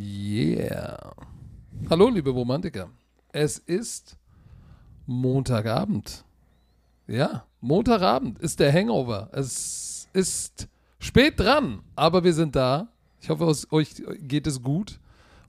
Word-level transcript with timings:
Yeah. 0.00 1.12
Hallo, 1.90 2.08
liebe 2.08 2.30
Romantiker. 2.30 2.88
Es 3.32 3.58
ist 3.58 4.16
Montagabend. 5.06 6.24
Ja, 7.06 7.44
Montagabend 7.60 8.38
ist 8.38 8.58
der 8.60 8.72
Hangover. 8.72 9.28
Es 9.32 10.08
ist 10.14 10.68
spät 10.98 11.38
dran, 11.38 11.82
aber 11.94 12.24
wir 12.24 12.32
sind 12.32 12.56
da. 12.56 12.88
Ich 13.20 13.28
hoffe, 13.28 13.52
euch 13.70 14.02
geht 14.20 14.46
es 14.46 14.62
gut. 14.62 14.98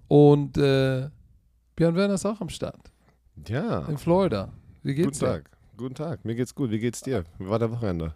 Und 0.07 0.57
äh, 0.57 1.09
Björn 1.75 1.95
Werner 1.95 2.15
ist 2.15 2.25
auch 2.25 2.41
am 2.41 2.49
Start. 2.49 2.91
Ja. 3.47 3.85
In 3.85 3.97
Florida. 3.97 4.51
Wie 4.83 4.93
geht's 4.93 5.19
Guten 5.19 5.31
dir? 5.31 5.43
Tag. 5.43 5.58
Guten 5.79 5.95
Tag. 5.95 6.25
Mir 6.25 6.35
geht's 6.35 6.53
gut. 6.53 6.71
Wie 6.71 6.79
geht's 6.79 6.99
dir? 6.99 7.23
Wie 7.37 7.47
war 7.47 7.57
der 7.57 7.71
Wochenende? 7.71 8.13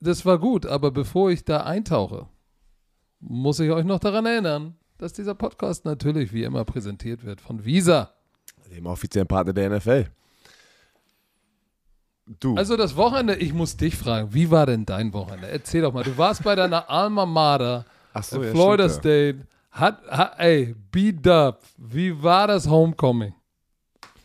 Das 0.00 0.24
war 0.24 0.38
gut, 0.38 0.64
aber 0.64 0.90
bevor 0.90 1.30
ich 1.30 1.44
da 1.44 1.64
eintauche, 1.64 2.26
muss 3.20 3.60
ich 3.60 3.70
euch 3.70 3.84
noch 3.84 3.98
daran 3.98 4.24
erinnern, 4.24 4.74
dass 4.96 5.12
dieser 5.12 5.34
Podcast 5.34 5.84
natürlich 5.84 6.32
wie 6.32 6.42
immer 6.42 6.64
präsentiert 6.64 7.22
wird 7.22 7.42
von 7.42 7.66
Visa. 7.66 8.14
Dem 8.74 8.86
offiziellen 8.86 9.28
Partner 9.28 9.52
der 9.52 9.76
NFL. 9.76 10.06
Du. 12.40 12.54
Also 12.56 12.78
das 12.78 12.96
Wochenende, 12.96 13.36
ich 13.36 13.52
muss 13.52 13.76
dich 13.76 13.94
fragen, 13.94 14.32
wie 14.32 14.50
war 14.50 14.64
denn 14.64 14.86
dein 14.86 15.12
Wochenende? 15.12 15.48
Erzähl 15.48 15.82
doch 15.82 15.92
mal, 15.92 16.02
du 16.02 16.16
warst 16.16 16.44
bei 16.44 16.54
deiner 16.54 16.88
Alma 16.90 17.26
Mater, 17.26 17.84
Ach 18.14 18.24
so, 18.24 18.42
ja, 18.42 18.50
Florida 18.52 18.88
stimmt, 18.88 19.04
ja. 19.04 19.34
State. 19.34 19.46
Hat, 19.70 20.06
hat, 20.08 20.38
ey, 20.38 20.74
B-Dub, 20.90 21.58
wie 21.76 22.22
war 22.22 22.46
das 22.46 22.66
Homecoming? 22.66 23.34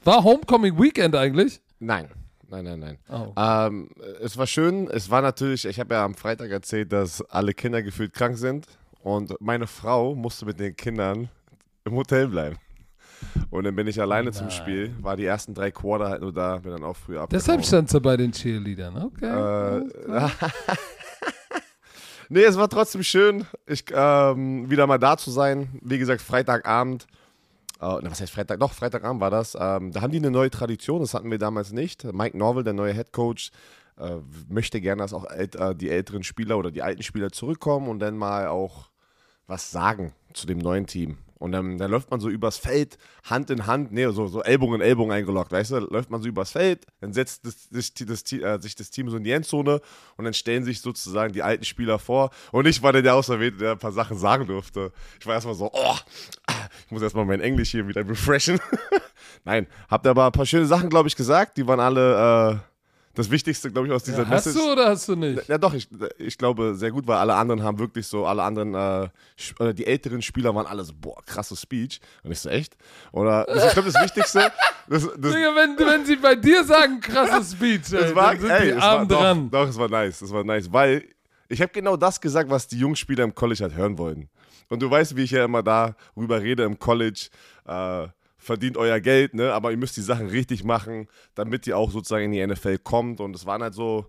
War 0.06 0.24
Homecoming 0.24 0.80
Weekend 0.80 1.18
eigentlich? 1.18 1.60
Nein. 1.80 2.08
Nein, 2.50 2.64
nein, 2.66 2.80
nein. 2.80 2.98
Oh. 3.10 3.34
Ähm, 3.38 3.90
es 4.22 4.38
war 4.38 4.48
schön. 4.48 4.88
Es 4.90 5.10
war 5.10 5.22
natürlich, 5.22 5.66
ich 5.66 5.80
habe 5.80 5.94
ja 5.94 6.04
am 6.04 6.16
Freitag 6.16 6.50
erzählt, 6.50 6.92
dass 6.92 7.22
alle 7.30 7.54
Kinder 7.54 7.82
gefühlt 7.84 8.14
krank 8.14 8.38
sind. 8.38 8.66
Und 9.02 9.40
meine 9.40 9.68
Frau 9.68 10.16
musste 10.16 10.46
mit 10.46 10.60
den 10.60 10.76
Kindern 10.76 11.30
im 11.86 11.94
Hotel 11.94 12.28
bleiben. 12.28 12.58
Und 13.50 13.66
dann 13.66 13.76
bin 13.76 13.88
ich 13.88 14.00
alleine 14.02 14.32
zum 14.32 14.48
Nein. 14.48 14.56
Spiel. 14.56 14.96
War 15.02 15.16
die 15.16 15.26
ersten 15.26 15.54
drei 15.54 15.72
Quarter 15.72 16.10
halt 16.10 16.22
nur 16.22 16.34
da, 16.34 16.58
bin 16.58 16.72
dann 16.72 16.84
auch 16.84 16.96
früh 16.96 17.18
ab. 17.18 17.30
Deshalb 17.32 17.66
standst 17.66 17.94
du 17.94 18.02
bei 18.02 18.18
den 18.18 18.32
Cheerleadern, 18.32 19.04
okay. 19.04 19.86
Äh. 20.08 20.30
Nee, 22.32 22.44
es 22.44 22.58
war 22.58 22.70
trotzdem 22.70 23.02
schön, 23.02 23.48
ich, 23.66 23.86
ähm, 23.92 24.70
wieder 24.70 24.86
mal 24.86 25.00
da 25.00 25.18
zu 25.18 25.32
sein. 25.32 25.80
Wie 25.82 25.98
gesagt, 25.98 26.22
Freitagabend. 26.22 27.08
Na, 27.80 28.12
was 28.12 28.20
heißt 28.20 28.34
Freitag? 28.34 28.60
Doch, 28.60 28.74
Freitagabend 28.74 29.22
war 29.22 29.32
das. 29.32 29.56
Ähm, 29.60 29.92
da 29.92 30.02
haben 30.02 30.12
die 30.12 30.18
eine 30.18 30.32
neue 30.32 30.50
Tradition, 30.50 31.00
das 31.00 31.14
hatten 31.14 31.32
wir 31.32 31.38
damals 31.38 31.72
nicht. 31.72 32.04
Mike 32.04 32.38
Norville, 32.38 32.66
der 32.66 32.74
neue 32.74 32.94
Head 32.94 33.14
Coach, 33.14 33.52
äh, 33.98 34.18
möchte 34.50 34.82
gerne, 34.82 35.02
dass 35.02 35.14
auch 35.14 35.26
ält 35.30 35.56
äh, 35.56 35.76
die 35.76 35.90
älteren 35.90 36.24
Spieler 36.24 36.58
oder 36.58 36.72
die 36.72 36.82
alten 36.82 37.04
Spieler 37.04 37.32
zurückkommen 37.32 37.88
und 37.88 38.00
dann 38.00 38.18
mal 38.18 38.48
auch 38.48 38.90
was 39.48 39.72
sagen 39.72 40.14
zu 40.34 40.46
dem 40.46 40.58
neuen 40.58 40.88
Team. 40.88 41.18
Und 41.40 41.54
dann, 41.54 41.78
dann 41.78 41.90
läuft 41.90 42.12
man 42.12 42.20
so 42.20 42.30
übers 42.30 42.58
Feld, 42.58 42.98
Hand 43.24 43.50
in 43.50 43.66
Hand, 43.66 43.94
nee, 43.94 44.06
so, 44.10 44.28
so 44.28 44.44
Ellbogen 44.44 44.76
in 44.76 44.82
Ellbogen 44.82 45.14
eingeloggt, 45.14 45.54
weißt 45.54 45.72
du? 45.72 45.80
Läuft 45.80 46.10
man 46.10 46.22
so 46.22 46.28
übers 46.28 46.52
Feld, 46.52 46.86
dann 47.00 47.14
setzt 47.14 47.46
das, 47.46 47.70
das, 47.70 47.94
das, 47.94 48.32
äh, 48.34 48.60
sich 48.60 48.76
das 48.76 48.92
Team 48.92 49.10
so 49.10 49.16
in 49.16 49.24
die 49.24 49.32
Endzone 49.32 49.80
und 50.18 50.26
dann 50.26 50.34
stellen 50.34 50.66
sich 50.66 50.82
sozusagen 50.82 51.32
die 51.32 51.42
alten 51.42 51.64
Spieler 51.64 51.98
vor. 51.98 52.32
Und 52.52 52.68
ich 52.68 52.84
war 52.84 52.92
dann 52.92 53.04
der 53.04 53.16
Auserwählte, 53.16 53.58
der 53.58 53.72
ein 53.72 53.80
paar 53.80 53.94
Sachen 53.94 54.18
sagen 54.18 54.48
durfte. 54.48 54.92
Ich 55.18 55.26
war 55.26 55.34
erstmal 55.34 55.56
so, 55.56 55.72
oh, 55.74 55.96
ich 56.86 56.92
muss 56.92 57.02
erstmal 57.02 57.26
mein 57.26 57.40
Englisch 57.40 57.72
hier 57.72 57.88
wieder 57.88 58.08
refreshen. 58.08 58.60
Nein, 59.46 59.66
habt 59.90 60.06
aber 60.08 60.26
ein 60.26 60.32
paar 60.34 60.46
schöne 60.46 60.66
Sachen, 60.66 60.90
glaube 60.90 61.08
ich, 61.08 61.16
gesagt. 61.16 61.56
Die 61.58 61.66
waren 61.66 61.80
alle 61.80 62.52
äh, 62.52 62.69
das 63.20 63.30
Wichtigste, 63.30 63.70
glaube 63.70 63.88
ich, 63.88 63.94
aus 63.94 64.04
dieser 64.04 64.24
Ja, 64.24 64.30
hast 64.30 64.46
Message. 64.46 64.66
du 64.66 64.72
oder 64.72 64.88
hast 64.88 65.08
du 65.10 65.16
nicht? 65.16 65.48
Ja, 65.48 65.58
doch, 65.58 65.74
ich, 65.74 65.88
ich 66.18 66.38
glaube 66.38 66.74
sehr 66.76 66.90
gut, 66.92 67.06
weil 67.06 67.18
alle 67.18 67.36
anderen 67.36 67.62
haben 67.64 67.78
wirklich 67.78 68.08
so, 68.08 68.26
alle 68.26 68.44
anderen, 68.44 68.74
äh, 68.74 69.74
die 69.74 69.86
älteren 69.86 70.22
Spieler 70.22 70.56
waren 70.56 70.66
alle 70.66 70.84
so, 70.84 70.94
boah, 71.00 71.22
krasses 71.26 71.62
Speech. 71.62 72.00
Und 72.24 72.32
ich 72.32 72.40
so, 72.40 72.50
echt? 72.50 72.78
Oder, 73.12 73.44
das, 73.46 73.66
ich 73.68 73.74
glaube, 73.74 73.92
das 73.92 74.02
Wichtigste, 74.02 74.52
das, 74.88 75.04
das, 75.04 75.34
Digga, 75.34 75.54
wenn, 75.56 75.78
wenn 75.78 76.06
sie 76.06 76.16
bei 76.16 76.36
dir 76.36 76.64
sagen, 76.64 77.02
krasses 77.02 77.52
Speech, 77.52 77.92
ey, 77.92 78.00
das 78.00 78.16
war, 78.16 78.32
dann 78.32 78.40
sind 78.42 78.50
ey, 78.52 78.66
die 78.74 78.80
arm 78.80 79.08
doch, 79.08 79.20
dran. 79.20 79.50
doch, 79.52 79.68
es 79.68 79.78
war 79.78 79.90
nice, 79.90 80.22
es 80.22 80.32
war 80.32 80.44
nice, 80.46 80.72
weil 80.72 81.04
ich 81.50 81.62
habe 81.62 81.72
genau 81.74 81.98
das 81.98 82.22
gesagt, 82.22 82.50
was 82.50 82.68
die 82.68 82.80
Jungspieler 82.80 83.24
im 83.26 83.36
College 83.36 83.64
halt 83.64 83.76
hören 83.76 83.98
wollten. 83.98 84.30
Und 84.70 84.82
du 84.82 84.90
weißt, 84.90 85.16
wie 85.16 85.24
ich 85.24 85.32
ja 85.32 85.44
immer 85.46 85.64
darüber 85.64 86.42
rede 86.42 86.64
im 86.64 86.80
College, 86.80 87.28
äh, 87.68 88.08
verdient 88.50 88.78
euer 88.78 89.00
Geld, 89.00 89.36
ne? 89.36 89.54
aber 89.54 89.70
ihr 89.70 89.78
müsst 89.78 89.96
die 89.96 90.02
Sachen 90.02 90.26
richtig 90.26 90.64
machen, 90.64 91.08
damit 91.36 91.68
ihr 91.68 91.78
auch 91.78 91.92
sozusagen 91.92 92.26
in 92.26 92.32
die 92.32 92.48
NFL 92.48 92.80
kommt. 92.80 93.20
Und 93.20 93.36
es 93.36 93.46
waren 93.46 93.62
halt 93.62 93.76
so, 93.76 94.08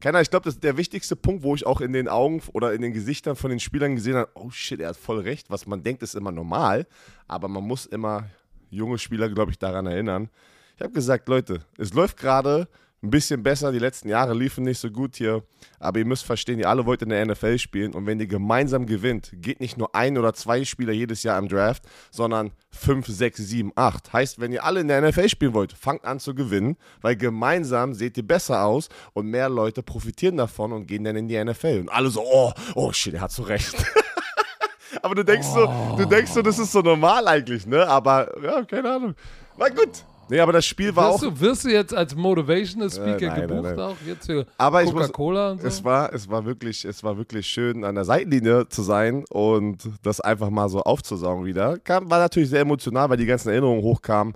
keiner, 0.00 0.22
ich 0.22 0.30
glaube, 0.30 0.44
das 0.44 0.54
ist 0.54 0.64
der 0.64 0.78
wichtigste 0.78 1.14
Punkt, 1.14 1.42
wo 1.42 1.54
ich 1.54 1.66
auch 1.66 1.82
in 1.82 1.92
den 1.92 2.08
Augen 2.08 2.40
oder 2.54 2.72
in 2.72 2.80
den 2.80 2.94
Gesichtern 2.94 3.36
von 3.36 3.50
den 3.50 3.60
Spielern 3.60 3.94
gesehen 3.94 4.14
habe, 4.14 4.30
oh 4.32 4.48
shit, 4.48 4.80
er 4.80 4.88
hat 4.88 4.96
voll 4.96 5.20
recht. 5.20 5.50
Was 5.50 5.66
man 5.66 5.82
denkt, 5.82 6.02
ist 6.02 6.14
immer 6.14 6.32
normal, 6.32 6.86
aber 7.28 7.48
man 7.48 7.64
muss 7.64 7.84
immer 7.84 8.30
junge 8.70 8.96
Spieler, 8.96 9.28
glaube 9.28 9.50
ich, 9.50 9.58
daran 9.58 9.84
erinnern. 9.84 10.30
Ich 10.76 10.82
habe 10.82 10.94
gesagt, 10.94 11.28
Leute, 11.28 11.60
es 11.76 11.92
läuft 11.92 12.16
gerade 12.16 12.68
ein 13.02 13.10
bisschen 13.10 13.42
besser. 13.42 13.72
Die 13.72 13.78
letzten 13.78 14.08
Jahre 14.08 14.34
liefen 14.34 14.64
nicht 14.64 14.78
so 14.78 14.90
gut 14.90 15.16
hier. 15.16 15.42
Aber 15.80 15.98
ihr 15.98 16.04
müsst 16.04 16.24
verstehen, 16.24 16.60
ihr 16.60 16.68
alle 16.68 16.86
wollt 16.86 17.02
in 17.02 17.08
der 17.08 17.24
NFL 17.26 17.58
spielen. 17.58 17.94
Und 17.94 18.06
wenn 18.06 18.20
ihr 18.20 18.26
gemeinsam 18.26 18.86
gewinnt, 18.86 19.32
geht 19.34 19.60
nicht 19.60 19.76
nur 19.76 19.94
ein 19.94 20.16
oder 20.16 20.32
zwei 20.34 20.64
Spieler 20.64 20.92
jedes 20.92 21.22
Jahr 21.24 21.38
im 21.38 21.48
Draft, 21.48 21.82
sondern 22.10 22.52
fünf, 22.70 23.06
sechs, 23.08 23.38
sieben, 23.38 23.72
acht. 23.74 24.12
Heißt, 24.12 24.40
wenn 24.40 24.52
ihr 24.52 24.64
alle 24.64 24.80
in 24.80 24.88
der 24.88 25.02
NFL 25.02 25.28
spielen 25.28 25.54
wollt, 25.54 25.72
fangt 25.72 26.04
an 26.04 26.20
zu 26.20 26.34
gewinnen, 26.34 26.76
weil 27.00 27.16
gemeinsam 27.16 27.94
seht 27.94 28.16
ihr 28.16 28.26
besser 28.26 28.64
aus 28.64 28.88
und 29.12 29.26
mehr 29.26 29.48
Leute 29.48 29.82
profitieren 29.82 30.36
davon 30.36 30.72
und 30.72 30.86
gehen 30.86 31.02
dann 31.02 31.16
in 31.16 31.26
die 31.26 31.42
NFL. 31.42 31.80
Und 31.80 31.88
alle 31.88 32.10
so, 32.10 32.22
oh, 32.24 32.52
oh 32.74 32.92
shit, 32.92 33.14
er 33.14 33.22
hat 33.22 33.32
so 33.32 33.42
recht. 33.42 33.74
Aber 35.02 35.14
du 35.16 35.24
denkst 35.24 35.48
so, 35.48 35.66
du 35.96 36.04
denkst 36.04 36.30
so, 36.30 36.42
das 36.42 36.58
ist 36.58 36.70
so 36.70 36.80
normal 36.80 37.26
eigentlich, 37.26 37.66
ne? 37.66 37.86
Aber 37.88 38.30
ja, 38.42 38.62
keine 38.64 38.92
Ahnung. 38.92 39.14
War 39.56 39.70
gut. 39.70 40.04
Nee, 40.32 40.40
aber 40.40 40.52
das 40.52 40.64
Spiel 40.64 40.96
war 40.96 41.12
Wirst 41.12 41.24
auch. 41.26 41.28
du, 41.28 41.40
wirst 41.40 41.64
du 41.66 41.68
jetzt 41.68 41.92
als 41.94 42.14
Motivational 42.14 42.90
Speaker 42.90 43.20
Äh, 43.20 43.26
nein, 43.26 43.38
nein, 43.40 43.48
gebucht 43.48 43.76
nein. 43.76 43.80
auch? 43.80 43.96
Jetzt 44.06 44.24
für 44.24 44.46
Coca-Cola 44.56 45.50
und 45.50 45.60
so? 45.60 45.66
Es 45.68 45.84
war, 45.84 46.10
es 46.14 46.26
war 46.30 46.46
wirklich, 46.46 46.86
es 46.86 47.04
war 47.04 47.18
wirklich 47.18 47.46
schön, 47.46 47.84
an 47.84 47.96
der 47.96 48.06
Seitenlinie 48.06 48.66
zu 48.66 48.80
sein 48.80 49.26
und 49.28 49.90
das 50.02 50.22
einfach 50.22 50.48
mal 50.48 50.70
so 50.70 50.80
aufzusaugen 50.84 51.44
wieder. 51.44 51.76
Kam, 51.80 52.08
war 52.08 52.18
natürlich 52.18 52.48
sehr 52.48 52.62
emotional, 52.62 53.10
weil 53.10 53.18
die 53.18 53.26
ganzen 53.26 53.50
Erinnerungen 53.50 53.82
hochkamen. 53.82 54.32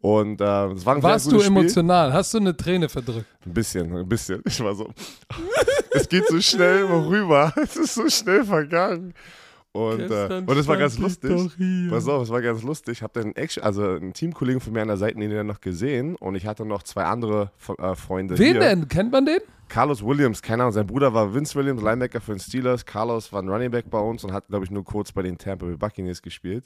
Und 0.00 0.40
äh, 0.40 0.44
war 0.44 0.96
ein 0.96 1.02
Warst 1.04 1.26
sehr 1.26 1.30
du 1.30 1.36
gutes 1.36 1.46
Spiel. 1.46 1.60
emotional? 1.60 2.12
Hast 2.12 2.34
du 2.34 2.38
eine 2.38 2.56
Träne 2.56 2.88
verdrückt? 2.88 3.26
Ein 3.46 3.54
bisschen, 3.54 3.96
ein 3.96 4.08
bisschen. 4.08 4.42
Ich 4.46 4.60
war 4.64 4.74
so. 4.74 4.90
es 5.92 6.08
geht 6.08 6.26
so 6.26 6.40
schnell 6.40 6.86
rüber. 6.86 7.52
Es 7.62 7.76
ist 7.76 7.94
so 7.94 8.08
schnell 8.08 8.44
vergangen. 8.44 9.14
Und, 9.76 10.10
äh, 10.10 10.42
und 10.46 10.56
es 10.56 10.66
war 10.66 10.78
ganz 10.78 10.98
lustig. 10.98 11.30
Pass 11.90 12.08
auf, 12.08 12.22
es 12.22 12.30
war 12.30 12.40
ganz 12.40 12.62
lustig. 12.62 12.98
Ich 12.98 13.02
habe 13.02 13.20
dann 13.20 13.32
Action, 13.32 13.62
also 13.62 13.82
einen 13.82 14.14
Teamkollegen 14.14 14.60
von 14.60 14.72
mir 14.72 14.80
an 14.80 14.88
der 14.88 14.96
Seitenlinie 14.96 15.44
noch 15.44 15.60
gesehen 15.60 16.16
und 16.16 16.34
ich 16.34 16.46
hatte 16.46 16.64
noch 16.64 16.82
zwei 16.82 17.04
andere 17.04 17.50
äh, 17.78 17.94
Freunde 17.94 18.38
Wen 18.38 18.52
hier. 18.52 18.60
denn? 18.60 18.88
Kennt 18.88 19.12
man 19.12 19.26
den? 19.26 19.40
Carlos 19.68 20.02
Williams, 20.02 20.40
keine 20.40 20.62
Ahnung, 20.62 20.72
sein 20.72 20.86
Bruder 20.86 21.12
war 21.12 21.34
Vince 21.34 21.54
Williams, 21.56 21.82
Linebacker 21.82 22.20
für 22.22 22.32
den 22.32 22.40
Steelers. 22.40 22.86
Carlos 22.86 23.30
war 23.32 23.42
ein 23.42 23.48
Running 23.48 23.70
Back 23.70 23.90
bei 23.90 23.98
uns 23.98 24.24
und 24.24 24.32
hat, 24.32 24.46
glaube 24.48 24.64
ich, 24.64 24.70
nur 24.70 24.84
kurz 24.84 25.12
bei 25.12 25.22
den 25.22 25.36
Tampa 25.36 25.66
Bay 25.66 25.76
Buccaneers 25.76 26.22
gespielt. 26.22 26.64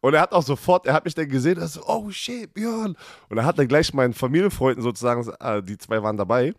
Und 0.00 0.14
er 0.14 0.22
hat 0.22 0.32
auch 0.32 0.42
sofort, 0.42 0.86
er 0.86 0.94
hat 0.94 1.04
mich 1.04 1.14
dann 1.14 1.28
gesehen, 1.28 1.58
er 1.58 1.68
so, 1.68 1.82
oh 1.86 2.10
shit, 2.10 2.52
Björn. 2.52 2.96
Und 3.28 3.38
er 3.38 3.44
hat 3.44 3.58
dann 3.58 3.68
gleich 3.68 3.92
meinen 3.94 4.14
Familienfreunden 4.14 4.82
sozusagen, 4.82 5.30
äh, 5.38 5.62
die 5.62 5.78
zwei 5.78 6.02
waren 6.02 6.16
dabei. 6.16 6.54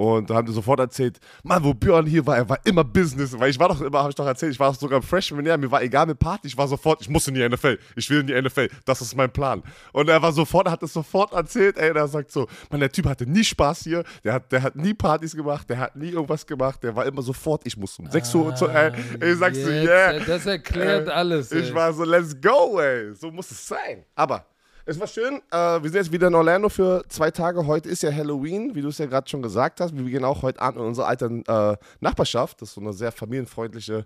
Und 0.00 0.30
da 0.30 0.34
haben 0.36 0.46
die 0.46 0.52
sofort 0.52 0.80
erzählt, 0.80 1.18
Mann, 1.42 1.62
wo 1.62 1.74
Björn 1.74 2.06
hier 2.06 2.26
war, 2.26 2.36
er 2.36 2.48
war 2.48 2.58
immer 2.64 2.84
Business. 2.84 3.38
Weil 3.38 3.50
ich 3.50 3.58
war 3.58 3.68
doch 3.68 3.80
immer, 3.82 3.98
habe 3.98 4.08
ich 4.08 4.14
doch 4.14 4.26
erzählt, 4.26 4.52
ich 4.52 4.58
war 4.58 4.72
sogar 4.72 5.02
Freshman 5.02 5.44
Jahr, 5.44 5.58
mir 5.58 5.70
war 5.70 5.82
egal 5.82 6.06
mit 6.06 6.18
Party, 6.18 6.48
ich 6.48 6.56
war 6.56 6.66
sofort, 6.68 7.02
ich 7.02 7.08
muss 7.10 7.28
in 7.28 7.34
die 7.34 7.46
NFL, 7.46 7.78
ich 7.96 8.08
will 8.08 8.20
in 8.20 8.26
die 8.26 8.40
NFL, 8.40 8.68
das 8.86 9.02
ist 9.02 9.14
mein 9.14 9.30
Plan. 9.30 9.62
Und 9.92 10.08
er 10.08 10.22
war 10.22 10.32
sofort, 10.32 10.66
er 10.68 10.72
hat 10.72 10.82
es 10.82 10.94
sofort 10.94 11.32
erzählt, 11.34 11.76
ey, 11.76 11.90
und 11.90 11.96
er 11.96 12.08
sagt 12.08 12.32
so, 12.32 12.46
Mann, 12.70 12.80
der 12.80 12.90
Typ 12.90 13.04
hatte 13.06 13.26
nie 13.26 13.44
Spaß 13.44 13.80
hier, 13.84 14.04
der 14.24 14.32
hat, 14.32 14.50
der 14.52 14.62
hat 14.62 14.74
nie 14.76 14.94
Partys 14.94 15.36
gemacht, 15.36 15.68
der 15.68 15.76
hat 15.78 15.96
nie 15.96 16.08
irgendwas 16.10 16.46
gemacht, 16.46 16.82
der 16.82 16.96
war 16.96 17.04
immer 17.04 17.20
sofort, 17.20 17.62
ich 17.66 17.76
muss 17.76 17.98
um 17.98 18.10
6 18.10 18.34
Uhr, 18.36 18.54
zu, 18.54 18.68
ey, 18.68 18.92
ich 19.22 19.38
sag 19.38 19.54
so, 19.54 19.68
Ah, 19.68 19.72
yeah. 19.72 20.12
äh, 20.12 20.24
Das 20.24 20.46
erklärt 20.46 21.08
Äh, 21.08 21.10
alles. 21.10 21.52
Ich 21.52 21.68
ey. 21.68 21.74
war 21.74 21.92
so, 21.92 22.04
let's 22.04 22.34
go, 22.40 22.78
ey. 22.80 23.12
So 23.14 23.30
muss 23.30 23.50
es 23.50 23.66
sein. 23.68 24.04
Aber 24.14 24.46
es 24.90 24.98
war 24.98 25.06
schön. 25.06 25.40
Äh, 25.52 25.56
wir 25.56 25.88
sind 25.88 25.94
jetzt 25.94 26.12
wieder 26.12 26.26
in 26.26 26.34
Orlando 26.34 26.68
für 26.68 27.04
zwei 27.08 27.30
Tage. 27.30 27.64
Heute 27.64 27.88
ist 27.88 28.02
ja 28.02 28.12
Halloween, 28.12 28.74
wie 28.74 28.82
du 28.82 28.88
es 28.88 28.98
ja 28.98 29.06
gerade 29.06 29.28
schon 29.28 29.40
gesagt 29.40 29.80
hast. 29.80 29.96
Wir 29.96 30.02
gehen 30.04 30.24
auch 30.24 30.42
heute 30.42 30.60
Abend 30.60 30.80
in 30.80 30.86
unsere 30.86 31.06
alte 31.06 31.26
äh, 31.46 31.76
Nachbarschaft. 32.00 32.60
Das 32.60 32.70
ist 32.70 32.74
so 32.74 32.80
eine 32.80 32.92
sehr 32.92 33.12
familienfreundliche 33.12 34.04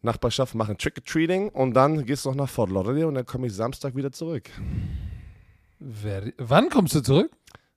Nachbarschaft. 0.00 0.54
Machen 0.54 0.78
Trick-or-Treating 0.78 1.50
und 1.50 1.74
dann 1.74 2.06
gehst 2.06 2.24
du 2.24 2.30
noch 2.30 2.36
nach 2.36 2.48
Fort 2.48 2.70
Lauderdale 2.70 3.06
und 3.06 3.14
dann 3.14 3.26
komme 3.26 3.48
ich 3.48 3.52
Samstag 3.52 3.94
wieder 3.94 4.10
zurück. 4.10 4.48
Wer, 5.78 6.32
wann 6.38 6.70
kommst 6.70 6.94
du 6.94 7.02
zurück? 7.02 7.30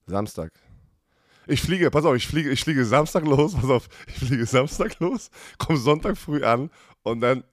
Samstag. 0.06 0.54
Ich 1.46 1.62
fliege, 1.62 1.92
pass 1.92 2.06
auf, 2.06 2.16
ich 2.16 2.26
fliege, 2.26 2.52
ich 2.52 2.64
fliege 2.64 2.86
Samstag 2.86 3.26
los, 3.26 3.54
pass 3.54 3.70
auf, 3.70 3.90
ich 4.08 4.14
fliege 4.14 4.46
Samstag 4.46 4.98
los, 5.02 5.30
komme 5.58 5.78
Sonntag 5.78 6.18
früh 6.18 6.42
an 6.42 6.70
und 7.04 7.20
dann 7.20 7.44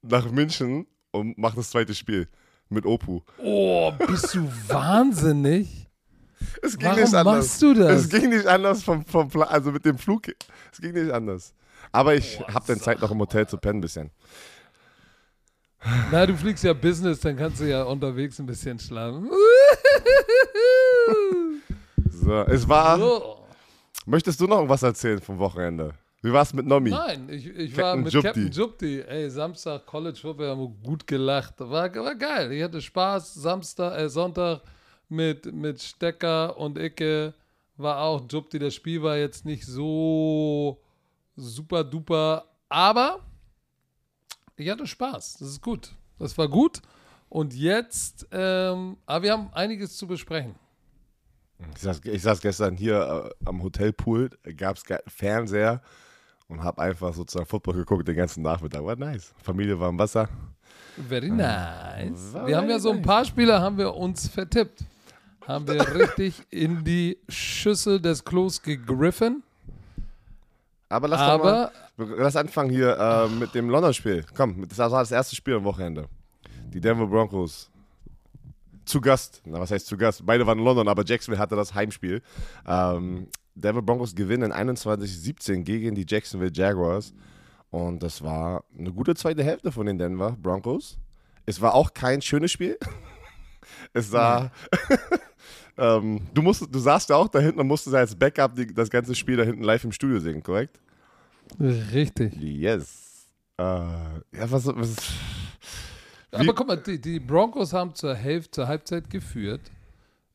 nach 0.00 0.30
München 0.30 0.86
und 1.10 1.38
mache 1.38 1.56
das 1.56 1.70
zweite 1.70 1.92
Spiel 1.92 2.28
mit 2.72 2.86
Opu. 2.86 3.20
Oh, 3.38 3.92
bist 4.06 4.34
du 4.34 4.48
wahnsinnig? 4.68 5.88
Es 6.62 6.76
ging 6.76 6.88
Warum 6.88 7.00
nicht 7.00 7.14
anders. 7.14 7.36
machst 7.36 7.62
du 7.62 7.74
das? 7.74 8.02
Es 8.02 8.08
ging 8.08 8.30
nicht 8.30 8.46
anders 8.46 8.82
vom, 8.82 9.04
vom 9.04 9.28
Pla 9.28 9.44
also 9.44 9.72
mit 9.72 9.84
dem 9.84 9.98
Flug. 9.98 10.28
Es 10.72 10.80
ging 10.80 10.92
nicht 10.92 11.12
anders. 11.12 11.54
Aber 11.92 12.14
ich 12.14 12.40
habe 12.40 12.64
dann 12.66 12.80
Zeit 12.80 13.00
noch 13.00 13.10
im 13.10 13.18
Hotel 13.18 13.46
zu 13.46 13.56
pennen 13.58 13.78
ein 13.78 13.82
bisschen. 13.82 14.10
Na, 16.10 16.26
du 16.26 16.36
fliegst 16.36 16.62
ja 16.62 16.72
Business, 16.72 17.20
dann 17.20 17.36
kannst 17.36 17.60
du 17.60 17.68
ja 17.68 17.82
unterwegs 17.82 18.38
ein 18.38 18.46
bisschen 18.46 18.78
schlafen. 18.78 19.28
So, 22.10 22.42
es 22.42 22.68
war. 22.68 22.98
So. 22.98 23.38
Möchtest 24.06 24.40
du 24.40 24.46
noch 24.46 24.56
irgendwas 24.56 24.82
erzählen 24.82 25.20
vom 25.20 25.38
Wochenende? 25.38 25.94
Wie 26.22 26.32
war 26.32 26.42
es 26.42 26.54
mit 26.54 26.66
Nomi? 26.66 26.90
Nein, 26.90 27.28
ich, 27.28 27.46
ich 27.48 27.76
war 27.76 27.96
mit 27.96 28.12
Jupti. 28.12 28.28
Captain 28.28 28.50
Jupti. 28.50 29.00
Ey, 29.00 29.28
Samstag 29.28 29.84
College 29.84 30.18
Football 30.20 30.50
haben 30.50 30.60
wir 30.60 30.68
gut 30.84 31.04
gelacht. 31.04 31.54
War, 31.58 31.92
war 31.92 32.14
geil. 32.14 32.52
Ich 32.52 32.62
hatte 32.62 32.80
Spaß. 32.80 33.34
Samstag, 33.34 33.98
äh, 33.98 34.08
Sonntag 34.08 34.62
mit, 35.08 35.52
mit 35.52 35.82
Stecker 35.82 36.56
und 36.56 36.78
Icke 36.78 37.34
war 37.76 38.02
auch 38.02 38.22
Jupti. 38.30 38.60
Das 38.60 38.72
Spiel 38.72 39.02
war 39.02 39.16
jetzt 39.16 39.44
nicht 39.44 39.66
so 39.66 40.80
super 41.34 41.82
duper, 41.82 42.44
aber 42.68 43.18
ich 44.56 44.70
hatte 44.70 44.86
Spaß. 44.86 45.38
Das 45.40 45.48
ist 45.48 45.60
gut. 45.60 45.90
Das 46.20 46.38
war 46.38 46.46
gut. 46.46 46.80
Und 47.28 47.52
jetzt, 47.52 48.28
ähm, 48.30 48.96
aber 49.06 49.24
wir 49.24 49.32
haben 49.32 49.50
einiges 49.54 49.96
zu 49.96 50.06
besprechen. 50.06 50.54
Ich 51.74 51.80
saß, 51.80 52.00
ich 52.04 52.22
saß 52.22 52.40
gestern 52.40 52.76
hier 52.76 53.26
äh, 53.42 53.48
am 53.48 53.60
Hotelpool, 53.60 54.30
gab 54.56 54.76
es 54.76 54.84
Fernseher 55.08 55.82
und 56.52 56.62
habe 56.62 56.82
einfach 56.82 57.14
sozusagen 57.14 57.46
Football 57.46 57.74
geguckt 57.74 58.06
den 58.06 58.16
ganzen 58.16 58.42
Nachmittag. 58.42 58.84
War 58.84 58.94
nice. 58.96 59.32
Familie 59.42 59.78
war 59.80 59.88
im 59.88 59.98
Wasser. 59.98 60.28
Very 61.08 61.30
nice. 61.30 62.34
War 62.34 62.46
Wir 62.46 62.56
haben 62.58 62.68
ja 62.68 62.78
so 62.78 62.90
ein 62.90 63.00
paar 63.00 63.24
Spieler 63.24 63.60
haben 63.60 63.78
wir 63.78 63.94
uns 63.94 64.28
vertippt. 64.28 64.84
Haben 65.46 65.66
wir 65.66 65.94
richtig 65.94 66.42
in 66.50 66.84
die 66.84 67.18
Schüssel 67.28 68.00
des 68.00 68.24
Klos 68.24 68.60
gegriffen. 68.60 69.42
Aber 70.90 71.08
lass 71.08 71.20
Aber 71.20 71.72
doch 71.96 72.06
mal, 72.06 72.16
lass 72.18 72.36
anfangen 72.36 72.68
hier 72.68 72.98
äh, 72.98 73.28
mit 73.28 73.54
dem 73.54 73.70
London-Spiel. 73.70 74.26
Komm, 74.36 74.68
das 74.68 74.76
war 74.76 74.90
das 74.90 75.10
erste 75.10 75.34
Spiel 75.34 75.54
am 75.54 75.64
Wochenende. 75.64 76.06
Die 76.74 76.80
Denver 76.80 77.06
Broncos 77.06 77.70
zu 78.84 79.00
Gast. 79.00 79.40
Na, 79.46 79.58
was 79.58 79.70
heißt 79.70 79.86
zu 79.86 79.96
Gast? 79.96 80.26
Beide 80.26 80.46
waren 80.46 80.58
in 80.58 80.64
London, 80.64 80.86
aber 80.86 81.02
Jacksonville 81.02 81.40
hatte 81.40 81.56
das 81.56 81.74
Heimspiel. 81.74 82.20
Ähm, 82.66 83.28
Denver 83.54 83.82
Broncos 83.82 84.14
gewinnen 84.14 84.52
21-17 84.52 85.62
gegen 85.62 85.94
die 85.94 86.06
Jacksonville 86.08 86.52
Jaguars. 86.54 87.14
Und 87.70 88.02
das 88.02 88.22
war 88.22 88.64
eine 88.78 88.92
gute 88.92 89.14
zweite 89.14 89.42
Hälfte 89.42 89.72
von 89.72 89.86
den 89.86 89.98
Denver 89.98 90.36
Broncos. 90.40 90.98
Es 91.46 91.60
war 91.60 91.74
auch 91.74 91.94
kein 91.94 92.22
schönes 92.22 92.50
Spiel. 92.50 92.78
Es 93.94 94.10
sah. 94.10 94.50
ähm, 95.78 96.20
du, 96.34 96.42
musst, 96.42 96.66
du 96.68 96.78
saßt 96.78 97.10
ja 97.10 97.16
auch 97.16 97.28
da 97.28 97.38
hinten 97.38 97.60
und 97.60 97.68
musstest 97.68 97.94
als 97.94 98.14
Backup 98.14 98.54
die, 98.54 98.66
das 98.66 98.90
ganze 98.90 99.14
Spiel 99.14 99.36
da 99.36 99.44
hinten 99.44 99.62
live 99.62 99.84
im 99.84 99.92
Studio 99.92 100.18
singen, 100.18 100.42
korrekt? 100.42 100.80
richtig. 101.58 102.34
Yes. 102.36 103.28
Äh, 103.58 103.62
ja, 103.62 104.50
was, 104.50 104.66
was 104.66 104.96
Aber 106.32 106.54
guck 106.54 106.66
mal, 106.66 106.76
die, 106.76 107.00
die 107.00 107.20
Broncos 107.20 107.72
haben 107.72 107.94
zur 107.94 108.14
Hälfte, 108.14 108.50
zur 108.50 108.68
Halbzeit 108.68 109.10
geführt. 109.10 109.60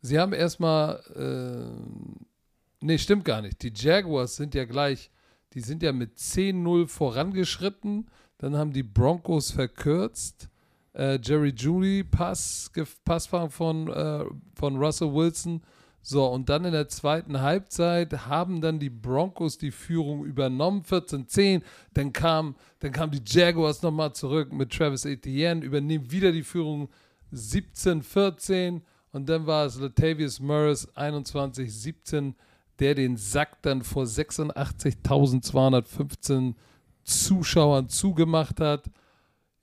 Sie 0.02 0.20
haben 0.20 0.34
erstmal, 0.34 1.02
äh, 1.16 2.37
nee, 2.82 2.98
stimmt 2.98 3.26
gar 3.26 3.42
nicht. 3.42 3.62
Die 3.64 3.74
Jaguars 3.76 4.36
sind 4.36 4.56
ja 4.56 4.66
gleich, 4.66 5.12
die 5.54 5.62
sind 5.62 5.84
ja 5.84 5.92
mit 5.92 6.18
10-0 6.18 6.88
vorangeschritten. 6.88 8.10
Dann 8.38 8.56
haben 8.56 8.74
die 8.74 8.84
Broncos 8.84 9.52
verkürzt. 9.52 10.50
Äh, 10.94 11.20
Jerry 11.22 11.54
Judy, 11.56 12.04
Pass, 12.04 12.72
Passfang 13.06 13.50
von, 13.50 13.88
äh, 13.88 14.26
von 14.56 14.78
Russell 14.78 15.14
Wilson. 15.14 15.62
So, 16.10 16.26
und 16.26 16.48
dann 16.48 16.64
in 16.64 16.72
der 16.72 16.88
zweiten 16.88 17.42
Halbzeit 17.42 18.28
haben 18.28 18.62
dann 18.62 18.80
die 18.80 18.90
Broncos 18.90 19.58
die 19.58 19.72
Führung 19.72 20.24
übernommen, 20.24 20.84
14-10. 20.84 21.64
Dann 21.94 22.14
kam, 22.14 22.56
dann 22.80 22.94
kamen 22.94 23.12
die 23.12 23.22
Jaguars 23.26 23.82
nochmal 23.82 24.14
zurück 24.14 24.54
mit 24.54 24.72
Travis 24.72 25.04
Etienne, 25.04 25.66
übernehmen 25.66 26.10
wieder 26.10 26.32
die 26.32 26.44
Führung 26.44 26.90
17-14. 27.34 28.82
Und 29.12 29.28
dann 29.28 29.48
war 29.48 29.66
es 29.66 29.80
Latavius 29.80 30.40
Murray 30.40 30.72
21-17, 30.72 32.36
der 32.80 32.96
den 32.96 33.18
Sack 33.18 33.62
dann 33.62 33.84
vor 33.84 34.06
86.215 34.06 36.56
Zuschauern 37.04 37.90
zugemacht 37.90 38.60
hat. 38.60 38.90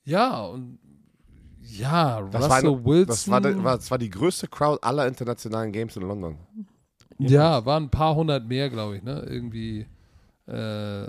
Ja, 0.05 0.43
und 0.45 0.79
ja, 1.61 2.21
das, 2.23 2.45
Russell 2.45 2.71
war, 2.73 2.85
Wilson. 2.85 3.07
das, 3.07 3.29
war, 3.29 3.41
die- 3.41 3.65
war, 3.65 3.77
das 3.77 3.91
war 3.91 3.99
die 3.99 4.11
größte 4.11 4.49
Crowd 4.49 4.79
aller 4.83 5.07
internationalen 5.07 5.73
Games 5.73 5.97
in 5.97 6.03
London. 6.03 6.37
Ja, 7.19 7.65
waren 7.65 7.85
ein 7.85 7.91
paar 7.91 8.15
hundert 8.15 8.47
mehr, 8.47 8.69
glaube 8.71 8.97
ich, 8.97 9.03
ne? 9.03 9.25
Irgendwie 9.29 9.87
äh, 10.47 11.07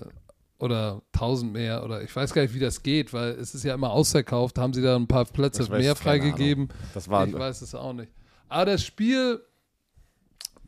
oder 0.60 1.02
tausend 1.12 1.52
mehr 1.52 1.84
oder 1.84 2.02
ich 2.04 2.16
weiß 2.16 2.34
gar 2.34 2.44
nicht, 2.44 2.54
wie 2.54 2.60
das 2.60 2.84
geht, 2.84 3.12
weil 3.12 3.32
es 3.32 3.56
ist 3.56 3.64
ja 3.64 3.74
immer 3.74 3.90
ausverkauft. 3.92 4.58
Haben 4.60 4.74
sie 4.74 4.82
da 4.82 4.96
ein 4.96 5.08
paar 5.08 5.26
Plätze 5.26 5.68
weiß 5.68 5.82
mehr 5.82 5.96
freigegeben? 5.96 6.70
Das 6.94 7.10
war 7.10 7.28
Ich 7.28 7.34
weiß 7.34 7.62
es 7.62 7.74
auch 7.76 7.94
nicht. 7.94 8.12
Aber 8.48 8.66
das 8.66 8.84
Spiel, 8.84 9.42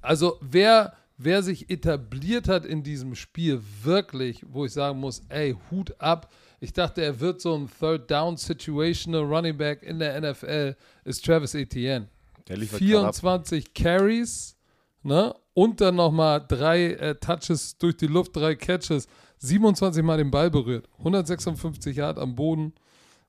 also 0.02 0.38
wer, 0.42 0.94
wer 1.18 1.42
sich 1.42 1.70
etabliert 1.70 2.48
hat 2.48 2.66
in 2.66 2.84
diesem 2.84 3.16
Spiel 3.16 3.62
wirklich, 3.84 4.46
wo 4.48 4.66
ich 4.66 4.72
sagen 4.72 5.00
muss, 5.00 5.24
ey, 5.30 5.56
Hut 5.70 6.00
ab. 6.00 6.32
Ich 6.60 6.74
dachte, 6.74 7.02
er 7.02 7.20
wird 7.20 7.42
so 7.42 7.56
ein 7.56 7.70
Third 7.80 8.10
Down 8.10 8.38
Situational 8.38 9.24
Running 9.24 9.58
Back 9.58 9.84
in 9.84 10.00
der 10.00 10.20
NFL, 10.22 10.76
ist 11.04 11.26
Travis 11.26 11.54
Etienne. 11.54 12.08
der 12.48 12.58
liefert 12.58 12.80
gerade 12.80 13.08
ab. 13.08 13.16
24 13.16 13.74
Carries, 13.74 14.58
ne? 15.04 15.36
Und 15.54 15.82
dann 15.82 15.96
nochmal 15.96 16.46
drei 16.48 16.94
äh, 16.94 17.16
Touches 17.16 17.78
durch 17.80 17.98
die 17.98 18.06
Luft, 18.06 18.36
drei 18.36 18.56
Catches, 18.56 19.08
27 19.40 20.04
Mal 20.04 20.18
den 20.18 20.30
Ball 20.30 20.52
berührt, 20.52 20.88
156 21.00 21.96
Yard 21.96 22.20
am 22.20 22.36
Boden, 22.36 22.74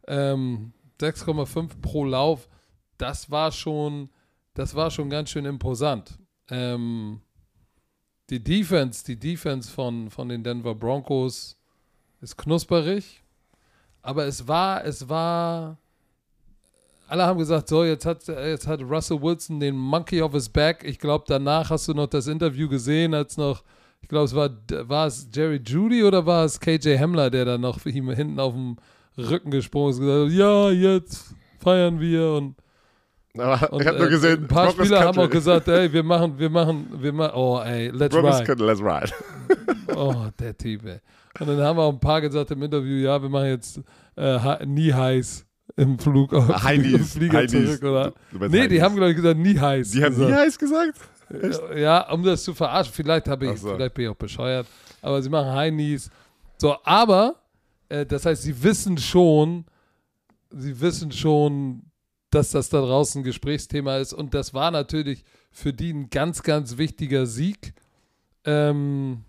ähm, 0.06 0.72
6,5 1.00 1.80
pro 1.80 2.04
Lauf. 2.04 2.48
Das 2.98 3.30
war 3.30 3.50
schon, 3.52 4.10
das 4.52 4.74
war 4.74 4.90
schon 4.90 5.08
ganz 5.08 5.30
schön 5.30 5.46
imposant. 5.46 6.18
Ähm, 6.50 7.22
die 8.30 8.42
Defense, 8.42 9.04
die 9.04 9.18
Defense 9.18 9.70
von, 9.70 10.10
von 10.10 10.28
den 10.28 10.42
Denver 10.42 10.74
Broncos 10.74 11.56
ist 12.20 12.36
knusperig, 12.36 13.22
aber 14.02 14.26
es 14.26 14.46
war, 14.46 14.84
es 14.84 15.08
war, 15.08 15.78
alle 17.08 17.24
haben 17.24 17.38
gesagt, 17.38 17.68
so, 17.68 17.84
jetzt 17.84 18.04
hat, 18.04 18.26
jetzt 18.28 18.66
hat 18.66 18.82
Russell 18.82 19.22
Wilson 19.22 19.60
den 19.60 19.76
Monkey 19.76 20.20
off 20.20 20.32
his 20.32 20.48
back. 20.48 20.84
Ich 20.84 20.98
glaube, 20.98 21.24
danach 21.26 21.70
hast 21.70 21.88
du 21.88 21.94
noch 21.94 22.06
das 22.06 22.26
Interview 22.26 22.68
gesehen, 22.68 23.14
als 23.14 23.36
noch, 23.36 23.64
ich 24.02 24.08
glaube, 24.08 24.26
es 24.26 24.34
war, 24.34 24.50
war 24.88 25.06
es 25.06 25.28
Jerry 25.32 25.60
Judy 25.64 26.04
oder 26.04 26.24
war 26.26 26.44
es 26.44 26.60
KJ 26.60 26.98
Hamler, 26.98 27.30
der 27.30 27.44
dann 27.44 27.62
noch 27.62 27.80
für 27.80 27.90
ihm 27.90 28.10
hinten 28.10 28.38
auf 28.38 28.52
dem 28.52 28.76
Rücken 29.16 29.50
gesprungen 29.50 29.90
ist 29.90 29.98
und 29.98 30.06
gesagt 30.06 30.30
hat, 30.30 30.38
ja, 30.38 30.70
jetzt 30.70 31.34
feiern 31.58 31.98
wir 31.98 32.32
und 32.32 32.56
Aber 33.40 33.72
und, 33.72 33.80
ich 33.80 33.86
habe 33.86 33.98
nur 33.98 34.06
äh, 34.06 34.10
gesehen, 34.10 34.42
Ein 34.42 34.48
paar 34.48 34.66
Broncos 34.66 34.86
Spieler 34.86 35.00
haben 35.00 35.18
auch 35.18 35.30
gesagt, 35.30 35.68
ey, 35.68 35.92
wir 35.92 36.02
machen, 36.02 36.38
wir 36.38 36.50
machen, 36.50 36.88
wir 36.98 37.12
machen, 37.12 37.32
oh, 37.34 37.60
ey, 37.64 37.88
let's 37.88 38.14
Broncos 38.14 38.40
ride. 38.40 38.46
Country, 38.46 38.66
let's 38.66 38.80
ride. 38.80 39.12
Oh, 39.96 40.26
der 40.38 40.56
Typ, 40.56 40.84
ey. 40.84 41.00
Und 41.40 41.48
dann 41.48 41.60
haben 41.60 41.78
auch 41.78 41.92
ein 41.92 41.98
paar 41.98 42.20
gesagt 42.20 42.50
im 42.50 42.62
Interview, 42.62 43.04
ja, 43.04 43.20
wir 43.20 43.28
machen 43.28 43.48
jetzt 43.48 43.80
äh, 44.16 44.66
nie 44.66 44.92
heiß 44.92 45.46
im 45.76 45.98
Flug 45.98 46.34
auf 46.34 46.62
High 46.62 46.84
im 46.84 47.04
Flieger 47.04 47.38
High 47.38 47.50
zurück, 47.50 47.82
oder? 47.82 48.12
Du 48.30 48.38
meinst 48.38 48.52
Nee, 48.52 48.60
High 48.62 48.68
die 48.68 48.82
haben, 48.82 48.96
glaube 48.96 49.10
ich, 49.10 49.16
gesagt, 49.16 49.38
nie 49.38 49.58
heiß. 49.58 49.90
Die 49.92 50.04
haben 50.04 50.14
nie 50.14 50.26
gesagt. 50.26 50.40
heiß 50.40 50.58
gesagt? 50.58 50.98
Ja, 51.76 52.10
um 52.10 52.22
das 52.22 52.42
zu 52.42 52.54
verarschen. 52.54 52.92
Vielleicht, 52.92 53.28
habe 53.28 53.46
ich, 53.46 53.60
so. 53.60 53.74
vielleicht 53.74 53.94
bin 53.94 54.06
ich 54.06 54.10
auch 54.10 54.16
bescheuert. 54.16 54.66
Aber 55.02 55.22
sie 55.22 55.28
machen 55.28 55.52
High 55.52 55.72
Knees. 55.72 56.10
So, 56.56 56.76
aber, 56.84 57.36
äh, 57.88 58.04
das 58.04 58.26
heißt, 58.26 58.42
sie 58.42 58.62
wissen 58.62 58.98
schon, 58.98 59.64
sie 60.50 60.80
wissen 60.80 61.12
schon, 61.12 61.82
dass 62.30 62.50
das 62.50 62.68
da 62.68 62.80
draußen 62.80 63.20
ein 63.20 63.24
Gesprächsthema 63.24 63.96
ist. 63.96 64.12
Und 64.12 64.34
das 64.34 64.54
war 64.54 64.70
natürlich 64.70 65.24
für 65.50 65.72
die 65.72 65.92
ein 65.92 66.10
ganz, 66.10 66.42
ganz 66.42 66.76
wichtiger 66.78 67.26
Sieg. 67.26 67.74
Ähm, 68.44 69.24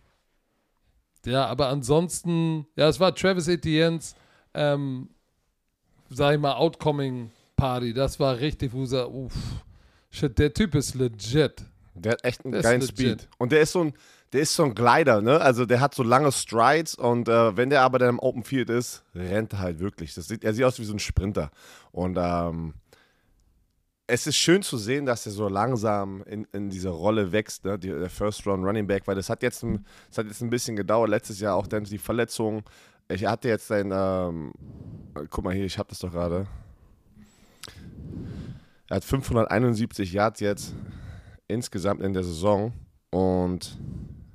ja, 1.25 1.45
aber 1.45 1.67
ansonsten, 1.67 2.65
ja, 2.75 2.87
es 2.87 2.99
war 2.99 3.13
Travis 3.13 3.47
Etienne's, 3.47 4.15
ähm, 4.53 5.09
sag 6.09 6.35
ich 6.35 6.39
mal, 6.39 6.53
Outcoming 6.53 7.31
Party. 7.55 7.93
Das 7.93 8.19
war 8.19 8.37
richtig, 8.39 8.73
wo 8.73 8.85
sie, 8.85 9.07
uff, 9.07 9.33
shit, 10.09 10.37
der 10.37 10.53
Typ 10.53 10.75
ist 10.75 10.95
legit. 10.95 11.65
Der 11.93 12.13
hat 12.13 12.23
echt 12.23 12.45
einen 12.45 12.53
Der 12.53 12.61
geilen. 12.61 12.81
Speed. 12.81 13.27
Und 13.37 13.51
der 13.51 13.61
ist 13.61 13.73
so 13.73 13.83
ein, 13.83 13.93
der 14.31 14.41
ist 14.41 14.55
so 14.55 14.63
ein 14.63 14.75
Glider, 14.75 15.21
ne? 15.21 15.41
Also 15.41 15.65
der 15.65 15.81
hat 15.81 15.93
so 15.93 16.03
lange 16.03 16.31
Strides 16.31 16.95
und 16.95 17.27
äh, 17.27 17.57
wenn 17.57 17.69
der 17.69 17.81
aber 17.81 17.99
dann 17.99 18.09
im 18.09 18.19
Open 18.19 18.43
Field 18.43 18.69
ist, 18.69 19.03
rennt 19.15 19.53
er 19.53 19.59
halt 19.59 19.79
wirklich. 19.79 20.13
Das 20.13 20.27
sieht, 20.27 20.43
er 20.43 20.53
sieht 20.53 20.63
aus 20.63 20.79
wie 20.79 20.85
so 20.85 20.93
ein 20.93 20.99
Sprinter. 20.99 21.51
Und 21.91 22.17
ähm, 22.19 22.75
es 24.09 24.25
ist 24.25 24.37
schön 24.37 24.63
zu 24.63 24.77
sehen, 24.77 25.05
dass 25.05 25.25
er 25.27 25.31
so 25.31 25.47
langsam 25.47 26.23
in, 26.23 26.47
in 26.51 26.69
diese 26.71 26.89
Rolle 26.89 27.31
wächst, 27.31 27.63
ne? 27.63 27.77
Die, 27.77 27.89
der 27.89 28.09
First 28.09 28.45
Round 28.47 28.65
Running 28.65 28.87
Back, 28.87 29.07
weil 29.07 29.15
das 29.15 29.29
hat 29.29 29.43
jetzt 29.43 29.63
ein, 29.63 29.85
das 30.07 30.17
hat 30.17 30.25
jetzt 30.25 30.41
ein 30.41 30.49
bisschen 30.49 30.75
gedauert. 30.75 31.09
Letztes 31.09 31.39
Jahr 31.39 31.55
auch 31.55 31.67
dann 31.67 31.83
die 31.83 31.99
Verletzung. 31.99 32.63
Ich 33.07 33.25
hatte 33.25 33.47
jetzt 33.47 33.71
ein, 33.71 33.91
ähm, 33.93 34.51
guck 35.29 35.43
mal 35.43 35.53
hier, 35.53 35.65
ich 35.65 35.77
habe 35.77 35.89
das 35.89 35.99
doch 35.99 36.11
gerade. 36.11 36.47
Er 38.89 38.95
hat 38.95 39.03
571 39.03 40.11
Yards 40.11 40.39
jetzt 40.39 40.73
insgesamt 41.47 42.01
in 42.01 42.13
der 42.13 42.23
Saison. 42.23 42.73
Und 43.11 43.77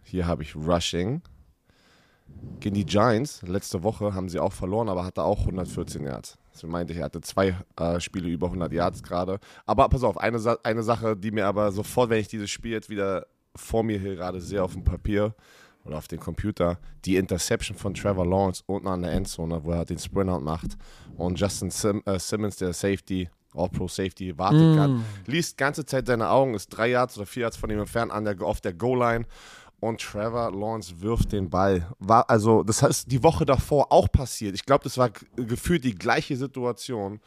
hier 0.04 0.28
habe 0.28 0.44
ich 0.44 0.54
Rushing. 0.54 1.22
Gegen 2.60 2.76
die 2.76 2.86
Giants, 2.86 3.42
letzte 3.42 3.82
Woche 3.82 4.14
haben 4.14 4.28
sie 4.28 4.38
auch 4.38 4.52
verloren, 4.52 4.88
aber 4.88 5.04
hatte 5.04 5.22
auch 5.22 5.40
114 5.40 6.04
Yards. 6.04 6.38
Das 6.54 6.62
meinte 6.62 6.92
ich, 6.92 7.00
er 7.00 7.06
hatte 7.06 7.20
zwei 7.20 7.56
äh, 7.76 8.00
Spiele 8.00 8.28
über 8.28 8.46
100 8.46 8.72
Yards 8.72 9.02
gerade. 9.02 9.40
Aber 9.66 9.88
pass 9.88 10.04
auf, 10.04 10.16
eine, 10.16 10.38
Sa 10.38 10.56
eine 10.62 10.82
Sache, 10.82 11.16
die 11.16 11.32
mir 11.32 11.46
aber 11.46 11.72
sofort, 11.72 12.10
wenn 12.10 12.20
ich 12.20 12.28
dieses 12.28 12.50
Spiel 12.50 12.72
jetzt 12.72 12.88
wieder 12.88 13.26
vor 13.56 13.82
mir 13.82 13.98
hier 13.98 14.14
gerade 14.14 14.40
sehe 14.40 14.62
auf 14.62 14.72
dem 14.72 14.84
Papier 14.84 15.34
oder 15.84 15.98
auf 15.98 16.08
dem 16.08 16.20
Computer, 16.20 16.78
die 17.04 17.16
Interception 17.16 17.76
von 17.76 17.92
Trevor 17.94 18.26
Lawrence 18.26 18.62
unten 18.66 18.88
an 18.88 19.02
der 19.02 19.12
Endzone, 19.12 19.64
wo 19.64 19.72
er 19.72 19.84
den 19.84 19.98
Sprintout 19.98 20.40
macht 20.40 20.76
und 21.16 21.38
Justin 21.38 21.70
Sim 21.70 22.02
äh, 22.06 22.18
Simmons, 22.18 22.56
der 22.56 22.72
Safety, 22.72 23.28
All-Pro 23.52 23.86
Safety, 23.86 24.36
wartet 24.38 24.60
mm. 24.60 24.74
gerade, 24.74 25.00
liest 25.26 25.58
ganze 25.58 25.84
Zeit 25.84 26.06
seine 26.06 26.30
Augen, 26.30 26.54
ist 26.54 26.68
drei 26.68 26.88
Yards 26.88 27.16
oder 27.18 27.26
vier 27.26 27.42
Yards 27.42 27.56
von 27.56 27.70
ihm 27.70 27.80
entfernt 27.80 28.12
an 28.12 28.24
der, 28.24 28.40
auf 28.42 28.60
der 28.60 28.72
Goal-Line 28.72 29.26
und 29.88 30.00
Trevor 30.00 30.50
Lawrence 30.50 31.00
wirft 31.00 31.32
den 31.32 31.50
Ball. 31.50 31.86
War 31.98 32.28
also, 32.30 32.62
das 32.62 32.82
heißt, 32.82 33.10
die 33.10 33.22
Woche 33.22 33.44
davor 33.44 33.92
auch 33.92 34.10
passiert. 34.10 34.54
Ich 34.54 34.64
glaube, 34.64 34.84
das 34.84 34.96
war 34.96 35.10
gefühlt 35.36 35.84
die 35.84 35.94
gleiche 35.94 36.36
Situation. 36.36 37.20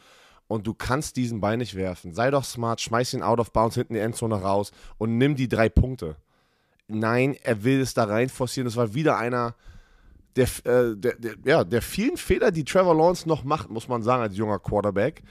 Und 0.48 0.66
du 0.66 0.74
kannst 0.74 1.18
diesen 1.18 1.42
Ball 1.42 1.58
nicht 1.58 1.76
werfen. 1.76 2.14
Sei 2.14 2.32
doch 2.32 2.44
smart, 2.44 2.80
schmeiß 2.80 3.14
ihn 3.14 3.22
out 3.22 3.40
of 3.40 3.52
bounds 3.52 3.76
hinten 3.76 3.94
in 3.94 4.00
die 4.00 4.06
Endzone 4.06 4.36
raus 4.36 4.72
und 4.98 5.18
nimm 5.18 5.36
die 5.36 5.50
drei 5.50 5.68
Punkte. 5.70 6.16
Nein, 6.88 7.36
er 7.44 7.64
will 7.64 7.82
es 7.82 7.94
da 7.94 8.06
rein 8.06 8.30
forcieren. 8.30 8.66
Das 8.66 8.78
war 8.78 8.94
wieder 8.94 9.18
einer 9.18 9.56
der, 10.38 10.48
äh, 10.64 10.96
der, 10.96 11.16
der, 11.16 11.36
ja, 11.44 11.64
der 11.64 11.82
vielen 11.82 12.18
Fehler, 12.18 12.52
die 12.52 12.64
Trevor 12.64 12.96
Lawrence 12.96 13.28
noch 13.28 13.44
macht, 13.44 13.70
muss 13.70 13.88
man 13.88 14.04
sagen, 14.04 14.22
als 14.22 14.38
junger 14.38 14.60
Quarterback, 14.60 15.22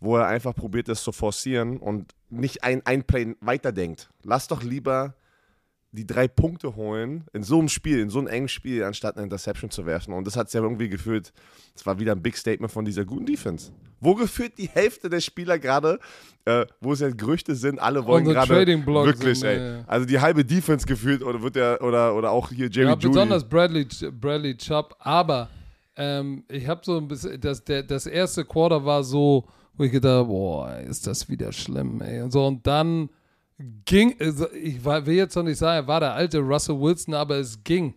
wo 0.00 0.16
er 0.16 0.26
einfach 0.26 0.54
probiert, 0.54 0.88
es 0.88 1.02
zu 1.02 1.12
forcieren 1.12 1.78
und 1.78 2.14
nicht 2.30 2.64
ein, 2.64 2.84
ein 2.84 3.04
Play 3.04 3.36
weiterdenkt. 3.40 4.10
Lass 4.24 4.48
doch 4.48 4.62
lieber 4.62 5.14
die 5.94 6.06
drei 6.06 6.26
Punkte 6.26 6.74
holen 6.74 7.24
in 7.32 7.44
so 7.44 7.58
einem 7.58 7.68
Spiel, 7.68 8.00
in 8.00 8.10
so 8.10 8.18
einem 8.18 8.26
engen 8.26 8.48
Spiel, 8.48 8.82
anstatt 8.82 9.16
eine 9.16 9.24
Interception 9.24 9.70
zu 9.70 9.86
werfen. 9.86 10.12
Und 10.12 10.26
das 10.26 10.36
hat 10.36 10.48
es 10.48 10.52
ja 10.52 10.60
irgendwie 10.60 10.88
gefühlt, 10.88 11.32
es 11.74 11.86
war 11.86 12.00
wieder 12.00 12.12
ein 12.12 12.22
Big 12.22 12.36
Statement 12.36 12.72
von 12.72 12.84
dieser 12.84 13.04
guten 13.04 13.26
Defense. 13.26 13.70
Wo 14.00 14.14
gefühlt 14.14 14.58
die 14.58 14.68
Hälfte 14.68 15.08
der 15.08 15.20
Spieler 15.20 15.58
gerade, 15.58 16.00
äh, 16.46 16.66
wo 16.80 16.92
es 16.92 17.00
ja 17.00 17.10
Gerüchte 17.10 17.54
sind, 17.54 17.78
alle 17.78 18.04
wollen 18.04 18.24
gerade 18.24 18.66
wirklich, 18.66 19.38
sind, 19.38 19.48
ey. 19.48 19.58
Ja. 19.58 19.84
Also 19.86 20.04
die 20.04 20.18
halbe 20.18 20.44
Defense 20.44 20.84
gefühlt 20.84 21.22
oder 21.22 21.40
wird 21.40 21.54
der 21.56 21.80
oder 21.80 22.14
oder 22.14 22.32
auch 22.32 22.50
hier 22.50 22.68
Jerry 22.68 22.88
ja, 22.88 22.94
Judy. 22.94 23.08
besonders 23.08 23.48
Bradley 23.48 23.86
Bradley 24.20 24.56
Chubb, 24.56 24.96
aber 24.98 25.48
ähm, 25.96 26.44
ich 26.48 26.66
habe 26.66 26.80
so 26.84 26.98
ein 26.98 27.06
bisschen 27.06 27.40
das 27.40 27.64
der, 27.64 27.84
das 27.84 28.06
erste 28.06 28.44
Quarter 28.44 28.84
war 28.84 29.04
so, 29.04 29.44
wo 29.76 29.84
ich 29.84 29.92
gedacht, 29.92 30.26
boah, 30.26 30.76
ist 30.80 31.06
das 31.06 31.28
wieder 31.28 31.52
schlimm, 31.52 32.02
ey. 32.02 32.20
Und 32.20 32.32
so 32.32 32.44
und 32.46 32.66
dann 32.66 33.08
ging, 33.58 34.14
also 34.20 34.50
ich 34.52 34.84
will 34.84 35.14
jetzt 35.14 35.36
noch 35.36 35.42
nicht 35.42 35.58
sagen, 35.58 35.84
er 35.84 35.88
war 35.88 36.00
der 36.00 36.14
alte 36.14 36.38
Russell 36.38 36.80
Wilson, 36.80 37.14
aber 37.14 37.36
es 37.36 37.62
ging. 37.62 37.94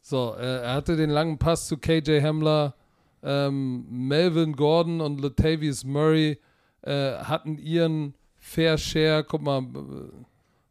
So, 0.00 0.34
er 0.34 0.74
hatte 0.74 0.96
den 0.96 1.10
langen 1.10 1.38
Pass 1.38 1.66
zu 1.66 1.76
KJ 1.76 2.22
Hamler, 2.22 2.74
ähm, 3.22 3.86
Melvin 3.90 4.54
Gordon 4.54 5.00
und 5.00 5.20
Latavius 5.20 5.84
Murray 5.84 6.38
äh, 6.82 7.12
hatten 7.18 7.58
ihren 7.58 8.14
Fair 8.38 8.78
Share. 8.78 9.24
Guck 9.24 9.42
mal, 9.42 9.62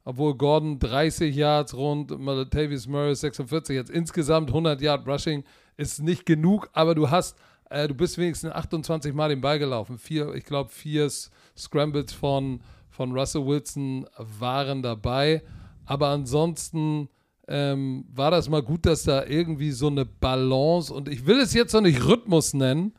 obwohl 0.04 0.36
Gordon 0.36 0.80
30 0.80 1.36
Yards 1.36 1.76
rund, 1.76 2.10
Latavius 2.10 2.88
Murray 2.88 3.14
46, 3.14 3.76
jetzt 3.76 3.92
insgesamt 3.92 4.50
100 4.50 4.82
Yard 4.82 5.08
Rushing 5.08 5.44
ist 5.78 6.02
nicht 6.02 6.26
genug, 6.26 6.70
aber 6.74 6.96
du 6.96 7.10
hast, 7.10 7.38
äh, 7.70 7.88
du 7.88 7.94
bist 7.94 8.18
wenigstens 8.18 8.52
28 8.52 9.14
Mal 9.14 9.30
den 9.30 9.42
Ball 9.42 9.60
gelaufen. 9.60 10.00
Vier, 10.00 10.34
ich 10.34 10.46
glaube, 10.46 10.72
vier 10.72 11.10
Scrambles 11.56 12.12
von 12.12 12.62
von 13.00 13.18
Russell 13.18 13.46
Wilson 13.46 14.06
waren 14.18 14.84
dabei. 14.84 15.42
Aber 15.86 16.10
ansonsten 16.10 17.08
ähm, 17.48 18.04
war 18.14 18.30
das 18.30 18.50
mal 18.50 18.62
gut, 18.62 18.86
dass 18.86 19.04
da 19.04 19.26
irgendwie 19.26 19.72
so 19.72 19.88
eine 19.88 20.04
Balance 20.04 20.94
und 20.94 21.08
ich 21.08 21.26
will 21.26 21.40
es 21.40 21.54
jetzt 21.54 21.72
noch 21.72 21.80
nicht 21.80 22.06
Rhythmus 22.06 22.54
nennen. 22.54 22.94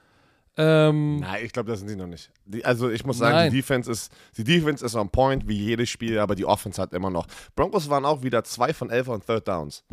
Ähm, 0.56 1.18
Nein, 1.18 1.44
ich 1.44 1.52
glaube, 1.52 1.70
das 1.70 1.80
sind 1.80 1.88
sie 1.88 1.96
noch 1.96 2.06
nicht. 2.06 2.30
Die, 2.46 2.64
also 2.64 2.88
ich 2.88 3.04
muss 3.04 3.18
sagen, 3.18 3.36
Nein. 3.36 3.50
die 3.50 3.58
Defense 3.58 3.90
ist 3.90 4.10
die 4.38 4.44
Defense 4.44 4.82
ist 4.82 4.94
on 4.94 5.10
point 5.10 5.46
wie 5.46 5.58
jedes 5.58 5.90
Spiel, 5.90 6.18
aber 6.18 6.34
die 6.34 6.46
Offense 6.46 6.80
hat 6.80 6.94
immer 6.94 7.10
noch. 7.10 7.26
Broncos 7.54 7.90
waren 7.90 8.06
auch 8.06 8.22
wieder 8.22 8.42
zwei 8.42 8.72
von 8.72 8.88
elf 8.88 9.06
on 9.08 9.20
Third 9.20 9.46
Downs. 9.46 9.84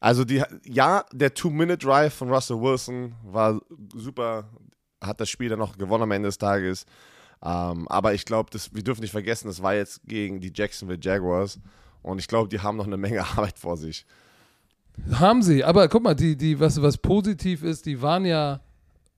Also 0.00 0.26
die, 0.26 0.42
ja, 0.64 1.06
der 1.12 1.32
Two-Minute-Drive 1.32 2.12
von 2.12 2.28
Russell 2.28 2.60
Wilson 2.60 3.14
war 3.24 3.58
super, 3.94 4.50
hat 5.02 5.18
das 5.18 5.30
Spiel 5.30 5.48
dann 5.48 5.60
noch 5.60 5.78
gewonnen 5.78 6.02
am 6.02 6.10
Ende 6.10 6.28
des 6.28 6.36
Tages. 6.36 6.84
Ähm, 7.42 7.86
aber 7.88 8.14
ich 8.14 8.24
glaube, 8.24 8.50
wir 8.72 8.82
dürfen 8.82 9.02
nicht 9.02 9.12
vergessen, 9.12 9.48
das 9.48 9.62
war 9.62 9.74
jetzt 9.74 10.00
gegen 10.04 10.40
die 10.40 10.52
Jacksonville 10.54 10.98
Jaguars. 11.00 11.60
Und 12.02 12.18
ich 12.18 12.28
glaube, 12.28 12.48
die 12.48 12.60
haben 12.60 12.76
noch 12.76 12.86
eine 12.86 12.96
Menge 12.96 13.24
Arbeit 13.36 13.58
vor 13.58 13.76
sich. 13.76 14.06
Haben 15.12 15.42
sie, 15.42 15.62
aber 15.62 15.88
guck 15.88 16.02
mal, 16.02 16.14
die, 16.14 16.36
die, 16.36 16.58
was, 16.58 16.82
was 16.82 16.98
positiv 16.98 17.62
ist, 17.62 17.86
die 17.86 18.02
waren 18.02 18.24
ja 18.24 18.60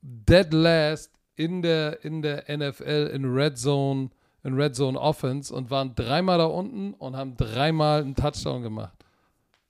dead 0.03 0.53
last 0.53 1.11
in 1.37 1.63
der, 1.63 2.05
in 2.05 2.21
der 2.21 2.45
NFL 2.55 3.11
in 3.15 3.25
Red 3.25 3.57
Zone, 3.57 4.11
in 4.43 4.55
Red 4.55 4.77
Zone 4.77 5.01
Offense 5.01 5.55
und 5.55 5.71
waren 5.71 5.95
dreimal 5.95 6.39
da 6.39 6.45
unten 6.45 6.93
und 6.95 7.17
haben 7.17 7.37
dreimal 7.37 8.03
einen 8.03 8.15
Touchdown 8.15 8.63
gemacht. 8.63 8.93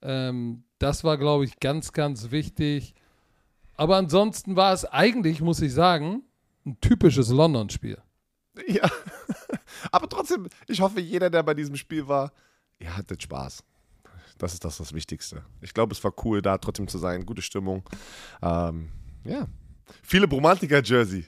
Ähm, 0.01 0.63
das 0.79 1.03
war, 1.03 1.17
glaube 1.17 1.45
ich, 1.45 1.59
ganz, 1.59 1.93
ganz 1.93 2.31
wichtig. 2.31 2.93
Aber 3.75 3.95
ansonsten 3.95 4.55
war 4.55 4.73
es 4.73 4.83
eigentlich, 4.85 5.41
muss 5.41 5.61
ich 5.61 5.73
sagen, 5.73 6.23
ein 6.65 6.79
typisches 6.81 7.29
London-Spiel. 7.29 7.97
Ja. 8.67 8.89
Aber 9.91 10.07
trotzdem, 10.09 10.47
ich 10.67 10.81
hoffe, 10.81 10.99
jeder, 10.99 11.29
der 11.29 11.43
bei 11.43 11.53
diesem 11.53 11.75
Spiel 11.75 12.07
war, 12.07 12.31
ihr 12.79 12.95
hattet 12.95 13.23
Spaß. 13.23 13.63
Das 14.37 14.53
ist 14.53 14.65
das, 14.65 14.77
das 14.77 14.93
Wichtigste. 14.93 15.43
Ich 15.61 15.73
glaube, 15.73 15.93
es 15.93 16.03
war 16.03 16.13
cool, 16.25 16.41
da 16.41 16.57
trotzdem 16.57 16.87
zu 16.87 16.97
sein. 16.97 17.25
Gute 17.25 17.41
Stimmung. 17.41 17.83
Ähm, 18.41 18.89
ja. 19.23 19.47
Viele 20.03 20.27
Bromantiker-Jersey 20.27 21.25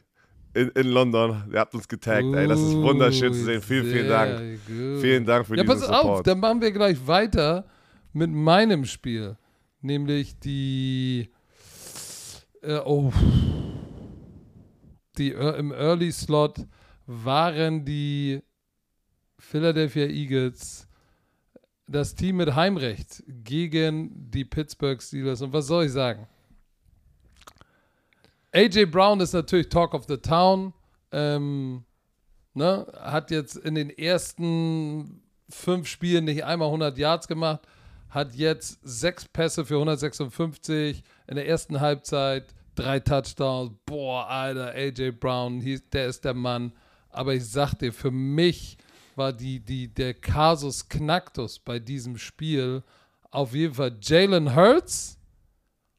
in, 0.53 0.69
in 0.69 0.87
London. 0.87 1.43
Ihr 1.51 1.59
habt 1.59 1.73
uns 1.73 1.87
getaggt. 1.87 2.23
Uh, 2.23 2.35
ey, 2.35 2.47
das 2.47 2.59
ist 2.59 2.73
wunderschön 2.73 3.33
zu 3.33 3.43
sehen. 3.43 3.61
Vielen, 3.61 3.85
vielen 3.85 4.07
Dank. 4.07 4.39
Gut. 4.65 5.01
Vielen 5.01 5.25
Dank 5.25 5.47
für 5.47 5.55
ja, 5.55 5.63
diesen 5.63 5.79
pass 5.79 5.87
Support. 5.87 6.05
auf, 6.05 6.23
dann 6.23 6.39
machen 6.39 6.61
wir 6.61 6.71
gleich 6.71 7.05
weiter 7.05 7.65
mit 8.13 8.31
meinem 8.31 8.85
Spiel. 8.85 9.37
Nämlich 9.81 10.39
die. 10.39 11.29
Äh, 12.61 12.79
oh. 12.85 13.11
Die 15.17 15.31
äh, 15.33 15.57
im 15.59 15.71
Early 15.71 16.11
Slot 16.11 16.65
waren 17.05 17.85
die 17.85 18.41
Philadelphia 19.37 20.05
Eagles 20.05 20.87
das 21.87 22.15
Team 22.15 22.37
mit 22.37 22.55
Heimrecht 22.55 23.23
gegen 23.27 24.31
die 24.31 24.45
Pittsburgh 24.45 25.01
Steelers. 25.01 25.41
Und 25.41 25.53
was 25.53 25.67
soll 25.67 25.85
ich 25.85 25.91
sagen? 25.91 26.27
AJ 28.53 28.85
Brown 28.85 29.19
ist 29.19 29.33
natürlich 29.33 29.69
Talk 29.69 29.93
of 29.93 30.05
the 30.07 30.17
Town. 30.17 30.73
Ähm, 31.11 31.83
ne, 32.53 32.87
hat 32.99 33.31
jetzt 33.31 33.57
in 33.57 33.75
den 33.75 33.89
ersten 33.89 35.21
fünf 35.49 35.87
Spielen 35.87 36.25
nicht 36.25 36.43
einmal 36.45 36.67
100 36.67 36.97
Yards 36.97 37.27
gemacht, 37.27 37.61
hat 38.09 38.33
jetzt 38.35 38.79
sechs 38.83 39.25
Pässe 39.25 39.65
für 39.65 39.75
156 39.75 41.03
in 41.27 41.35
der 41.35 41.47
ersten 41.47 41.79
Halbzeit, 41.81 42.53
drei 42.75 42.99
Touchdowns. 42.99 43.71
Boah, 43.85 44.27
Alter, 44.27 44.73
AJ 44.73 45.11
Brown, 45.11 45.63
der 45.91 46.07
ist 46.07 46.23
der 46.23 46.33
Mann. 46.33 46.73
Aber 47.13 47.33
ich 47.33 47.45
sag 47.45 47.75
dir, 47.75 47.93
für 47.93 48.11
mich 48.11 48.77
war 49.15 49.31
die, 49.31 49.59
die, 49.59 49.87
der 49.87 50.13
Kasus 50.13 50.89
Knacktus 50.89 51.59
bei 51.59 51.79
diesem 51.79 52.17
Spiel 52.17 52.83
auf 53.31 53.53
jeden 53.53 53.73
Fall 53.73 53.97
Jalen 54.01 54.55
Hurts, 54.55 55.17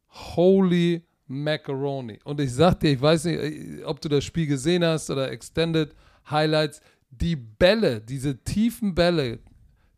Holy 0.08 1.02
Macaroni. 1.26 2.18
Und 2.24 2.40
ich 2.40 2.52
sag 2.52 2.80
dir, 2.80 2.92
ich 2.92 3.00
weiß 3.00 3.24
nicht, 3.24 3.84
ob 3.84 4.00
du 4.00 4.08
das 4.08 4.24
Spiel 4.24 4.46
gesehen 4.46 4.84
hast 4.84 5.10
oder 5.10 5.30
Extended 5.30 5.94
Highlights, 6.30 6.80
die 7.10 7.36
Bälle, 7.36 8.00
diese 8.00 8.42
tiefen 8.42 8.94
Bälle, 8.94 9.38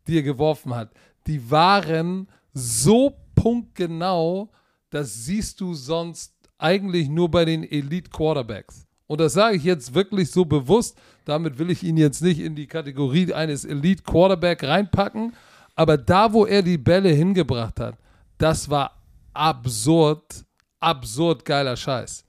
die 0.07 0.17
er 0.17 0.23
geworfen 0.23 0.73
hat, 0.73 0.93
die 1.25 1.49
waren 1.49 2.27
so 2.53 3.15
punktgenau, 3.35 4.49
das 4.89 5.25
siehst 5.25 5.59
du 5.61 5.73
sonst 5.73 6.33
eigentlich 6.57 7.09
nur 7.09 7.29
bei 7.29 7.45
den 7.45 7.63
Elite 7.63 8.09
Quarterbacks. 8.09 8.86
Und 9.07 9.21
das 9.21 9.33
sage 9.33 9.55
ich 9.55 9.63
jetzt 9.63 9.95
wirklich 9.95 10.31
so 10.31 10.45
bewusst. 10.45 10.97
Damit 11.25 11.57
will 11.57 11.69
ich 11.69 11.83
ihn 11.83 11.97
jetzt 11.97 12.21
nicht 12.21 12.39
in 12.39 12.55
die 12.55 12.67
Kategorie 12.67 13.33
eines 13.33 13.65
Elite 13.65 14.03
Quarterback 14.03 14.63
reinpacken. 14.63 15.33
Aber 15.75 15.97
da, 15.97 16.33
wo 16.33 16.45
er 16.45 16.61
die 16.61 16.77
Bälle 16.77 17.09
hingebracht 17.09 17.79
hat, 17.79 17.97
das 18.37 18.69
war 18.69 19.01
absurd, 19.33 20.45
absurd 20.79 21.45
geiler 21.45 21.77
Scheiß. 21.77 22.25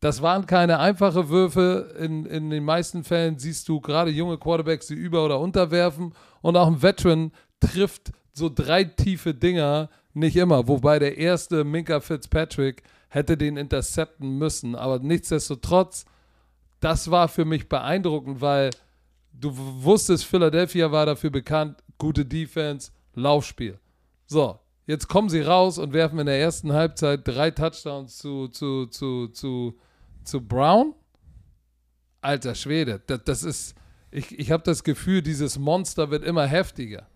Das 0.00 0.20
waren 0.20 0.44
keine 0.44 0.78
einfachen 0.80 1.28
Würfe. 1.28 1.94
In, 1.98 2.26
in 2.26 2.50
den 2.50 2.64
meisten 2.64 3.04
Fällen 3.04 3.38
siehst 3.38 3.68
du 3.68 3.80
gerade 3.80 4.10
junge 4.10 4.36
Quarterbacks, 4.36 4.88
die 4.88 4.94
über- 4.94 5.24
oder 5.24 5.40
unterwerfen. 5.40 6.12
Und 6.42 6.56
auch 6.56 6.66
ein 6.66 6.82
Veteran 6.82 7.32
trifft 7.60 8.12
so 8.32 8.50
drei 8.52 8.84
tiefe 8.84 9.32
Dinger 9.32 9.88
nicht 10.12 10.36
immer. 10.36 10.68
Wobei 10.68 10.98
der 10.98 11.16
erste 11.16 11.64
Minka 11.64 12.00
Fitzpatrick 12.00 12.82
hätte 13.14 13.36
den 13.36 13.56
intercepten 13.56 14.38
müssen. 14.38 14.74
Aber 14.74 14.98
nichtsdestotrotz, 14.98 16.04
das 16.80 17.10
war 17.10 17.28
für 17.28 17.44
mich 17.44 17.68
beeindruckend, 17.68 18.40
weil 18.40 18.70
du 19.32 19.52
wusstest, 19.56 20.24
Philadelphia 20.24 20.90
war 20.92 21.06
dafür 21.06 21.30
bekannt, 21.30 21.82
gute 21.98 22.24
Defense, 22.24 22.90
Laufspiel. 23.14 23.78
So, 24.26 24.58
jetzt 24.86 25.08
kommen 25.08 25.28
sie 25.28 25.40
raus 25.40 25.78
und 25.78 25.92
werfen 25.92 26.18
in 26.18 26.26
der 26.26 26.40
ersten 26.40 26.72
Halbzeit 26.72 27.20
drei 27.24 27.50
Touchdowns 27.50 28.18
zu, 28.18 28.48
zu, 28.48 28.86
zu, 28.86 29.28
zu, 29.28 29.78
zu 30.24 30.40
Brown. 30.40 30.94
Alter 32.20 32.54
Schwede, 32.54 33.00
das, 33.06 33.20
das 33.24 33.42
ist, 33.44 33.74
ich, 34.10 34.38
ich 34.38 34.50
habe 34.50 34.62
das 34.62 34.82
Gefühl, 34.82 35.22
dieses 35.22 35.58
Monster 35.58 36.10
wird 36.10 36.24
immer 36.24 36.46
heftiger. 36.46 37.06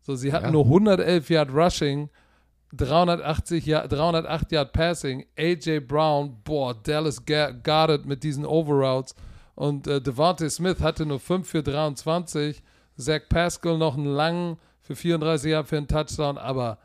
So, 0.00 0.14
sie 0.16 0.32
hatten 0.32 0.46
Ja. 0.46 0.50
nur 0.52 0.64
111 0.64 1.30
Yard 1.30 1.50
Rushing, 1.52 2.08
380 2.72 3.66
Yard, 3.66 3.92
308 3.92 4.52
Yard 4.52 4.72
Passing. 4.72 5.26
AJ 5.38 5.80
Brown, 5.80 6.36
boah, 6.44 6.74
Dallas 6.74 7.22
guarded 7.24 8.06
mit 8.06 8.22
diesen 8.22 8.46
Overroutes. 8.46 9.14
Und 9.54 9.86
äh, 9.86 10.00
Devontae 10.00 10.48
Smith 10.48 10.80
hatte 10.80 11.04
nur 11.04 11.20
5 11.20 11.48
für 11.48 11.62
23. 11.62 12.62
Zach 12.96 13.22
Pascal 13.28 13.78
noch 13.78 13.96
einen 13.96 14.06
langen 14.06 14.58
für 14.80 14.96
34 14.96 15.50
Yard 15.50 15.68
für 15.68 15.76
einen 15.76 15.88
Touchdown. 15.88 16.38
Aber 16.38 16.78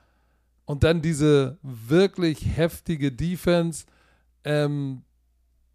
und 0.66 0.84
dann 0.84 1.02
diese 1.02 1.58
wirklich 1.62 2.46
heftige 2.58 3.12
Defense, 3.12 3.86
ähm, 4.44 5.04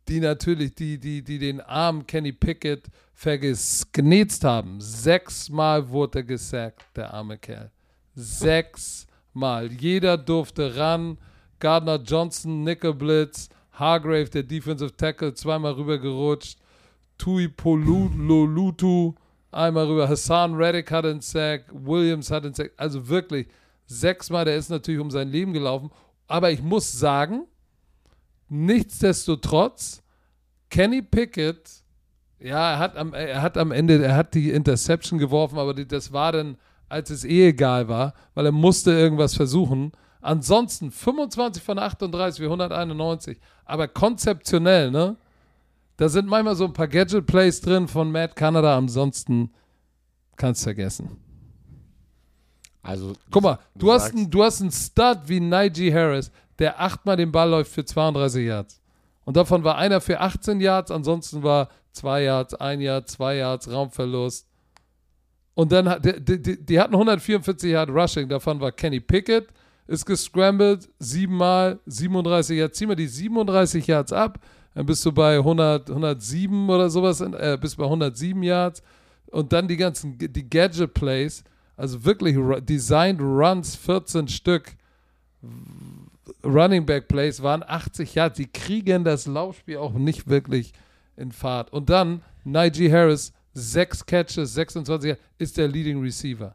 die 0.08 0.20
natürlich, 0.20 0.74
die, 0.74 0.98
die, 0.98 1.22
die 1.22 1.38
den 1.38 1.62
armen 1.62 2.06
Kenny 2.06 2.32
Pickett 2.32 2.88
vergenetzt 3.14 4.44
haben. 4.44 4.80
Sechsmal 4.80 5.88
wurde 5.88 6.18
er 6.18 6.24
gesackt, 6.24 6.84
der 6.94 7.14
arme 7.14 7.38
Kerl. 7.38 7.70
Sechsmal. 9.32 9.72
Jeder 9.72 10.18
durfte 10.18 10.76
ran. 10.76 11.18
Gardner 11.58 11.96
Johnson, 11.96 12.64
Nickel 12.64 12.92
Blitz, 12.92 13.48
Hargrave, 13.72 14.28
der 14.28 14.42
Defensive 14.42 14.96
Tackle, 14.96 15.32
zweimal 15.34 15.72
rübergerutscht. 15.72 16.58
Tui 17.18 17.48
Polulutu, 17.48 19.14
einmal 19.52 19.86
rüber. 19.86 20.08
Hassan 20.08 20.54
Reddick 20.54 20.90
hat 20.90 21.06
einen 21.06 21.20
Sack. 21.20 21.66
Williams 21.72 22.30
hat 22.30 22.44
einen 22.44 22.54
Sack. 22.54 22.72
Also 22.76 23.08
wirklich 23.08 23.46
sechsmal. 23.86 24.44
Der 24.44 24.56
ist 24.56 24.70
natürlich 24.70 25.00
um 25.00 25.10
sein 25.10 25.28
Leben 25.28 25.52
gelaufen. 25.52 25.90
Aber 26.26 26.50
ich 26.50 26.62
muss 26.62 26.92
sagen, 26.92 27.46
nichtsdestotrotz, 28.48 30.02
Kenny 30.68 31.00
Pickett, 31.00 31.70
ja, 32.40 32.72
er 32.72 32.78
hat 32.80 32.96
am, 32.96 33.14
er 33.14 33.40
hat 33.40 33.56
am 33.56 33.70
Ende, 33.70 34.02
er 34.02 34.16
hat 34.16 34.34
die 34.34 34.50
Interception 34.50 35.18
geworfen, 35.18 35.58
aber 35.58 35.74
die, 35.74 35.86
das 35.86 36.12
war 36.12 36.32
dann, 36.32 36.56
als 36.92 37.10
es 37.10 37.24
eh 37.24 37.48
egal 37.48 37.88
war, 37.88 38.14
weil 38.34 38.46
er 38.46 38.52
musste 38.52 38.92
irgendwas 38.92 39.34
versuchen. 39.34 39.92
Ansonsten 40.20 40.90
25 40.92 41.62
von 41.62 41.78
38 41.78 42.38
für 42.40 42.46
191, 42.46 43.38
aber 43.64 43.88
konzeptionell, 43.88 44.90
ne? 44.90 45.16
Da 45.96 46.08
sind 46.08 46.28
manchmal 46.28 46.54
so 46.54 46.64
ein 46.64 46.72
paar 46.72 46.88
Gadget-Plays 46.88 47.60
drin 47.60 47.88
von 47.88 48.10
Matt 48.12 48.36
Canada, 48.36 48.76
ansonsten 48.76 49.50
kannst 50.36 50.62
du 50.62 50.64
vergessen. 50.64 51.16
Also, 52.82 53.12
Guck 53.30 53.42
mal, 53.42 53.58
du, 53.74 53.92
hast, 53.92 54.02
sagst- 54.04 54.16
einen, 54.16 54.30
du 54.30 54.42
hast 54.42 54.60
einen 54.60 54.72
Stud 54.72 55.18
wie 55.26 55.40
Najee 55.40 55.92
Harris, 55.92 56.30
der 56.58 56.80
achtmal 56.80 57.16
den 57.16 57.30
Ball 57.32 57.48
läuft 57.50 57.72
für 57.72 57.84
32 57.84 58.46
Yards. 58.46 58.80
Und 59.24 59.36
davon 59.36 59.62
war 59.62 59.76
einer 59.76 60.00
für 60.00 60.18
18 60.20 60.60
Yards, 60.60 60.90
ansonsten 60.90 61.42
war 61.42 61.68
2 61.92 62.22
Yards, 62.24 62.54
1 62.54 62.82
Yard, 62.82 63.08
2 63.08 63.36
Yards, 63.36 63.70
Raumverlust. 63.70 64.48
Und 65.54 65.72
dann 65.72 65.88
hat, 65.88 66.04
die, 66.04 66.42
die, 66.42 66.64
die, 66.64 66.80
hatten 66.80 66.94
144 66.94 67.72
Yard 67.72 67.90
Rushing, 67.90 68.28
davon 68.28 68.60
war 68.60 68.72
Kenny 68.72 69.00
Pickett, 69.00 69.48
ist 69.86 70.06
gescrambled, 70.06 70.88
siebenmal, 70.98 71.78
37 71.86 72.58
Yards. 72.58 72.78
Zieh 72.78 72.86
mal 72.86 72.96
die 72.96 73.06
37 73.06 73.86
Yards 73.86 74.12
ab, 74.12 74.38
dann 74.74 74.86
bist 74.86 75.04
du 75.04 75.12
bei 75.12 75.36
100, 75.36 75.90
107 75.90 76.70
oder 76.70 76.88
sowas, 76.88 77.20
äh, 77.20 77.58
bist 77.60 77.76
bei 77.76 77.84
107 77.84 78.42
Yards. 78.42 78.82
Und 79.30 79.52
dann 79.52 79.68
die 79.68 79.76
ganzen, 79.76 80.16
die 80.18 80.48
Gadget-Plays, 80.48 81.44
also 81.76 82.04
wirklich 82.04 82.36
designed 82.64 83.20
Runs, 83.20 83.76
14 83.76 84.28
Stück, 84.28 84.76
Running 86.44 86.86
Back 86.86 87.08
Plays 87.08 87.42
waren 87.42 87.62
80 87.66 88.14
Yards. 88.14 88.36
Die 88.36 88.46
kriegen 88.46 89.04
das 89.04 89.26
Laufspiel 89.26 89.78
auch 89.78 89.92
nicht 89.92 90.28
wirklich 90.28 90.72
in 91.16 91.32
Fahrt. 91.32 91.72
Und 91.72 91.90
dann 91.90 92.22
Najee 92.44 92.90
Harris, 92.90 93.32
6 93.54 94.06
Catches, 94.06 94.54
26 94.54 95.08
Yards, 95.08 95.22
ist 95.38 95.56
der 95.56 95.68
Leading 95.68 96.00
Receiver. 96.00 96.54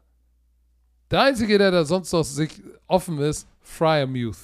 Der 1.10 1.22
Einzige, 1.22 1.58
der 1.58 1.70
da 1.70 1.84
sonst 1.84 2.12
noch 2.12 2.24
sich 2.24 2.62
offen 2.86 3.18
ist, 3.18 3.46
Fryer 3.60 4.06
Muth. 4.06 4.36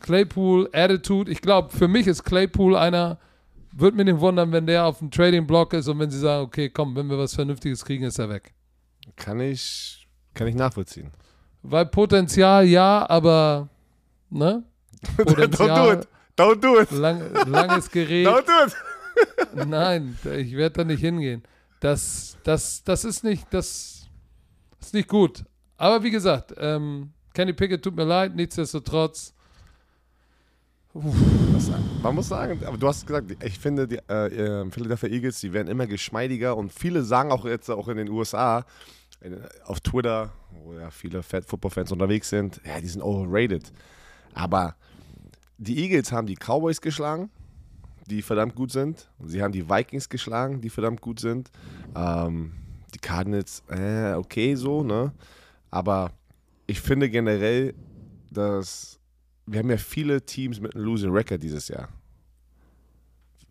Claypool, 0.00 0.68
Attitude. 0.72 1.30
Ich 1.30 1.40
glaube, 1.42 1.70
für 1.70 1.88
mich 1.88 2.06
ist 2.06 2.24
Claypool 2.24 2.76
einer, 2.76 3.18
würde 3.72 3.96
mich 3.96 4.06
nicht 4.06 4.20
wundern, 4.20 4.52
wenn 4.52 4.66
der 4.66 4.86
auf 4.86 4.98
dem 4.98 5.10
Trading 5.10 5.46
Block 5.46 5.72
ist 5.72 5.88
und 5.88 5.98
wenn 5.98 6.10
sie 6.10 6.18
sagen, 6.18 6.44
okay, 6.44 6.70
komm, 6.70 6.96
wenn 6.96 7.08
wir 7.08 7.18
was 7.18 7.34
Vernünftiges 7.34 7.84
kriegen, 7.84 8.04
ist 8.04 8.18
er 8.18 8.28
weg. 8.28 8.52
kann 9.16 9.40
ich, 9.40 10.08
kann 10.34 10.46
ich 10.46 10.54
nachvollziehen. 10.54 11.10
Weil 11.62 11.86
Potenzial 11.86 12.64
ja, 12.66 13.08
aber 13.08 13.68
ne? 14.30 14.64
Don't 15.16 15.24
do 15.24 15.24
Potenzial, 15.24 15.92
it. 15.94 16.08
Don't 16.36 16.60
do 16.60 16.80
it. 16.80 16.90
lang, 16.90 17.20
langes 17.46 17.90
Gerät. 17.90 18.26
Don't 18.26 18.46
do 18.46 18.66
it. 18.66 18.74
Nein, 19.54 20.18
ich 20.24 20.52
werde 20.52 20.70
da 20.70 20.84
nicht 20.84 21.00
hingehen. 21.00 21.42
Das, 21.80 22.36
das, 22.44 22.84
das 22.84 23.04
ist 23.04 23.24
nicht, 23.24 23.46
das 23.50 24.08
ist 24.80 24.94
nicht 24.94 25.08
gut. 25.08 25.44
Aber 25.76 26.02
wie 26.02 26.10
gesagt, 26.10 26.54
ähm, 26.58 27.12
Kenny 27.32 27.52
Pickett 27.52 27.82
tut 27.82 27.96
mir 27.96 28.04
leid, 28.04 28.34
nichtsdestotrotz. 28.34 29.34
Man 30.92 32.14
muss 32.14 32.28
sagen, 32.28 32.60
aber 32.66 32.76
du 32.76 32.88
hast 32.88 33.06
gesagt, 33.06 33.36
ich 33.44 33.58
finde, 33.58 33.86
die 33.86 33.98
äh, 34.08 34.62
äh, 34.62 34.70
Philadelphia 34.70 35.08
Eagles, 35.08 35.40
die 35.40 35.52
werden 35.52 35.68
immer 35.68 35.86
geschmeidiger 35.86 36.56
und 36.56 36.72
viele 36.72 37.02
sagen 37.04 37.30
auch 37.30 37.44
jetzt 37.44 37.70
auch 37.70 37.86
in 37.88 37.96
den 37.96 38.08
USA, 38.08 38.64
auf 39.64 39.80
Twitter, 39.80 40.32
wo 40.64 40.74
ja 40.74 40.90
viele 40.90 41.22
Football-Fans 41.22 41.92
unterwegs 41.92 42.30
sind, 42.30 42.60
ja, 42.64 42.80
die 42.80 42.88
sind 42.88 43.02
overrated. 43.02 43.72
Aber 44.34 44.76
die 45.58 45.78
Eagles 45.78 46.10
haben 46.10 46.26
die 46.26 46.36
Cowboys 46.36 46.80
geschlagen, 46.80 47.30
die 48.08 48.22
verdammt 48.22 48.54
gut 48.54 48.72
sind. 48.72 49.08
Sie 49.24 49.42
haben 49.42 49.52
die 49.52 49.68
Vikings 49.68 50.08
geschlagen, 50.08 50.60
die 50.60 50.70
verdammt 50.70 51.00
gut 51.00 51.20
sind. 51.20 51.50
Ähm, 51.96 52.52
die 52.94 52.98
Cardinals, 52.98 53.62
äh, 53.68 54.14
okay 54.14 54.54
so, 54.56 54.82
ne? 54.82 55.12
Aber 55.70 56.12
ich 56.66 56.80
finde 56.80 57.08
generell, 57.10 57.74
dass 58.30 58.98
wir 59.46 59.58
haben 59.60 59.70
ja 59.70 59.76
viele 59.78 60.22
Teams 60.24 60.60
mit 60.60 60.74
einem 60.74 60.84
Losing 60.84 61.10
Record 61.10 61.42
dieses 61.42 61.68
Jahr. 61.68 61.88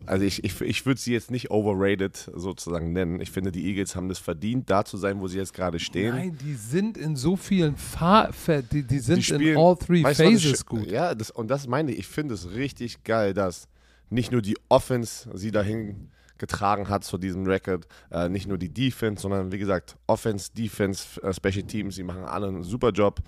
Also 0.06 0.24
ich, 0.24 0.44
ich, 0.46 0.60
ich 0.62 0.86
würde 0.86 1.00
sie 1.00 1.12
jetzt 1.12 1.30
nicht 1.30 1.52
overrated 1.52 2.32
sozusagen 2.34 2.94
nennen. 2.94 3.20
Ich 3.20 3.32
finde, 3.32 3.52
die 3.52 3.66
Eagles 3.68 3.98
haben 3.98 4.10
es 4.10 4.18
verdient, 4.18 4.70
da 4.70 4.86
zu 4.86 4.96
sein, 4.96 5.20
wo 5.20 5.28
sie 5.28 5.38
jetzt 5.38 5.54
gerade 5.54 5.78
stehen. 5.78 6.16
Nein, 6.16 6.38
die 6.42 6.54
sind 6.54 6.98
in 6.98 7.18
so 7.18 7.36
vielen 7.36 7.76
Fa 7.76 8.30
die, 8.72 8.84
die 8.84 9.00
sind 9.00 9.18
Die 9.18 9.24
spielen- 9.24 9.42
in 9.42 9.58
all 9.58 9.76
three 9.76 10.04
Weißt 10.04 10.22
Phases 10.22 10.66
gut. 10.66 10.90
Ja, 10.90 11.14
das, 11.14 11.32
und 11.32 11.50
das 11.50 11.68
meine 11.68 11.92
ich. 11.92 12.00
Ich 12.00 12.08
finde 12.08 12.34
es 12.34 12.52
richtig 12.52 13.04
geil, 13.04 13.34
dass 13.34 13.68
nicht 14.10 14.32
nur 14.32 14.42
die 14.42 14.58
Offense 14.70 15.30
sie 15.34 15.52
dahin 15.52 16.10
getragen 16.38 16.90
hat 16.90 17.04
zu 17.04 17.18
diesem 17.18 17.46
Record, 17.46 17.86
äh, 18.12 18.30
nicht 18.30 18.48
nur 18.48 18.58
die 18.58 18.74
Defense, 18.74 19.22
sondern 19.22 19.52
wie 19.52 19.58
gesagt, 19.60 19.98
Offense, 20.08 20.52
Defense, 20.54 21.22
äh, 21.22 21.34
Special 21.34 21.64
Teams, 21.64 21.96
die 21.96 22.04
machen 22.04 22.24
alle 22.24 22.48
einen 22.48 22.64
super 22.64 22.92
Job. 22.92 23.20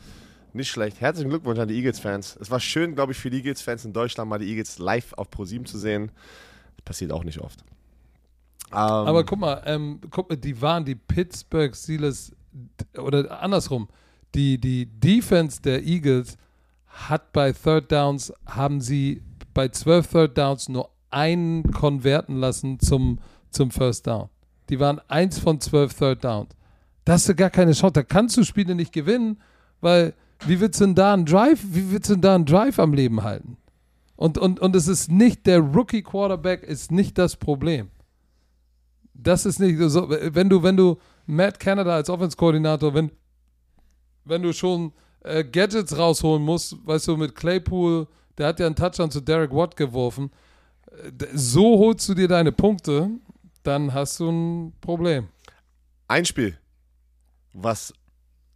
Nicht 0.53 0.69
schlecht. 0.69 0.99
Herzlichen 0.99 1.29
Glückwunsch 1.29 1.59
an 1.59 1.67
die 1.67 1.75
Eagles-Fans. 1.75 2.37
Es 2.41 2.49
war 2.49 2.59
schön, 2.59 2.95
glaube 2.95 3.13
ich, 3.13 3.17
für 3.17 3.29
die 3.29 3.37
Eagles-Fans 3.37 3.85
in 3.85 3.93
Deutschland 3.93 4.29
mal 4.29 4.39
die 4.39 4.49
Eagles 4.49 4.79
live 4.79 5.13
auf 5.13 5.29
ProSieben 5.29 5.65
zu 5.65 5.77
sehen. 5.77 6.11
Das 6.77 6.85
passiert 6.85 7.11
auch 7.11 7.23
nicht 7.23 7.39
oft. 7.39 7.63
Ähm, 8.71 8.77
Aber 8.77 9.23
guck 9.23 9.39
mal, 9.39 9.61
ähm, 9.65 9.99
guck 10.09 10.29
mal, 10.29 10.35
die 10.35 10.61
waren 10.61 10.83
die 10.83 10.95
Pittsburgh 10.95 11.75
Steelers 11.75 12.33
oder 12.97 13.41
andersrum. 13.41 13.87
Die, 14.35 14.57
die 14.57 14.85
Defense 14.85 15.61
der 15.61 15.83
Eagles 15.83 16.37
hat 16.87 17.31
bei 17.31 17.53
Third 17.53 17.91
Downs, 17.91 18.33
haben 18.45 18.81
sie 18.81 19.21
bei 19.53 19.69
12 19.69 20.07
Third 20.07 20.37
Downs 20.37 20.69
nur 20.69 20.89
einen 21.09 21.71
konverten 21.71 22.37
lassen 22.37 22.79
zum, 22.79 23.19
zum 23.49 23.71
First 23.71 24.07
Down. 24.07 24.29
Die 24.69 24.79
waren 24.79 24.99
eins 25.07 25.39
von 25.39 25.59
12 25.59 25.93
Third 25.93 26.23
Downs. 26.23 26.49
Da 27.05 27.13
hast 27.13 27.27
du 27.27 27.35
gar 27.35 27.49
keine 27.49 27.73
Chance. 27.73 27.93
Da 27.93 28.03
kannst 28.03 28.37
du 28.37 28.43
Spiele 28.43 28.75
nicht 28.75 28.93
gewinnen, 28.93 29.41
weil 29.81 30.13
wie 30.45 30.59
willst 30.59 30.79
du 30.79 30.85
denn 30.85 30.95
da 30.95 31.13
einen 31.13 31.25
Drive, 31.25 31.59
wie 31.63 31.91
willst 31.91 32.09
du 32.09 32.13
denn 32.13 32.21
da 32.21 32.35
einen 32.35 32.45
Drive 32.45 32.79
am 32.79 32.93
Leben 32.93 33.23
halten? 33.23 33.57
Und, 34.15 34.37
und, 34.37 34.59
und 34.59 34.75
es 34.75 34.87
ist 34.87 35.11
nicht, 35.11 35.45
der 35.47 35.59
Rookie 35.59 36.03
Quarterback 36.03 36.63
ist 36.63 36.91
nicht 36.91 37.17
das 37.17 37.35
Problem. 37.35 37.89
Das 39.13 39.45
ist 39.45 39.59
nicht 39.59 39.77
so, 39.89 40.09
wenn 40.09 40.49
du, 40.49 40.63
wenn 40.63 40.77
du 40.77 40.97
Matt 41.25 41.59
Canada 41.59 41.95
als 41.95 42.09
Offense-Koordinator, 42.09 42.93
wenn, 42.93 43.11
wenn 44.25 44.41
du 44.41 44.53
schon 44.53 44.93
äh, 45.23 45.43
Gadgets 45.43 45.97
rausholen 45.97 46.43
musst, 46.43 46.75
weißt 46.85 47.07
du, 47.07 47.17
mit 47.17 47.35
Claypool, 47.35 48.07
der 48.41 48.47
hat 48.47 48.59
ja 48.59 48.65
einen 48.65 48.75
Touchdown 48.75 49.11
zu 49.11 49.21
Derek 49.21 49.51
Watt 49.51 49.75
geworfen, 49.75 50.31
äh, 50.91 51.27
so 51.33 51.77
holst 51.77 52.09
du 52.09 52.15
dir 52.15 52.27
deine 52.27 52.51
Punkte, 52.51 53.11
dann 53.61 53.93
hast 53.93 54.19
du 54.19 54.31
ein 54.31 54.73
Problem. 54.81 55.27
Ein 56.07 56.25
Spiel, 56.25 56.57
was 57.53 57.93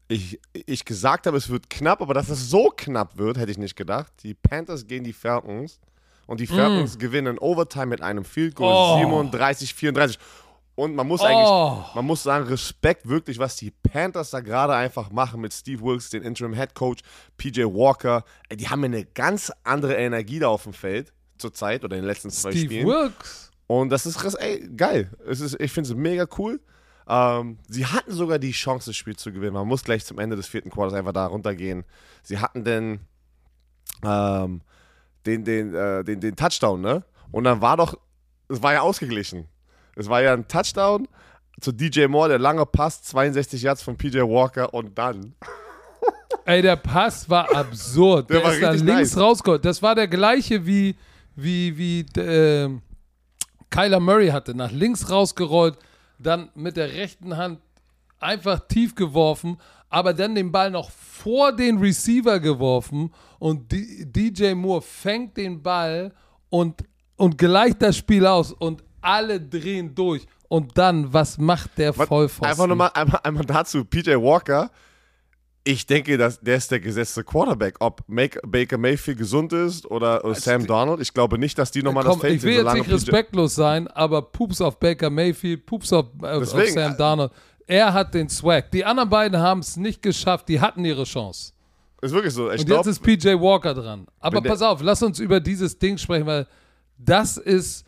ich, 0.08 0.40
ich 0.54 0.86
gesagt 0.86 1.28
habe, 1.28 1.38
es 1.38 1.50
wird 1.50 1.70
knapp, 1.70 2.02
aber 2.02 2.16
dass 2.16 2.30
es 2.30 2.50
so 2.50 2.72
knapp 2.76 3.18
wird, 3.20 3.38
hätte 3.38 3.52
ich 3.52 3.60
nicht 3.60 3.76
gedacht. 3.76 4.12
Die 4.24 4.34
Panthers 4.34 4.88
gegen 4.88 5.04
die 5.04 5.14
Falcons 5.14 5.80
und 6.26 6.40
die 6.40 6.48
Falcons 6.48 6.98
gewinnen 6.98 7.38
Overtime 7.38 7.86
mit 7.86 8.02
einem 8.02 8.26
Field 8.26 8.56
Goal 8.56 8.74
Oh. 8.74 8.98
37, 8.98 9.76
34. 9.76 10.18
Und 10.76 10.94
man 10.94 11.08
muss 11.08 11.22
Oh. 11.22 11.26
eigentlich, 11.26 11.96
man 11.96 12.06
muss 12.06 12.24
sagen, 12.24 12.46
Respekt 12.48 13.08
wirklich, 13.08 13.40
was 13.40 13.56
die 13.56 13.72
Panthers 13.72 14.32
da 14.32 14.42
gerade 14.42 14.76
einfach 14.76 15.10
machen 15.10 15.40
mit 15.40 15.54
Steve 15.54 15.82
Wilkes, 15.82 16.10
den 16.10 16.22
Interim 16.24 16.54
Head 16.54 16.76
Coach, 16.76 17.02
PJ 17.38 17.64
Walker. 17.64 18.26
Die 18.52 18.68
haben 18.68 18.84
eine 18.84 19.06
ganz 19.06 19.52
andere 19.64 19.96
Energie 19.96 20.40
da 20.40 20.50
auf 20.50 20.64
dem 20.64 20.74
Feld 20.74 21.14
zurzeit 21.38 21.84
oder 21.86 21.96
in 21.96 22.02
den 22.04 22.08
letzten 22.08 22.30
zwei 22.30 22.52
Steve 22.52 22.66
Spielen. 22.66 22.88
Wilkes. 22.88 23.52
Und 23.68 23.90
das 23.90 24.06
ist 24.06 24.22
ey, 24.36 24.70
geil. 24.76 25.10
Es 25.28 25.40
ist, 25.40 25.60
ich 25.60 25.72
finde 25.72 25.90
es 25.90 25.96
mega 25.96 26.28
cool. 26.38 26.60
Ähm, 27.08 27.58
sie 27.70 27.86
hatten 27.86 28.12
sogar 28.12 28.38
die 28.40 28.52
Chance, 28.52 28.90
das 28.90 28.98
Spiel 28.98 29.16
zu 29.16 29.32
gewinnen. 29.32 29.54
Man 29.54 29.68
muss 29.68 29.84
gleich 29.84 30.04
zum 30.06 30.20
Ende 30.20 30.36
des 30.36 30.48
vierten 30.48 30.70
Quarters 30.72 30.94
einfach 30.94 31.14
da 31.14 31.28
runtergehen. 31.28 31.86
Sie 32.24 32.40
hatten 32.40 32.64
den, 32.64 33.00
ähm, 34.04 34.62
den, 35.26 35.44
den, 35.46 35.74
äh, 35.74 36.04
den, 36.04 36.20
den 36.20 36.36
Touchdown, 36.36 36.82
ne? 36.82 37.04
Und 37.32 37.44
dann 37.46 37.62
war 37.62 37.78
doch, 37.78 37.98
es 38.50 38.62
war 38.62 38.74
ja 38.74 38.82
ausgeglichen. 38.82 39.48
Es 39.96 40.10
war 40.10 40.22
ja 40.22 40.34
ein 40.34 40.48
Touchdown 40.48 41.08
zu 41.62 41.72
DJ 41.72 42.08
Moore, 42.08 42.30
der 42.30 42.40
lange 42.40 42.66
Pass, 42.66 43.02
62 43.04 43.62
Yards 43.62 43.82
von 43.82 43.96
PJ 43.98 44.20
Walker 44.20 44.74
und 44.74 44.98
dann. 44.98 45.34
Ey, 46.46 46.62
der 46.62 46.76
Pass 46.76 47.30
war 47.30 47.54
absurd. 47.56 48.30
Der 48.30 48.38
Der, 48.40 48.46
war 48.46 48.54
ist 48.54 48.62
da 48.62 48.72
links 48.72 49.16
nice. 49.16 49.18
rausgeholt. 49.18 49.66
Das 49.66 49.82
war 49.82 49.96
der 49.96 50.08
gleiche 50.08 50.66
wie, 50.66 50.96
wie, 51.36 51.78
wie 51.78 52.00
äh, 52.20 52.70
Kyler 53.70 54.00
Murray 54.00 54.28
hatte. 54.30 54.54
Nach 54.54 54.72
links 54.72 55.10
rausgerollt, 55.10 55.78
dann 56.20 56.50
mit 56.56 56.78
der 56.78 56.94
rechten 56.94 57.36
Hand 57.38 57.60
einfach 58.20 58.60
tief 58.68 58.96
geworfen, 58.96 59.58
aber 59.90 60.14
dann 60.14 60.36
den 60.36 60.52
Ball 60.52 60.72
noch 60.72 60.90
vor 60.92 61.52
den 61.52 61.78
Receiver 61.78 62.40
geworfen 62.40 63.14
und 63.40 63.72
DJ 63.72 64.54
Moore 64.54 64.82
fängt 64.82 65.38
den 65.38 65.62
Ball 65.62 66.14
und, 66.50 66.84
und 67.16 67.38
gleicht 67.38 67.82
das 67.82 67.98
Spiel 67.98 68.26
aus 68.26 68.52
und 68.52 68.84
alle 69.06 69.40
drehen 69.40 69.94
durch. 69.96 70.26
Und 70.48 70.78
dann, 70.78 71.12
was 71.14 71.38
macht 71.38 71.78
der 71.78 71.98
Was- 71.98 72.08
Vollpfosten? 72.08 72.48
Einfach 72.48 72.68
nochmal 72.68 72.92
einmal, 72.94 73.20
einmal 73.24 73.46
dazu, 73.46 73.84
PJ 73.86 74.12
Walker. 74.12 74.70
Ich 75.68 75.88
denke, 75.88 76.16
dass 76.18 76.40
der 76.40 76.58
ist 76.58 76.70
der 76.70 76.80
gesetzte 76.80 77.24
Quarterback. 77.24 77.76
Ob 77.80 78.04
Baker 78.08 78.78
Mayfield 78.78 79.18
gesund 79.18 79.52
ist 79.52 79.90
oder, 79.90 80.24
oder 80.24 80.36
Sam 80.36 80.68
Donald, 80.68 81.00
ich 81.02 81.12
glaube 81.12 81.40
nicht, 81.40 81.58
dass 81.58 81.72
die 81.72 81.82
nochmal 81.82 82.04
das 82.04 82.12
Komm, 82.12 82.22
Feld 82.22 82.36
ich 82.36 82.44
will 82.44 82.54
jetzt 82.54 82.74
nicht 82.74 82.90
respektlos 82.92 83.56
sein, 83.56 83.88
aber 83.88 84.22
Pups 84.22 84.62
auf 84.62 84.80
Baker 84.80 85.10
Mayfield, 85.10 85.66
Pups 85.66 85.92
auf, 85.92 86.06
auf, 86.20 86.24
auf 86.24 86.40
Deswegen, 86.42 86.74
Sam 86.74 86.94
äh, 86.94 86.98
Darnold. 86.98 87.32
Er 87.66 87.92
hat 87.94 88.14
den 88.14 88.30
Swag. 88.30 88.70
Die 88.70 88.86
anderen 88.86 89.10
beiden 89.10 89.40
haben 89.40 89.62
es 89.62 89.76
nicht 89.76 90.04
geschafft. 90.04 90.48
Die 90.50 90.62
hatten 90.62 90.86
ihre 90.86 91.04
Chance. 91.04 91.54
Ist 92.00 92.14
wirklich 92.14 92.34
so. 92.36 92.52
Ich 92.52 92.60
Und 92.60 92.68
glaube, 92.68 92.88
jetzt 92.88 93.00
ist 93.00 93.02
PJ 93.04 93.30
Walker 93.30 93.74
dran. 93.74 94.06
Aber 94.20 94.42
pass 94.42 94.62
auf, 94.62 94.82
lass 94.84 95.02
uns 95.02 95.20
über 95.20 95.40
dieses 95.40 95.80
Ding 95.80 95.98
sprechen, 95.98 96.28
weil 96.28 96.46
das 97.00 97.38
ist 97.38 97.85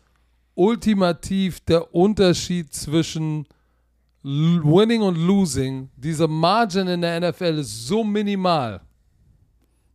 ultimativ 0.58 1.60
der 1.60 1.94
Unterschied 1.94 2.74
zwischen 2.74 3.46
Winning 4.22 5.02
und 5.02 5.16
Losing. 5.16 5.88
Diese 5.96 6.26
Margin 6.26 6.88
in 6.88 7.00
der 7.00 7.20
NFL 7.20 7.58
ist 7.58 7.86
so 7.86 8.02
minimal. 8.02 8.80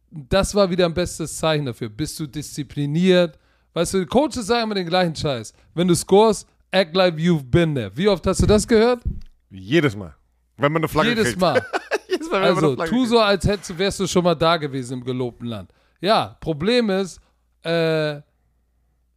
Das 0.10 0.56
war 0.56 0.70
wieder 0.70 0.86
ein 0.86 0.94
bestes 0.94 1.36
Zeichen 1.38 1.66
dafür. 1.66 1.90
Bist 1.90 2.20
du 2.20 2.28
diszipliniert? 2.28 3.38
Weißt 3.74 3.94
du, 3.94 4.00
die 4.00 4.06
Coaches 4.06 4.46
sagen 4.48 4.64
immer 4.64 4.76
den 4.76 4.88
gleichen 4.88 5.16
Scheiß. 5.16 5.52
Wenn 5.74 5.88
du 5.88 5.96
scorest, 5.96 6.48
act 6.72 6.96
like 6.96 7.16
you've 7.16 7.44
been 7.44 7.76
there. 7.76 7.92
Wie 7.96 8.08
oft 8.08 8.26
hast 8.26 8.42
du 8.42 8.46
das 8.46 8.68
gehört? 8.68 9.02
jedes 9.50 9.96
Mal. 9.96 10.16
Wenn 10.58 10.72
man 10.72 10.82
eine 10.82 10.88
Flagge 10.88 11.10
Jedes 11.10 11.26
kriegt. 11.26 11.40
Mal. 11.42 11.62
jedes 12.10 12.30
Mal, 12.32 12.44
Also, 12.44 12.76
tu 12.76 12.84
kriegt. 12.84 13.08
so, 13.10 13.20
als 13.20 13.46
hättest 13.46 13.70
du, 13.72 13.78
wärst 13.78 14.00
du 14.00 14.08
schon 14.08 14.24
mal 14.24 14.36
da 14.36 14.58
gewesen 14.58 15.00
im 15.00 15.04
gelobten 15.04 15.48
Land. 15.48 15.72
Ja, 16.00 16.38
Problem 16.40 16.90
ist, 16.90 17.20
äh, 17.64 18.22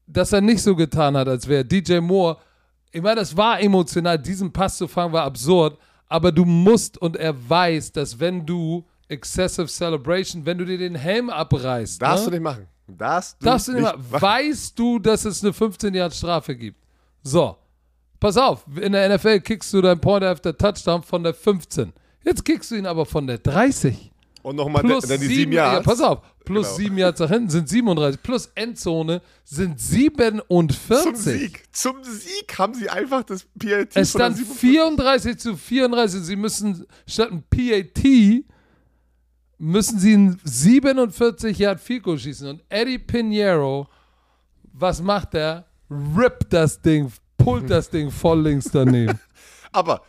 dass 0.07 0.33
er 0.33 0.41
nicht 0.41 0.63
so 0.63 0.75
getan 0.77 1.17
hat, 1.17 1.29
als 1.29 1.47
wäre 1.49 1.65
DJ 1.65 1.99
Moore. 2.01 2.37
Ich 2.93 3.03
meine, 3.03 3.17
das 3.17 3.37
war 3.37 3.61
emotional. 3.61 4.19
Diesen 4.19 4.53
Pass 4.53 4.79
zu 4.79 4.89
fangen 4.89 5.13
war 5.13 5.25
absurd. 5.25 5.79
Aber 6.09 6.31
du 6.31 6.45
musst 6.45 6.99
und 6.99 7.17
er 7.17 7.35
weiß, 7.49 7.93
dass 7.93 8.19
wenn 8.21 8.47
du 8.47 8.85
Excessive 9.09 9.67
Celebration, 9.67 10.47
wenn 10.47 10.59
du 10.59 10.65
dir 10.65 10.79
den 10.79 10.95
Helm 10.95 11.31
abreißt, 11.31 12.01
Darfst 12.01 12.25
ne? 12.27 12.31
du 12.31 12.37
nicht 12.37 12.45
machen. 12.45 12.67
Darfst 12.89 13.37
du, 13.41 13.45
Darfst 13.45 13.69
du 13.69 13.73
nicht 13.73 13.83
mal, 13.83 13.97
machen. 13.97 14.23
weißt 14.23 14.79
du, 14.79 14.99
dass 15.01 15.25
es 15.25 15.43
eine 15.43 15.53
15 15.53 15.93
Jahre 15.95 16.13
Strafe 16.13 16.55
gibt. 16.57 16.81
So, 17.23 17.57
pass 18.21 18.37
auf, 18.37 18.65
in 18.81 18.93
der 18.93 19.17
NFL 19.17 19.41
kickst 19.41 19.73
du 19.75 19.81
deinen 19.83 20.01
Point 20.01 20.23
after 20.25 20.57
Touchdown 20.57 21.03
von 21.03 21.25
der 21.25 21.35
15. 21.35 21.93
Jetzt 22.25 22.45
kickst 22.45 22.71
du 22.71 22.77
ihn 22.77 22.87
aber 22.87 23.05
von 23.05 23.27
der 23.27 23.39
30. 23.39 24.13
Und 24.47 24.55
nochmal 24.55 24.85
Plus 24.85 25.05
dann 25.09 25.19
die 25.19 25.27
sieben, 25.27 25.39
sieben 25.41 25.53
Jahre. 25.55 25.79
ja, 25.79 25.83
pass 25.83 26.01
auf, 26.01 26.21
plus 26.45 26.67
Genau. 26.69 26.77
sieben 26.79 26.99
Yards 26.99 27.19
nach 27.19 27.31
hinten 27.31 27.51
sind 27.51 27.69
37, 27.69 28.23
plus 28.23 28.47
Endzone 28.55 29.21
sind 29.43 29.81
47. 29.81 31.03
Zum 31.03 31.17
Sieg. 31.17 31.65
Zum 31.73 32.05
Sieg 32.05 32.57
haben 32.57 32.73
sie 32.75 32.89
einfach 32.89 33.25
das 33.25 33.43
PAT 33.59 33.89
Es 33.97 34.11
stand 34.11 34.37
47 34.37 34.57
34 34.61 35.39
zu 35.39 35.57
34. 35.57 36.21
Sie 36.21 36.37
müssen 36.37 36.87
statt 37.09 37.33
ein 37.33 37.43
PAT 37.51 38.45
müssen 39.59 39.99
sie 39.99 40.17
ein 40.17 40.41
47 40.45 41.59
Yard 41.59 41.81
Goal 42.05 42.17
schießen. 42.17 42.47
Und 42.49 42.63
Eddie 42.69 42.99
Pinheiro, 43.01 43.89
was 44.73 45.03
macht 45.03 45.35
er? 45.35 45.67
Rippt 45.91 46.53
das 46.53 46.81
Ding, 46.81 47.11
pullt 47.37 47.69
das 47.69 47.91
Ding 47.91 48.13
voll 48.13 48.43
links 48.43 48.71
daneben. 48.73 49.19
Aber 49.73 50.03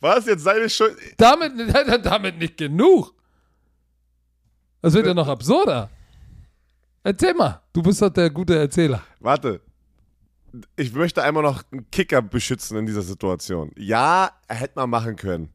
war 0.00 0.16
es 0.16 0.26
jetzt 0.26 0.42
seine 0.42 0.68
Schuld? 0.68 0.96
damit, 1.18 1.52
damit 2.04 2.36
nicht 2.36 2.56
genug. 2.56 3.14
Das 4.82 4.94
wird 4.94 5.06
ja 5.06 5.14
noch 5.14 5.28
absurder. 5.28 5.90
Erzähl 7.02 7.34
mal, 7.34 7.60
du 7.72 7.82
bist 7.82 8.00
doch 8.02 8.10
der 8.10 8.30
gute 8.30 8.58
Erzähler. 8.58 9.02
Warte. 9.20 9.60
Ich 10.76 10.92
möchte 10.92 11.22
einmal 11.22 11.42
noch 11.44 11.62
einen 11.70 11.88
Kicker 11.90 12.20
beschützen 12.22 12.76
in 12.78 12.86
dieser 12.86 13.02
Situation. 13.02 13.70
Ja, 13.76 14.30
hätte 14.48 14.72
mal 14.76 14.86
machen 14.86 15.14
können. 15.16 15.50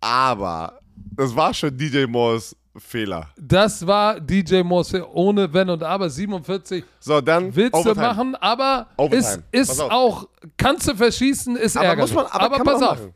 Aber 0.00 0.80
das 0.94 1.34
war 1.36 1.52
schon 1.52 1.76
DJ 1.76 2.06
Moores 2.06 2.56
Fehler. 2.76 3.28
Das 3.36 3.86
war 3.86 4.20
DJ 4.20 4.62
Morse 4.62 5.06
ohne 5.12 5.52
Wenn 5.52 5.68
und 5.68 5.82
Aber 5.82 6.08
47. 6.08 6.84
So, 7.00 7.20
dann 7.20 7.54
Willst 7.54 7.74
Overtime. 7.74 7.94
du 7.94 8.00
machen, 8.00 8.34
aber 8.36 8.86
Overtime. 8.96 9.42
ist, 9.52 9.70
ist 9.72 9.80
auch, 9.80 10.28
kannst 10.56 10.88
du 10.88 10.94
verschießen, 10.94 11.56
ist 11.56 11.76
Aber 11.76 11.86
ärgerlich. 11.86 12.14
muss 12.14 12.24
man, 12.24 12.32
aber, 12.32 12.56
kann 12.56 12.66
pass 12.66 12.80
man 12.80 12.88
auch 12.88 12.92
auf. 12.92 13.08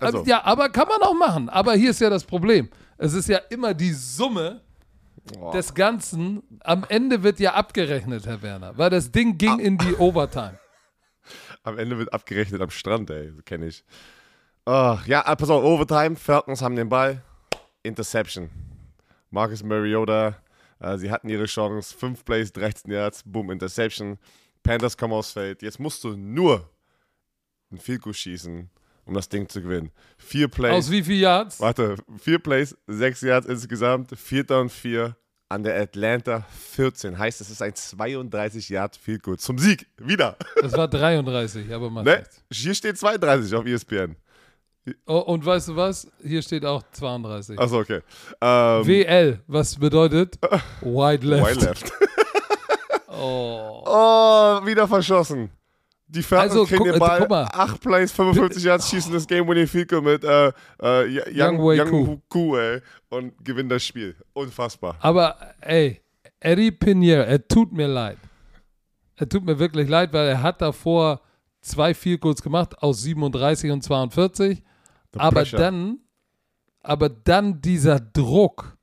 Also, 0.00 0.18
Also, 0.18 0.30
ja, 0.30 0.44
aber 0.44 0.68
kann 0.70 0.88
man 0.88 1.02
auch 1.02 1.14
machen. 1.14 1.48
Aber 1.50 1.74
hier 1.74 1.90
ist 1.90 2.00
ja 2.00 2.08
das 2.10 2.24
Problem. 2.24 2.68
Es 3.02 3.14
ist 3.14 3.28
ja 3.28 3.38
immer 3.48 3.72
die 3.72 3.92
Summe 3.94 4.60
Boah. 5.32 5.52
des 5.52 5.72
Ganzen. 5.74 6.42
Am 6.60 6.84
Ende 6.88 7.22
wird 7.22 7.40
ja 7.40 7.54
abgerechnet, 7.54 8.26
Herr 8.26 8.42
Werner, 8.42 8.76
weil 8.76 8.90
das 8.90 9.10
Ding 9.10 9.38
ging 9.38 9.58
Ah. 9.58 9.62
in 9.62 9.78
die 9.78 9.94
Overtime. 9.96 10.58
am 11.62 11.78
Ende 11.78 11.96
wird 11.96 12.12
abgerechnet 12.12 12.60
am 12.60 12.68
Strand, 12.70 13.08
ey. 13.08 13.32
Kenne 13.46 13.68
ich. 13.68 13.84
Ah, 14.66 14.98
ja, 15.06 15.24
ah, 15.24 15.34
pass 15.34 15.48
auf, 15.48 15.64
Overtime. 15.64 16.16
Falcons 16.16 16.60
haben 16.60 16.76
den 16.76 16.90
Ball. 16.90 17.22
Interception. 17.82 18.50
Marcus 19.30 19.62
Mariota. 19.62 20.36
Äh, 20.78 20.98
sie 20.98 21.10
hatten 21.10 21.30
ihre 21.30 21.46
Chance. 21.46 21.96
5 21.96 22.24
Plays, 22.24 22.52
13 22.52 22.90
Yards. 22.90 23.22
Boom, 23.24 23.50
Interception. 23.50 24.18
Panthers 24.62 24.96
kommen 24.98 25.14
aufs 25.14 25.32
Feld. 25.32 25.62
Jetzt 25.62 25.80
musst 25.80 26.04
du 26.04 26.16
nur 26.18 26.68
ein 27.72 27.78
Field 27.78 28.04
schießen, 28.14 28.68
um 29.04 29.14
das 29.14 29.28
Ding 29.28 29.48
zu 29.48 29.62
gewinnen. 29.62 29.90
Vier 30.18 30.48
Plays. 30.48 30.72
Aus 30.72 30.90
wie 30.90 31.02
viel 31.02 31.20
Yards? 31.20 31.60
Warte, 31.60 31.96
vier 32.18 32.38
Plays, 32.38 32.76
sechs 32.86 33.20
Yards 33.20 33.46
insgesamt, 33.46 34.16
vierter 34.18 34.60
und 34.60 34.70
vier 34.70 35.16
an 35.48 35.64
der 35.64 35.80
Atlanta 35.80 36.46
14. 36.74 37.18
Heißt, 37.18 37.40
es 37.40 37.50
ist 37.50 37.60
ein 37.60 37.74
32 37.74 38.68
Yard 38.68 38.96
Field 38.96 39.22
Goal 39.22 39.38
zum 39.38 39.58
Sieg. 39.58 39.86
Wieder. 39.98 40.36
Das 40.62 40.72
war 40.72 40.86
33, 40.88 41.72
aber 41.74 41.90
macht 41.90 42.06
Ne? 42.06 42.22
Hier 42.52 42.74
steht 42.74 42.96
32 42.96 43.54
auf 43.54 43.66
ESPN. 43.66 44.16
Oh, 45.06 45.18
und 45.18 45.44
weißt 45.44 45.68
du 45.68 45.76
was? 45.76 46.10
Hier 46.22 46.40
steht 46.42 46.64
auch 46.64 46.82
32. 46.92 47.58
Achso, 47.58 47.80
okay. 47.80 48.00
Ähm, 48.40 48.86
WL, 48.86 49.40
was 49.46 49.76
bedeutet? 49.76 50.38
Wide 50.80 51.26
left. 51.26 51.56
Wide 51.56 51.66
left. 51.66 51.92
Oh. 53.22 53.82
Oh, 53.84 54.64
wieder 54.64 54.88
verschossen. 54.88 55.50
Die 56.12 56.22
Falcons 56.22 56.50
Also, 56.52 56.64
kriegen 56.66 56.78
guck- 56.78 56.86
den 56.88 56.94
äh, 56.96 56.98
Ball, 56.98 57.18
guck 57.20 57.30
mal. 57.30 57.44
8 57.52 57.80
Plays, 57.80 58.10
55 58.12 58.64
Yards, 58.64 58.90
schießen 58.90 59.12
das 59.12 59.26
Game-Winning 59.26 59.66
Field 59.68 59.88
Goal 59.88 60.02
mit 60.02 60.24
äh, 60.24 60.48
äh, 60.82 61.22
Young, 61.32 61.58
Young 61.60 61.78
Young 61.78 62.22
Ku, 62.28 62.56
ey, 62.56 62.80
und 63.10 63.32
gewinnen 63.44 63.68
das 63.68 63.84
Spiel. 63.84 64.16
Unfassbar. 64.32 64.96
Aber 65.00 65.36
ey, 65.60 66.00
Eddie 66.40 66.72
Pinheiro, 66.72 67.22
er 67.22 67.46
tut 67.46 67.72
mir 67.72 67.86
leid. 67.86 68.18
Er 69.16 69.28
tut 69.28 69.44
mir 69.44 69.58
wirklich 69.58 69.88
leid, 69.88 70.12
weil 70.12 70.28
er 70.28 70.42
hat 70.42 70.60
davor 70.62 71.20
zwei 71.60 71.92
Field 71.94 72.20
Goals 72.22 72.42
gemacht 72.42 72.82
aus 72.82 73.02
37 73.02 73.70
und 73.70 73.82
42. 73.82 74.62
aber 75.16 75.30
pressure. 75.42 75.58
dann, 75.58 75.98
aber 76.82 77.08
dann 77.08 77.60
dieser 77.60 78.00
Druck, 78.00 78.76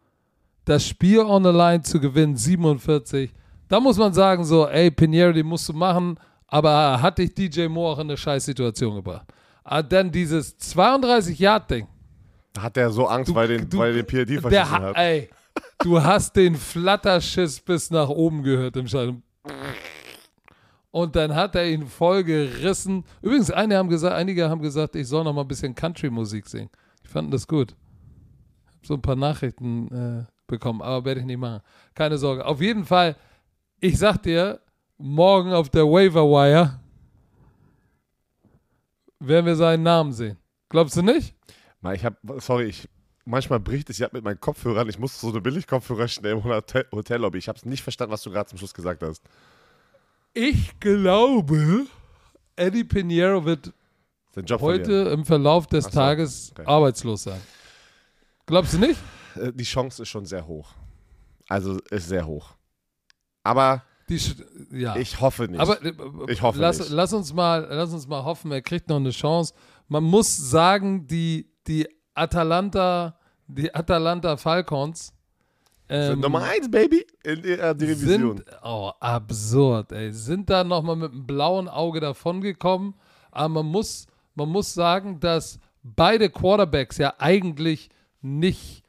das 0.64 0.86
Spiel 0.88 1.20
on 1.22 1.44
the 1.44 1.50
line 1.50 1.82
zu 1.82 2.00
gewinnen, 2.00 2.38
47. 2.38 3.34
Da 3.68 3.80
muss 3.82 3.98
man 3.98 4.14
sagen 4.14 4.46
so, 4.46 4.68
ey 4.68 4.92
Pinheiro, 4.92 5.34
den 5.34 5.48
musst 5.48 5.68
du 5.68 5.74
machen. 5.74 6.18
Aber 6.48 7.02
hat 7.02 7.18
dich 7.18 7.34
DJ 7.34 7.68
Moore 7.68 7.94
auch 7.96 8.00
in 8.00 8.08
eine 8.08 8.18
Scheißsituation 8.18 8.96
gebracht. 8.96 9.28
Aber 9.64 9.84
dann 9.84 10.12
dieses 10.12 10.58
32-Yard-Ding. 10.60 11.88
Da 12.54 12.62
hat 12.64 12.78
er 12.78 12.90
so 12.90 13.06
Angst, 13.08 13.34
weil, 13.36 13.48
den, 13.50 13.70
du- 13.70 13.78
weil 13.78 13.96
er 13.96 14.04
den 14.04 14.06
PRD 14.08 14.30
Der 14.36 14.42
verschissen 14.42 14.72
hat, 14.72 14.82
hat. 14.84 14.98
ey, 14.98 15.30
du 15.80 16.02
hast 16.02 16.36
den 16.36 16.56
Flatterschiss 16.56 17.60
bis 17.60 17.92
nach 17.92 18.08
oben 18.10 18.44
gehört 18.44 18.78
im 18.78 18.88
Stadion. 18.88 19.22
Und 20.92 21.16
dann 21.16 21.36
hat 21.36 21.54
er 21.56 21.68
ihn 21.70 21.86
voll 21.86 22.24
gerissen. 22.24 23.04
Übrigens, 23.22 23.52
einige 23.52 23.78
haben 23.78 23.90
gesagt, 23.90 24.16
einige 24.16 24.50
haben 24.50 24.62
gesagt, 24.62 24.96
ich 24.96 25.08
soll 25.08 25.24
noch 25.24 25.34
mal 25.34 25.42
ein 25.42 25.48
bisschen 25.48 25.76
Country-Musik 25.76 26.48
singen. 26.48 26.70
Ich 27.04 27.10
fand 27.10 27.32
das 27.34 27.46
gut. 27.48 27.76
Ich 28.72 28.76
habe 28.78 28.88
so 28.88 28.94
ein 28.96 29.02
paar 29.02 29.16
Nachrichten 29.18 29.88
äh, 29.92 30.26
bekommen, 30.48 30.82
aber 30.82 31.06
werde 31.06 31.20
ich 31.20 31.26
nicht 31.28 31.38
machen. 31.38 31.62
Keine 31.94 32.18
Sorge. 32.18 32.46
Auf 32.46 32.62
jeden 32.62 32.86
Fall, 32.86 33.16
ich 33.80 33.98
sag 34.00 34.18
dir, 34.24 34.60
morgen 34.98 35.54
auf 35.54 35.70
der 35.70 35.86
Waiver 35.86 36.24
Wire 36.24 36.80
werden 39.20 39.46
wir 39.46 39.56
seinen 39.56 39.84
Namen 39.84 40.14
sehen. 40.14 40.38
Glaubst 40.70 40.96
du 40.98 41.02
nicht? 41.02 41.36
Mal, 41.82 41.96
ich 41.96 42.06
habe, 42.06 42.18
sorry, 42.40 42.66
ich, 42.66 42.90
manchmal 43.26 43.60
bricht 43.60 43.90
es 43.90 43.98
ja 43.98 44.10
mit 44.12 44.24
meinen 44.24 44.40
Kopfhörern. 44.40 44.90
Ich 44.90 45.00
musste 45.00 45.20
so 45.20 45.30
eine 45.30 45.42
Billig-Kopfhörer 45.42 46.08
schnell 46.08 46.34
im 46.34 46.44
Hotel 46.44 46.86
Hotellobby. 46.92 47.38
Ich 47.38 47.48
habe 47.48 47.58
es 47.58 47.66
nicht 47.66 47.84
verstanden, 47.84 48.14
was 48.14 48.24
du 48.24 48.32
gerade 48.32 48.50
zum 48.50 48.58
Schluss 48.58 48.74
gesagt 48.74 49.04
hast. 49.04 49.24
Ich 50.34 50.80
glaube, 50.80 51.86
Eddie 52.56 52.84
Pinheiro 52.84 53.46
wird 53.46 53.74
heute 54.36 54.86
verlieren. 54.86 55.08
im 55.08 55.26
Verlauf 55.26 55.68
des 55.68 55.86
so, 55.86 55.92
Tages 55.92 56.52
okay. 56.52 56.64
arbeitslos 56.66 57.24
sein. 57.24 57.42
Glaubst 58.46 58.74
du 58.74 58.78
nicht? 58.80 59.00
Äh, 59.36 59.52
Die 59.54 59.64
Chance 59.64 60.04
ist 60.04 60.10
schon 60.10 60.26
sehr 60.26 60.46
hoch. 60.46 60.74
Also 61.50 61.80
ist 61.90 62.08
sehr 62.08 62.26
hoch. 62.26 62.56
Aber 63.44 63.84
Die, 64.10 64.20
ja. 64.72 64.96
ich 64.96 65.20
hoffe 65.20 65.48
nicht. 65.48 65.60
Aber 65.60 65.84
äh, 65.84 65.94
Ich 66.30 66.42
hoffe 66.42 66.60
lass, 66.60 66.80
nicht. 66.80 66.92
lass 66.92 67.14
uns 67.14 67.34
mal, 67.34 67.68
lass 67.70 67.92
uns 67.94 68.08
mal 68.08 68.24
hoffen, 68.24 68.52
er 68.52 68.62
kriegt 68.62 68.88
noch 68.88 68.96
eine 68.96 69.12
Chance. 69.12 69.54
Man 69.88 70.04
muss 70.04 70.36
sagen, 70.38 71.08
die, 71.08 71.50
die 71.68 71.88
Atalanta, 72.14 73.18
die 73.48 73.74
Atalanta 73.74 74.38
Falcons 74.38 75.14
ähm, 75.90 76.12
sind 76.12 76.20
Nummer 76.22 76.44
1, 76.44 76.70
Baby, 76.70 77.06
in 77.24 77.42
der 77.42 77.74
Division. 77.74 78.38
sind 78.38 78.46
oh, 78.64 78.92
absurd, 79.00 79.92
ey. 79.92 80.12
Sind 80.12 80.50
da 80.50 80.64
nochmal 80.64 80.96
mit 80.96 81.12
einem 81.12 81.26
blauen 81.26 81.68
Auge 81.68 82.00
davongekommen. 82.00 82.96
Aber 83.32 83.50
man 83.50 83.68
muss, 83.68 84.08
man 84.36 84.50
muss 84.50 84.74
sagen, 84.74 85.20
dass 85.20 85.60
beide 85.84 86.30
Quarterbacks 86.30 86.98
ja 86.98 87.14
eigentlich 87.20 87.90
nicht 88.22 88.84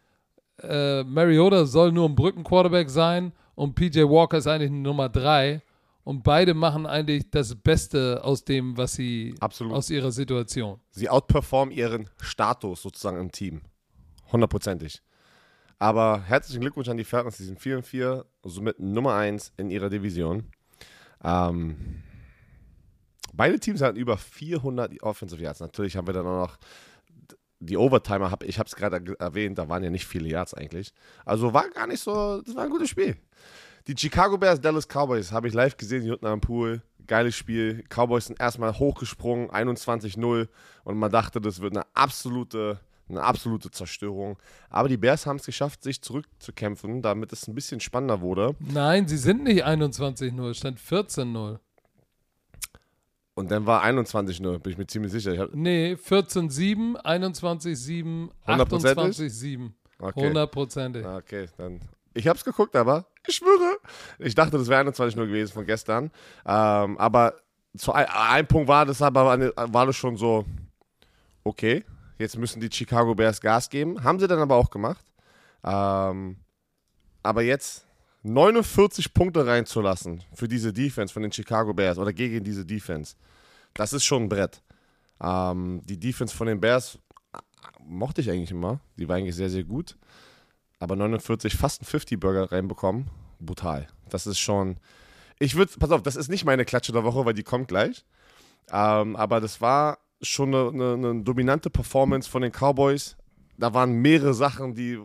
äh, 0.62 1.04
Mariota 1.04 1.66
soll 1.66 1.92
nur 1.92 2.08
ein 2.08 2.16
Brückenquarterback 2.16 2.90
sein 2.90 3.32
und 3.58 3.74
PJ 3.74 4.02
Walker 4.02 4.38
ist 4.38 4.46
eigentlich 4.46 4.70
Nummer 4.70 5.08
3. 5.08 5.60
Und 6.04 6.22
beide 6.22 6.54
machen 6.54 6.86
eigentlich 6.86 7.28
das 7.28 7.56
Beste 7.56 8.22
aus 8.22 8.44
dem, 8.44 8.76
was 8.76 8.94
sie 8.94 9.34
Absolut. 9.40 9.72
aus 9.74 9.90
ihrer 9.90 10.12
Situation. 10.12 10.80
Sie 10.92 11.10
outperformen 11.10 11.74
ihren 11.74 12.08
Status 12.20 12.82
sozusagen 12.82 13.18
im 13.18 13.32
Team. 13.32 13.62
Hundertprozentig. 14.30 15.02
Aber 15.76 16.22
herzlichen 16.22 16.60
Glückwunsch 16.60 16.88
an 16.88 16.96
die 16.98 17.04
Falcons, 17.04 17.36
die 17.36 17.42
sind 17.42 17.58
4 17.58 17.78
und 17.78 17.82
4, 17.84 18.24
somit 18.44 18.78
Nummer 18.78 19.14
1 19.14 19.52
in 19.56 19.70
ihrer 19.70 19.90
Division. 19.90 20.44
Ähm, 21.24 22.04
beide 23.34 23.58
Teams 23.58 23.82
hatten 23.82 23.98
über 23.98 24.16
400 24.16 25.02
Offensive 25.02 25.42
Yards. 25.42 25.58
Natürlich 25.58 25.96
haben 25.96 26.06
wir 26.06 26.14
dann 26.14 26.26
auch 26.28 26.46
noch 26.46 26.58
die 27.60 27.76
Overtimer, 27.76 28.30
hab, 28.30 28.42
ich 28.44 28.58
habe 28.58 28.66
es 28.68 28.76
gerade 28.76 29.00
ge- 29.00 29.16
erwähnt, 29.18 29.58
da 29.58 29.68
waren 29.68 29.82
ja 29.82 29.90
nicht 29.90 30.06
viele 30.06 30.28
Yards 30.28 30.54
eigentlich. 30.54 30.92
Also 31.24 31.52
war 31.52 31.68
gar 31.70 31.86
nicht 31.86 32.00
so, 32.00 32.40
das 32.42 32.54
war 32.54 32.64
ein 32.64 32.70
gutes 32.70 32.88
Spiel. 32.90 33.16
Die 33.86 33.96
Chicago 33.96 34.36
Bears, 34.38 34.60
Dallas 34.60 34.86
Cowboys, 34.86 35.32
habe 35.32 35.48
ich 35.48 35.54
live 35.54 35.76
gesehen, 35.76 36.02
hier 36.02 36.12
unten 36.14 36.26
am 36.26 36.40
Pool. 36.40 36.82
Geiles 37.06 37.34
Spiel. 37.36 37.82
Cowboys 37.88 38.26
sind 38.26 38.38
erstmal 38.38 38.78
hochgesprungen, 38.78 39.48
21-0. 39.50 40.46
Und 40.84 40.98
man 40.98 41.10
dachte, 41.10 41.40
das 41.40 41.60
wird 41.60 41.74
eine 41.74 41.86
absolute, 41.94 42.80
eine 43.08 43.22
absolute 43.22 43.70
Zerstörung. 43.70 44.36
Aber 44.68 44.88
die 44.88 44.98
Bears 44.98 45.24
haben 45.24 45.36
es 45.36 45.46
geschafft, 45.46 45.82
sich 45.82 46.02
zurückzukämpfen, 46.02 47.00
damit 47.00 47.32
es 47.32 47.48
ein 47.48 47.54
bisschen 47.54 47.80
spannender 47.80 48.20
wurde. 48.20 48.54
Nein, 48.58 49.08
sie 49.08 49.16
sind 49.16 49.42
nicht 49.44 49.64
21-0, 49.66 50.50
es 50.50 50.58
stand 50.58 50.78
14-0. 50.80 51.58
Und 53.38 53.50
dann 53.50 53.66
war 53.66 53.84
21-0, 53.84 54.58
bin 54.58 54.72
ich 54.72 54.78
mir 54.78 54.86
ziemlich 54.86 55.12
sicher. 55.12 55.32
Ich 55.32 55.38
hab, 55.38 55.54
Nee, 55.54 55.94
14-7, 55.94 56.96
21-7, 57.02 58.30
Hundertprozentig? 58.46 59.16
28-7. 59.18 59.70
okay. 60.00 60.26
Hundertprozentig. 60.26 61.06
Ah, 61.06 61.16
Okay, 61.18 61.46
dann. 61.56 61.80
Ich 62.14 62.26
hab's 62.26 62.44
geguckt, 62.44 62.74
aber 62.74 63.06
ich 63.26 63.36
schwöre. 63.36 63.76
Ich 64.18 64.34
dachte, 64.34 64.58
das 64.58 64.66
wäre 64.68 64.80
21 64.80 65.14
nur 65.14 65.26
gewesen 65.26 65.52
von 65.52 65.64
gestern. 65.64 66.10
Ähm, 66.44 66.98
aber 66.98 67.34
zu 67.76 67.92
ein, 67.92 68.06
ein 68.06 68.46
Punkt 68.46 68.66
war 68.66 68.84
das 68.86 69.00
aber 69.02 69.52
war 69.54 69.86
das 69.86 69.94
schon 69.94 70.16
so, 70.16 70.44
okay, 71.44 71.84
jetzt 72.18 72.36
müssen 72.36 72.60
die 72.60 72.70
Chicago 72.72 73.14
Bears 73.14 73.40
Gas 73.40 73.70
geben. 73.70 74.02
Haben 74.02 74.18
sie 74.18 74.26
dann 74.26 74.40
aber 74.40 74.56
auch 74.56 74.70
gemacht. 74.70 75.04
Ähm, 75.62 76.38
aber 77.22 77.42
jetzt 77.42 77.86
49 78.22 79.14
Punkte 79.14 79.46
reinzulassen 79.46 80.22
für 80.34 80.48
diese 80.48 80.72
Defense 80.72 81.12
von 81.12 81.22
den 81.22 81.32
Chicago 81.32 81.72
Bears 81.72 81.98
oder 81.98 82.12
gegen 82.12 82.42
diese 82.42 82.64
Defense, 82.64 83.14
das 83.74 83.92
ist 83.92 84.04
schon 84.04 84.24
ein 84.24 84.28
Brett. 84.28 84.62
Ähm, 85.20 85.82
die 85.84 85.98
Defense 85.98 86.34
von 86.34 86.46
den 86.46 86.60
Bears 86.60 86.98
mochte 87.84 88.20
ich 88.20 88.30
eigentlich 88.30 88.50
immer. 88.50 88.80
Die 88.96 89.08
war 89.08 89.16
eigentlich 89.16 89.36
sehr, 89.36 89.50
sehr 89.50 89.64
gut. 89.64 89.96
Aber 90.80 90.96
49, 90.96 91.56
fast 91.56 91.82
einen 91.82 92.00
50-Burger 92.00 92.52
reinbekommen, 92.52 93.10
brutal. 93.40 93.88
Das 94.08 94.26
ist 94.26 94.38
schon. 94.38 94.76
Ich 95.38 95.54
würde, 95.56 95.72
pass 95.78 95.90
auf, 95.90 96.02
das 96.02 96.16
ist 96.16 96.28
nicht 96.28 96.44
meine 96.44 96.64
Klatsche 96.64 96.92
der 96.92 97.04
Woche, 97.04 97.24
weil 97.24 97.34
die 97.34 97.42
kommt 97.42 97.68
gleich. 97.68 98.04
Ähm, 98.70 99.16
aber 99.16 99.40
das 99.40 99.60
war 99.60 99.98
schon 100.20 100.54
eine, 100.54 100.68
eine, 100.68 101.10
eine 101.10 101.22
dominante 101.22 101.70
Performance 101.70 102.28
von 102.28 102.42
den 102.42 102.52
Cowboys. 102.52 103.16
Da 103.56 103.74
waren 103.74 103.92
mehrere 103.92 104.34
Sachen, 104.34 104.74
die 104.74 105.00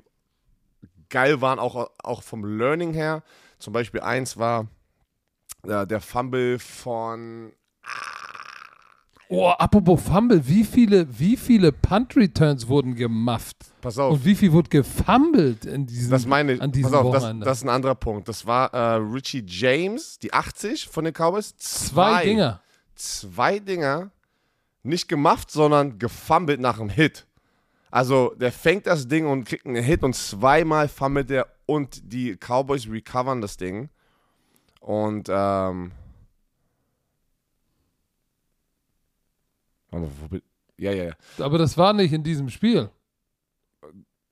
geil 1.13 1.41
waren, 1.41 1.60
auch, 1.60 1.89
auch 2.04 2.23
vom 2.23 2.43
Learning 2.43 2.93
her. 2.93 3.23
Zum 3.60 3.71
Beispiel 3.71 4.02
eins 4.02 4.36
war 4.36 4.67
äh, 5.65 5.86
der 5.86 6.02
Fumble 6.02 6.58
von 6.60 7.54
Oh, 9.30 9.49
apropos 9.49 10.02
Fumble, 10.04 10.47
wie 10.47 10.63
viele, 10.63 11.08
wie 11.17 11.38
viele 11.38 11.71
Punt-Returns 11.71 12.67
wurden 12.67 12.93
gemufft? 12.95 13.58
Pass 13.82 13.97
auf. 13.97 14.13
Und 14.13 14.26
wie 14.26 14.36
viel 14.36 14.52
wurde 14.52 14.69
gefummelt 14.69 15.65
in 15.65 15.86
diesem, 15.86 16.12
Das 16.12 16.26
meine 16.26 16.54
ich. 16.54 16.62
an 16.62 16.71
diesem 16.71 16.91
Pass 16.91 16.99
auf, 17.02 17.13
das, 17.13 17.34
das 17.39 17.58
ist 17.60 17.63
ein 17.63 17.69
anderer 17.69 17.95
Punkt. 17.95 18.28
Das 18.28 18.45
war 18.45 18.73
äh, 18.73 18.95
Richie 18.95 19.43
James, 19.47 20.19
die 20.19 20.34
80 20.34 20.88
von 20.88 21.06
den 21.06 21.13
Cowboys. 21.13 21.56
Zwei 21.58 22.26
Dinger. 22.26 22.62
Zwei 22.95 23.60
Dinger. 23.60 24.12
Nicht 24.84 25.08
gemufft, 25.08 25.49
sondern 25.52 25.97
gefummelt 25.97 26.60
nach 26.60 26.78
dem 26.78 26.89
Hit. 26.89 27.26
Also, 27.93 28.34
der 28.38 28.51
fängt 28.51 28.88
das 28.88 29.08
Ding 29.08 29.27
und 29.27 29.43
kriegt 29.43 29.67
einen 29.67 29.84
Hit 29.84 30.01
und 30.01 30.15
zweimal 30.15 30.88
fummelt 30.88 31.29
er 31.29 31.45
und 31.67 32.01
die 32.12 32.36
Cowboys 32.36 32.89
recovern 32.89 33.39
das 33.39 33.56
Ding. 33.56 33.89
Und, 34.79 35.29
ähm. 35.29 35.91
Ja, 40.77 40.91
ja, 40.91 41.03
ja. 41.03 41.13
Aber 41.38 41.60
das 41.60 41.77
war 41.77 41.93
nicht 41.93 42.12
in 42.13 42.23
diesem 42.23 42.49
Spiel. 42.49 42.89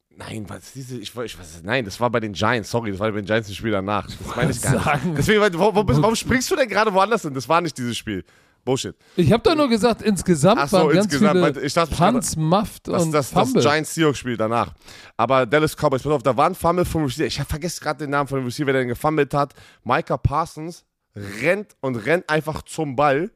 Nein, 0.09 0.49
was 0.49 0.63
ist 0.63 0.75
diese, 0.75 0.97
ich, 0.97 1.15
ich 1.15 1.37
weiß, 1.39 1.61
nein, 1.63 1.85
das 1.85 1.99
war 1.99 2.09
bei 2.09 2.19
den 2.19 2.33
Giants, 2.33 2.71
sorry, 2.71 2.89
das 2.89 2.99
war 2.99 3.11
bei 3.11 3.17
den 3.21 3.25
Giants 3.25 3.47
ein 3.47 3.53
Spiel 3.53 3.71
danach. 3.71 4.07
Das 4.07 4.35
meine 4.35 4.49
ich 4.49 4.59
gar 4.61 4.97
nicht. 5.05 5.17
Deswegen, 5.19 5.39
bist- 5.39 6.01
warum 6.01 6.15
springst 6.15 6.49
du 6.49 6.55
denn 6.55 6.67
gerade 6.67 6.91
woanders 6.91 7.21
hin? 7.21 7.35
Das 7.35 7.47
war 7.47 7.61
nicht 7.61 7.77
dieses 7.77 7.95
Spiel. 7.95 8.25
Bullshit. 8.63 8.95
Ich 9.15 9.31
habe 9.31 9.41
doch 9.43 9.55
nur 9.55 9.69
gesagt, 9.69 10.01
insgesamt 10.01 10.69
so, 10.69 10.77
waren 10.77 10.93
ganz 10.93 11.05
insgesamt, 11.05 11.31
viele 11.31 11.55
weil 11.55 11.65
ich 11.65 11.73
dachte, 11.73 11.95
Punts, 11.95 12.35
Muffed 12.35 12.87
Das, 12.87 13.03
und 13.03 13.11
das, 13.11 13.31
das 13.31 13.47
Fumble. 13.47 13.61
Giants 13.61 13.93
Seahawks 13.93 14.19
Spiel 14.19 14.37
danach. 14.37 14.73
Aber 15.17 15.45
Dallas 15.45 15.75
Cowboys, 15.75 16.03
pass 16.03 16.11
auf, 16.11 16.23
da 16.23 16.35
war 16.35 16.47
ein 16.47 16.55
Fumble 16.55 16.85
vom 16.85 17.03
Receiver. 17.03 17.27
Ich 17.27 17.41
vergesse 17.41 17.81
gerade 17.81 17.99
den 17.99 18.11
Namen 18.11 18.27
von 18.27 18.39
dem 18.39 18.45
Receiver, 18.45 18.71
der 18.71 18.81
den 18.81 18.89
gefummelt 18.89 19.33
hat. 19.33 19.53
Micah 19.83 20.17
Parsons 20.17 20.85
rennt 21.15 21.75
und 21.81 21.95
rennt 21.95 22.29
einfach 22.29 22.61
zum 22.63 22.95
Ball. 22.95 23.31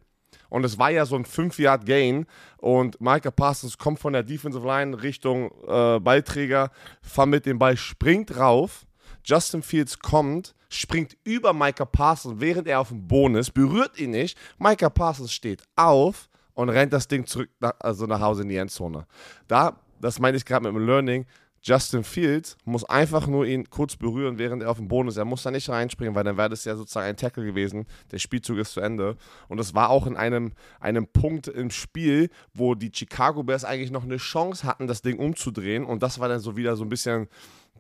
Und 0.50 0.64
es 0.64 0.78
war 0.78 0.92
ja 0.92 1.06
so 1.06 1.16
ein 1.16 1.26
5-Yard-Gain. 1.26 2.28
Und 2.58 3.02
Micah 3.02 3.32
Parsons 3.32 3.78
kommt 3.78 4.00
von 4.00 4.14
der 4.14 4.24
Defensive 4.24 4.66
Line 4.66 5.02
Richtung 5.02 5.52
äh, 5.68 6.00
Ballträger, 6.00 6.72
fummelt 7.02 7.46
den 7.46 7.60
Ball, 7.60 7.78
springt 7.78 8.38
rauf. 8.38 8.86
Justin 9.24 9.64
Fields 9.64 10.00
kommt, 10.00 10.54
springt 10.78 11.18
über 11.24 11.54
Micah 11.54 11.86
Parsons, 11.86 12.40
während 12.40 12.68
er 12.68 12.80
auf 12.80 12.90
dem 12.90 13.08
Boden 13.08 13.36
ist, 13.36 13.54
berührt 13.54 14.00
ihn 14.00 14.12
nicht. 14.12 14.38
Micah 14.58 14.90
Parsons 14.90 15.32
steht 15.32 15.64
auf 15.76 16.30
und 16.54 16.70
rennt 16.70 16.94
das 16.94 17.08
Ding 17.08 17.26
zurück, 17.26 17.50
nach, 17.60 17.74
also 17.80 18.06
nach 18.06 18.20
Hause 18.20 18.44
in 18.44 18.50
die 18.50 18.58
Endzone. 18.58 19.06
Da, 19.48 19.80
das 20.00 20.20
meine 20.20 20.38
ich 20.38 20.46
gerade 20.46 20.64
mit 20.66 20.76
dem 20.76 20.86
Learning, 20.86 21.26
Justin 21.68 22.04
Fields 22.04 22.58
muss 22.64 22.84
einfach 22.84 23.26
nur 23.26 23.48
ihn 23.48 23.68
kurz 23.68 23.96
berühren, 23.96 24.38
während 24.38 24.62
er 24.62 24.70
auf 24.70 24.78
dem 24.78 24.88
Boden 24.88 25.10
ist. 25.10 25.18
Er 25.18 25.26
muss 25.26 25.42
da 25.42 25.50
nicht 25.50 25.68
reinspringen, 25.68 26.14
weil 26.14 26.24
dann 26.24 26.38
wäre 26.38 26.50
das 26.50 26.64
ja 26.64 26.76
sozusagen 26.76 27.08
ein 27.08 27.18
Tackle 27.18 27.44
gewesen. 27.44 27.88
Der 28.12 28.20
Spielzug 28.20 28.60
ist 28.60 28.74
zu 28.74 28.82
Ende. 28.82 29.18
Und 29.48 29.60
es 29.60 29.74
war 29.74 29.90
auch 29.90 30.06
in 30.06 30.16
einem, 30.16 30.52
einem 30.80 31.08
Punkt 31.08 31.48
im 31.48 31.72
Spiel, 31.72 32.30
wo 32.54 32.76
die 32.76 32.92
Chicago 32.94 33.42
Bears 33.42 33.66
eigentlich 33.66 33.90
noch 33.90 34.04
eine 34.04 34.18
Chance 34.18 34.64
hatten, 34.68 34.86
das 34.86 35.02
Ding 35.02 35.18
umzudrehen. 35.18 35.86
Und 35.86 36.04
das 36.04 36.20
war 36.20 36.30
dann 36.30 36.40
so 36.40 36.56
wieder 36.56 36.76
so 36.76 36.84
ein 36.84 36.90
bisschen 36.90 37.30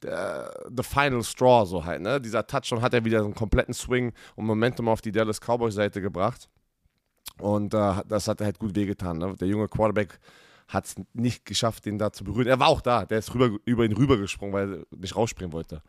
äh, 0.03 0.43
the 0.75 0.83
final 0.83 1.23
straw, 1.23 1.65
so 1.65 1.85
halt. 1.85 2.01
Ne? 2.01 2.19
Dieser 2.19 2.45
Touchdown 2.45 2.81
hat 2.81 2.93
er 2.93 3.05
wieder 3.05 3.19
so 3.19 3.25
einen 3.25 3.35
kompletten 3.35 3.73
Swing 3.73 4.13
und 4.35 4.45
Momentum 4.45 4.87
auf 4.89 5.01
die 5.01 5.11
Dallas 5.11 5.39
Cowboys 5.39 5.75
Seite 5.75 6.01
gebracht. 6.01 6.49
Und 7.39 7.73
äh, 7.73 7.93
das 8.07 8.27
hat 8.27 8.41
halt 8.41 8.59
gut 8.59 8.75
wehgetan. 8.75 9.17
Ne? 9.17 9.35
Der 9.39 9.47
junge 9.47 9.67
Quarterback 9.67 10.19
hat 10.67 10.85
es 10.85 10.95
nicht 11.13 11.45
geschafft, 11.45 11.85
den 11.85 11.97
da 11.97 12.11
zu 12.11 12.23
berühren. 12.23 12.47
Er 12.47 12.59
war 12.59 12.67
auch 12.67 12.81
da, 12.81 13.05
der 13.05 13.19
ist 13.19 13.33
rüber, 13.33 13.57
über 13.65 13.85
ihn 13.85 13.93
rübergesprungen, 13.93 14.53
weil 14.53 14.73
er 14.73 14.97
nicht 14.97 15.15
rausspringen 15.15 15.53
wollte. 15.53 15.81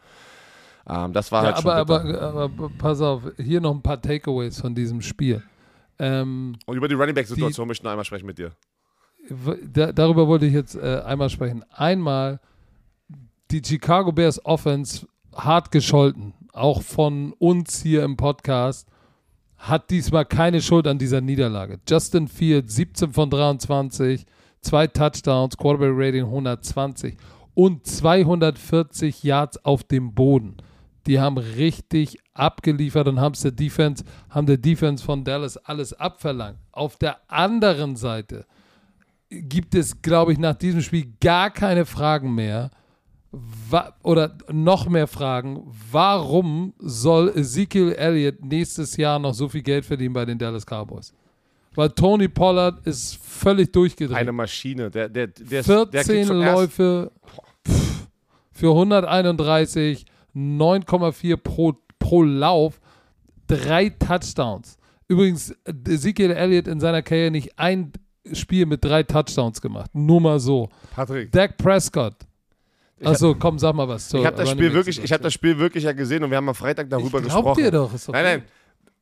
Ähm, 0.88 1.12
das 1.12 1.33
war 1.33 1.42
Ja, 1.45 1.53
halt 1.55 1.62
schon 1.62 1.71
aber, 1.71 2.01
bitter. 2.01 2.23
aber, 2.23 2.42
aber 2.45 2.71
pass 2.79 3.01
auf, 3.01 3.23
hier 3.38 3.61
noch 3.61 3.75
ein 3.75 3.83
paar 3.83 4.01
Takeaways 4.01 4.61
von 4.61 4.75
diesem 4.75 5.01
Spiel. 5.03 5.42
Ähm, 5.99 6.57
Und 6.66 6.77
über 6.77 6.88
die 6.88 6.95
Running 6.95 7.14
Back-Situation 7.14 7.66
möchte 7.66 7.81
ich 7.81 7.85
noch 7.85 7.90
einmal 7.92 8.05
sprechen 8.05 8.27
mit 8.27 8.38
dir. 8.38 8.53
da, 9.73 9.92
darüber 9.92 10.27
wollte 10.29 10.47
ich 10.47 10.53
jetzt 10.53 10.75
äh, 10.77 11.01
einmal 11.05 11.31
sprechen. 11.31 11.64
Einmal 11.73 12.38
die 13.51 13.63
Chicago 13.65 14.13
Bears 14.13 14.45
Offense 14.45 15.07
hart 15.35 15.71
gescholten, 15.71 16.35
auch 16.53 16.83
von 16.83 17.33
uns 17.35 17.83
hier 17.83 18.03
im 18.03 18.17
Podcast, 18.17 18.89
hat 19.57 19.91
diesmal 19.91 20.25
keine 20.25 20.61
Schuld 20.61 20.87
an 20.87 20.99
dieser 20.99 21.21
Niederlage. 21.21 21.81
Justin 21.89 22.29
Fields 22.29 22.75
17 22.75 23.13
von 23.13 23.31
23, 23.31 24.27
zwei 24.61 24.87
Touchdowns, 24.87 25.57
Quarterback 25.57 25.93
Rating 25.95 26.25
120 26.25 27.17
und 27.55 27.87
240 27.87 29.23
Yards 29.23 29.65
auf 29.65 29.85
dem 29.85 30.15
Boden. 30.15 30.57
Die 31.07 31.21
haben 31.21 31.39
richtig 31.39 32.19
abgeliefert 32.35 33.07
und 33.09 33.21
haben 33.21 33.35
der 33.43 33.53
Defense, 33.53 34.05
haben 34.29 34.47
der 34.47 34.59
Defense 34.59 35.05
von 35.05 35.25
Dallas 35.25 35.57
alles 35.57 35.93
abverlangt. 35.93 36.59
Auf 36.73 36.97
der 36.97 37.19
anderen 37.29 37.97
Seite 37.97 38.45
gibt 39.31 39.75
es, 39.75 40.03
glaube 40.03 40.33
ich, 40.33 40.39
nach 40.39 40.55
diesem 40.55 40.83
Spiel 40.83 41.13
gar 41.21 41.51
keine 41.51 41.87
Fragen 41.87 42.35
mehr. 42.35 42.71
Oder 44.03 44.37
noch 44.51 44.88
mehr 44.88 45.07
Fragen. 45.07 45.62
Warum 45.90 46.72
soll 46.79 47.29
Ezekiel 47.35 47.92
Elliott 47.92 48.44
nächstes 48.44 48.96
Jahr 48.96 49.18
noch 49.18 49.35
so 49.35 49.49
viel 49.49 49.62
Geld 49.62 49.85
verdienen 49.85 50.14
bei 50.14 50.25
den 50.25 50.38
Dallas 50.38 50.64
Cowboys? 50.64 51.12
Weil 51.75 51.90
Tony 51.90 52.29
Pollard 52.29 52.87
ist 52.87 53.16
völlig 53.22 53.72
durchgedreht. 53.72 54.16
Eine 54.16 54.33
Maschine. 54.33 54.90
Der, 54.90 55.09
der, 55.09 55.27
der, 55.27 55.61
ist- 55.61 55.68
der 55.68 56.05
14 56.05 56.05
kriegt 56.05 56.27
zum 56.29 56.40
ersten- 56.40 56.55
Läufe 56.55 57.12
pff, 57.68 58.07
für 58.53 58.70
131, 58.70 60.07
9,4 60.35 61.37
pro, 61.37 61.75
pro 61.99 62.22
Lauf, 62.22 62.81
drei 63.46 63.90
Touchdowns. 63.90 64.79
Übrigens, 65.09 65.55
Ezekiel 65.66 66.31
Elliott 66.31 66.66
in 66.66 66.81
seiner 66.81 67.03
Karriere 67.03 67.31
nicht 67.31 67.59
ein 67.59 67.92
Spiel 68.33 68.66
mit 68.66 68.85
drei 68.85 69.03
Touchdowns 69.03 69.61
gemacht. 69.61 69.90
Nur 69.94 70.20
mal 70.20 70.40
so. 70.40 70.68
Patrick, 70.94 71.31
Dak 71.33 71.57
Prescott. 71.59 72.14
Achso, 73.05 73.35
komm, 73.35 73.59
sag 73.59 73.75
mal 73.75 73.89
was. 73.89 74.09
zur 74.09 74.21
ich 74.21 74.27
habe 74.27 74.37
das 74.37 74.51
Spiel 74.51 74.73
wirklich, 74.73 75.03
ich 75.03 75.13
habe 75.13 75.23
das 75.23 75.33
Spiel 75.35 75.59
wirklich 75.59 75.85
ja 75.85 75.93
gesehen 75.93 76.25
und 76.25 76.31
wir 76.31 76.39
haben 76.39 76.49
am 76.49 76.55
Freitag 76.55 76.89
darüber 76.89 77.19
ich 77.19 77.27
glaub 77.27 77.45
gesprochen. 77.45 77.63
dir 77.63 77.71
doch. 77.71 77.93
Ist 77.93 78.09
okay. 78.09 78.23
Nein, 78.23 78.39
nein. 78.41 78.49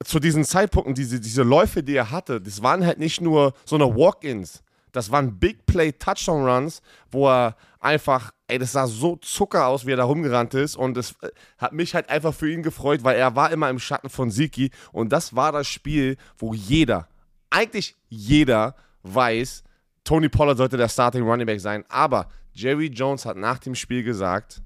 Zu 0.04 0.18
diesen 0.18 0.44
Zeitpunkten, 0.44 0.94
diese, 0.94 1.20
diese 1.20 1.42
Läufe, 1.42 1.82
die 1.82 1.94
er 1.94 2.10
hatte, 2.10 2.40
das 2.40 2.62
waren 2.62 2.84
halt 2.84 2.98
nicht 2.98 3.20
nur 3.20 3.54
so 3.64 3.76
eine 3.76 3.86
Walk-ins. 3.86 4.62
Das 4.90 5.10
waren 5.10 5.38
Big 5.38 5.66
Play 5.66 5.92
Touchdown 5.92 6.48
Runs, 6.48 6.80
wo 7.10 7.28
er 7.28 7.56
einfach, 7.80 8.32
ey, 8.46 8.58
das 8.58 8.72
sah 8.72 8.86
so 8.86 9.16
Zucker 9.16 9.66
aus, 9.66 9.86
wie 9.86 9.92
er 9.92 9.96
da 9.96 10.04
rumgerannt 10.04 10.54
ist. 10.54 10.76
Und 10.76 10.96
es 10.96 11.12
äh, 11.22 11.30
hat 11.58 11.72
mich 11.72 11.94
halt 11.94 12.08
einfach 12.08 12.32
für 12.32 12.50
ihn 12.50 12.62
gefreut, 12.62 13.02
weil 13.02 13.16
er 13.16 13.34
war 13.34 13.50
immer 13.50 13.70
im 13.70 13.78
Schatten 13.78 14.08
von 14.08 14.30
Siki. 14.30 14.70
Und 14.92 15.12
das 15.12 15.34
war 15.34 15.52
das 15.52 15.66
Spiel, 15.66 16.16
wo 16.38 16.54
jeder, 16.54 17.08
eigentlich 17.50 17.96
jeder 18.08 18.76
weiß, 19.02 19.64
Tony 20.04 20.28
Pollard 20.28 20.58
sollte 20.58 20.76
der 20.76 20.88
Starting 20.88 21.22
Running 21.22 21.46
Back 21.46 21.60
sein. 21.60 21.84
Aber 21.88 22.28
Jerry 22.54 22.86
Jones 22.86 23.26
hat 23.26 23.36
nach 23.36 23.58
dem 23.58 23.74
Spiel 23.74 24.02
gesagt, 24.02 24.62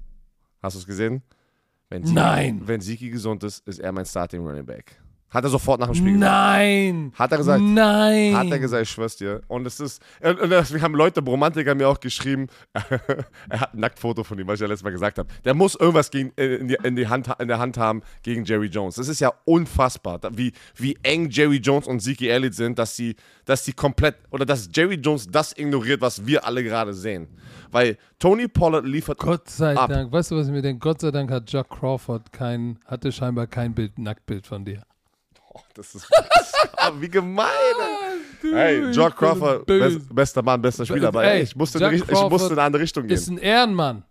hast 0.63 0.77
du 0.77 0.81
es 0.81 0.87
gesehen? 0.87 1.23
Wenn 1.89 2.05
Siki, 2.05 2.15
Nein. 2.15 2.61
Wenn 2.65 2.81
Siki 2.81 3.11
gesund 3.11 3.43
ist, 3.45 3.67
ist 3.67 3.81
er 3.81 3.93
mein 3.93 4.05
Starting 4.05 4.47
Running 4.47 4.67
Back. 4.67 5.01
Hat 5.31 5.45
er 5.45 5.51
sofort 5.51 5.79
nach 5.81 5.89
dem 5.89 5.95
Spiel 5.95 6.15
gesagt. 6.15 6.33
Nein. 6.33 7.13
Hat 7.15 7.33
er 7.33 7.39
gesagt. 7.39 7.63
Nein. 7.63 8.35
Hat 8.35 8.51
er 8.51 8.59
gesagt, 8.59 8.83
ich 8.83 8.91
schwör's 8.91 9.17
dir. 9.17 9.43
Und 9.47 9.67
es 9.67 9.79
ist, 9.79 10.03
und 10.23 10.51
wir 10.51 10.83
haben 10.83 10.95
Leute, 10.95 11.21
Bromantiker 11.21 11.75
mir 11.75 11.89
auch 11.89 12.01
geschrieben, 12.01 12.47
er 12.73 13.61
hat 13.61 13.75
ein 13.75 13.81
Nacktfoto 13.81 14.25
von 14.25 14.39
ihm, 14.39 14.47
was 14.47 14.55
ich 14.55 14.61
ja 14.63 14.67
letztes 14.69 14.85
Mal 14.85 14.91
gesagt 14.91 15.19
habe. 15.19 15.29
Der 15.45 15.53
muss 15.53 15.75
irgendwas 15.75 16.11
gegen, 16.11 16.33
äh, 16.37 16.57
in, 16.57 16.69
die, 16.69 16.79
in, 16.83 16.97
die 16.97 17.09
Hand, 17.09 17.29
in 17.39 17.49
der 17.49 17.59
Hand 17.59 17.77
haben 17.77 18.03
gegen 18.23 18.45
Jerry 18.45 18.69
Jones. 18.69 18.95
Das 18.95 19.09
ist 19.09 19.21
ja 19.21 19.33
unfassbar, 19.45 20.19
wie, 20.33 20.53
wie 20.77 20.97
eng 21.03 21.29
Jerry 21.29 21.59
Jones 21.59 21.87
und 21.87 22.01
Zeke 22.01 22.31
Elliott 22.31 22.55
sind, 22.55 22.79
dass 22.79 22.97
sie, 22.97 23.15
dass 23.45 23.65
sie 23.65 23.75
komplett, 23.75 24.17
oder 24.31 24.47
dass 24.47 24.71
Jerry 24.73 24.95
Jones 24.95 25.29
das 25.31 25.57
ignoriert, 25.57 26.01
was 26.01 26.27
wir 26.27 26.47
alle 26.47 26.65
gerade 26.65 26.95
sehen. 26.95 27.29
Weil 27.71 27.99
Tony 28.19 28.49
Pollard 28.49 28.87
liefert 28.87 29.19
Gott 29.19 29.49
sei 29.51 29.77
ab. 29.77 29.91
Dank. 29.91 30.11
Weißt 30.11 30.31
du, 30.31 30.37
was 30.37 30.47
ich 30.47 30.53
mir 30.53 30.63
denke? 30.63 30.81
Gott 30.81 31.03
sei 31.03 31.11
Dank 31.11 31.31
hat 31.31 31.51
Jack 31.51 31.69
Crawford 31.69 32.33
kein, 32.33 32.79
hatte 32.87 33.13
scheinbar 33.13 33.47
kein 33.47 33.75
Bild, 33.75 33.99
Nacktbild 33.99 34.47
von 34.47 34.65
dir. 34.65 34.83
Oh, 35.59 35.65
das 35.75 35.95
ist, 35.95 36.09
wie 37.01 37.09
gemein. 37.09 37.47
Hey, 38.41 38.91
ich 38.91 38.97
Jock 38.97 39.17
Crawford, 39.17 39.67
best, 39.67 40.15
bester 40.15 40.43
Mann, 40.43 40.63
bester 40.63 40.87
Spieler, 40.87 41.09
aber 41.09 41.25
Ey, 41.25 41.43
ich, 41.43 41.57
musste 41.57 41.85
in 41.85 41.95
ich 41.95 42.07
musste 42.07 42.49
in 42.49 42.53
eine 42.53 42.63
andere 42.63 42.83
Richtung 42.83 43.07
gehen. 43.07 43.17
Ist 43.17 43.29
ein 43.29 43.39
Ehrenmann. 43.39 44.05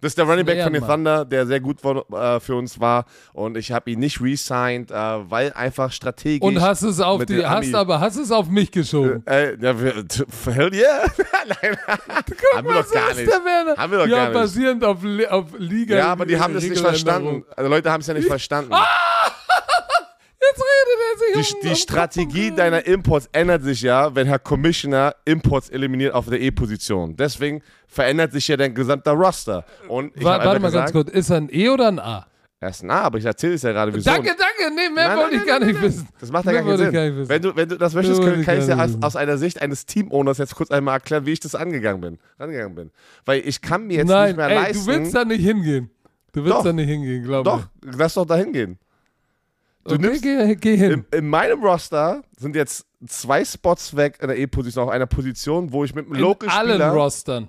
Das 0.00 0.10
ist 0.10 0.18
der 0.18 0.26
Running 0.26 0.44
Back 0.44 0.62
von 0.62 0.72
den. 0.74 0.86
Thunder, 0.86 1.24
der 1.24 1.46
sehr 1.46 1.60
gut 1.60 1.82
war, 1.82 2.36
äh, 2.36 2.38
für 2.38 2.56
uns 2.56 2.78
war. 2.78 3.06
Und 3.32 3.56
ich 3.56 3.72
habe 3.72 3.90
ihn 3.90 4.00
nicht 4.00 4.20
re-signed, 4.20 4.90
äh, 4.90 4.94
weil 4.94 5.50
einfach 5.54 5.90
strategisch. 5.90 6.46
Und 6.46 6.60
hast 6.60 6.82
es 6.82 7.00
auf 7.00 7.24
die, 7.24 7.44
hast 7.46 7.74
aber 7.74 8.00
hast 8.00 8.16
es 8.16 8.30
auf 8.30 8.48
mich 8.48 8.70
geschoben. 8.70 9.26
Äh, 9.26 9.56
ja, 9.58 9.80
wir, 9.80 10.06
t- 10.06 10.24
hell 10.52 10.74
yeah. 10.74 11.06
Nein, 11.62 11.76
haben 12.54 12.66
wir 12.68 12.74
Was 12.74 12.88
doch 12.88 12.94
gar 12.94 13.14
nicht. 13.14 13.32
Haben 13.32 13.92
wir 13.92 13.98
doch 13.98 14.06
ja, 14.06 14.16
gar 14.16 14.24
nicht. 14.28 14.34
basierend 14.34 14.84
auf, 14.84 14.98
auf 15.30 15.46
Liga. 15.58 15.96
Ja, 15.96 16.08
aber 16.08 16.26
die 16.26 16.38
haben 16.38 16.52
das 16.52 16.64
nicht 16.64 16.80
verstanden. 16.82 17.44
Also 17.56 17.70
Leute 17.70 17.90
haben 17.90 18.02
es 18.02 18.06
ja 18.06 18.12
nicht 18.12 18.28
verstanden. 18.28 18.74
Jetzt 20.50 20.62
redet 20.62 21.00
er 21.00 21.16
sich 21.36 21.48
Die, 21.48 21.54
um- 21.54 21.60
die 21.62 21.68
um 21.68 21.74
Strategie 21.74 22.48
Kopf. 22.48 22.56
deiner 22.56 22.86
Imports 22.86 23.28
ändert 23.32 23.62
sich 23.62 23.82
ja, 23.82 24.14
wenn 24.14 24.26
Herr 24.26 24.38
Commissioner 24.38 25.14
Imports 25.24 25.68
eliminiert 25.70 26.14
auf 26.14 26.26
der 26.28 26.40
E-Position. 26.40 27.16
Deswegen 27.16 27.62
verändert 27.86 28.32
sich 28.32 28.48
ja 28.48 28.56
dein 28.56 28.74
gesamter 28.74 29.12
Roster. 29.12 29.64
Und 29.88 30.16
ich 30.16 30.24
Wa- 30.24 30.44
Warte 30.44 30.60
mal 30.60 30.70
ganz 30.70 30.92
gesagt, 30.92 30.92
kurz. 30.92 31.10
Ist 31.10 31.30
er 31.30 31.36
ein 31.38 31.48
E 31.50 31.68
oder 31.68 31.88
ein 31.88 31.98
A? 31.98 32.26
Er 32.60 32.70
ist 32.70 32.82
ein 32.82 32.90
A, 32.90 33.02
aber 33.02 33.18
ich 33.18 33.24
erzähle 33.26 33.54
es 33.54 33.62
ja 33.62 33.72
gerade, 33.72 33.94
wieso. 33.94 34.08
Danke, 34.10 34.28
danke. 34.30 34.74
Nee, 34.74 34.88
mehr 34.88 35.08
Nein, 35.08 35.16
wollte 35.18 35.30
nein, 35.32 35.40
ich 35.42 35.46
gar 35.46 35.58
nein, 35.60 35.68
nicht 35.68 35.82
wissen. 35.82 36.08
Das 36.18 36.30
macht 36.32 36.46
ja 36.46 36.52
Mehr 36.52 36.62
gar 36.62 36.70
keinen 36.70 36.78
ich 36.80 36.84
Sinn. 36.86 36.92
gar 36.94 37.04
nicht 37.04 37.16
wissen. 37.18 37.28
wenn, 37.28 37.42
du, 37.42 37.56
wenn 37.56 37.68
du 37.68 37.76
das 37.76 37.94
möchtest, 37.94 38.20
Mehr 38.22 38.30
kann, 38.32 38.40
ich 38.40 38.48
ich 38.60 38.66
dir 38.66 38.76
nicht 38.76 38.96
aus, 38.96 39.02
aus 39.02 39.16
einer 39.16 39.36
Sicht 39.36 39.60
eines 39.60 39.84
Team-Owners 39.86 40.38
jetzt 40.38 40.54
kurz 40.54 40.70
einmal 40.70 40.94
erklären, 40.94 41.26
wie 41.26 41.32
ich 41.32 41.40
das 41.40 41.54
angegangen 41.54 42.00
bin. 42.00 42.18
Rangegangen 42.38 42.74
bin. 42.74 42.90
Weil 43.26 43.42
ich 43.46 43.60
kann 43.60 43.86
mir 43.86 43.98
jetzt 43.98 44.08
nicht 44.08 44.36
mehr 44.36 44.48
ey, 44.48 44.54
leisten. 44.54 44.86
du 44.86 44.92
willst 44.92 45.14
da 45.14 45.24
nicht 45.26 45.42
hingehen. 45.42 45.90
Du 46.32 46.42
willst 46.42 46.56
Doch. 46.58 46.64
da 46.64 46.72
nicht 46.72 46.88
hingehen, 46.88 47.22
glaube 47.22 47.44
doch, 47.48 47.66
lass 47.96 48.14
doch 48.14 48.24
da 48.26 48.36
hingehen. 48.36 48.78
Du 49.84 49.94
okay, 49.94 50.02
nimmst- 50.06 50.22
geh, 50.22 50.54
geh 50.56 50.76
hin. 50.76 50.92
In, 51.10 51.18
in 51.18 51.28
meinem 51.28 51.62
Roster 51.62 52.22
sind 52.38 52.56
jetzt 52.56 52.86
zwei 53.06 53.44
Spots 53.44 53.96
weg 53.96 54.18
in 54.20 54.28
der 54.28 54.38
E-Position, 54.38 54.84
auf 54.84 54.90
einer 54.90 55.06
Position, 55.06 55.72
wo 55.72 55.84
ich 55.84 55.94
mit 55.94 56.06
einem 56.06 56.16
In 56.16 56.48
allen. 56.48 56.82
Rostern. 56.82 57.48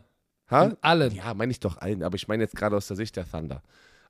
Ha? 0.52 0.65
In 0.65 0.78
allen. 0.82 1.15
Ja, 1.15 1.34
meine 1.34 1.52
ich 1.52 1.60
doch 1.60 1.78
allen, 1.78 2.04
aber 2.04 2.15
ich 2.15 2.28
meine 2.28 2.43
jetzt 2.43 2.56
gerade 2.56 2.76
aus 2.76 2.88
der 2.88 2.98
Sicht 2.98 3.15
der 3.15 3.30
Thunder. 3.30 3.62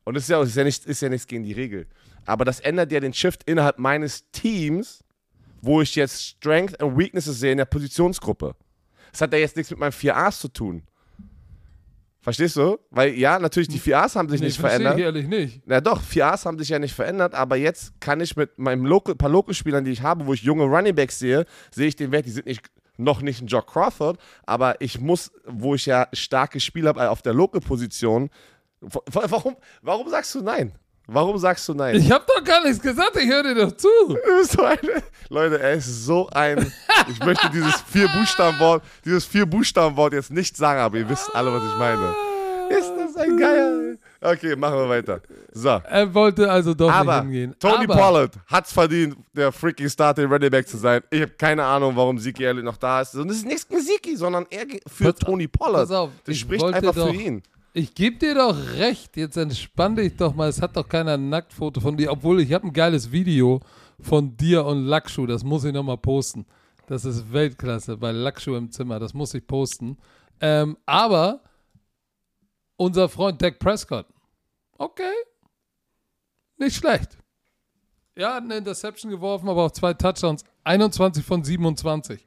Und 0.03 0.15
es 0.17 0.23
ist 0.23 0.29
ja, 0.29 0.41
ist, 0.41 0.55
ja 0.55 0.63
nicht, 0.63 0.85
ist 0.85 1.01
ja 1.01 1.09
nichts 1.09 1.27
gegen 1.27 1.43
die 1.43 1.53
Regel. 1.53 1.88
Aber 2.25 2.45
das 2.45 2.59
ändert 2.59 2.91
ja 2.91 2.99
den 2.99 3.13
Shift 3.13 3.43
innerhalb 3.45 3.79
meines 3.79 4.29
Teams, 4.31 5.03
wo 5.61 5.81
ich 5.81 5.95
jetzt 5.95 6.21
Strength 6.21 6.81
und 6.83 6.97
Weaknesses 6.97 7.39
sehe 7.39 7.51
in 7.53 7.57
der 7.57 7.65
Positionsgruppe. 7.65 8.55
Das 9.11 9.21
hat 9.21 9.33
ja 9.33 9.39
jetzt 9.39 9.55
nichts 9.55 9.71
mit 9.71 9.79
meinen 9.79 9.93
4As 9.93 10.39
zu 10.39 10.47
tun. 10.49 10.83
Verstehst 12.25 12.55
du? 12.57 12.79
Weil 12.89 13.13
ja, 13.13 13.38
natürlich, 13.39 13.67
die 13.69 13.79
4As 13.79 14.15
haben 14.15 14.27
sich 14.29 14.41
Nee, 14.41 14.47
nicht 14.47 14.59
verändert. 14.59 14.97
ich 14.97 15.03
ehrlich 15.05 15.27
nicht. 15.27 15.61
Na 15.65 15.79
doch, 15.79 16.01
4As 16.01 16.43
haben 16.45 16.57
sich 16.57 16.69
ja 16.69 16.79
nicht 16.79 16.93
verändert, 16.95 17.35
aber 17.35 17.55
jetzt 17.55 17.93
kann 18.01 18.19
ich 18.19 18.35
mit 18.35 18.57
meinem 18.57 18.83
Local, 18.85 19.13
paar 19.15 19.29
Local-Spielern, 19.29 19.85
die 19.85 19.91
ich 19.91 20.01
habe, 20.01 20.25
wo 20.25 20.33
ich 20.33 20.41
junge 20.41 20.63
Runningbacks 20.63 21.19
sehe, 21.19 21.45
sehe 21.69 21.88
ich 21.88 21.95
den 21.95 22.11
Wert, 22.11 22.25
die 22.25 22.31
sind 22.31 22.47
nicht, 22.47 22.65
noch 22.97 23.21
nicht 23.21 23.41
ein 23.41 23.47
Jock 23.47 23.67
Crawford, 23.71 24.17
aber 24.47 24.81
ich 24.81 24.99
muss, 24.99 25.31
wo 25.45 25.75
ich 25.75 25.85
ja 25.85 26.07
starke 26.13 26.59
Spieler 26.59 26.89
habe 26.89 27.01
äh, 27.01 27.07
auf 27.07 27.21
der 27.21 27.33
Local-Position, 27.35 28.31
wa- 28.81 29.01
wa- 29.11 29.25
warum, 29.29 29.55
warum 29.83 30.09
sagst 30.09 30.33
du 30.33 30.41
nein? 30.41 30.71
Warum 31.07 31.37
sagst 31.37 31.67
du 31.69 31.73
nein? 31.73 31.95
Ich 31.95 32.11
habe 32.11 32.25
doch 32.27 32.43
gar 32.43 32.63
nichts 32.63 32.81
gesagt, 32.81 33.15
ich 33.17 33.29
höre 33.29 33.43
dir 33.43 33.55
doch 33.55 33.71
zu. 33.77 33.87
Du 34.07 34.15
bist 34.39 34.51
so 34.53 34.63
eine, 34.63 35.03
Leute, 35.29 35.59
er 35.59 35.73
ist 35.73 36.05
so 36.05 36.27
ein. 36.31 36.71
Ich 37.09 37.19
möchte 37.23 37.49
dieses 37.51 37.81
vier 37.81 38.07
Buchstabenwort, 38.07 38.83
dieses 39.03 39.25
vier 39.25 39.45
Buchstabenwort 39.45 40.13
jetzt 40.13 40.31
nicht 40.31 40.55
sagen, 40.57 40.79
aber 40.79 40.97
ihr 40.97 41.07
wisst 41.09 41.33
alle, 41.35 41.51
was 41.53 41.63
ich 41.63 41.77
meine. 41.77 42.15
Ist 42.69 42.91
das 42.97 43.15
ein 43.17 43.37
Geier? 43.37 43.95
Okay, 44.21 44.55
machen 44.55 44.75
wir 44.77 44.89
weiter. 44.89 45.21
So. 45.53 45.69
Er 45.87 46.11
wollte 46.11 46.49
also 46.49 46.73
doch 46.73 46.91
Aber 46.91 47.17
nicht 47.21 47.33
hingehen. 47.33 47.55
Tony 47.59 47.84
Aber 47.84 47.95
Pollard 47.95 48.32
hat's 48.47 48.73
verdient, 48.73 49.15
der 49.34 49.51
freaking 49.51 49.88
Starting 49.88 50.25
Running 50.25 50.49
Back 50.49 50.67
zu 50.67 50.77
sein. 50.77 51.01
Ich 51.11 51.21
habe 51.21 51.32
keine 51.38 51.63
Ahnung, 51.63 51.95
warum 51.95 52.17
Zeke 52.17 52.43
Elliott 52.47 52.65
noch 52.65 52.77
da 52.77 53.01
ist. 53.01 53.13
Und 53.15 53.30
es 53.30 53.38
ist 53.38 53.45
nichts 53.45 53.67
gegen 53.67 53.82
Zeke, 53.82 54.17
sondern 54.17 54.47
er 54.49 54.65
für 54.88 55.13
Tony 55.13 55.47
Pollard. 55.47 55.88
pass 55.88 55.91
auf, 55.95 56.09
das 56.25 56.34
ich 56.34 56.41
spricht 56.41 56.63
einfach 56.63 56.95
doch- 56.95 57.09
für 57.09 57.15
ihn. 57.15 57.43
Ich 57.78 57.93
gebe 57.93 58.15
dir 58.15 58.36
doch 58.36 58.55
recht, 58.78 59.17
jetzt 59.17 59.36
entspann 59.36 59.97
dich 59.97 60.15
doch 60.15 60.34
mal. 60.34 60.47
Es 60.47 60.61
hat 60.61 60.78
doch 60.78 60.88
keiner 60.88 61.15
ein 61.15 61.28
Nacktfoto 61.28 61.82
von 61.82 61.97
dir, 61.97 62.09
obwohl 62.09 62.39
ich 62.39 62.53
habe 62.53 62.67
ein 62.67 62.71
geiles 62.71 63.11
Video 63.11 63.59
von 63.99 64.38
dir 64.38 64.65
und 64.65 64.86
Lackschuh, 64.86 65.26
das 65.26 65.43
muss 65.43 65.65
ich 65.65 65.73
nochmal 65.73 65.97
posten. 65.97 66.45
Das 66.88 67.03
ist 67.03 67.34
Weltklasse 67.34 67.97
bei 67.97 68.13
Lackschuh 68.13 68.55
im 68.55 68.71
Zimmer, 68.71 68.97
das 68.97 69.13
muss 69.13 69.34
ich 69.34 69.45
posten. 69.45 69.97
Ähm, 70.39 70.78
aber 70.86 71.41
unser 72.78 73.09
Freund 73.09 73.41
Dak 73.41 73.59
Prescott, 73.59 74.05
okay, 74.78 75.11
nicht 76.55 76.78
schlecht. 76.78 77.17
Ja, 78.15 78.36
hat 78.36 78.43
eine 78.43 78.55
Interception 78.55 79.11
geworfen, 79.11 79.49
aber 79.49 79.65
auch 79.65 79.71
zwei 79.71 79.93
Touchdowns, 79.93 80.45
21 80.63 81.26
von 81.26 81.43
27 81.43 82.26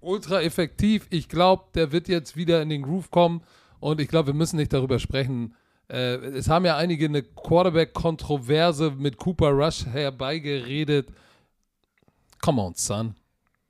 ultra 0.00 0.40
effektiv. 0.40 1.06
Ich 1.10 1.28
glaube, 1.28 1.64
der 1.74 1.92
wird 1.92 2.08
jetzt 2.08 2.34
wieder 2.34 2.62
in 2.62 2.70
den 2.70 2.82
Groove 2.82 3.10
kommen 3.10 3.42
und 3.82 4.00
ich 4.00 4.06
glaube, 4.06 4.28
wir 4.28 4.34
müssen 4.34 4.56
nicht 4.56 4.72
darüber 4.72 5.00
sprechen. 5.00 5.54
Äh, 5.88 6.14
es 6.14 6.48
haben 6.48 6.64
ja 6.64 6.76
einige 6.76 7.06
eine 7.06 7.24
Quarterback-Kontroverse 7.24 8.92
mit 8.92 9.16
Cooper 9.16 9.50
Rush 9.50 9.84
herbeigeredet. 9.86 11.08
come 12.40 12.62
on, 12.62 12.74
son. 12.76 13.16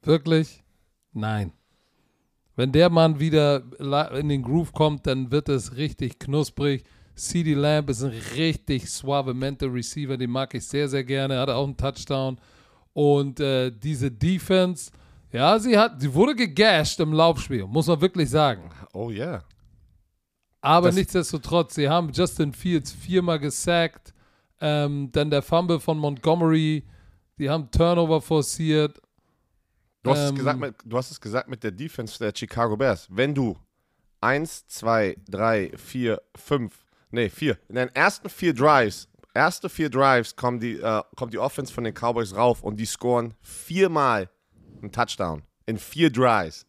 Wirklich? 0.02 0.62
Nein. 1.14 1.52
Wenn 2.56 2.72
der 2.72 2.90
Mann 2.90 3.20
wieder 3.20 3.62
in 4.12 4.28
den 4.28 4.42
Groove 4.42 4.72
kommt, 4.72 5.06
dann 5.06 5.30
wird 5.30 5.48
es 5.48 5.76
richtig 5.76 6.18
knusprig. 6.18 6.84
CD 7.14 7.54
Lamb 7.54 7.88
ist 7.88 8.02
ein 8.02 8.12
richtig 8.36 8.90
suavemente 8.90 9.72
Receiver, 9.72 10.18
den 10.18 10.30
mag 10.30 10.52
ich 10.54 10.66
sehr, 10.66 10.88
sehr 10.88 11.04
gerne. 11.04 11.38
Hat 11.38 11.48
auch 11.48 11.64
einen 11.64 11.76
Touchdown. 11.76 12.38
Und 12.92 13.40
äh, 13.40 13.70
diese 13.70 14.10
Defense, 14.10 14.90
ja, 15.32 15.58
sie 15.58 15.78
hat, 15.78 16.02
sie 16.02 16.12
wurde 16.12 16.34
gegasht 16.34 17.00
im 17.00 17.14
Laufspiel, 17.14 17.66
muss 17.66 17.86
man 17.86 18.00
wirklich 18.02 18.28
sagen. 18.28 18.70
Oh 18.92 19.10
yeah. 19.10 19.42
Aber 20.62 20.88
das 20.88 20.94
nichtsdestotrotz, 20.94 21.74
sie 21.74 21.88
haben 21.88 22.12
Justin 22.12 22.52
Fields 22.52 22.92
viermal 22.92 23.38
gesackt. 23.38 24.14
Ähm, 24.60 25.10
dann 25.10 25.28
der 25.28 25.42
Fumble 25.42 25.80
von 25.80 25.98
Montgomery. 25.98 26.84
Die 27.38 27.50
haben 27.50 27.68
Turnover 27.70 28.22
forciert. 28.22 29.02
Du 30.04 30.10
hast, 30.10 30.20
ähm, 30.20 30.26
es 30.26 30.34
gesagt 30.36 30.60
mit, 30.60 30.74
du 30.84 30.96
hast 30.96 31.10
es 31.10 31.20
gesagt 31.20 31.48
mit 31.48 31.64
der 31.64 31.72
Defense 31.72 32.18
der 32.18 32.32
Chicago 32.34 32.76
Bears. 32.76 33.08
Wenn 33.10 33.34
du 33.34 33.56
1, 34.20 34.68
2, 34.68 35.16
3, 35.28 35.72
4, 35.76 36.22
5, 36.36 36.86
nee, 37.10 37.28
4, 37.28 37.58
in 37.68 37.74
den 37.74 37.88
ersten 37.88 38.28
vier 38.28 38.54
Drives, 38.54 39.08
erste 39.34 39.68
vier 39.68 39.90
Drives 39.90 40.36
kommen 40.36 40.60
die, 40.60 40.78
äh, 40.78 41.02
kommt 41.16 41.32
die 41.32 41.38
Offense 41.38 41.72
von 41.72 41.82
den 41.82 41.94
Cowboys 41.94 42.36
rauf 42.36 42.62
und 42.62 42.76
die 42.76 42.86
scoren 42.86 43.34
viermal 43.40 44.30
einen 44.80 44.92
Touchdown. 44.92 45.42
In 45.66 45.78
vier 45.78 46.10
Drives 46.10 46.66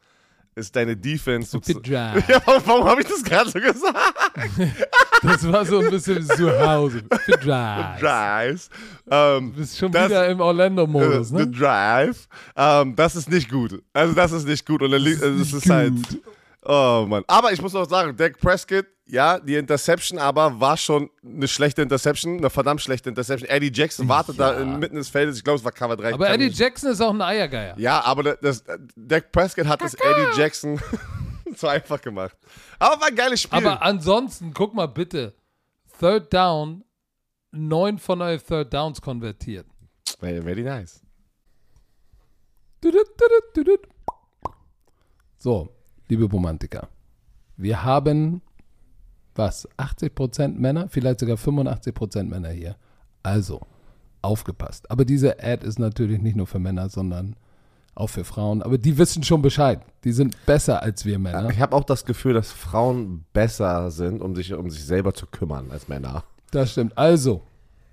ist 0.55 0.75
deine 0.75 0.95
Defense. 0.95 1.59
Ja, 1.83 2.15
warum 2.65 2.85
habe 2.85 3.01
ich 3.01 3.07
das 3.07 3.23
gerade 3.23 3.49
so 3.49 3.59
gesagt? 3.59 3.97
das 5.23 5.51
war 5.51 5.65
so 5.65 5.79
ein 5.79 5.89
bisschen 5.89 6.23
zu 6.25 6.59
Hause. 6.59 7.03
Für 7.25 7.31
Drives. 7.31 7.99
Drives. 7.99 8.69
Ähm, 9.09 9.51
du 9.53 9.59
bist 9.59 9.77
schon 9.77 9.91
das, 9.91 10.09
wieder 10.09 10.27
im 10.29 10.39
Orlando-Modus, 10.39 11.31
ne? 11.31 11.43
The 11.43 11.51
Drive. 11.51 12.27
Ähm, 12.55 12.95
das 12.95 13.15
ist 13.15 13.29
nicht 13.29 13.49
gut. 13.49 13.81
Also, 13.93 14.13
das 14.13 14.31
ist 14.31 14.47
nicht 14.47 14.65
gut. 14.65 14.81
Und 14.81 14.91
das 14.91 15.03
ist, 15.03 15.21
das 15.21 15.53
ist 15.53 15.69
halt. 15.69 15.93
Oh 16.65 17.05
Mann. 17.07 17.23
Aber 17.27 17.51
ich 17.51 17.61
muss 17.61 17.73
noch 17.73 17.87
sagen, 17.89 18.15
Dak 18.15 18.39
Prescott, 18.39 18.85
ja, 19.05 19.39
die 19.39 19.55
Interception 19.55 20.17
aber 20.17 20.59
war 20.59 20.77
schon 20.77 21.09
eine 21.23 21.47
schlechte 21.47 21.81
Interception, 21.81 22.37
eine 22.37 22.49
verdammt 22.49 22.81
schlechte 22.81 23.09
Interception. 23.09 23.49
Eddie 23.49 23.71
Jackson 23.73 24.07
wartet 24.07 24.37
ja. 24.37 24.53
da 24.53 24.61
inmitten 24.61 24.95
des 24.95 25.09
Feldes, 25.09 25.37
ich 25.37 25.43
glaube, 25.43 25.59
es 25.59 25.65
war 25.65 25.73
Cover 25.73 25.97
3. 25.97 26.13
Aber 26.13 26.29
Eddie 26.29 26.47
Jackson 26.47 26.91
ist 26.91 27.01
auch 27.01 27.13
ein 27.13 27.21
Eiergeier. 27.21 27.77
Ja, 27.77 28.01
aber 28.01 28.35
das, 28.35 28.63
Dak 28.95 29.31
Prescott 29.31 29.67
hat 29.67 29.81
das 29.81 29.93
Eddie 29.93 30.39
Jackson 30.39 30.79
so 31.55 31.67
einfach 31.67 32.01
gemacht. 32.01 32.37
Aber 32.79 33.01
war 33.01 33.07
ein 33.09 33.15
geiles 33.15 33.41
Spiel. 33.41 33.57
Aber 33.57 33.81
ansonsten, 33.81 34.53
guck 34.53 34.73
mal 34.73 34.87
bitte, 34.87 35.33
Third 35.99 36.33
Down, 36.33 36.83
neun 37.51 37.99
von 37.99 38.21
euch 38.21 38.41
Third 38.43 38.73
Downs 38.73 39.01
konvertiert. 39.01 39.67
Very, 40.19 40.41
very 40.41 40.63
nice. 40.63 41.01
So, 45.37 45.75
liebe 46.07 46.25
Romantiker, 46.25 46.89
wir 47.57 47.83
haben 47.83 48.41
was? 49.35 49.67
80% 49.77 50.59
Männer, 50.59 50.87
vielleicht 50.89 51.19
sogar 51.19 51.37
85% 51.37 52.23
Männer 52.23 52.49
hier. 52.49 52.75
Also, 53.23 53.61
aufgepasst. 54.21 54.89
Aber 54.91 55.05
diese 55.05 55.43
Ad 55.43 55.65
ist 55.65 55.79
natürlich 55.79 56.21
nicht 56.21 56.35
nur 56.35 56.47
für 56.47 56.59
Männer, 56.59 56.89
sondern 56.89 57.35
auch 57.95 58.07
für 58.07 58.23
Frauen. 58.23 58.61
Aber 58.61 58.77
die 58.77 58.97
wissen 58.97 59.23
schon 59.23 59.41
Bescheid. 59.41 59.81
Die 60.03 60.11
sind 60.11 60.35
besser 60.45 60.81
als 60.81 61.05
wir 61.05 61.19
Männer. 61.19 61.49
Ich 61.49 61.61
habe 61.61 61.75
auch 61.75 61.83
das 61.83 62.05
Gefühl, 62.05 62.33
dass 62.33 62.51
Frauen 62.51 63.25
besser 63.33 63.91
sind, 63.91 64.21
um 64.21 64.35
sich 64.35 64.53
um 64.53 64.69
sich 64.69 64.83
selber 64.83 65.13
zu 65.13 65.27
kümmern 65.27 65.71
als 65.71 65.87
Männer. 65.87 66.23
Das 66.51 66.71
stimmt. 66.71 66.97
Also, 66.97 67.41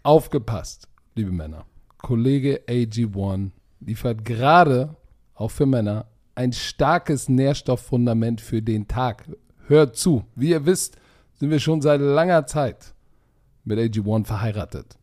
aufgepasst, 0.03 0.89
liebe 1.15 1.33
Männer. 1.33 1.65
Kollege 1.99 2.63
AG1 2.67 3.51
liefert 3.81 4.25
gerade 4.25 4.97
auch 5.35 5.51
für 5.51 5.67
Männer 5.67 6.07
ein 6.41 6.55
starkes 6.55 7.29
Nährstofffundament 7.29 8.41
für 8.41 8.63
den 8.63 8.89
Tag. 8.89 9.25
Hört 9.67 9.97
zu. 9.97 10.25
Wie 10.35 10.51
ihr 10.51 10.65
wisst, 10.65 10.97
sind 11.35 11.51
wir 11.51 11.61
schon 11.61 11.83
seit 11.83 12.01
langer 12.01 12.47
Zeit 12.47 12.95
mit 13.65 13.79
AG1 13.79 14.25
verheiratet. 14.25 14.97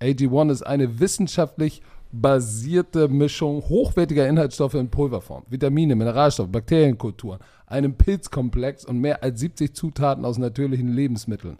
AG1 0.00 0.52
ist 0.52 0.62
eine 0.62 1.00
wissenschaftlich 1.00 1.82
basierte 2.12 3.08
Mischung 3.08 3.62
hochwertiger 3.68 4.28
Inhaltsstoffe 4.28 4.74
in 4.74 4.88
Pulverform, 4.88 5.42
Vitamine, 5.50 5.96
Mineralstoffe, 5.96 6.52
Bakterienkulturen, 6.52 7.40
einem 7.66 7.94
Pilzkomplex 7.94 8.84
und 8.84 8.98
mehr 8.98 9.20
als 9.24 9.40
70 9.40 9.74
Zutaten 9.74 10.24
aus 10.24 10.38
natürlichen 10.38 10.92
Lebensmitteln. 10.92 11.58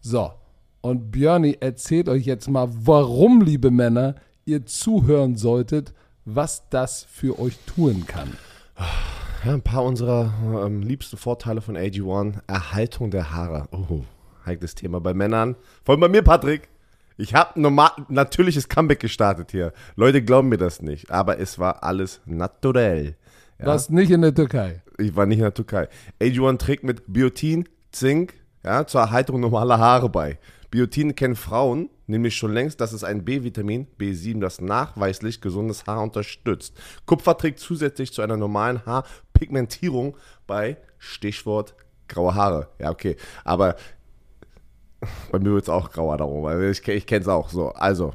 So, 0.00 0.30
und 0.82 1.10
Björni 1.10 1.58
erzählt 1.58 2.08
euch 2.08 2.26
jetzt 2.26 2.48
mal, 2.48 2.68
warum, 2.70 3.42
liebe 3.42 3.72
Männer, 3.72 4.14
ihr 4.44 4.64
zuhören 4.66 5.34
solltet, 5.34 5.92
was 6.24 6.68
das 6.70 7.02
für 7.02 7.40
euch 7.40 7.58
tun 7.66 8.04
kann. 8.06 8.30
Ja, 9.44 9.54
ein 9.54 9.62
paar 9.62 9.84
unserer 9.84 10.32
ähm, 10.64 10.82
liebsten 10.82 11.16
Vorteile 11.16 11.60
von 11.60 11.76
AG1. 11.76 12.34
Erhaltung 12.46 13.10
der 13.10 13.32
Haare. 13.32 13.66
Oh, 13.72 14.02
heikles 14.46 14.74
Thema 14.74 15.00
bei 15.00 15.14
Männern. 15.14 15.56
Vor 15.84 15.94
allem 15.94 16.00
bei 16.00 16.08
mir, 16.08 16.22
Patrick. 16.22 16.68
Ich 17.16 17.34
habe 17.34 17.60
ein 17.60 18.04
natürliches 18.08 18.68
Comeback 18.68 19.00
gestartet 19.00 19.50
hier. 19.50 19.72
Leute 19.96 20.22
glauben 20.22 20.48
mir 20.48 20.58
das 20.58 20.80
nicht, 20.80 21.10
aber 21.10 21.38
es 21.38 21.58
war 21.58 21.82
alles 21.82 22.20
naturell. 22.24 23.16
Ja? 23.58 23.66
Warst 23.66 23.90
nicht 23.90 24.10
in 24.10 24.22
der 24.22 24.34
Türkei? 24.34 24.82
Ich 24.98 25.14
war 25.14 25.26
nicht 25.26 25.38
in 25.38 25.44
der 25.44 25.54
Türkei. 25.54 25.88
AG1 26.20 26.58
trägt 26.58 26.84
mit 26.84 27.12
Biotin, 27.12 27.68
Zink, 27.90 28.34
ja, 28.64 28.86
zur 28.86 29.02
Erhaltung 29.02 29.40
normaler 29.40 29.78
Haare 29.78 30.08
bei. 30.08 30.38
Biotin 30.72 31.14
kennen 31.14 31.36
Frauen 31.36 31.90
nämlich 32.06 32.34
schon 32.34 32.52
längst, 32.52 32.80
dass 32.80 32.92
es 32.92 33.04
ein 33.04 33.24
B-Vitamin, 33.26 33.86
B7, 33.98 34.40
das 34.40 34.60
nachweislich 34.60 35.42
gesundes 35.42 35.86
Haar 35.86 36.02
unterstützt. 36.02 36.74
Kupfer 37.04 37.36
trägt 37.36 37.58
zusätzlich 37.58 38.12
zu 38.12 38.22
einer 38.22 38.38
normalen 38.38 38.84
Haarpigmentierung 38.86 40.16
bei 40.46 40.78
Stichwort 40.96 41.74
graue 42.08 42.34
Haare. 42.34 42.68
Ja, 42.78 42.90
okay. 42.90 43.16
Aber 43.44 43.76
bei 45.30 45.38
mir 45.38 45.52
wird 45.52 45.64
es 45.64 45.68
auch 45.68 45.90
grauer 45.90 46.16
darum. 46.16 46.44
Also 46.46 46.64
ich, 46.64 46.88
ich 46.88 47.06
kenne 47.06 47.20
es 47.20 47.28
auch 47.28 47.50
so. 47.50 47.68
Also, 47.72 48.14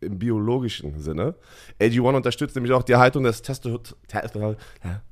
im 0.00 0.18
biologischen 0.18 1.00
Sinne. 1.00 1.34
AG1 1.80 2.16
unterstützt 2.16 2.54
nämlich 2.54 2.72
auch 2.72 2.82
die 2.82 2.92
Erhaltung 2.92 3.24
des 3.24 3.42
Testo 3.42 3.80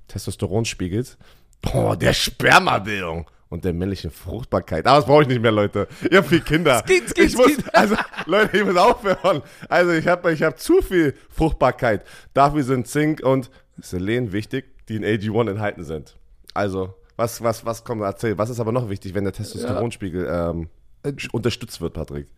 Testosteronspiegels, 0.08 1.18
Boah, 1.62 1.96
der 1.96 2.12
Spermabildung 2.12 3.28
und 3.48 3.64
der 3.64 3.72
männlichen 3.72 4.10
Fruchtbarkeit. 4.10 4.86
Aber 4.86 4.98
das 4.98 5.06
brauche 5.06 5.22
ich 5.22 5.28
nicht 5.28 5.40
mehr, 5.40 5.52
Leute. 5.52 5.88
Ihr 6.10 6.18
habt 6.18 6.28
viel 6.28 6.40
Kinder. 6.40 6.82
Skit, 6.86 7.10
skit, 7.10 7.26
ich 7.26 7.36
muss, 7.36 7.52
also, 7.72 7.96
Leute, 8.26 8.56
ich 8.56 8.64
muss 8.64 8.76
aufhören. 8.76 9.42
Also, 9.68 9.92
ich 9.92 10.06
habe 10.06 10.32
ich 10.32 10.42
hab 10.42 10.58
zu 10.58 10.82
viel 10.82 11.14
Fruchtbarkeit. 11.30 12.04
Dafür 12.34 12.62
sind 12.62 12.88
Zink 12.88 13.20
und 13.22 13.50
Selen 13.78 14.32
wichtig, 14.32 14.66
die 14.88 14.96
in 14.96 15.04
AG1 15.04 15.50
enthalten 15.50 15.84
sind. 15.84 16.16
Also, 16.54 16.94
was, 17.16 17.42
was, 17.42 17.64
was 17.64 17.84
kommt, 17.84 18.02
erzähl. 18.02 18.36
Was 18.38 18.50
ist 18.50 18.60
aber 18.60 18.72
noch 18.72 18.88
wichtig, 18.88 19.14
wenn 19.14 19.24
der 19.24 19.32
Testosteronspiegel 19.32 20.26
ähm, 20.30 20.68
äh, 21.02 21.12
unterstützt 21.32 21.80
wird, 21.80 21.94
Patrick? 21.94 22.28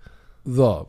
So, 0.44 0.88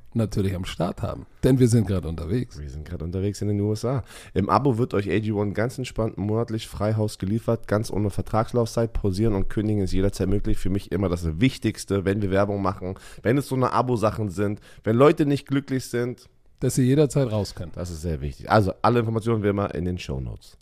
natürlich 0.15 0.55
am 0.55 0.65
Start 0.65 1.01
haben. 1.01 1.25
Denn 1.43 1.59
wir 1.59 1.67
sind 1.67 1.87
gerade 1.87 2.07
unterwegs. 2.07 2.59
Wir 2.59 2.69
sind 2.69 2.85
gerade 2.85 3.03
unterwegs 3.03 3.41
in 3.41 3.47
den 3.47 3.59
USA. 3.61 4.03
Im 4.33 4.49
Abo 4.49 4.77
wird 4.77 4.93
euch 4.93 5.07
AG1 5.07 5.53
ganz 5.53 5.77
entspannt 5.77 6.17
monatlich 6.17 6.67
Freihaus 6.67 7.17
geliefert, 7.17 7.67
ganz 7.67 7.91
ohne 7.91 8.09
Vertragslaufzeit. 8.09 8.93
Pausieren 8.93 9.33
und 9.33 9.49
kündigen 9.49 9.83
ist 9.83 9.93
jederzeit 9.93 10.27
möglich. 10.27 10.57
Für 10.57 10.69
mich 10.69 10.91
immer 10.91 11.09
das 11.09 11.39
Wichtigste, 11.39 12.05
wenn 12.05 12.21
wir 12.21 12.31
Werbung 12.31 12.61
machen, 12.61 12.95
wenn 13.23 13.37
es 13.37 13.47
so 13.47 13.55
eine 13.55 13.73
Abo-Sachen 13.73 14.29
sind, 14.29 14.59
wenn 14.83 14.95
Leute 14.95 15.25
nicht 15.25 15.47
glücklich 15.47 15.85
sind. 15.85 16.29
Dass 16.59 16.77
ihr 16.77 16.85
jederzeit 16.85 17.31
raus 17.31 17.55
könnt. 17.55 17.75
Das 17.75 17.89
ist 17.89 18.03
sehr 18.03 18.21
wichtig. 18.21 18.49
Also 18.51 18.73
alle 18.83 18.99
Informationen 18.99 19.43
wie 19.43 19.47
immer 19.47 19.73
in 19.73 19.85
den 19.85 19.97
Show 19.97 20.19
Notes. 20.19 20.57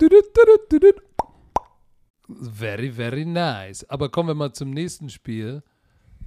Very, 2.29 2.91
very 2.91 3.25
nice. 3.25 3.89
Aber 3.89 4.09
kommen 4.09 4.29
wir 4.29 4.35
mal 4.35 4.53
zum 4.53 4.69
nächsten 4.69 5.09
Spiel, 5.09 5.63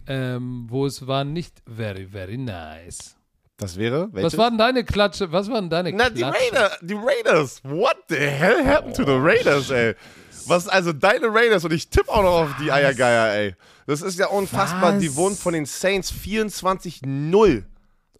ähm, 0.06 0.66
wo 0.68 0.86
es 0.86 1.06
war 1.06 1.24
nicht 1.24 1.62
very, 1.66 2.06
very 2.06 2.36
nice. 2.36 3.16
Das 3.56 3.76
wäre? 3.76 4.08
Welches? 4.12 4.32
Was 4.32 4.38
waren 4.38 4.58
deine 4.58 4.82
Klatsche? 4.84 5.30
Was 5.30 5.48
waren 5.50 5.70
deine 5.70 5.92
Na, 5.92 6.10
Klatsche? 6.10 6.14
die, 6.14 6.22
Raider, 6.24 6.70
die 6.80 6.94
Raiders. 6.94 7.60
What 7.62 7.96
the 8.08 8.16
hell 8.16 8.64
happened 8.66 8.96
to 8.96 9.04
the 9.04 9.12
Raiders, 9.12 9.70
ey? 9.70 9.94
Was, 10.46 10.66
also 10.66 10.92
deine 10.92 11.26
Raiders 11.32 11.64
und 11.64 11.72
ich 11.72 11.88
tippe 11.88 12.10
auch 12.10 12.22
noch 12.22 12.42
auf 12.42 12.50
die 12.60 12.72
Eiergeier, 12.72 13.32
ey. 13.34 13.54
Das 13.86 14.02
ist 14.02 14.18
ja 14.18 14.26
unfassbar. 14.28 14.94
Was? 14.94 15.00
Die 15.00 15.14
wurden 15.14 15.36
von 15.36 15.52
den 15.54 15.66
Saints 15.66 16.12
24-0 16.12 17.62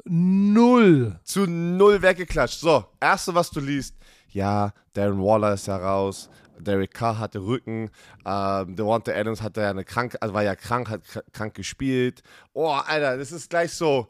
Null. 0.05 1.21
zu 1.25 1.47
0 1.47 2.03
weggeklatscht. 2.03 2.61
So, 2.61 2.85
erste, 3.01 3.35
was 3.35 3.51
du 3.51 3.61
liest. 3.61 3.97
Ja, 4.31 4.73
Darren 4.93 5.19
Waller 5.23 5.55
ist 5.55 5.67
ja 5.67 5.77
raus. 5.77 6.29
Derek 6.63 6.93
Carr 6.95 7.19
hatte 7.19 7.41
Rücken. 7.41 7.91
Ähm, 8.25 8.77
Devonta 8.77 9.13
Adams 9.13 9.43
hatte 9.43 9.61
ja 9.61 9.71
eine 9.71 9.85
krank, 9.85 10.17
also 10.21 10.35
war 10.35 10.43
ja 10.43 10.55
krank, 10.55 10.89
hat 10.91 11.03
kr- 11.05 11.25
krank 11.33 11.55
gespielt. 11.55 12.23
Oh, 12.53 12.69
Alter, 12.69 13.17
das 13.19 13.33
ist 13.33 13.51
gleich 13.51 13.73
so. 13.73 14.09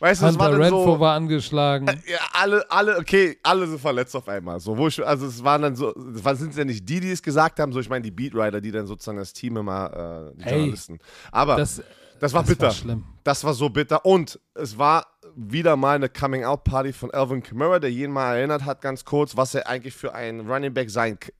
Weißt 0.00 0.22
du, 0.22 0.26
das 0.26 0.38
war 0.38 0.46
Hunter 0.48 0.58
dann 0.60 0.70
so. 0.70 0.98
war 1.00 1.14
angeschlagen. 1.14 1.86
Ja, 2.06 2.18
alle, 2.32 2.64
alle, 2.70 2.98
okay, 2.98 3.38
alle 3.42 3.66
sind 3.66 3.80
verletzt 3.80 4.16
auf 4.16 4.28
einmal. 4.28 4.58
So, 4.58 4.76
wo 4.76 4.88
ich, 4.88 5.04
also 5.06 5.26
es 5.26 5.42
waren 5.44 5.62
dann 5.62 5.76
so, 5.76 5.94
es 5.94 6.38
sind 6.38 6.56
ja 6.56 6.64
nicht 6.64 6.88
die, 6.88 7.00
die 7.00 7.10
es 7.12 7.22
gesagt 7.22 7.60
haben, 7.60 7.72
so 7.72 7.80
ich 7.80 7.88
meine 7.88 8.02
die 8.02 8.10
Beatwriter, 8.10 8.60
die 8.60 8.72
dann 8.72 8.86
sozusagen 8.86 9.18
das 9.18 9.32
Team 9.32 9.56
immer, 9.58 10.32
äh, 10.34 10.36
die 10.38 10.44
Ey, 10.44 10.52
Journalisten. 10.56 10.98
Aber 11.30 11.56
das, 11.56 11.82
Das, 12.18 12.32
war 12.32 12.42
das 12.42 12.48
bitter. 12.50 12.66
war 12.66 12.72
schlimm. 12.72 13.04
das 13.24 13.44
war 13.44 13.54
so 13.54 13.68
bitter. 13.68 14.04
Und 14.04 14.40
es 14.54 14.76
war 14.78 15.06
wieder 15.36 15.76
mal 15.76 15.96
eine 15.96 16.08
Coming-out-Party 16.08 16.92
von 16.92 17.10
Alvin 17.12 17.42
Kamara, 17.42 17.78
der 17.78 17.90
jeden 17.90 18.12
mal 18.12 18.36
erinnert 18.36 18.64
hat, 18.64 18.80
ganz 18.80 19.04
kurz, 19.04 19.36
was 19.36 19.54
er 19.54 19.68
eigentlich 19.68 19.94
für 19.94 20.14
ein 20.14 20.40
Running 20.48 20.72
Back 20.72 20.90
sein 20.90 21.18
k- 21.18 21.32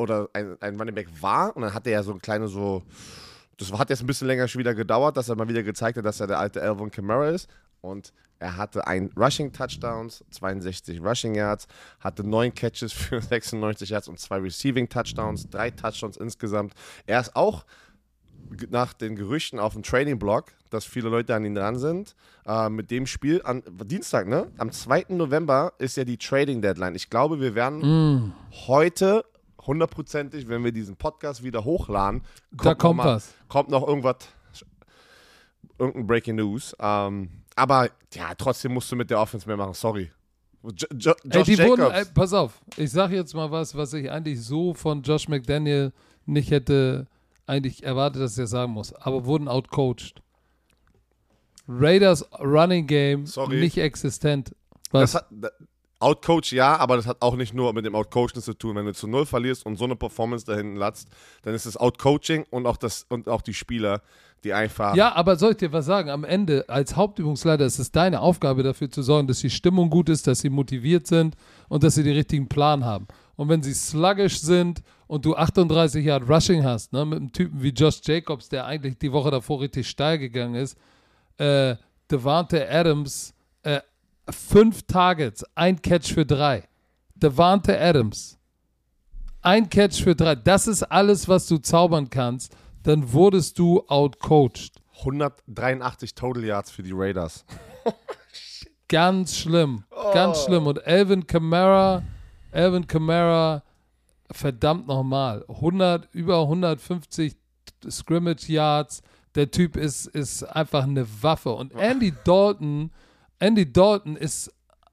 oder 0.00 0.28
ein, 0.32 0.56
ein 0.60 0.76
Running 0.78 0.94
Back 0.94 1.08
war. 1.20 1.54
Und 1.54 1.62
dann 1.62 1.74
hat 1.74 1.86
er 1.86 1.92
ja 1.92 2.02
so 2.02 2.10
eine 2.12 2.20
kleine 2.20 2.48
so. 2.48 2.82
Das 3.58 3.70
hat 3.72 3.90
jetzt 3.90 4.00
ein 4.00 4.06
bisschen 4.06 4.26
länger 4.26 4.48
schon 4.48 4.60
wieder 4.60 4.74
gedauert, 4.74 5.16
dass 5.16 5.28
er 5.28 5.36
mal 5.36 5.48
wieder 5.48 5.62
gezeigt 5.62 5.98
hat, 5.98 6.04
dass 6.04 6.20
er 6.20 6.26
der 6.26 6.38
alte 6.38 6.62
Alvin 6.62 6.90
Kamara 6.90 7.28
ist. 7.28 7.48
Und 7.82 8.12
er 8.38 8.56
hatte 8.56 8.86
ein 8.86 9.10
Rushing 9.16 9.52
Touchdowns, 9.52 10.24
62 10.30 11.02
Rushing 11.02 11.34
Yards, 11.34 11.66
hatte 11.98 12.26
neun 12.26 12.54
Catches 12.54 12.92
für 12.92 13.20
96 13.22 13.90
Yards 13.90 14.08
und 14.08 14.18
zwei 14.18 14.38
Receiving 14.38 14.88
Touchdowns, 14.88 15.48
drei 15.50 15.70
Touchdowns 15.70 16.16
insgesamt. 16.16 16.72
Er 17.06 17.20
ist 17.20 17.36
auch 17.36 17.64
nach 18.70 18.92
den 18.94 19.14
Gerüchten 19.14 19.58
auf 19.58 19.74
dem 19.74 19.82
Trading 19.82 20.18
Blog, 20.18 20.46
dass 20.70 20.84
viele 20.84 21.08
Leute 21.08 21.34
an 21.34 21.44
ihn 21.44 21.54
dran 21.54 21.78
sind, 21.78 22.14
äh, 22.46 22.68
mit 22.68 22.90
dem 22.90 23.06
Spiel 23.06 23.42
an 23.44 23.62
Dienstag, 23.84 24.26
ne? 24.26 24.50
Am 24.56 24.72
2. 24.72 25.06
November 25.10 25.74
ist 25.78 25.96
ja 25.96 26.04
die 26.04 26.16
Trading 26.16 26.62
Deadline. 26.62 26.94
Ich 26.94 27.10
glaube, 27.10 27.40
wir 27.40 27.54
werden 27.54 27.80
Mm, 27.80 28.32
heute 28.66 29.24
hundertprozentig, 29.66 30.48
wenn 30.48 30.64
wir 30.64 30.72
diesen 30.72 30.96
Podcast 30.96 31.42
wieder 31.42 31.64
hochladen, 31.64 32.22
da 32.52 32.74
kommt 32.74 32.98
noch 32.98 33.04
mal, 33.04 33.14
was. 33.16 33.34
kommt 33.48 33.68
noch 33.70 33.86
irgendwas, 33.86 34.16
irgendein 35.78 36.06
Breaking 36.06 36.36
News. 36.36 36.74
Ähm, 36.80 37.30
aber 37.56 37.90
ja, 38.14 38.34
trotzdem 38.36 38.72
musst 38.74 38.90
du 38.90 38.96
mit 38.96 39.10
der 39.10 39.20
Offense 39.20 39.46
mehr 39.46 39.56
machen. 39.56 39.74
Sorry. 39.74 40.10
Jo 40.62 40.70
jo 40.92 41.12
Ey, 41.24 41.30
Josh 41.30 41.46
die 41.46 41.54
Jacobs. 41.54 41.78
wurden, 41.80 41.90
ey, 41.92 42.04
pass 42.14 42.32
auf, 42.34 42.60
ich 42.76 42.90
sag 42.90 43.10
jetzt 43.12 43.34
mal 43.34 43.50
was, 43.50 43.74
was 43.74 43.94
ich 43.94 44.10
eigentlich 44.10 44.42
so 44.42 44.74
von 44.74 45.00
Josh 45.02 45.26
McDaniel 45.28 45.92
nicht 46.26 46.50
hätte 46.50 47.06
eigentlich 47.46 47.82
erwartet, 47.82 48.20
dass 48.22 48.36
er 48.36 48.46
sagen 48.46 48.72
muss, 48.72 48.92
aber 48.92 49.24
wurden 49.24 49.48
outcoached. 49.48 50.22
Raiders 51.66 52.24
Running 52.40 52.86
Game 52.86 53.26
Sorry. 53.26 53.60
nicht 53.60 53.78
existent. 53.78 54.54
Was? 54.90 55.12
Das 55.12 55.14
hat, 55.22 55.28
Outcoach 56.00 56.52
ja, 56.52 56.76
aber 56.76 56.96
das 56.96 57.06
hat 57.06 57.18
auch 57.20 57.36
nicht 57.36 57.54
nur 57.54 57.72
mit 57.74 57.84
dem 57.84 57.94
Outcoachen 57.94 58.40
zu 58.40 58.54
tun. 58.54 58.74
Wenn 58.76 58.86
du 58.86 58.94
zu 58.94 59.06
null 59.06 59.26
verlierst 59.26 59.66
und 59.66 59.76
so 59.76 59.84
eine 59.84 59.96
Performance 59.96 60.46
da 60.46 60.56
hinten 60.56 60.76
latzt, 60.76 61.08
dann 61.42 61.54
ist 61.54 61.66
es 61.66 61.76
Outcoaching 61.76 62.46
und 62.50 62.66
auch 62.66 62.78
das 62.78 63.04
und 63.08 63.28
auch 63.28 63.42
die 63.42 63.52
Spieler, 63.52 64.00
die 64.42 64.54
einfach 64.54 64.94
Ja, 64.94 65.14
aber 65.14 65.36
soll 65.36 65.52
ich 65.52 65.58
dir 65.58 65.72
was 65.72 65.84
sagen? 65.84 66.08
Am 66.08 66.24
Ende, 66.24 66.64
als 66.68 66.96
Hauptübungsleiter, 66.96 67.66
ist 67.66 67.78
es 67.78 67.92
deine 67.92 68.20
Aufgabe 68.20 68.62
dafür 68.62 68.90
zu 68.90 69.02
sorgen, 69.02 69.28
dass 69.28 69.40
die 69.40 69.50
Stimmung 69.50 69.90
gut 69.90 70.08
ist, 70.08 70.26
dass 70.26 70.40
sie 70.40 70.48
motiviert 70.48 71.06
sind 71.06 71.36
und 71.68 71.82
dass 71.82 71.94
sie 71.94 72.02
den 72.02 72.14
richtigen 72.14 72.48
Plan 72.48 72.84
haben. 72.84 73.06
Und 73.36 73.48
wenn 73.48 73.62
sie 73.62 73.74
sluggish 73.74 74.40
sind 74.40 74.82
und 75.06 75.24
du 75.24 75.36
38 75.36 76.04
Yard 76.04 76.28
Rushing 76.28 76.64
hast, 76.64 76.92
ne, 76.92 77.04
mit 77.04 77.18
einem 77.18 77.32
Typen 77.32 77.62
wie 77.62 77.70
Josh 77.70 78.00
Jacobs, 78.04 78.48
der 78.48 78.64
eigentlich 78.66 78.98
die 78.98 79.12
Woche 79.12 79.30
davor 79.30 79.60
richtig 79.60 79.88
steil 79.88 80.18
gegangen 80.18 80.54
ist, 80.54 80.78
äh, 81.36 81.76
Devante 82.10 82.68
Adams, 82.68 83.34
äh, 83.62 83.80
fünf 84.32 84.82
Targets, 84.84 85.44
ein 85.54 85.80
Catch 85.80 86.12
für 86.14 86.24
drei. 86.26 86.64
Devante 87.14 87.78
Adams, 87.78 88.38
ein 89.42 89.68
Catch 89.68 90.02
für 90.02 90.14
drei. 90.14 90.34
Das 90.34 90.66
ist 90.66 90.82
alles, 90.84 91.28
was 91.28 91.46
du 91.46 91.58
zaubern 91.58 92.08
kannst. 92.10 92.56
Dann 92.82 93.12
wurdest 93.12 93.58
du 93.58 93.82
outcoached. 93.88 94.72
183 95.00 96.14
Total 96.14 96.44
Yards 96.44 96.70
für 96.70 96.82
die 96.82 96.92
Raiders. 96.94 97.44
Ganz 98.88 99.36
schlimm. 99.36 99.84
Ganz 100.12 100.38
Oh. 100.38 100.46
schlimm. 100.46 100.66
Und 100.66 100.84
Alvin 100.86 101.26
Kamara, 101.26 102.02
Alvin 102.52 102.86
Kamara, 102.86 103.62
verdammt 104.30 104.86
nochmal. 104.88 105.44
100, 105.48 106.08
über 106.12 106.40
150 106.42 107.36
Scrimmage 107.88 108.48
Yards. 108.48 109.02
Der 109.36 109.50
Typ 109.50 109.76
ist, 109.76 110.06
ist 110.06 110.42
einfach 110.42 110.84
eine 110.84 111.06
Waffe. 111.22 111.50
Und 111.50 111.72
Andy 111.74 112.12
Dalton, 112.24 112.90
Andy 113.40 113.70
Dalton 113.72 114.16
ist 114.16 114.52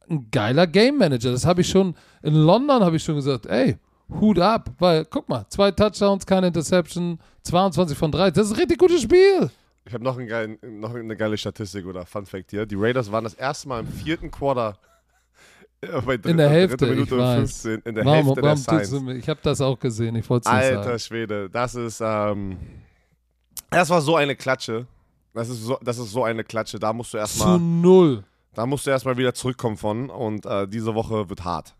ein 0.10 0.28
geiler 0.32 0.66
Game 0.68 0.98
Manager. 0.98 1.32
Das 1.32 1.46
habe 1.46 1.62
ich 1.62 1.70
schon, 1.70 1.96
in 2.24 2.34
London 2.34 2.82
habe 2.84 2.96
ich 2.96 3.04
schon 3.04 3.16
gesagt, 3.16 3.46
ey, 3.46 3.78
Hut 4.10 4.40
ab. 4.40 4.70
Weil, 4.80 5.06
guck 5.06 5.28
mal, 5.30 5.46
zwei 5.50 5.70
Touchdowns, 5.72 6.26
keine 6.26 6.48
Interception, 6.48 7.20
22 7.44 7.98
von 7.98 8.12
3. 8.12 8.32
Das 8.32 8.48
ist 8.48 8.54
ein 8.54 8.60
richtig 8.60 8.80
gutes 8.80 9.02
Spiel. 9.02 9.50
Ich 9.86 9.94
habe 9.94 10.04
noch, 10.04 10.18
geilen- 10.18 10.58
noch 10.80 10.96
eine 10.96 11.16
geile 11.16 11.38
Statistik 11.38 11.86
oder 11.86 12.06
Fun 12.06 12.26
Fact 12.26 12.52
hier. 12.52 12.66
Die 12.66 12.76
Raiders 12.76 13.12
waren 13.12 13.24
das 13.26 13.34
erste 13.36 13.68
Mal 13.70 13.82
im 13.82 13.88
vierten 13.88 14.32
Quarter 14.32 14.78
bei 15.82 16.18
dritter, 16.18 16.30
In 16.30 16.38
der 16.38 16.50
Hälfte, 16.50 16.86
Minute 16.88 17.16
ich 17.16 17.22
weiß. 17.22 17.38
15 17.62 17.82
in 17.86 17.96
der 17.96 18.06
Warum, 18.06 18.16
Hälfte 18.26 18.34
der 18.36 18.44
warum 18.44 18.56
tust 18.56 18.66
Science. 18.86 19.02
mir? 19.04 19.16
Ich 19.16 19.30
habe 19.30 19.40
das 19.44 19.62
auch 19.62 19.80
gesehen, 19.80 20.16
ich 20.16 20.30
wollte 20.30 20.50
es 20.50 20.54
nicht 20.56 20.64
sagen. 20.66 20.78
Alter 20.78 21.00
Schwede, 21.00 21.50
das 21.50 21.76
ist, 21.76 22.02
ähm, 22.04 22.58
das 23.70 23.90
war 23.90 24.02
so 24.02 24.16
eine 24.16 24.36
Klatsche. 24.36 24.88
Das 25.34 25.50
ist 25.50 25.64
so, 25.64 25.78
das 25.84 26.00
ist 26.00 26.12
so 26.12 26.24
eine 26.24 26.44
Klatsche. 26.44 26.80
Da 26.80 26.92
musst 26.94 27.10
du 27.14 27.18
Zu 27.18 27.20
erstmal, 27.20 27.60
null. 27.60 28.24
Da 28.58 28.66
musst 28.66 28.88
du 28.88 28.90
erstmal 28.90 29.16
wieder 29.18 29.36
zurückkommen 29.36 29.78
von. 29.78 30.10
Und 30.10 30.48
äh, 30.48 30.68
diese 30.68 30.96
Woche 30.96 31.30
wird 31.30 31.46
hart. 31.46 31.76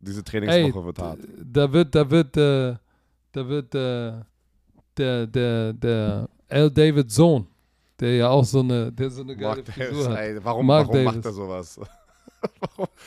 Diese 0.00 0.22
Trainingswoche 0.22 0.78
Ey, 0.80 0.84
wird 0.84 0.98
hart. 0.98 1.18
Da 1.42 1.72
wird, 1.72 1.94
da 1.94 2.10
wird, 2.10 2.36
äh, 2.36 2.74
da 3.32 3.48
wird 3.48 3.74
äh, 3.74 4.12
der, 4.98 5.26
der, 5.26 5.72
der 5.72 6.28
L. 6.48 6.70
David 6.70 7.10
Sohn, 7.10 7.46
der 7.98 8.16
ja 8.16 8.28
auch 8.28 8.44
so 8.44 8.60
eine, 8.60 8.92
der 8.92 9.08
so 9.08 9.22
eine 9.22 9.34
geile 9.34 9.62
Mark 9.62 9.72
Frisur 9.72 10.04
Davis, 10.04 10.08
hat. 10.08 10.18
ey, 10.18 10.44
warum, 10.44 10.66
Mark 10.66 10.88
warum 10.88 11.04
Davis. 11.04 11.14
macht 11.16 11.24
er 11.24 11.32
sowas? 11.32 11.80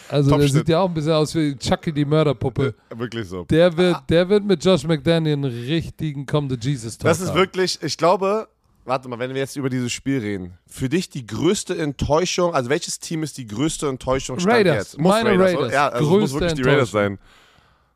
Also 0.09 0.30
der 0.30 0.39
Topschnitt. 0.39 0.53
sieht 0.59 0.70
ja 0.70 0.80
auch 0.82 0.88
ein 0.88 0.93
bisschen 0.93 1.14
aus 1.14 1.34
wie 1.34 1.55
Chucky 1.55 1.91
die 1.91 2.05
Mörderpuppe. 2.05 2.76
Wirklich 2.95 3.28
so. 3.28 3.45
Der 3.45 3.76
wird, 3.76 3.97
der 4.07 4.30
wird 4.30 4.45
mit 4.45 4.64
Josh 4.64 4.84
McDaniel 4.86 5.34
einen 5.34 5.45
richtigen 5.45 6.28
Come 6.28 6.49
to 6.49 6.55
Jesus 6.55 6.99
Talk 6.99 7.09
Das 7.09 7.20
ist 7.20 7.30
haben. 7.30 7.38
wirklich, 7.39 7.80
ich 7.82 7.97
glaube, 7.97 8.47
warte 8.86 9.08
mal, 9.10 9.20
wenn 9.20 9.32
wir 9.34 9.42
jetzt 9.42 9.56
über 9.56 9.70
dieses 9.70 9.92
Spiel 9.92 10.20
reden, 10.20 10.58
für 10.68 10.90
dich 10.90 11.10
die 11.10 11.26
größte 11.26 11.78
Enttäuschung, 11.78 12.54
also 12.54 12.70
welches 12.70 13.00
Team 13.00 13.24
ist 13.24 13.38
die 13.38 13.48
größte 13.48 13.88
Enttäuschung 13.88 14.40
stand 14.40 14.54
Raiders, 14.54 14.76
jetzt? 14.94 14.98
Muss 15.00 15.12
meine 15.12 15.30
Raiders, 15.32 15.56
Raiders? 15.56 15.74
Ja, 15.74 15.88
also 15.90 16.04
es 16.06 16.10
muss 16.10 16.20
größte 16.32 16.40
wirklich 16.42 16.54
die 16.64 16.70
Raiders 16.70 16.92
sein. 16.92 17.20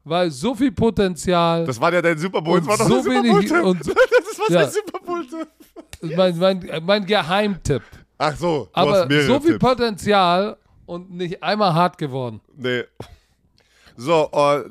Weil 0.04 0.32
so 0.32 0.56
viel 0.56 0.72
Potenzial, 0.72 1.66
Das 1.66 1.82
war 1.82 1.94
ja 1.94 2.02
dein 2.02 2.18
Super 2.18 2.42
Bowl, 2.42 2.60
das 2.60 2.68
war 2.68 2.78
doch 2.78 2.88
so 2.88 3.02
Super 3.02 3.10
wenig- 3.24 3.32
Bowl-Tipp. 3.32 3.64
und 3.64 3.84
so- 3.84 3.94
Das 4.28 4.40
war 4.40 4.52
Ja. 4.62 4.68
sein 4.68 4.82
Super 4.86 5.00
Bowl-Tipp. 5.06 6.16
mein, 6.18 6.38
mein, 6.38 6.82
mein 6.86 7.06
Geheimtipp. 7.06 7.82
Ach 8.18 8.36
so, 8.36 8.70
Aber 8.74 9.02
so 9.26 9.40
viel 9.40 9.52
Tipps. 9.54 9.60
Potenzial 9.60 10.58
und 10.86 11.12
nicht 11.12 11.44
einmal 11.44 11.74
hart 11.74 11.98
geworden. 11.98 12.40
Nee. 12.56 12.84
So, 13.98 14.30
äh, 14.32 14.64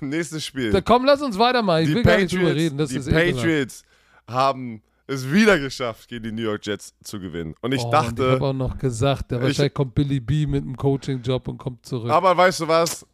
nächstes 0.00 0.44
Spiel. 0.44 0.70
Da, 0.72 0.80
komm, 0.80 1.04
lass 1.04 1.20
uns 1.20 1.38
weitermachen. 1.38 1.82
Ich 1.82 1.88
die 1.88 1.94
will 1.96 2.02
gar 2.02 2.16
nicht 2.16 2.32
drüber 2.32 2.44
Patriots, 2.46 2.60
reden. 2.64 2.78
Das 2.78 2.90
die 2.90 2.96
ekelhaft. 2.96 3.36
Patriots 3.36 3.82
haben 4.28 4.82
es 5.08 5.30
wieder 5.32 5.58
geschafft, 5.58 6.08
gegen 6.08 6.24
die 6.24 6.32
New 6.32 6.42
York 6.42 6.64
Jets 6.66 6.94
zu 7.02 7.18
gewinnen. 7.18 7.54
Und 7.60 7.72
ich 7.72 7.80
oh, 7.82 7.86
und 7.86 7.94
ich 7.94 8.00
dachte, 8.00 8.30
habe 8.32 8.44
auch 8.46 8.52
noch 8.52 8.78
gesagt, 8.78 9.30
der 9.30 9.38
Ich- 9.38 9.44
wahrscheinlich 9.44 9.74
kommt 9.74 9.94
Billy 9.94 10.20
B 10.20 10.46
mit 10.46 10.62
einem 10.62 10.76
Coaching-Job 10.76 11.48
und 11.48 11.58
kommt 11.58 11.84
zurück. 11.84 12.10
aber 12.10 12.36
weißt 12.36 12.60
du 12.60 12.68
was? 12.68 13.06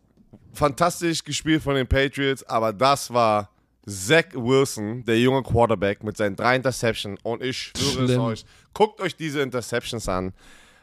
Fantastisch 0.53 1.23
gespielt 1.25 1.63
von 1.63 1.75
den 1.75 1.87
Patriots, 1.87 2.43
aber 2.45 2.73
das 2.73 3.13
war 3.13 3.51
Zach 3.89 4.27
Wilson, 4.35 5.05
der 5.05 5.19
junge 5.21 5.43
Quarterback 5.43 6.03
mit 6.05 6.17
seinen 6.17 6.37
drei 6.37 6.57
Interceptions. 6.57 7.19
Und 7.23 7.43
ich 7.43 7.73
schwöre 7.77 8.05
es 8.05 8.11
Schlimm. 8.11 8.21
euch, 8.21 8.45
guckt 8.73 9.01
euch 9.01 9.17
diese 9.17 9.41
Interceptions 9.41 10.09
an. 10.09 10.33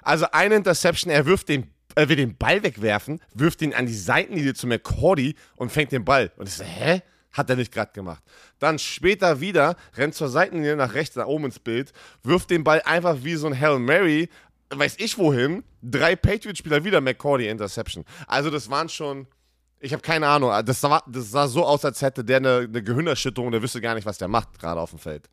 Also 0.01 0.25
eine 0.31 0.55
Interception, 0.55 1.11
er 1.11 1.25
wirft 1.25 1.49
den, 1.49 1.67
er 1.95 2.09
will 2.09 2.15
den 2.17 2.35
Ball 2.37 2.61
wegwerfen, 2.63 3.19
wirft 3.33 3.61
ihn 3.61 3.73
an 3.73 3.85
die 3.85 3.93
Seitenlinie 3.95 4.53
zu 4.53 4.67
McCordy 4.67 5.35
und 5.55 5.71
fängt 5.71 5.91
den 5.91 6.03
Ball. 6.05 6.31
Und 6.37 6.47
ich 6.47 6.55
so, 6.55 6.63
hä? 6.63 7.01
Hat 7.31 7.49
er 7.49 7.55
nicht 7.55 7.71
gerade 7.71 7.91
gemacht. 7.93 8.23
Dann 8.59 8.77
später 8.77 9.39
wieder, 9.39 9.75
rennt 9.95 10.15
zur 10.15 10.29
Seitenlinie 10.29 10.75
nach 10.75 10.93
rechts, 10.93 11.15
nach 11.15 11.27
oben 11.27 11.45
ins 11.45 11.59
Bild, 11.59 11.93
wirft 12.23 12.49
den 12.49 12.63
Ball 12.63 12.81
einfach 12.83 13.17
wie 13.23 13.35
so 13.35 13.47
ein 13.47 13.59
Hail 13.59 13.79
Mary, 13.79 14.29
weiß 14.69 14.95
ich 14.99 15.17
wohin, 15.17 15.63
drei 15.81 16.15
Patriot-Spieler 16.15 16.83
wieder 16.83 17.01
McCordy 17.01 17.47
Interception. 17.47 18.05
Also 18.27 18.49
das 18.49 18.69
waren 18.69 18.89
schon, 18.89 19.27
ich 19.79 19.93
habe 19.93 20.01
keine 20.01 20.27
Ahnung, 20.27 20.51
das 20.65 20.81
sah, 20.81 21.01
das 21.07 21.31
sah 21.31 21.47
so 21.47 21.65
aus, 21.65 21.85
als 21.85 22.01
hätte 22.01 22.23
der 22.23 22.37
eine, 22.37 22.57
eine 22.69 22.83
Gehirnerschütterung, 22.83 23.51
der 23.51 23.61
wüsste 23.61 23.81
gar 23.81 23.95
nicht, 23.95 24.05
was 24.05 24.17
der 24.17 24.27
macht, 24.27 24.59
gerade 24.59 24.79
auf 24.79 24.91
dem 24.91 24.99
Feld. 24.99 25.29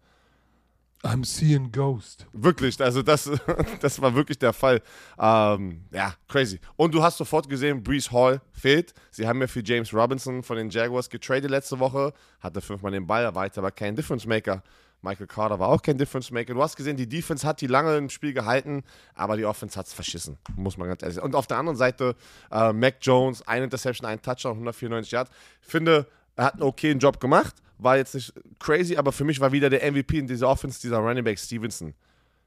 I'm 1.05 1.25
seeing 1.25 1.71
Ghost. 1.71 2.27
Wirklich, 2.33 2.81
also 2.81 3.03
das, 3.03 3.31
das 3.81 4.01
war 4.03 4.15
wirklich 4.15 4.39
der 4.39 4.53
Fall. 4.53 4.83
Ähm, 5.19 5.85
ja, 5.93 6.15
crazy. 6.27 6.59
Und 6.77 6.93
du 6.93 7.03
hast 7.03 7.19
sofort 7.19 7.49
gesehen, 7.49 7.83
Brees 7.83 8.11
Hall 8.11 8.41
fehlt. 8.53 8.95
Sie 9.11 9.27
haben 9.27 9.41
ja 9.41 9.47
für 9.47 9.63
James 9.65 9.95
Robinson 9.95 10.43
von 10.43 10.57
den 10.57 10.71
Jaguars 10.71 11.09
getradet 11.09 11.51
letzte 11.51 11.79
Woche, 11.79 12.13
hatte 12.41 12.61
fünfmal 12.61 12.93
den 12.93 13.07
Ball, 13.07 13.33
war 13.35 13.49
aber 13.57 13.71
kein 13.71 13.95
Difference 13.95 14.27
Maker. 14.27 14.63
Michael 15.01 15.29
Carter 15.29 15.61
war 15.61 15.69
auch 15.69 15.83
kein 15.83 15.97
Difference 15.97 16.33
Maker. 16.33 16.55
Du 16.55 16.63
hast 16.63 16.75
gesehen, 16.75 16.97
die 16.97 17.09
Defense 17.09 17.47
hat 17.47 17.61
die 17.61 17.69
lange 17.69 17.97
im 17.97 18.11
Spiel 18.11 18.33
gehalten, 18.33 18.83
aber 19.15 19.37
die 19.37 19.45
Offense 19.45 19.79
hat 19.79 19.87
es 19.87 19.93
verschissen, 19.93 20.39
muss 20.57 20.77
man 20.77 20.89
ganz 20.89 21.03
ehrlich 21.03 21.15
sagen. 21.15 21.27
Und 21.27 21.37
auf 21.37 21.47
der 21.47 21.59
anderen 21.59 21.79
Seite, 21.79 22.17
äh, 22.51 22.73
Mac 22.73 22.97
Jones, 23.03 23.47
ein 23.47 23.63
Interception, 23.63 24.09
ein 24.09 24.21
Touchdown, 24.21 24.55
194 24.55 25.13
Yards. 25.13 25.31
Ich 25.63 25.69
finde, 25.69 26.09
er 26.35 26.47
hat 26.47 26.55
einen 26.55 26.63
okayen 26.65 26.99
Job 26.99 27.21
gemacht 27.21 27.55
war 27.79 27.97
jetzt 27.97 28.15
nicht 28.15 28.33
crazy, 28.59 28.97
aber 28.97 29.13
für 29.13 29.25
mich 29.25 29.41
war 29.41 29.53
wieder 29.53 29.71
der 29.71 29.91
MVP 29.91 30.19
in 30.19 30.27
dieser 30.27 30.49
Offense, 30.49 30.81
dieser 30.81 30.99
Running 30.99 31.25
Back 31.25 31.39
Stevenson. 31.39 31.95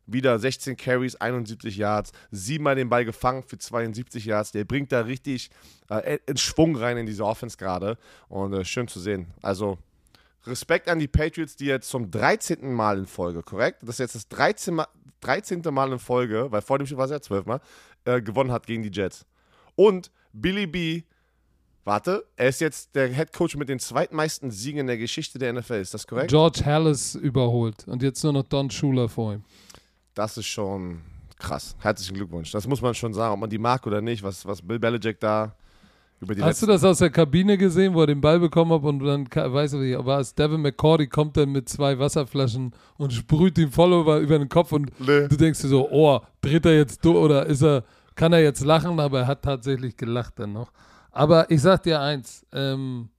Wieder 0.07 0.37
16 0.39 0.75
Carries, 0.75 1.15
71 1.15 1.77
Yards, 1.77 2.11
siebenmal 2.31 2.75
den 2.75 2.89
Ball 2.89 3.05
gefangen 3.05 3.43
für 3.43 3.57
72 3.57 4.25
Yards. 4.25 4.51
Der 4.51 4.65
bringt 4.65 4.91
da 4.91 5.01
richtig 5.01 5.49
äh, 5.89 6.17
in 6.25 6.37
Schwung 6.37 6.75
rein 6.75 6.97
in 6.97 7.05
diese 7.05 7.23
Offense 7.23 7.55
gerade. 7.55 7.97
Und 8.27 8.53
äh, 8.53 8.65
schön 8.65 8.87
zu 8.87 8.99
sehen. 8.99 9.27
Also 9.41 9.77
Respekt 10.45 10.89
an 10.89 10.99
die 10.99 11.07
Patriots, 11.07 11.55
die 11.55 11.65
jetzt 11.65 11.89
zum 11.89 12.09
13. 12.09 12.73
Mal 12.73 12.97
in 12.97 13.05
Folge, 13.05 13.43
korrekt? 13.43 13.83
Das 13.83 13.95
ist 13.95 13.99
jetzt 13.99 14.15
das 14.15 14.27
13. 14.29 14.73
Mal, 14.73 14.87
13. 15.21 15.61
Mal 15.71 15.91
in 15.93 15.99
Folge, 15.99 16.51
weil 16.51 16.61
vor 16.61 16.79
dem 16.79 16.87
Spiel 16.87 16.97
war 16.97 17.05
es 17.05 17.11
ja 17.11 17.21
12 17.21 17.45
Mal, 17.45 17.61
äh, 18.05 18.21
gewonnen 18.21 18.51
hat 18.51 18.65
gegen 18.65 18.81
die 18.81 18.91
Jets. 18.91 19.25
Und 19.75 20.11
Billy 20.33 20.65
B 20.65 21.03
Warte, 21.83 22.25
er 22.35 22.49
ist 22.49 22.61
jetzt 22.61 22.93
der 22.93 23.07
Head 23.07 23.33
Coach 23.33 23.55
mit 23.55 23.67
den 23.67 23.79
zweitmeisten 23.79 24.51
Siegen 24.51 24.81
in 24.81 24.87
der 24.87 24.97
Geschichte 24.97 25.39
der 25.39 25.51
NFL, 25.53 25.73
ist 25.73 25.93
das 25.93 26.05
korrekt? 26.05 26.29
George 26.29 26.61
Hallis 26.63 27.15
überholt 27.15 27.87
und 27.87 28.03
jetzt 28.03 28.23
nur 28.23 28.33
noch 28.33 28.43
Don 28.43 28.69
Schuler 28.69 29.09
vor 29.09 29.33
ihm. 29.33 29.43
Das 30.13 30.37
ist 30.37 30.45
schon 30.45 31.01
krass. 31.39 31.75
Herzlichen 31.79 32.15
Glückwunsch. 32.15 32.51
Das 32.51 32.67
muss 32.67 32.81
man 32.81 32.93
schon 32.93 33.13
sagen, 33.13 33.33
ob 33.33 33.39
man 33.39 33.49
die 33.49 33.57
mag 33.57 33.85
oder 33.87 33.99
nicht, 33.99 34.21
was, 34.21 34.45
was 34.45 34.61
Bill 34.61 34.77
Belichick 34.77 35.19
da 35.19 35.55
über 36.19 36.35
die 36.35 36.43
Hast 36.43 36.61
du 36.61 36.67
das 36.67 36.83
aus 36.83 36.99
der 36.99 37.09
Kabine 37.09 37.57
gesehen, 37.57 37.95
wo 37.95 38.01
er 38.01 38.07
den 38.07 38.21
Ball 38.21 38.39
bekommen 38.39 38.71
hat 38.71 38.83
und 38.83 38.99
dann, 38.99 39.27
weißt 39.27 39.73
du, 39.73 40.05
war 40.05 40.19
es 40.19 40.35
Devin 40.35 40.61
McCordy, 40.61 41.07
kommt 41.07 41.35
dann 41.35 41.51
mit 41.51 41.67
zwei 41.67 41.97
Wasserflaschen 41.97 42.73
und 42.97 43.11
sprüht 43.11 43.57
ihn 43.57 43.71
voll 43.71 43.93
über, 43.93 44.19
über 44.19 44.37
den 44.37 44.49
Kopf 44.49 44.71
und 44.71 44.91
nee. 44.99 45.27
du 45.27 45.35
denkst 45.35 45.61
dir 45.61 45.67
so, 45.67 45.89
oh, 45.89 46.19
dreht 46.41 46.65
er 46.65 46.75
jetzt 46.75 47.03
durch 47.03 47.17
oder 47.17 47.47
ist 47.47 47.63
er, 47.63 47.83
kann 48.13 48.33
er 48.33 48.43
jetzt 48.43 48.63
lachen, 48.63 48.99
aber 48.99 49.21
er 49.21 49.27
hat 49.27 49.41
tatsächlich 49.41 49.97
gelacht 49.97 50.37
dann 50.37 50.53
noch. 50.53 50.71
Aber 51.11 51.51
ich 51.51 51.61
sag 51.61 51.83
dir 51.83 51.99
eins, 51.99 52.45
ähm, 52.53 53.09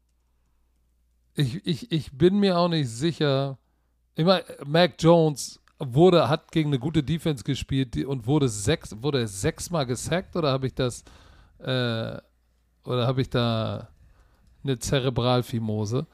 ich, 1.34 1.66
ich, 1.66 1.92
ich 1.92 2.12
bin 2.12 2.38
mir 2.38 2.58
auch 2.58 2.68
nicht 2.68 2.88
sicher. 2.88 3.58
Ich 4.14 4.24
meine, 4.24 4.44
Mac 4.64 4.94
Jones 4.98 5.60
wurde, 5.78 6.28
hat 6.28 6.50
gegen 6.52 6.70
eine 6.70 6.78
gute 6.78 7.02
Defense 7.02 7.44
gespielt 7.44 7.96
und 8.04 8.26
wurde 8.26 8.48
sechs, 8.48 8.94
wurde 9.00 9.26
sechsmal 9.28 9.86
gesackt 9.86 10.36
oder 10.36 10.52
habe 10.52 10.66
ich 10.66 10.74
das, 10.74 11.04
äh, 11.58 12.16
oder 12.84 13.06
habe 13.06 13.20
ich 13.20 13.30
da 13.30 13.88
eine 14.64 14.78
Zerebralfimose? 14.78 16.06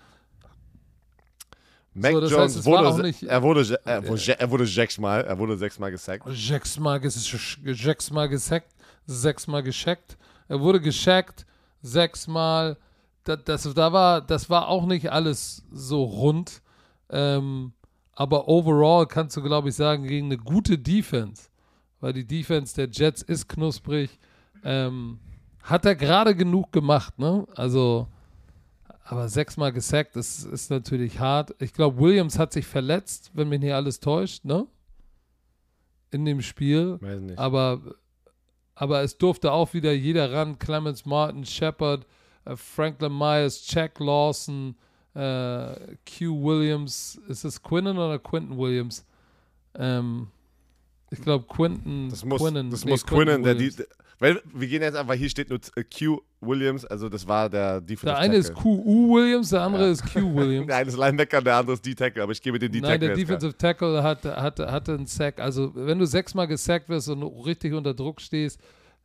Mac 1.95 2.12
so, 2.12 2.20
Jones 2.20 2.57
heißt, 2.57 2.64
wurde, 2.64 3.03
nicht, 3.03 3.22
er 3.24 3.43
wurde, 3.43 3.81
er 3.85 4.07
wurde, 4.07 4.39
er 4.39 4.51
wurde 4.51 4.66
sechsmal, 4.66 5.24
er 5.24 5.39
wurde 5.39 5.57
sechsmal 5.57 5.91
gesackt. 5.91 6.24
Sechsmal, 6.29 7.01
sechsmal 7.11 8.29
gesackt, 8.29 8.72
sechsmal 9.07 9.62
gescheckt. 9.62 10.16
Er 10.49 10.61
wurde 10.61 10.81
gescheckt 10.81 11.45
sechsmal. 11.83 12.76
Das, 13.24 13.45
das, 13.45 13.74
da 13.74 13.93
war, 13.93 14.20
das 14.20 14.49
war 14.51 14.68
auch 14.68 14.87
nicht 14.87 15.11
alles 15.11 15.64
so 15.70 16.05
rund. 16.05 16.62
Ähm, 17.11 17.72
aber 18.12 18.49
overall 18.49 19.07
kannst 19.07 19.37
du, 19.37 19.43
glaube 19.43 19.68
ich, 19.68 19.74
sagen, 19.74 20.05
gegen 20.05 20.26
eine 20.26 20.39
gute 20.39 20.76
Defense, 20.76 21.49
weil 22.01 22.12
die 22.12 22.26
Defense 22.26 22.74
der 22.74 22.89
Jets 22.91 23.22
ist 23.22 23.49
knusprig, 23.49 24.18
ähm, 24.64 25.20
hat 25.62 25.85
er 25.85 25.95
gerade 25.95 26.35
genug 26.35 26.72
gemacht, 26.72 27.18
ne? 27.18 27.47
Also, 27.55 28.09
aber 29.05 29.29
sechsmal 29.29 29.72
gesackt, 29.72 30.16
das 30.16 30.45
ist 30.45 30.70
natürlich 30.70 31.20
hart. 31.20 31.55
Ich 31.61 31.72
glaube, 31.72 31.99
Williams 31.99 32.39
hat 32.39 32.53
sich 32.53 32.66
verletzt, 32.66 33.31
wenn 33.35 33.49
mich 33.49 33.61
nicht 33.61 33.74
alles 33.74 34.01
täuscht, 34.01 34.45
ne? 34.45 34.66
In 36.11 36.24
dem 36.24 36.43
Spiel. 36.43 36.99
Weiß 37.01 37.20
nicht. 37.20 37.39
Aber 37.39 37.81
aber 38.79 39.03
es 39.03 39.18
durfte 39.18 39.51
auch 39.51 39.74
wieder 39.74 39.93
jeder 39.93 40.33
ran. 40.33 40.57
Clemens 40.59 41.05
Martin, 41.05 41.45
Shepard, 41.45 42.07
äh, 42.45 42.55
Franklin 42.55 43.16
Myers, 43.16 43.64
Jack 43.68 43.99
Lawson, 43.99 44.76
äh, 45.14 45.97
Q 46.07 46.45
Williams. 46.45 47.20
Ist 47.26 47.45
es 47.45 47.61
Quinnen 47.61 47.99
oder 47.99 48.20
Quinton 48.20 48.57
Williams? 48.57 49.05
Ähm, 49.74 50.29
ich 51.11 51.20
glaube 51.20 51.45
Quinton. 51.49 52.09
Das 52.09 52.24
muss, 52.24 52.41
Quinnen, 52.41 52.70
das 52.70 52.85
nee, 52.85 52.93
muss 52.93 53.05
Quinnen, 53.05 53.43
der, 53.43 53.57
der, 53.57 53.87
weil 54.20 54.41
wir 54.45 54.68
gehen 54.68 54.83
jetzt 54.83 54.95
einfach, 54.95 55.14
hier 55.14 55.29
steht 55.29 55.51
nur 55.51 55.59
äh, 55.74 55.83
Q 55.83 56.20
Williams, 56.41 56.84
also 56.84 57.09
das 57.09 57.26
war 57.26 57.51
der 57.51 57.80
Defensive 57.80 58.07
Der 58.07 58.18
eine 58.18 58.36
ist 58.36 58.55
QU 58.55 59.14
Williams, 59.14 59.51
der 59.51 59.62
andere 59.62 59.86
ja. 59.86 59.91
ist 59.91 60.03
Q 60.12 60.34
Williams. 60.34 60.66
der 60.68 60.76
eine 60.76 60.89
ist 60.89 60.97
Linebacker, 60.97 61.43
der 61.43 61.57
andere 61.57 61.74
ist 61.74 61.84
D-Tackle, 61.84 62.22
aber 62.22 62.32
ich 62.32 62.41
gebe 62.41 62.59
den 62.59 62.70
D-Tackle. 62.70 62.99
Nein, 62.99 63.01
der 63.01 63.14
Defensive 63.16 63.57
Tackle 63.57 64.03
hat, 64.03 64.24
hat, 64.24 64.59
hatte 64.61 64.95
einen 64.95 65.07
Sack. 65.07 65.41
Also 65.41 65.72
wenn 65.74 65.99
du 65.99 66.07
sechsmal 66.07 66.47
gesackt 66.47 66.89
wirst 66.89 67.09
und 67.09 67.22
richtig 67.22 67.74
unter 67.74 67.95
Druck 67.95 68.20
stehst, 68.20 68.61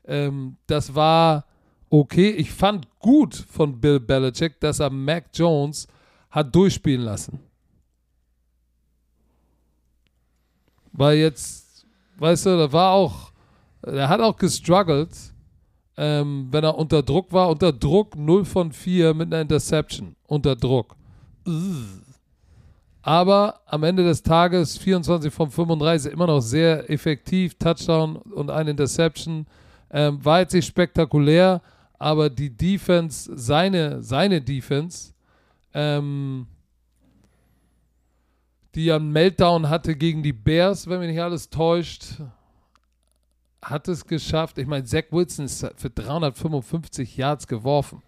ähm, 0.06 0.58
das 0.68 0.94
war 0.94 1.46
okay. 1.90 2.30
Ich 2.30 2.52
fand 2.52 2.88
gut 3.00 3.36
von 3.36 3.80
Bill 3.80 4.00
Belichick, 4.00 4.60
dass 4.60 4.80
er 4.80 4.90
Mac 4.90 5.26
Jones 5.34 5.88
hat 6.30 6.54
durchspielen 6.54 7.02
lassen. 7.02 7.40
Weil 10.92 11.18
jetzt, 11.18 11.88
weißt 12.18 12.46
du, 12.46 12.58
da 12.58 12.72
war 12.72 12.92
auch 12.92 13.34
er 13.86 14.10
hat 14.10 14.22
auch 14.22 14.38
gestruggelt, 14.38 15.10
ähm, 15.98 16.48
wenn 16.52 16.64
er 16.64 16.78
unter 16.78 17.04
Druck 17.04 17.32
war. 17.32 17.50
Unter 17.50 17.72
Druck 17.72 18.16
0 18.16 18.46
von 18.46 18.72
4 18.72 19.14
mit 19.14 19.34
einer 19.34 19.42
Interception. 19.42 20.16
Unter 20.28 20.56
Druck. 20.56 20.96
Aber 23.02 23.62
am 23.66 23.84
Ende 23.84 24.04
des 24.04 24.24
Tages 24.24 24.78
24 24.78 25.34
von 25.34 25.50
35 25.50 26.12
immer 26.12 26.28
noch 26.28 26.42
sehr 26.42 26.90
effektiv. 26.90 27.56
Touchdown 27.56 28.16
und 28.16 28.50
eine 28.50 28.72
Interception. 28.72 29.46
Ähm, 29.92 30.24
war 30.24 30.40
jetzt 30.40 30.54
nicht 30.54 30.66
spektakulär, 30.66 31.62
aber 32.00 32.30
die 32.30 32.50
Defense, 32.50 33.32
seine, 33.36 34.02
seine 34.02 34.42
Defense, 34.42 35.14
ähm, 35.74 36.48
die 38.74 38.92
einen 38.92 39.12
Meltdown 39.12 39.70
hatte 39.70 39.96
gegen 39.96 40.24
die 40.24 40.34
Bears, 40.34 40.88
wenn 40.88 41.00
mich 41.00 41.10
nicht 41.10 41.22
alles 41.22 41.50
täuscht, 41.50 42.22
hat 43.64 43.88
es 43.88 44.06
geschafft. 44.06 44.58
Ich 44.58 44.68
meine, 44.68 44.84
Zach 44.86 45.06
Wilson 45.12 45.46
ist 45.46 45.66
für 45.78 45.90
355 45.90 47.18
Yards 47.18 47.48
geworfen. 47.48 48.02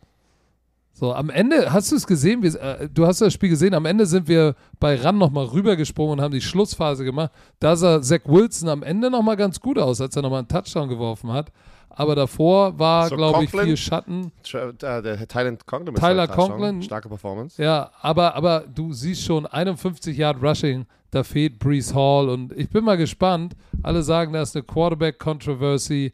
So, 0.97 1.13
am 1.13 1.29
Ende, 1.29 1.73
hast 1.73 1.91
du 1.91 1.97
es 1.97 2.07
gesehen? 2.07 2.41
Wir, 2.41 2.55
äh, 2.55 2.89
du 2.89 3.05
hast 3.05 3.19
das 3.19 3.33
Spiel 3.33 3.49
gesehen. 3.49 3.73
Am 3.73 3.85
Ende 3.85 4.05
sind 4.05 4.29
wir 4.29 4.55
bei 4.79 4.95
Run 4.95 5.17
nochmal 5.17 5.43
rübergesprungen 5.45 6.13
und 6.13 6.21
haben 6.21 6.33
die 6.33 6.39
Schlussphase 6.39 7.03
gemacht. 7.03 7.31
Da 7.59 7.75
sah 7.75 8.01
Zach 8.01 8.21
Wilson 8.23 8.69
am 8.69 8.81
Ende 8.81 9.11
nochmal 9.11 9.35
ganz 9.35 9.59
gut 9.59 9.77
aus, 9.77 9.99
als 9.99 10.15
er 10.15 10.21
nochmal 10.21 10.39
einen 10.39 10.47
Touchdown 10.47 10.87
geworfen 10.87 11.33
hat. 11.33 11.51
Aber 11.95 12.15
davor 12.15 12.77
war, 12.77 13.07
so 13.07 13.15
glaube 13.15 13.43
ich, 13.45 13.51
viel 13.51 13.77
Schatten. 13.77 14.31
Der 14.51 15.27
Thailand 15.27 15.65
Conklin 15.65 15.95
Tyler 15.95 16.27
Conklin. 16.27 16.81
Starke 16.81 17.09
Performance. 17.09 17.61
Ja, 17.61 17.91
aber, 18.01 18.35
aber 18.35 18.65
du 18.67 18.93
siehst 18.93 19.23
schon 19.23 19.45
51 19.45 20.17
Yard 20.17 20.41
Rushing 20.41 20.85
da 21.15 21.23
fehlt 21.23 21.59
Brees 21.59 21.95
Hall 21.95 22.27
und 22.27 22.51
ich 22.57 22.69
bin 22.69 22.83
mal 22.83 22.97
gespannt. 22.97 23.55
Alle 23.83 24.03
sagen, 24.03 24.33
da 24.33 24.41
ist 24.41 24.53
eine 24.53 24.63
Quarterback-Controversy 24.63 26.11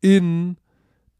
in, 0.00 0.56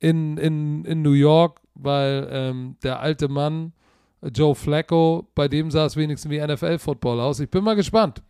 in, 0.01 0.37
in, 0.39 0.85
in 0.85 1.03
New 1.03 1.13
York, 1.13 1.61
weil 1.75 2.27
ähm, 2.33 2.77
der 2.83 2.99
alte 2.99 3.29
Mann, 3.29 3.75
Joe 4.23 4.57
Flacco, 4.57 5.29
bei 5.37 5.47
dem 5.47 5.71
sah 5.71 5.87
es 5.87 5.97
wenigstens 5.97 6.33
wie 6.33 6.45
NFL-Football 6.45 7.21
aus. 7.21 7.39
Ich 7.39 7.49
bin 7.49 7.63
mal 7.63 7.77
gespannt. 7.77 8.23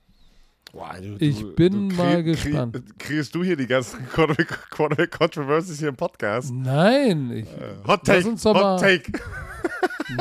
Boah, 0.73 0.97
du, 0.99 1.17
ich 1.19 1.39
du, 1.39 1.53
bin 1.55 1.91
du 1.91 1.97
mal 1.97 2.23
gespannt. 2.23 2.83
Kriegst 2.99 3.35
du 3.35 3.45
hier 3.45 3.57
die 3.57 3.67
ganzen 3.67 4.09
Quarterback-Controversies 4.15 5.81
hier 5.81 5.89
im 5.89 5.97
Podcast? 5.97 6.51
Nein. 6.51 7.31
Ich, 7.31 7.45
uh, 7.45 7.87
Hot 7.87 8.05
Take. 8.05 8.27
Hot 8.27 8.81
Take. 8.81 9.13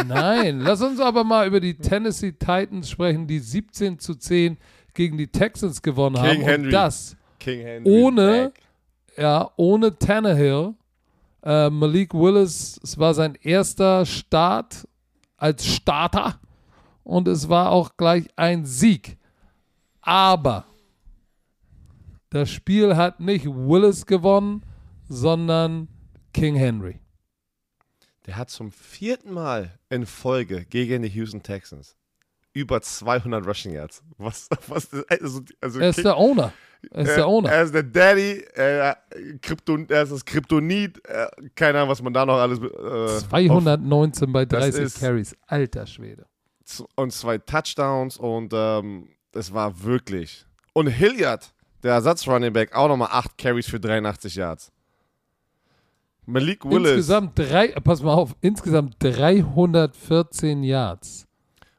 Nein, 0.05 0.59
lass 0.59 0.81
uns 0.81 0.99
aber 0.99 1.23
mal 1.23 1.47
über 1.47 1.61
die 1.61 1.75
Tennessee 1.75 2.33
Titans 2.33 2.89
sprechen, 2.89 3.27
die 3.27 3.39
17 3.39 3.97
zu 3.97 4.15
10 4.15 4.57
gegen 4.93 5.17
die 5.17 5.27
Texans 5.27 5.81
gewonnen 5.81 6.17
King 6.17 6.25
haben. 6.25 6.41
Henry. 6.41 6.65
Und 6.65 6.71
das 6.71 7.15
King 7.39 7.61
Henry 7.61 7.89
ohne, 7.89 8.51
ja, 9.17 9.49
ohne 9.55 9.97
Tannehill. 9.97 10.73
Äh, 11.43 11.69
Malik 11.69 12.13
Willis, 12.13 12.77
es 12.83 12.99
war 12.99 13.13
sein 13.13 13.35
erster 13.41 14.05
Start 14.05 14.85
als 15.37 15.65
Starter 15.65 16.39
und 17.03 17.29
es 17.29 17.47
war 17.47 17.71
auch 17.71 17.95
gleich 17.95 18.25
ein 18.35 18.65
Sieg. 18.65 19.17
Aber 20.01 20.65
das 22.29 22.49
Spiel 22.49 22.95
hat 22.95 23.19
nicht 23.19 23.45
Willis 23.45 24.05
gewonnen, 24.05 24.63
sondern 25.07 25.87
King 26.33 26.55
Henry. 26.55 26.99
Der 28.25 28.37
hat 28.37 28.49
zum 28.49 28.71
vierten 28.71 29.33
Mal 29.33 29.77
in 29.89 30.05
Folge 30.05 30.65
gegen 30.65 31.03
die 31.03 31.09
Houston 31.09 31.43
Texans 31.43 31.95
über 32.53 32.81
200 32.81 33.45
Rushing 33.45 33.73
Yards. 33.73 34.03
Was, 34.17 34.47
was 34.67 34.89
also, 35.09 35.41
also 35.59 35.79
er 35.79 35.89
ist 35.89 35.95
King, 35.95 36.03
der 36.03 36.17
Owner. 36.17 36.53
Er 36.89 37.01
ist 37.03 37.09
er, 37.09 37.15
der 37.15 37.27
Owner. 37.27 37.51
Er 37.51 37.63
ist 37.63 37.73
der 37.73 37.83
Daddy, 37.83 38.45
er, 38.53 38.97
Krypton, 39.41 39.87
er 39.89 40.03
ist 40.03 40.11
das 40.11 40.25
Kryptonit, 40.25 41.01
keine 41.55 41.79
Ahnung, 41.79 41.89
was 41.89 42.01
man 42.01 42.13
da 42.13 42.25
noch 42.25 42.37
alles. 42.37 42.59
Äh, 42.59 43.27
219 43.27 44.27
auf, 44.27 44.33
bei 44.33 44.45
30 44.45 44.93
Carries, 44.95 45.35
alter 45.47 45.85
Schwede. 45.85 46.25
Und 46.95 47.11
zwei 47.11 47.37
Touchdowns 47.37 48.17
und 48.17 48.53
ähm, 48.53 49.09
es 49.33 49.53
war 49.53 49.83
wirklich. 49.83 50.45
Und 50.73 50.87
Hilliard, 50.87 51.53
der 51.83 51.93
Ersatz-Running 51.93 52.53
Back, 52.53 52.75
auch 52.75 52.87
nochmal 52.87 53.09
8 53.11 53.37
Carries 53.37 53.67
für 53.67 53.79
83 53.79 54.35
Yards. 54.35 54.71
Malik 56.25 56.63
Willis. 56.63 56.91
Insgesamt 56.91 57.37
drei, 57.37 57.67
pass 57.69 58.01
mal 58.01 58.13
auf, 58.13 58.35
insgesamt 58.41 58.95
314 58.99 60.63
Yards. 60.63 61.27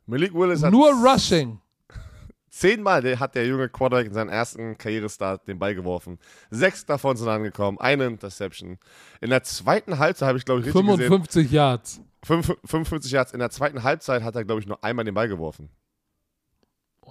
Malik 0.07 0.35
Willis 0.35 0.63
hat. 0.63 0.73
Nur 0.73 0.91
Rushing. 0.91 1.61
Zehnmal 2.51 3.19
hat 3.19 3.35
der 3.35 3.47
junge 3.47 3.69
Quarterback 3.69 4.09
in 4.09 4.13
seinem 4.13 4.29
ersten 4.29 4.77
Karrierestart 4.77 5.47
den 5.49 5.59
Ball 5.59 5.75
geworfen. 5.75 6.19
Sechs 6.51 6.85
davon 6.85 7.17
sind 7.17 7.29
angekommen, 7.29 7.79
eine 7.79 8.07
Interception. 8.07 8.79
In 9.21 9.31
der 9.31 9.43
zweiten 9.45 9.99
Halbzeit 9.99 10.29
habe 10.29 10.39
ich, 10.39 10.45
glaube 10.45 10.61
ich, 10.61 10.67
richtig 10.67 10.83
55 10.83 11.45
gesehen, 11.45 11.55
Yards. 11.57 12.01
55 12.25 13.13
Yards. 13.13 13.33
In 13.33 13.39
der 13.39 13.51
zweiten 13.51 13.83
Halbzeit 13.83 14.23
hat 14.23 14.35
er, 14.35 14.45
glaube 14.45 14.61
ich, 14.61 14.67
nur 14.67 14.83
einmal 14.85 15.05
den 15.05 15.15
Ball 15.15 15.29
geworfen. 15.29 15.71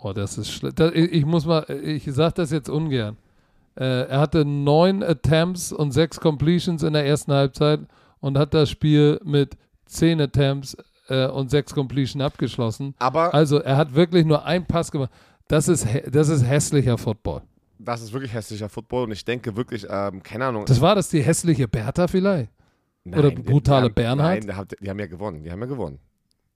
Oh, 0.03 0.13
das 0.13 0.37
ist 0.37 0.51
schlecht. 0.51 0.79
Ich 0.79 1.25
muss 1.25 1.45
mal, 1.45 1.63
ich 1.69 2.05
sage 2.05 2.33
das 2.35 2.51
jetzt 2.51 2.69
ungern. 2.69 3.17
Äh, 3.75 4.07
er 4.07 4.19
hatte 4.19 4.45
neun 4.45 5.03
Attempts 5.03 5.71
und 5.71 5.91
sechs 5.91 6.19
Completions 6.19 6.83
in 6.83 6.93
der 6.93 7.05
ersten 7.05 7.31
Halbzeit 7.31 7.81
und 8.19 8.37
hat 8.37 8.53
das 8.53 8.69
Spiel 8.69 9.19
mit 9.23 9.55
zehn 9.85 10.19
Attempts 10.19 10.75
äh, 11.07 11.27
und 11.27 11.51
sechs 11.51 11.73
Completion 11.73 12.21
abgeschlossen. 12.21 12.95
Aber 12.97 13.33
also 13.33 13.59
er 13.59 13.77
hat 13.77 13.93
wirklich 13.93 14.25
nur 14.25 14.43
einen 14.43 14.65
Pass 14.65 14.91
gemacht. 14.91 15.11
Das 15.47 15.67
ist, 15.67 15.87
das 16.09 16.29
ist 16.29 16.43
hässlicher 16.43 16.97
Football. 16.97 17.41
Das 17.77 18.01
ist 18.01 18.11
wirklich 18.11 18.33
hässlicher 18.33 18.69
Football 18.69 19.05
und 19.05 19.11
ich 19.11 19.23
denke 19.23 19.55
wirklich, 19.55 19.85
ähm, 19.89 20.21
keine 20.23 20.45
Ahnung. 20.45 20.65
Das 20.65 20.81
war 20.81 20.95
das 20.95 21.09
die 21.09 21.21
hässliche 21.21 21.67
Bertha 21.67 22.07
vielleicht? 22.07 22.49
Nein, 23.03 23.19
Oder 23.19 23.31
brutale 23.31 23.89
die, 23.89 23.95
die 23.95 24.07
haben, 24.07 24.17
Bernhard? 24.17 24.45
Nein, 24.45 24.67
die 24.79 24.89
haben 24.89 24.99
ja 24.99 25.07
gewonnen. 25.07 25.43
Die 25.43 25.51
haben 25.51 25.59
ja 25.59 25.65
gewonnen. 25.65 25.99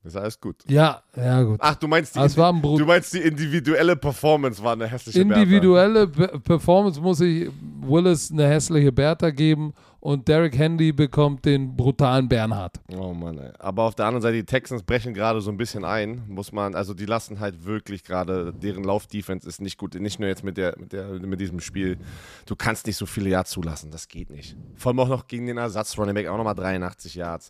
Ist 0.06 0.16
alles 0.16 0.40
gut. 0.40 0.58
Ja, 0.68 1.02
ja, 1.16 1.42
gut. 1.42 1.60
Ach, 1.62 1.76
du 1.76 1.88
meinst, 1.88 2.16
die, 2.16 2.20
es 2.20 2.38
war 2.38 2.54
ein 2.54 2.62
du 2.62 2.86
meinst, 2.86 3.14
die 3.14 3.22
individuelle 3.22 3.96
Performance 3.96 4.64
war 4.64 4.74
eine 4.74 4.86
hässliche 4.86 5.20
Individuelle 5.20 6.06
Bertha. 6.06 6.38
Performance 6.38 7.02
muss 7.02 7.22
ich 7.22 7.50
Willis 7.82 8.32
eine 8.32 8.48
hässliche 8.48 8.92
Bertha 8.92 9.32
geben 9.32 9.74
und 10.06 10.28
Derek 10.28 10.56
Handy 10.56 10.92
bekommt 10.92 11.46
den 11.46 11.76
brutalen 11.76 12.30
Bernhard. 12.30 12.80
Oh 12.96 13.16
Mann, 13.16 13.40
ey. 13.40 13.50
Aber 13.58 13.82
auf 13.82 13.96
der 13.96 14.06
anderen 14.06 14.22
Seite, 14.22 14.36
die 14.36 14.46
Texans 14.46 14.84
brechen 14.84 15.16
gerade 15.16 15.42
so 15.42 15.50
ein 15.50 15.58
bisschen 15.58 15.84
ein, 15.84 16.24
muss 16.28 16.52
man, 16.52 16.76
also 16.76 16.94
die 16.94 17.08
lassen 17.08 17.40
halt 17.40 17.66
wirklich 17.66 18.04
gerade, 18.04 18.54
deren 18.54 18.84
Laufdefense 18.84 19.50
ist 19.50 19.62
nicht 19.62 19.80
gut, 19.80 19.96
nicht 19.96 20.20
nur 20.20 20.30
jetzt 20.30 20.44
mit, 20.44 20.58
der, 20.58 20.76
mit, 20.78 20.94
der, 20.94 21.08
mit 21.14 21.42
diesem 21.42 21.60
Spiel. 21.60 21.98
Du 22.46 22.56
kannst 22.56 22.86
nicht 22.86 22.98
so 22.98 23.08
viele 23.08 23.32
Yards 23.32 23.50
zulassen, 23.50 23.90
das 23.90 24.08
geht 24.08 24.30
nicht. 24.30 24.56
Vor 24.76 24.92
allem 24.92 25.00
auch 25.00 25.10
noch 25.10 25.26
gegen 25.26 25.48
den 25.48 25.58
Ersatz 25.58 25.98
Running 25.98 26.14
Back, 26.14 26.28
auch 26.28 26.38
nochmal 26.38 26.54
83 26.54 27.16
Yards. 27.16 27.50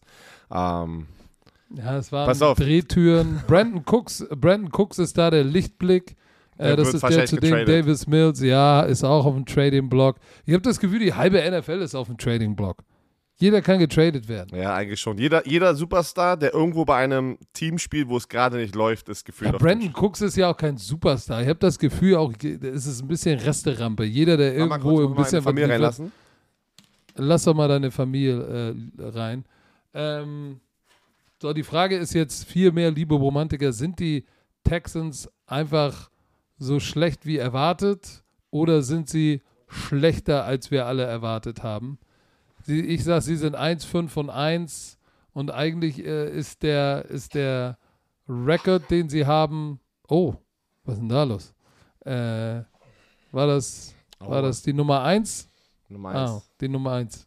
Ähm, 0.50 1.08
ja, 1.70 1.98
es 1.98 2.12
waren 2.12 2.56
Drehtüren. 2.56 3.42
Brandon 3.48 3.84
Cooks, 3.86 4.26
Brandon 4.30 4.72
Cooks 4.72 5.00
ist 5.00 5.18
da 5.18 5.30
der 5.30 5.44
Lichtblick. 5.44 6.16
Äh, 6.58 6.76
das 6.76 6.94
ist 6.94 7.04
der, 7.04 7.26
zu 7.26 7.38
dem 7.38 7.66
Davis 7.66 8.08
Mills, 8.08 8.42
ja, 8.42 8.82
ist 8.82 9.04
auch 9.04 9.26
auf 9.26 9.36
dem 9.36 9.46
Trading-Block. 9.46 10.18
Ich 10.46 10.54
habe 10.54 10.62
das 10.62 10.80
Gefühl, 10.80 11.00
die 11.00 11.14
halbe 11.14 11.38
NFL 11.38 11.82
ist 11.82 11.96
auf 11.96 12.08
dem 12.08 12.18
Trading-Block. 12.18 12.84
Jeder 13.38 13.62
kann 13.62 13.80
getradet 13.80 14.30
werden. 14.30 14.58
Ja, 14.58 14.74
eigentlich 14.76 15.02
schon. 15.02 15.18
Jeder, 15.18 15.46
jeder 15.46 15.76
Superstar, 15.76 16.38
der 16.38 16.54
irgendwo 16.54 16.86
bei 16.86 16.96
einem 16.96 17.38
Team 17.52 17.78
spielt, 17.78 18.08
wo 18.08 18.16
es 18.16 18.30
gerade 18.30 18.56
nicht 18.56 18.76
läuft, 18.76 19.10
ist 19.10 19.26
gefühlt. 19.26 19.52
Ja, 19.52 19.58
Brandon 19.58 19.92
Cooks 19.94 20.22
ist 20.22 20.38
ja 20.38 20.52
auch 20.52 20.56
kein 20.56 20.78
Superstar. 20.78 21.42
Ich 21.42 21.50
habe 21.50 21.60
das 21.60 21.78
Gefühl, 21.78 22.16
auch 22.16 22.32
es 22.42 22.86
ist 22.86 23.02
ein 23.02 23.08
bisschen 23.10 23.38
Resterampe. 23.38 24.06
Jeder, 24.06 24.38
der 24.38 24.56
irgendwo 24.56 25.06
ein 25.06 25.16
bisschen. 25.16 25.42
Familie 25.42 25.70
reinlassen? 25.70 26.14
Lass 27.16 27.44
doch 27.44 27.54
mal 27.54 27.68
deine 27.68 27.92
Familie 27.92 28.74
äh, 28.98 29.02
rein. 29.02 29.44
Ähm, 29.94 30.62
so, 31.46 31.54
die 31.54 31.62
Frage 31.62 31.96
ist 31.96 32.16
jetzt 32.16 32.46
viel 32.46 32.72
mehr, 32.72 32.90
liebe 32.90 33.14
Romantiker, 33.14 33.72
sind 33.72 34.00
die 34.00 34.26
Texans 34.64 35.30
einfach 35.46 36.10
so 36.58 36.80
schlecht 36.80 37.28
wie 37.28 37.38
erwartet 37.38 38.24
oder 38.50 38.82
sind 38.82 39.10
sie 39.10 39.44
schlechter, 39.68 40.46
als 40.46 40.72
wir 40.72 40.88
alle 40.88 41.04
erwartet 41.04 41.62
haben? 41.62 42.00
Sie, 42.64 42.82
ich 42.82 43.04
sage, 43.04 43.22
sie 43.22 43.36
sind 43.36 43.54
1, 43.54 43.86
5 43.86 44.12
von 44.12 44.32
1 44.32 44.98
und 45.34 45.52
eigentlich 45.52 46.04
äh, 46.04 46.36
ist 46.36 46.64
der, 46.64 47.06
ist 47.06 47.36
der 47.36 47.78
Rekord, 48.28 48.90
den 48.90 49.08
sie 49.08 49.28
haben, 49.28 49.80
oh, 50.08 50.34
was 50.84 50.96
ist 50.96 51.02
denn 51.02 51.10
da 51.10 51.24
los? 51.26 51.54
Äh, 52.00 52.64
war 53.32 53.46
das, 53.46 53.94
oh. 54.20 54.32
war 54.32 54.42
das 54.42 54.64
die 54.64 54.74
Nummer 54.74 55.04
1? 55.04 55.48
Nummer 55.90 56.10
1. 56.10 56.18
Ah, 56.32 56.42
die 56.60 56.70
Nummer 56.70 56.94
1. 56.94 57.25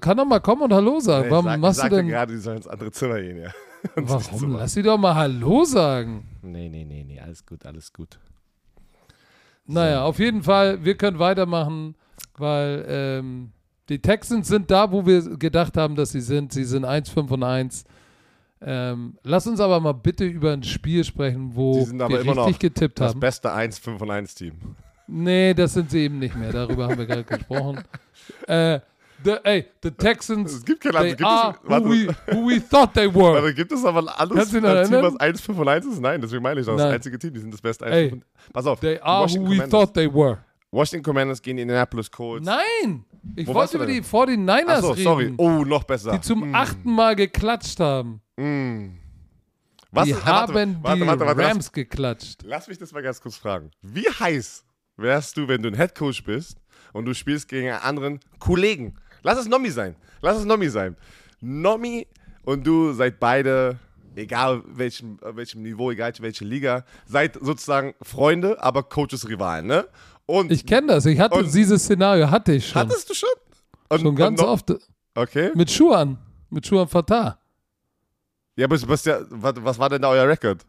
Kann 0.00 0.16
doch 0.16 0.24
mal 0.24 0.40
kommen 0.40 0.62
und 0.62 0.72
Hallo 0.72 1.00
sagen. 1.00 1.26
Nee, 1.26 1.30
Warum 1.30 1.44
sag, 1.44 1.60
machst 1.60 1.82
du 1.84 1.88
denn? 1.88 2.08
gerade, 2.08 2.32
die 2.32 2.38
sollen 2.38 2.58
ins 2.58 2.66
andere 2.66 2.90
Zimmer 2.90 3.20
gehen, 3.20 3.42
ja. 3.42 3.50
Warum? 3.94 4.56
Lass 4.56 4.74
sie 4.74 4.82
doch 4.82 4.98
mal 4.98 5.14
Hallo 5.14 5.64
sagen. 5.64 6.26
Nee, 6.42 6.68
nee, 6.68 6.84
nee, 6.84 7.04
nee, 7.04 7.20
alles 7.20 7.44
gut, 7.44 7.64
alles 7.66 7.92
gut. 7.92 8.18
Naja, 9.66 10.00
so. 10.00 10.04
auf 10.04 10.18
jeden 10.18 10.42
Fall, 10.42 10.84
wir 10.84 10.96
können 10.96 11.18
weitermachen, 11.18 11.94
weil 12.36 12.84
ähm, 12.88 13.52
die 13.88 14.00
Texans 14.00 14.48
sind 14.48 14.70
da, 14.70 14.90
wo 14.90 15.06
wir 15.06 15.36
gedacht 15.36 15.76
haben, 15.76 15.94
dass 15.94 16.12
sie 16.12 16.20
sind. 16.20 16.52
Sie 16.52 16.64
sind 16.64 16.84
1, 16.84 17.10
5 17.10 17.30
und 17.30 17.42
1. 17.42 17.84
Ähm, 18.62 19.16
lass 19.22 19.46
uns 19.46 19.60
aber 19.60 19.80
mal 19.80 19.92
bitte 19.92 20.24
über 20.24 20.52
ein 20.52 20.62
Spiel 20.62 21.02
sprechen, 21.04 21.54
wo 21.54 21.86
wir 21.86 22.36
richtig 22.36 22.58
getippt 22.58 23.00
das 23.00 23.10
haben. 23.10 23.20
Das 23.20 23.28
beste 23.28 23.52
1, 23.52 23.78
5 23.78 24.00
und 24.02 24.10
1 24.10 24.34
Team. 24.34 24.52
Nee, 25.06 25.54
das 25.54 25.72
sind 25.72 25.90
sie 25.90 26.00
eben 26.00 26.18
nicht 26.18 26.36
mehr. 26.36 26.52
Darüber 26.52 26.88
haben 26.88 26.98
wir 26.98 27.06
gerade 27.06 27.24
gesprochen. 27.24 27.82
Äh, 28.46 28.80
the, 29.24 29.36
ey, 29.44 29.66
the 29.82 29.90
Texans, 29.90 30.52
es 30.52 30.64
gibt 30.64 30.82
keine 30.82 31.16
they 31.16 31.24
are 31.24 31.54
who 31.62 31.90
we, 31.90 32.08
who 32.32 32.48
we 32.48 32.60
thought 32.60 32.92
they 32.94 33.12
were. 33.12 33.34
Warte, 33.34 33.54
gibt 33.54 33.72
es 33.72 33.84
aber 33.84 34.00
ein 34.00 34.08
anderes 34.08 34.50
Team, 34.50 34.62
was 34.62 35.16
1, 35.16 35.40
5 35.40 35.58
und 35.58 35.68
1 35.68 35.86
ist? 35.86 36.00
Nein, 36.00 36.20
deswegen 36.20 36.42
meine 36.42 36.60
ich 36.60 36.66
das. 36.66 36.76
Das 36.76 36.92
einzige 36.92 37.18
Team, 37.18 37.32
die 37.32 37.40
sind 37.40 37.52
das 37.52 37.60
beste 37.60 37.86
1, 37.86 38.10
5 38.10 38.24
Pass 38.52 38.66
auf. 38.66 38.80
They 38.80 38.98
are 39.00 39.28
who 39.28 39.50
we 39.50 39.68
thought 39.68 39.94
they 39.94 40.12
were. 40.12 40.38
Washington 40.72 41.02
Commanders 41.02 41.42
gegen 41.42 41.56
die 41.56 41.62
Indianapolis 41.62 42.10
Colts. 42.10 42.46
Nein! 42.46 43.04
Ich 43.34 43.46
Wo 43.46 43.54
wollte 43.54 43.76
über 43.76 43.86
die 43.86 44.02
49ers 44.02 44.64
Ach 44.66 44.80
so, 44.80 44.90
reden. 44.92 45.02
sorry. 45.02 45.34
Oh, 45.36 45.64
noch 45.64 45.82
besser. 45.82 46.12
Die 46.12 46.20
zum 46.20 46.50
mm. 46.50 46.54
achten 46.54 46.94
Mal 46.94 47.16
geklatscht 47.16 47.80
haben. 47.80 48.20
Mm. 48.36 48.90
Was 49.90 50.04
die 50.04 50.12
ist, 50.12 50.24
haben 50.24 50.54
warte, 50.82 51.06
warte, 51.06 51.20
warte, 51.20 51.34
die 51.34 51.42
Rams 51.42 51.56
lass, 51.56 51.72
geklatscht. 51.72 52.42
Lass 52.44 52.68
mich 52.68 52.78
das 52.78 52.92
mal 52.92 53.02
ganz 53.02 53.20
kurz 53.20 53.36
fragen. 53.36 53.72
Wie 53.82 54.06
heiß 54.08 54.64
wärst 54.96 55.36
du, 55.36 55.48
wenn 55.48 55.62
du 55.62 55.68
ein 55.68 55.74
Headcoach 55.74 56.22
bist 56.24 56.58
und 56.92 57.04
du 57.04 57.14
spielst 57.14 57.48
gegen 57.48 57.68
einen 57.68 57.82
anderen 57.82 58.20
Kollegen? 58.38 58.96
Lass 59.22 59.38
es 59.38 59.48
Nomi 59.48 59.70
sein. 59.70 59.94
Lass 60.22 60.38
es 60.38 60.44
Nomi 60.44 60.68
sein. 60.68 60.96
Nomi 61.40 62.06
und 62.44 62.66
du 62.66 62.92
seid 62.92 63.20
beide, 63.20 63.78
egal 64.14 64.62
welchem, 64.66 65.18
welchem 65.22 65.62
Niveau, 65.62 65.90
egal 65.90 66.12
welche 66.20 66.44
Liga, 66.44 66.84
seid 67.06 67.38
sozusagen 67.40 67.94
Freunde, 68.02 68.62
aber 68.62 68.82
Coaches 68.82 69.28
Rivalen, 69.28 69.66
ne? 69.66 69.86
Und, 70.26 70.52
ich 70.52 70.64
kenne 70.64 70.88
das. 70.88 71.06
Ich 71.06 71.18
hatte 71.18 71.36
und, 71.36 71.52
dieses 71.52 71.82
Szenario, 71.82 72.30
hatte 72.30 72.52
ich 72.52 72.68
schon. 72.68 72.82
Hattest 72.82 73.10
du 73.10 73.14
schon? 73.14 73.28
Und, 73.88 74.00
schon 74.00 74.14
ganz 74.14 74.40
oft. 74.40 74.72
Okay. 75.14 75.50
Mit 75.54 75.70
Schuhan. 75.70 76.18
Mit 76.50 76.66
Schuhan 76.66 76.86
Fatah. 76.86 77.38
Ja, 78.56 78.66
aber 78.66 78.80
was, 78.88 79.06
was 79.06 79.78
war 79.78 79.88
denn 79.88 80.02
da 80.02 80.10
euer 80.10 80.28
Rekord? 80.28 80.64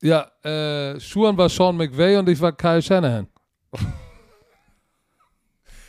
Ja, 0.00 0.30
äh, 0.42 0.98
Schuhan 0.98 1.36
war 1.36 1.48
Sean 1.48 1.76
McVay 1.76 2.16
und 2.16 2.28
ich 2.28 2.40
war 2.40 2.52
Kyle 2.52 2.82
Shanahan. 2.82 3.28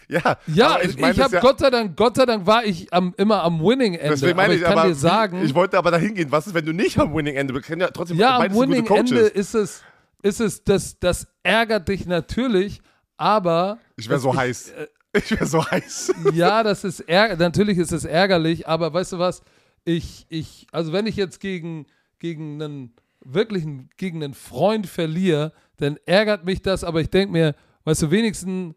Ja, 0.07 0.37
ja 0.47 0.79
ich, 0.81 0.97
ich 0.97 1.19
habe 1.19 1.35
ja, 1.35 1.41
Gott 1.41 1.59
sei 1.59 1.69
Dank, 1.69 1.95
Gott 1.95 2.15
sei 2.15 2.25
Dank 2.25 2.45
war 2.45 2.65
ich 2.65 2.91
am, 2.93 3.13
immer 3.17 3.43
am 3.43 3.61
Winning 3.61 3.95
Ende. 3.95 4.09
Deswegen 4.09 4.35
meine 4.35 4.53
ich, 4.53 4.61
ich 4.61 4.65
kann 4.65 4.77
aber 4.77 4.89
dir 4.89 4.95
sagen, 4.95 5.43
ich 5.43 5.55
wollte 5.55 5.77
aber 5.77 5.91
dahin 5.91 6.13
gehen. 6.13 6.31
Was 6.31 6.47
ist, 6.47 6.53
wenn 6.53 6.65
du 6.65 6.73
nicht 6.73 6.97
am 6.99 7.13
Winning 7.13 7.35
Ende 7.35 7.53
bist? 7.53 7.69
Ja, 7.69 7.87
trotzdem 7.89 8.17
ja 8.17 8.37
am 8.37 8.53
Winning 8.53 8.85
Ende 8.85 9.19
ist 9.19 9.55
es, 9.55 9.81
ist 10.21 10.41
es, 10.41 10.63
das, 10.63 10.99
das 10.99 11.27
ärgert 11.43 11.87
dich 11.87 12.05
natürlich, 12.05 12.81
aber 13.17 13.79
ich 13.95 14.09
wäre 14.09 14.19
so 14.19 14.35
heiß. 14.35 14.69
Äh, 14.69 14.87
ich 15.17 15.31
wäre 15.31 15.45
so 15.45 15.65
heiß. 15.65 16.13
Ja, 16.33 16.63
das 16.63 16.83
ist 16.83 17.07
natürlich 17.07 17.77
ist 17.77 17.91
es 17.91 18.05
ärgerlich, 18.05 18.67
aber 18.67 18.93
weißt 18.93 19.13
du 19.13 19.19
was? 19.19 19.43
Ich, 19.85 20.25
ich, 20.29 20.67
also 20.71 20.93
wenn 20.93 21.05
ich 21.05 21.15
jetzt 21.15 21.39
gegen, 21.39 21.85
gegen 22.19 22.61
einen 22.61 22.93
wirklichen, 23.23 23.89
gegen 23.97 24.23
einen 24.23 24.33
Freund 24.33 24.87
verliere, 24.87 25.53
dann 25.77 25.97
ärgert 26.05 26.45
mich 26.45 26.61
das, 26.61 26.83
aber 26.83 27.01
ich 27.01 27.09
denke 27.09 27.31
mir, 27.31 27.55
weißt 27.83 28.03
du, 28.03 28.11
wenigstens 28.11 28.75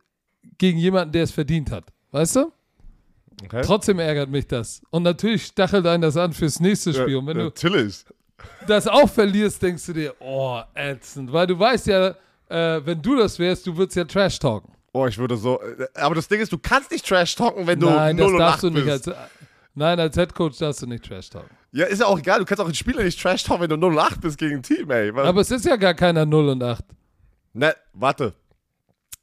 gegen 0.59 0.79
jemanden, 0.79 1.13
der 1.13 1.25
es 1.25 1.31
verdient 1.31 1.71
hat. 1.71 1.85
Weißt 2.13 2.37
du? 2.37 2.53
Okay. 3.45 3.63
Trotzdem 3.65 3.99
ärgert 3.99 4.31
mich 4.31 4.47
das. 4.47 4.81
Und 4.91 5.03
natürlich 5.03 5.45
stachelt 5.45 5.87
einen 5.87 6.03
das 6.03 6.17
an 6.17 6.33
fürs 6.33 6.59
nächste 6.61 6.95
Spiel. 6.95 7.11
Ja, 7.13 7.19
Und 7.19 7.27
wenn 7.27 7.37
du 7.39 7.45
natürlich. 7.45 8.05
das 8.67 8.87
auch 8.89 9.09
verlierst, 9.11 9.63
denkst 9.63 9.85
du 9.87 9.93
dir, 9.93 10.15
oh, 10.21 10.61
ätzend. 10.75 11.31
Weil 11.33 11.47
du 11.47 11.59
weißt 11.59 11.87
ja, 11.89 12.15
äh, 12.49 12.81
wenn 12.87 13.03
du 13.03 13.17
das 13.17 13.39
wärst, 13.39 13.67
du 13.67 13.77
würdest 13.77 13.97
ja 13.97 14.05
Trash 14.05 14.39
talken. 14.39 14.73
Oh, 14.95 15.07
ich 15.07 15.19
würde 15.19 15.37
so. 15.37 15.61
äh, 15.61 15.87
Aber 15.95 16.15
das 16.15 16.27
Ding 16.29 16.41
ist, 16.41 16.51
du 16.51 16.57
kannst 16.59 16.91
nicht 16.91 17.07
Trash 17.07 17.35
talken, 17.35 17.67
wenn 17.67 17.79
du 17.79 17.91
Nein, 17.91 18.17
0 18.17 18.31
das 18.33 18.39
darfst 18.39 18.57
8 18.57 18.63
du 18.65 18.71
nicht. 18.71 18.89
Als, 18.89 19.11
nein, 19.75 20.01
als 20.01 20.17
Headcoach 20.17 20.57
darfst 20.59 20.81
du 20.81 20.87
nicht 20.87 21.05
Trash 21.05 21.29
talken. 21.29 21.55
ja, 21.73 21.85
ist 21.85 22.01
ja 22.01 22.07
auch 22.07 22.19
egal. 22.19 22.39
Du 22.39 22.47
kannst 22.47 22.63
auch 22.63 22.67
einen 22.67 22.75
Spieler 22.75 23.03
nicht 23.03 23.21
Trash 23.21 23.45
talken, 23.45 23.63
wenn 23.65 23.69
du 23.71 23.77
0 23.77 23.93
und 23.93 23.99
8 23.99 24.21
bist 24.23 24.39
gegen 24.39 24.57
ein 24.57 24.63
Team, 24.63 24.91
ey. 24.91 25.11
Aber 25.11 25.43
es 25.43 25.51
ist 25.51 25.67
ja 25.67 25.77
gar 25.77 25.93
keiner 25.93 26.25
0 26.25 26.49
und 26.49 26.63
8. 26.63 26.83
Ne, 27.53 27.75
warte. 27.93 28.33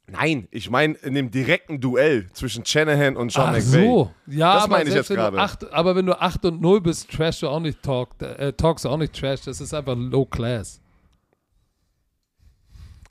Nein, 0.06 0.48
ich 0.50 0.68
meine 0.68 0.94
in 0.98 1.14
dem 1.14 1.30
direkten 1.30 1.80
Duell 1.80 2.28
zwischen 2.34 2.64
Shanahan 2.66 3.16
und 3.16 3.32
Sean 3.32 3.48
Ach 3.48 3.52
McVay. 3.52 3.84
so. 3.86 4.12
Ja, 4.26 4.54
Das 4.56 4.68
meine 4.68 4.88
ich 4.90 4.94
jetzt 4.94 5.08
gerade. 5.08 5.38
aber 5.72 5.96
wenn 5.96 6.04
du 6.04 6.20
8 6.20 6.44
und 6.44 6.60
0 6.60 6.82
bist, 6.82 7.10
trash 7.10 7.40
du 7.40 7.48
auch 7.48 7.60
nicht 7.60 7.82
talk, 7.82 8.20
äh, 8.20 8.52
talkst 8.52 8.84
du 8.84 8.90
auch 8.90 8.98
nicht 8.98 9.14
trash. 9.18 9.40
Das 9.42 9.60
ist 9.62 9.72
einfach 9.72 9.96
low 9.96 10.26
class. 10.26 10.80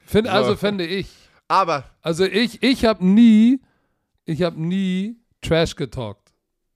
Find, 0.06 0.28
So. 0.28 0.34
Also 0.34 0.56
fände 0.56 0.86
ich. 0.86 1.10
Aber, 1.48 1.84
Also 2.02 2.26
ich, 2.26 2.62
ich 2.64 2.86
habe 2.86 3.06
nie, 3.06 3.60
ich 4.26 4.42
habe 4.44 4.62
nie 4.62 5.18
Trash 5.42 5.76
getalkt. 5.76 6.32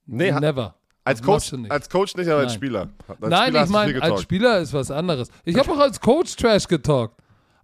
nee, 0.06 0.30
Never. 0.32 0.74
als 1.04 1.22
Coach, 1.22 1.52
nicht. 1.52 1.70
als 1.70 1.88
Coach 1.88 2.14
nicht, 2.16 2.28
aber 2.28 2.40
als 2.40 2.52
Nein. 2.52 2.56
Spieler. 2.56 2.88
Als 3.08 3.18
Nein, 3.20 3.42
Spieler 3.48 3.64
ich 3.64 3.70
meine, 3.70 4.02
als. 4.02 4.22
Spieler 4.22 4.58
ist 4.58 4.72
was 4.74 4.90
anderes. 4.90 5.30
Ich 5.44 5.56
habe 5.56 5.70
auch 5.72 5.78
als 5.78 6.00
Coach 6.00 6.36
Trash 6.36 6.66
getalkt. 6.68 7.14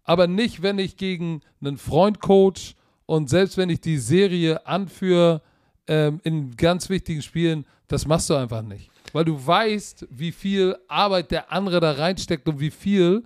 Aber 0.04 0.26
nicht, 0.26 0.62
wenn 0.62 0.78
ich 0.78 0.96
gegen 0.96 1.40
einen 1.60 1.78
Freund 1.78 2.20
coach 2.20 2.74
und 3.06 3.28
selbst 3.30 3.56
wenn 3.56 3.70
ich 3.70 3.80
die 3.80 3.98
Serie 3.98 4.66
anführe 4.66 5.42
ähm, 5.88 6.20
in 6.24 6.56
ganz 6.56 6.88
wichtigen 6.88 7.22
Spielen, 7.22 7.66
das 7.88 8.06
machst 8.06 8.30
du 8.30 8.34
einfach 8.34 8.62
nicht. 8.62 8.90
Weil 9.12 9.24
du 9.24 9.46
weißt, 9.46 10.06
wie 10.10 10.32
viel 10.32 10.76
Arbeit 10.88 11.30
der 11.30 11.52
andere 11.52 11.80
da 11.80 11.92
reinsteckt 11.92 12.48
und 12.48 12.60
wie 12.60 12.70
viel 12.70 13.24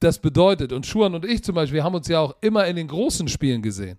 das 0.00 0.18
bedeutet. 0.18 0.72
Und 0.72 0.86
Schuhan 0.86 1.14
und 1.14 1.24
ich 1.24 1.42
zum 1.42 1.54
Beispiel 1.54 1.82
haben 1.82 1.94
uns 1.94 2.08
ja 2.08 2.20
auch 2.20 2.36
immer 2.40 2.66
in 2.66 2.76
den 2.76 2.88
großen 2.88 3.26
Spielen 3.28 3.62
gesehen. 3.62 3.98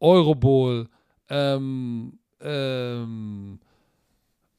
Eurobowl, 0.00 0.88
ähm, 1.28 2.18
ähm, 2.40 3.58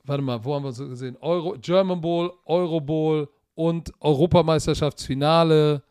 warte 0.03 0.23
mal, 0.23 0.43
wo 0.43 0.55
haben 0.55 0.63
wir 0.63 0.69
uns 0.69 0.79
gesehen? 0.79 1.17
Euro, 1.21 1.55
German 1.59 2.01
Bowl, 2.01 2.33
Eurobowl 2.45 3.29
und 3.55 3.93
Europameisterschaftsfinale 3.99 5.83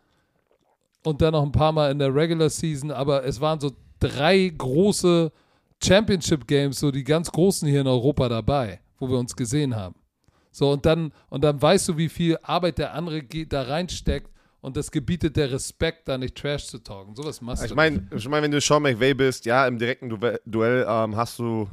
und 1.05 1.23
dann 1.23 1.33
noch 1.33 1.43
ein 1.43 1.53
paar 1.53 1.73
Mal 1.73 1.91
in 1.91 1.99
der 1.99 2.15
Regular 2.15 2.51
Season, 2.51 2.91
aber 2.91 3.25
es 3.25 3.41
waren 3.41 3.61
so 3.61 3.73
drei 4.01 4.53
große 4.57 5.33
Championship 5.83 6.47
Games, 6.47 6.81
so 6.81 6.91
die 6.91 7.05
ganz 7.05 7.31
großen 7.31 7.69
hier 7.69 7.81
in 7.83 7.87
Europa 7.87 8.29
dabei, 8.29 8.81
wo 8.99 9.09
wir 9.09 9.19
uns 9.19 9.35
gesehen 9.37 9.77
haben. 9.77 9.95
So, 10.51 10.73
und 10.73 10.85
dann, 10.87 11.13
und 11.29 11.45
dann 11.45 11.61
weißt 11.61 11.89
du, 11.89 11.97
wie 11.97 12.09
viel 12.09 12.37
Arbeit 12.43 12.79
der 12.79 12.95
andere 12.95 13.23
da 13.23 13.63
reinsteckt 13.63 14.31
und 14.61 14.77
das 14.77 14.91
gebietet 14.91 15.37
der 15.37 15.53
Respekt, 15.53 16.09
da 16.09 16.19
nicht 16.19 16.35
Trash 16.35 16.67
zu 16.67 16.79
talken. 16.79 17.15
Sowas 17.15 17.41
machst 17.41 17.63
Ich 17.65 17.71
du. 17.71 17.77
meine, 17.77 18.09
ich 18.15 18.29
mein, 18.29 18.43
wenn 18.43 18.51
du 18.51 18.61
Sean 18.61 18.83
McVay 18.83 19.15
bist, 19.15 19.47
ja, 19.47 19.67
im 19.69 19.79
direkten 19.79 20.09
Duell, 20.09 20.41
Duell 20.47 20.85
ähm, 20.89 21.17
hast 21.17 21.39
du 21.39 21.69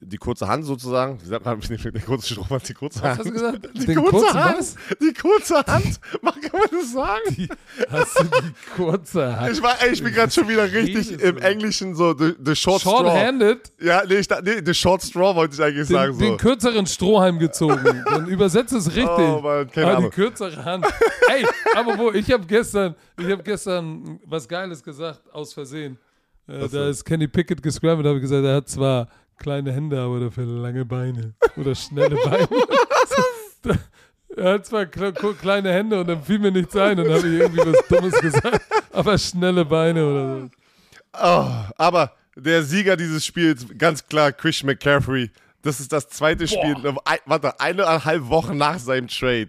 die 0.00 0.16
kurze 0.16 0.46
Hand 0.48 0.64
sozusagen. 0.64 1.20
Wie 1.22 1.26
sagt 1.26 1.44
man, 1.44 1.58
nicht 1.58 1.84
der 1.84 1.92
kurze 2.02 2.34
Strohmann, 2.34 2.60
die 2.68 2.74
kurze 2.74 3.02
Was 3.02 3.08
Hand. 3.08 3.18
hast 3.18 3.26
du 3.26 3.32
gesagt? 3.32 3.68
Die 3.74 3.86
Den 3.86 4.04
kurze 4.04 4.34
Hand. 4.34 4.58
was? 4.58 4.74
Die 5.00 5.12
kurze 5.14 5.54
Hand. 5.66 6.00
Mach, 6.22 6.40
kann 6.40 6.60
man 6.60 6.68
das 6.70 6.92
sagen? 6.92 7.48
Hast 7.90 8.18
du 8.20 8.24
die 8.24 8.52
kurze 8.76 9.40
Hand? 9.40 9.52
Ich, 9.52 9.62
war, 9.62 9.74
ey, 9.82 9.90
ich 9.92 10.02
bin 10.02 10.12
gerade 10.12 10.32
schon 10.32 10.48
wieder 10.48 10.70
richtig 10.72 11.12
im? 11.20 11.38
Englischen 11.38 11.94
so, 11.94 12.14
the, 12.16 12.34
the 12.44 12.54
short 12.56 12.80
straw. 12.80 12.98
Short-handed, 12.98 13.72
Ja, 13.80 14.02
nee, 14.08 14.16
ich, 14.16 14.28
nee, 14.42 14.62
the 14.64 14.74
short 14.74 15.02
straw 15.02 15.34
wollte 15.34 15.54
ich 15.54 15.62
eigentlich 15.62 15.88
sagen. 15.88 16.12
den, 16.12 16.18
den 16.20 16.30
So. 16.32 16.36
kürzeren 16.36 16.86
Strohhalm 16.86 17.38
gezogen. 17.38 18.04
Dann 18.10 18.26
übersetzt 18.28 18.72
es 18.72 18.86
richtig. 18.88 19.06
Oh 19.08 19.40
Mann, 19.42 19.70
keine 19.70 19.86
die 19.90 19.96
Ahnung. 19.96 20.10
kürzere 20.10 20.64
Hand. 20.64 20.86
Ey, 21.28 21.46
aber 21.74 21.98
wo, 21.98 22.12
ich 22.12 22.30
habe 22.32 22.44
gestern, 22.46 22.94
ich 23.18 23.30
habe 23.30 23.42
gestern 23.42 24.20
was 24.24 24.48
Geiles 24.48 24.82
gesagt, 24.82 25.20
aus 25.32 25.52
Versehen. 25.54 25.98
Äh, 26.48 26.60
Was 26.62 26.70
da 26.70 26.88
ist 26.88 27.04
Kenny 27.04 27.26
Pickett 27.26 27.60
gescrambled, 27.62 28.06
habe 28.06 28.18
ich 28.18 28.22
gesagt, 28.22 28.44
er 28.44 28.56
hat 28.56 28.68
zwar 28.68 29.08
kleine 29.36 29.72
Hände, 29.72 30.00
aber 30.00 30.20
dafür 30.20 30.46
lange 30.46 30.84
Beine. 30.84 31.34
Oder 31.56 31.74
schnelle 31.74 32.16
Beine. 32.16 32.48
Er 34.36 34.52
hat 34.52 34.66
zwar 34.66 34.84
kle 34.84 35.14
kleine 35.14 35.72
Hände 35.72 35.98
und 35.98 36.08
dann 36.08 36.22
fiel 36.22 36.38
mir 36.38 36.52
nichts 36.52 36.76
ein 36.76 37.00
und 37.00 37.08
habe 37.08 37.26
ich 37.26 37.40
irgendwie 37.40 37.58
was 37.58 37.88
Dummes 37.88 38.20
gesagt, 38.20 38.60
aber 38.92 39.16
schnelle 39.16 39.64
Beine 39.64 40.06
oder 40.06 40.40
so. 40.40 40.50
Oh, 41.14 41.72
aber 41.78 42.12
der 42.36 42.62
Sieger 42.62 42.96
dieses 42.98 43.24
Spiels, 43.24 43.66
ganz 43.78 44.06
klar, 44.06 44.32
Christian 44.32 44.66
McCaffrey. 44.66 45.30
Das 45.62 45.80
ist 45.80 45.90
das 45.90 46.08
zweite 46.10 46.46
Spiel, 46.46 46.76
ein, 46.84 47.18
warte, 47.24 47.58
eineinhalb 47.58 48.28
Wochen 48.28 48.58
nach 48.58 48.78
seinem 48.78 49.08
Trade. 49.08 49.48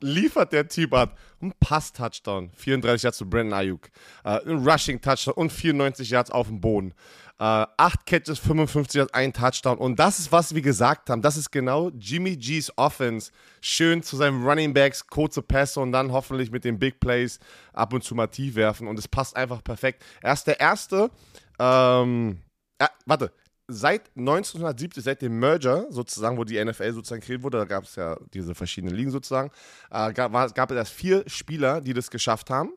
Liefert 0.00 0.52
der 0.52 0.68
Typ 0.68 0.92
ab. 0.92 1.18
Ein 1.40 1.52
Pass-Touchdown, 1.58 2.50
34 2.54 3.02
Yards 3.02 3.18
zu 3.18 3.28
Brandon 3.28 3.54
Ayuk. 3.54 3.88
Äh, 4.24 4.40
ein 4.46 4.58
Rushing-Touchdown 4.58 5.34
und 5.34 5.50
94 5.50 6.10
Yards 6.10 6.30
auf 6.30 6.46
dem 6.48 6.60
Boden. 6.60 6.94
Äh, 7.42 7.66
acht 7.76 8.06
Catches, 8.06 8.38
55 8.38 8.94
Yards, 8.94 9.14
ein 9.14 9.32
Touchdown. 9.32 9.76
Und 9.76 9.98
das 9.98 10.20
ist, 10.20 10.30
was 10.30 10.54
wir 10.54 10.62
gesagt 10.62 11.10
haben. 11.10 11.22
Das 11.22 11.36
ist 11.36 11.50
genau 11.50 11.90
Jimmy 11.98 12.36
G's 12.36 12.72
Offense. 12.76 13.32
Schön 13.60 14.04
zu 14.04 14.16
seinen 14.16 14.46
Running 14.46 14.72
Backs, 14.72 15.04
kurze 15.08 15.42
Pässe 15.42 15.80
und 15.80 15.90
dann 15.90 16.12
hoffentlich 16.12 16.52
mit 16.52 16.64
den 16.64 16.78
Big 16.78 17.00
Plays 17.00 17.40
ab 17.72 17.94
und 17.94 18.04
zu 18.04 18.14
mal 18.14 18.28
tief 18.28 18.54
werfen. 18.54 18.86
Und 18.86 18.96
es 18.96 19.08
passt 19.08 19.34
einfach 19.36 19.64
perfekt. 19.64 20.04
Er 20.20 20.34
ist 20.34 20.46
der 20.46 20.60
Erste, 20.60 21.10
ähm, 21.58 22.38
äh, 22.78 22.86
warte, 23.06 23.32
seit 23.66 24.16
1970, 24.16 25.02
seit 25.02 25.20
dem 25.20 25.36
Merger 25.40 25.86
sozusagen, 25.90 26.38
wo 26.38 26.44
die 26.44 26.64
NFL 26.64 26.92
sozusagen 26.92 27.22
kreiert 27.22 27.42
wurde, 27.42 27.58
da 27.58 27.64
gab 27.64 27.82
es 27.82 27.96
ja 27.96 28.18
diese 28.32 28.54
verschiedenen 28.54 28.94
Ligen 28.94 29.10
sozusagen, 29.10 29.50
äh, 29.90 30.12
gab, 30.12 30.32
war, 30.32 30.48
gab 30.50 30.70
es 30.70 30.76
erst 30.76 30.92
vier 30.92 31.24
Spieler, 31.26 31.80
die 31.80 31.92
das 31.92 32.08
geschafft 32.08 32.50
haben. 32.50 32.70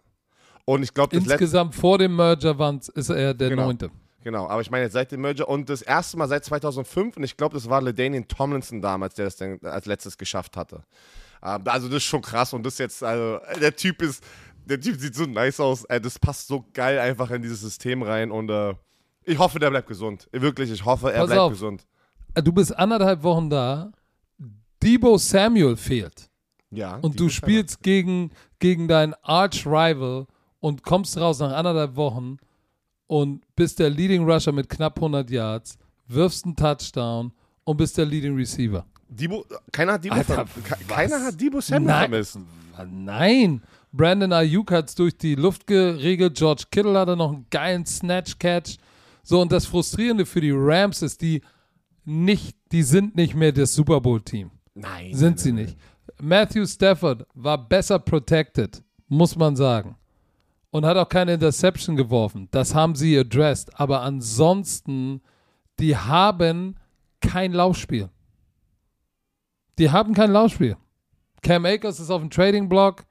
Und 0.66 0.82
ich 0.82 0.92
glaube. 0.92 1.16
Insgesamt 1.16 1.76
vor 1.76 2.00
dem 2.00 2.16
Merger 2.16 2.80
ist 2.96 3.10
er 3.10 3.36
der 3.36 3.50
Genau. 3.50 3.66
Neunte. 3.66 3.92
Genau, 4.26 4.48
aber 4.48 4.60
ich 4.60 4.72
meine 4.72 4.86
jetzt 4.86 4.94
seit 4.94 5.12
dem 5.12 5.22
Merger 5.22 5.48
und 5.48 5.70
das 5.70 5.84
erste 5.84 6.18
Mal 6.18 6.28
seit 6.28 6.44
2005 6.44 7.16
und 7.18 7.24
ich 7.24 7.38
glaube, 7.38 7.54
das 7.54 7.70
war 7.70 7.80
LaDainian 7.80 8.28
Tomlinson 8.28 8.82
damals, 8.82 9.14
der 9.14 9.26
das 9.26 9.36
dann 9.36 9.60
als 9.62 9.86
letztes 9.86 10.18
geschafft 10.18 10.58
hatte. 10.58 10.82
Ähm, 11.44 11.62
Also 11.66 11.88
das 11.88 11.98
ist 11.98 12.06
schon 12.06 12.24
krass 12.24 12.52
und 12.52 12.66
das 12.66 12.80
jetzt, 12.80 13.04
also 13.04 13.40
der 13.62 13.76
Typ 13.76 14.02
ist, 14.02 14.24
der 14.66 14.82
Typ 14.82 15.00
sieht 15.00 15.14
so 15.14 15.26
nice 15.28 15.60
aus, 15.60 15.84
äh, 15.86 16.02
das 16.02 16.18
passt 16.18 16.48
so 16.48 16.66
geil 16.74 16.98
einfach 16.98 17.30
in 17.30 17.44
dieses 17.44 17.62
System 17.62 18.02
rein 18.02 18.32
und 18.32 18.50
äh, 18.50 18.74
ich 19.26 19.38
hoffe, 19.38 19.60
der 19.60 19.70
bleibt 19.70 19.88
gesund. 19.88 20.28
Wirklich, 20.32 20.72
ich 20.72 20.84
hoffe, 20.84 21.14
er 21.14 21.20
Pass 21.20 21.28
bleibt 21.28 21.42
auf. 21.42 21.52
gesund. 21.52 21.86
Äh, 22.34 22.42
Du 22.42 22.52
bist 22.52 22.76
anderthalb 22.76 23.22
Wochen 23.22 23.48
da. 23.52 23.92
Debo 24.82 25.20
Samuel 25.20 25.78
fehlt. 25.78 26.32
Ja. 26.72 26.96
Und 26.98 27.14
die 27.14 27.18
du 27.18 27.30
spielst 27.30 27.84
gegen, 27.84 28.32
gegen 28.58 28.88
deinen 28.88 29.14
Arch-Rival 29.22 30.26
und 30.62 30.82
kommst 30.84 31.16
raus 31.18 31.38
nach 31.38 31.52
anderthalb 31.54 31.96
Wochen 31.96 32.38
und 33.08 33.44
bist 33.56 33.80
der 33.80 33.90
Leading 33.90 34.30
Rusher 34.30 34.52
mit 34.52 34.70
knapp 34.70 34.98
100 34.98 35.30
Yards, 35.30 35.78
wirfst 36.08 36.46
einen 36.46 36.56
Touchdown 36.56 37.32
und 37.64 37.78
bist 37.78 37.98
der 37.98 38.06
Leading 38.06 38.36
Receiver. 38.36 38.86
Debo, 39.08 39.46
keiner 39.72 39.94
hat 39.94 40.04
Debo, 40.04 40.16
Alter, 40.16 40.46
keiner 40.88 41.24
hat 41.24 41.40
Debo 41.40 41.62
Samuel 41.62 41.88
Nein. 41.88 42.10
vermisst. 42.10 42.40
Nein, 42.92 43.62
Brandon 43.92 44.34
Ayuk 44.34 44.72
hat 44.72 44.90
es 44.90 44.96
durch 44.96 45.18
die 45.18 45.36
Luft 45.36 45.68
geregelt. 45.68 46.36
George 46.36 46.64
Kittle 46.70 47.00
hatte 47.00 47.16
noch 47.16 47.32
einen 47.32 47.46
geilen 47.50 47.86
Snatch-Catch. 47.86 48.78
So, 49.24 49.42
und 49.42 49.52
das 49.52 49.66
Frustrierende 49.66 50.26
für 50.26 50.42
die 50.42 50.52
Rams 50.54 51.02
ist, 51.02 51.22
die 51.22 51.42
nicht, 52.04 52.58
die 52.72 52.84
sind 52.84 53.16
nicht 53.16 53.36
mehr 53.36 53.52
das 53.52 53.74
Super 53.74 54.02
Bowl-Team. 54.02 54.52
Nein. 54.74 55.14
Sind 55.14 55.40
sie 55.40 55.52
nicht. 55.52 55.78
Matthew 56.22 56.66
Stafford 56.66 57.26
war 57.34 57.58
besser 57.58 58.00
protected, 58.00 58.84
muss 59.08 59.36
man 59.36 59.56
sagen. 59.56 59.96
Und 60.76 60.86
hat 60.86 60.98
auch 60.98 61.08
keine 61.08 61.36
Interception 61.36 61.96
geworfen. 61.96 62.50
Das 62.52 62.76
haben 62.76 62.96
sie 62.96 63.18
addressed. 63.18 63.80
Aber 63.80 64.02
ansonsten, 64.02 65.22
die 65.80 65.96
haben 65.96 66.76
kein 67.22 67.54
Laufspiel. 67.54 68.10
Die 69.78 69.90
haben 69.90 70.14
kein 70.14 70.34
Laufspiel. 70.34 70.76
Cam 71.42 71.64
Akers 71.64 72.02
ist 72.02 72.10
auf 72.10 72.20
dem 72.20 72.30
Trading 72.30 72.68
Block. 72.68 73.06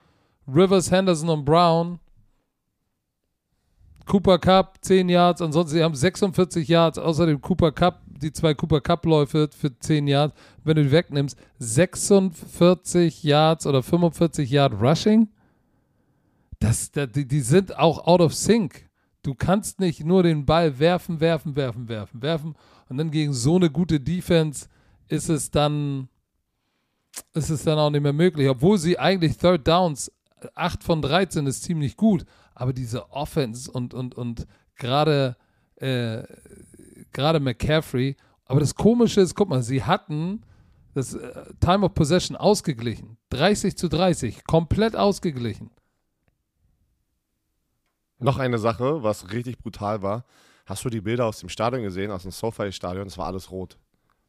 Rivers, 0.46 0.90
Henderson 0.90 1.30
und 1.30 1.46
Brown. 1.46 2.00
Cooper 4.04 4.38
Cup 4.38 4.76
10 4.82 5.08
Yards. 5.08 5.40
Ansonsten, 5.40 5.78
sie 5.78 5.82
haben 5.82 5.94
46 5.94 6.68
Yards. 6.68 6.98
Außerdem 6.98 7.40
Cooper 7.40 7.72
Cup, 7.72 8.02
die 8.04 8.30
zwei 8.30 8.52
Cooper 8.52 8.82
Cup-Läufe 8.82 9.48
für 9.58 9.78
10 9.78 10.06
Yards. 10.06 10.34
Wenn 10.64 10.76
du 10.76 10.82
die 10.82 10.92
wegnimmst, 10.92 11.38
46 11.60 13.22
Yards 13.22 13.66
oder 13.66 13.82
45 13.82 14.50
Yard 14.50 14.74
Rushing. 14.82 15.28
Das, 16.64 16.90
das, 16.90 17.08
die, 17.12 17.40
sind 17.40 17.76
auch 17.76 18.06
out 18.06 18.20
of 18.22 18.34
sync. 18.34 18.88
Du 19.22 19.34
kannst 19.34 19.80
nicht 19.80 20.02
nur 20.04 20.22
den 20.22 20.46
Ball 20.46 20.78
werfen, 20.78 21.20
werfen, 21.20 21.56
werfen, 21.56 21.88
werfen, 21.88 22.22
werfen. 22.22 22.54
Und 22.88 22.96
dann 22.96 23.10
gegen 23.10 23.34
so 23.34 23.56
eine 23.56 23.70
gute 23.70 24.00
Defense 24.00 24.68
ist 25.08 25.28
es 25.28 25.50
dann, 25.50 26.08
ist 27.34 27.50
es 27.50 27.64
dann 27.64 27.78
auch 27.78 27.90
nicht 27.90 28.02
mehr 28.02 28.14
möglich. 28.14 28.48
Obwohl 28.48 28.78
sie 28.78 28.98
eigentlich 28.98 29.36
Third 29.36 29.68
Downs 29.68 30.10
8 30.54 30.82
von 30.82 31.02
13 31.02 31.46
ist 31.46 31.64
ziemlich 31.64 31.98
gut, 31.98 32.24
aber 32.54 32.72
diese 32.72 33.10
Offense 33.12 33.70
und, 33.70 33.92
und, 33.92 34.14
und 34.14 34.46
gerade 34.76 35.36
äh, 35.76 36.22
gerade 37.12 37.40
McCaffrey. 37.40 38.16
Aber 38.46 38.60
das 38.60 38.74
Komische 38.74 39.20
ist, 39.20 39.34
guck 39.34 39.50
mal, 39.50 39.62
sie 39.62 39.84
hatten 39.84 40.42
das 40.94 41.12
äh, 41.12 41.44
Time 41.60 41.84
of 41.84 41.94
Possession 41.94 42.36
ausgeglichen. 42.36 43.18
30 43.30 43.76
zu 43.76 43.88
30, 43.88 44.44
komplett 44.44 44.96
ausgeglichen. 44.96 45.70
Noch 48.18 48.38
eine 48.38 48.58
Sache, 48.58 49.02
was 49.02 49.32
richtig 49.32 49.58
brutal 49.58 50.02
war. 50.02 50.24
Hast 50.66 50.84
du 50.84 50.88
die 50.90 51.00
Bilder 51.00 51.26
aus 51.26 51.40
dem 51.40 51.48
Stadion 51.48 51.82
gesehen, 51.82 52.10
aus 52.10 52.22
dem 52.22 52.30
SoFi-Stadion? 52.30 53.04
Das 53.04 53.18
war 53.18 53.26
alles 53.26 53.50
rot. 53.50 53.76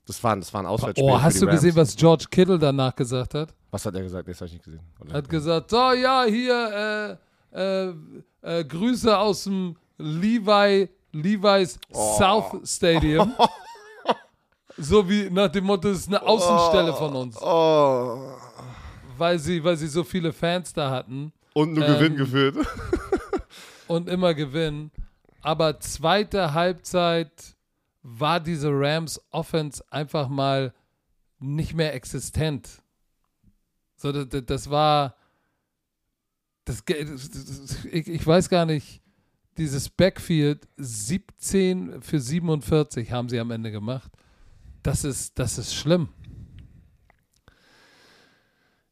Das 0.05 0.21
war, 0.23 0.35
das 0.35 0.53
war 0.53 0.61
ein 0.61 0.65
Auswärtsspiel. 0.67 1.09
Oh, 1.09 1.19
hast 1.21 1.41
du 1.41 1.45
Rams. 1.45 1.61
gesehen, 1.61 1.75
was 1.75 1.95
George 1.95 2.25
Kittle 2.29 2.59
danach 2.59 2.95
gesagt 2.95 3.33
hat? 3.33 3.53
Was 3.71 3.85
hat 3.85 3.95
er 3.95 4.01
gesagt? 4.03 4.27
Nee, 4.27 4.33
das 4.33 4.41
habe 4.41 4.47
ich 4.47 4.53
nicht 4.53 4.65
gesehen. 4.65 4.81
Oder? 4.99 5.11
Er 5.11 5.17
hat 5.17 5.29
gesagt, 5.29 5.69
so 5.69 5.91
ja, 5.93 6.23
hier 6.25 7.17
äh, 7.53 7.89
äh, 7.89 7.93
äh, 8.59 8.63
Grüße 8.65 9.17
aus 9.17 9.45
dem 9.45 9.75
Levi, 9.97 10.89
Levi's 11.13 11.79
Oh. 11.93 12.17
South 12.17 12.67
Stadium. 12.69 13.33
so 14.77 15.07
wie 15.09 15.29
nach 15.29 15.47
dem 15.49 15.63
Motto, 15.65 15.87
das 15.89 15.99
ist 15.99 16.07
eine 16.09 16.21
Außenstelle 16.21 16.93
von 16.93 17.15
uns. 17.15 17.37
Oh. 17.41 18.33
Weil 19.17 19.39
sie, 19.39 19.63
weil 19.63 19.77
sie 19.77 19.87
so 19.87 20.03
viele 20.03 20.33
Fans 20.33 20.73
da 20.73 20.89
hatten 20.91 21.31
Und 21.53 21.73
nur 21.73 21.87
Ähm, 21.87 21.93
Gewinn 21.93 22.15
geführt. 22.17 22.57
Und 23.87 24.09
immer 24.09 24.33
gewinnen. 24.33 24.91
Aber 25.41 25.79
zweite 25.79 26.53
Halbzeit 26.53 27.55
war 28.01 28.39
diese 28.39 28.69
Rams 28.71 29.21
Offense 29.31 29.83
einfach 29.91 30.27
mal 30.29 30.73
nicht 31.39 31.73
mehr 31.73 31.93
existent. 31.93 32.81
So, 33.95 34.11
das, 34.11 34.45
das- 34.45 34.69
war. 34.69 35.15
Das, 36.65 36.83
ich, 37.91 38.07
ich 38.07 38.25
weiß 38.25 38.49
gar 38.49 38.65
nicht, 38.65 39.01
dieses 39.57 39.87
Backfield 39.87 40.67
17 40.77 42.01
für 42.01 42.19
47 42.19 43.11
haben 43.11 43.29
sie 43.29 43.39
am 43.39 43.51
Ende 43.51 43.71
gemacht. 43.71 44.11
Das 44.81 45.03
ist, 45.03 45.37
das 45.37 45.59
ist 45.59 45.75
schlimm. 45.75 46.09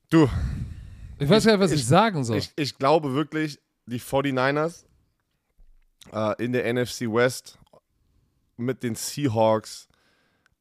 Du, 0.09 0.29
Ich 1.19 1.27
weiß 1.29 1.45
gar 1.45 1.53
nicht, 1.53 1.61
was 1.61 1.71
ich, 1.71 1.81
ich- 1.81 1.87
sagen 1.87 2.23
soll. 2.23 2.37
ich, 2.37 2.51
ich 2.55 2.77
glaube 2.77 3.13
wirklich, 3.13 3.59
die 3.85 3.99
49ers 3.99 4.85
äh, 6.11 6.43
in 6.43 6.53
der 6.53 6.71
NFC 6.71 7.01
West 7.01 7.59
mit 8.57 8.83
den 8.83 8.95
Seahawks, 8.95 9.87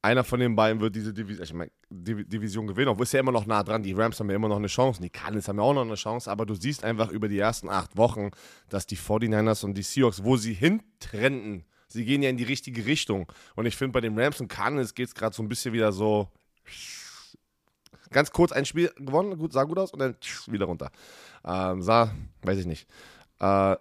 einer 0.00 0.24
von 0.24 0.40
den 0.40 0.56
beiden 0.56 0.80
wird 0.80 0.96
diese 0.96 1.12
Division, 1.12 1.44
ich 1.44 1.52
mein, 1.52 1.70
Div 1.88 2.26
Division 2.26 2.66
gewinnen. 2.66 2.88
Obwohl 2.88 3.04
ist 3.04 3.12
ja 3.12 3.20
immer 3.20 3.32
noch 3.32 3.46
nah 3.46 3.62
dran. 3.62 3.82
Die 3.82 3.92
Rams 3.92 4.18
haben 4.18 4.30
ja 4.30 4.36
immer 4.36 4.48
noch 4.48 4.56
eine 4.56 4.66
Chance. 4.66 5.00
Die 5.00 5.10
Cardinals 5.10 5.46
haben 5.46 5.58
ja 5.58 5.62
auch 5.62 5.74
noch 5.74 5.82
eine 5.82 5.94
Chance. 5.94 6.30
Aber 6.30 6.46
du 6.46 6.54
siehst 6.54 6.84
einfach 6.84 7.10
über 7.10 7.28
die 7.28 7.38
ersten 7.38 7.68
acht 7.68 7.96
Wochen, 7.96 8.30
dass 8.68 8.86
die 8.86 8.96
49ers 8.96 9.64
und 9.64 9.74
die 9.74 9.82
Seahawks, 9.82 10.24
wo 10.24 10.36
sie 10.36 10.54
hintrenden, 10.54 11.64
sie 11.88 12.04
gehen 12.04 12.22
ja 12.22 12.30
in 12.30 12.36
die 12.36 12.44
richtige 12.44 12.86
Richtung. 12.86 13.30
Und 13.54 13.66
ich 13.66 13.76
finde, 13.76 13.92
bei 13.92 14.00
den 14.00 14.18
Rams 14.18 14.40
und 14.40 14.48
Cardinals 14.48 14.94
geht 14.94 15.08
es 15.08 15.14
gerade 15.14 15.36
so 15.36 15.42
ein 15.42 15.48
bisschen 15.48 15.72
wieder 15.72 15.92
so 15.92 16.28
ganz 18.10 18.30
kurz 18.30 18.52
ein 18.52 18.64
Spiel 18.64 18.90
gewonnen, 18.96 19.38
gut, 19.38 19.52
sah 19.52 19.64
gut 19.64 19.78
aus 19.78 19.92
und 19.92 19.98
dann 19.98 20.16
wieder 20.46 20.66
runter. 20.66 20.90
Ähm, 21.44 21.82
sah, 21.82 22.14
weiß 22.42 22.58
ich 22.58 22.66
nicht. 22.66 22.88
Äh, 23.42 23.76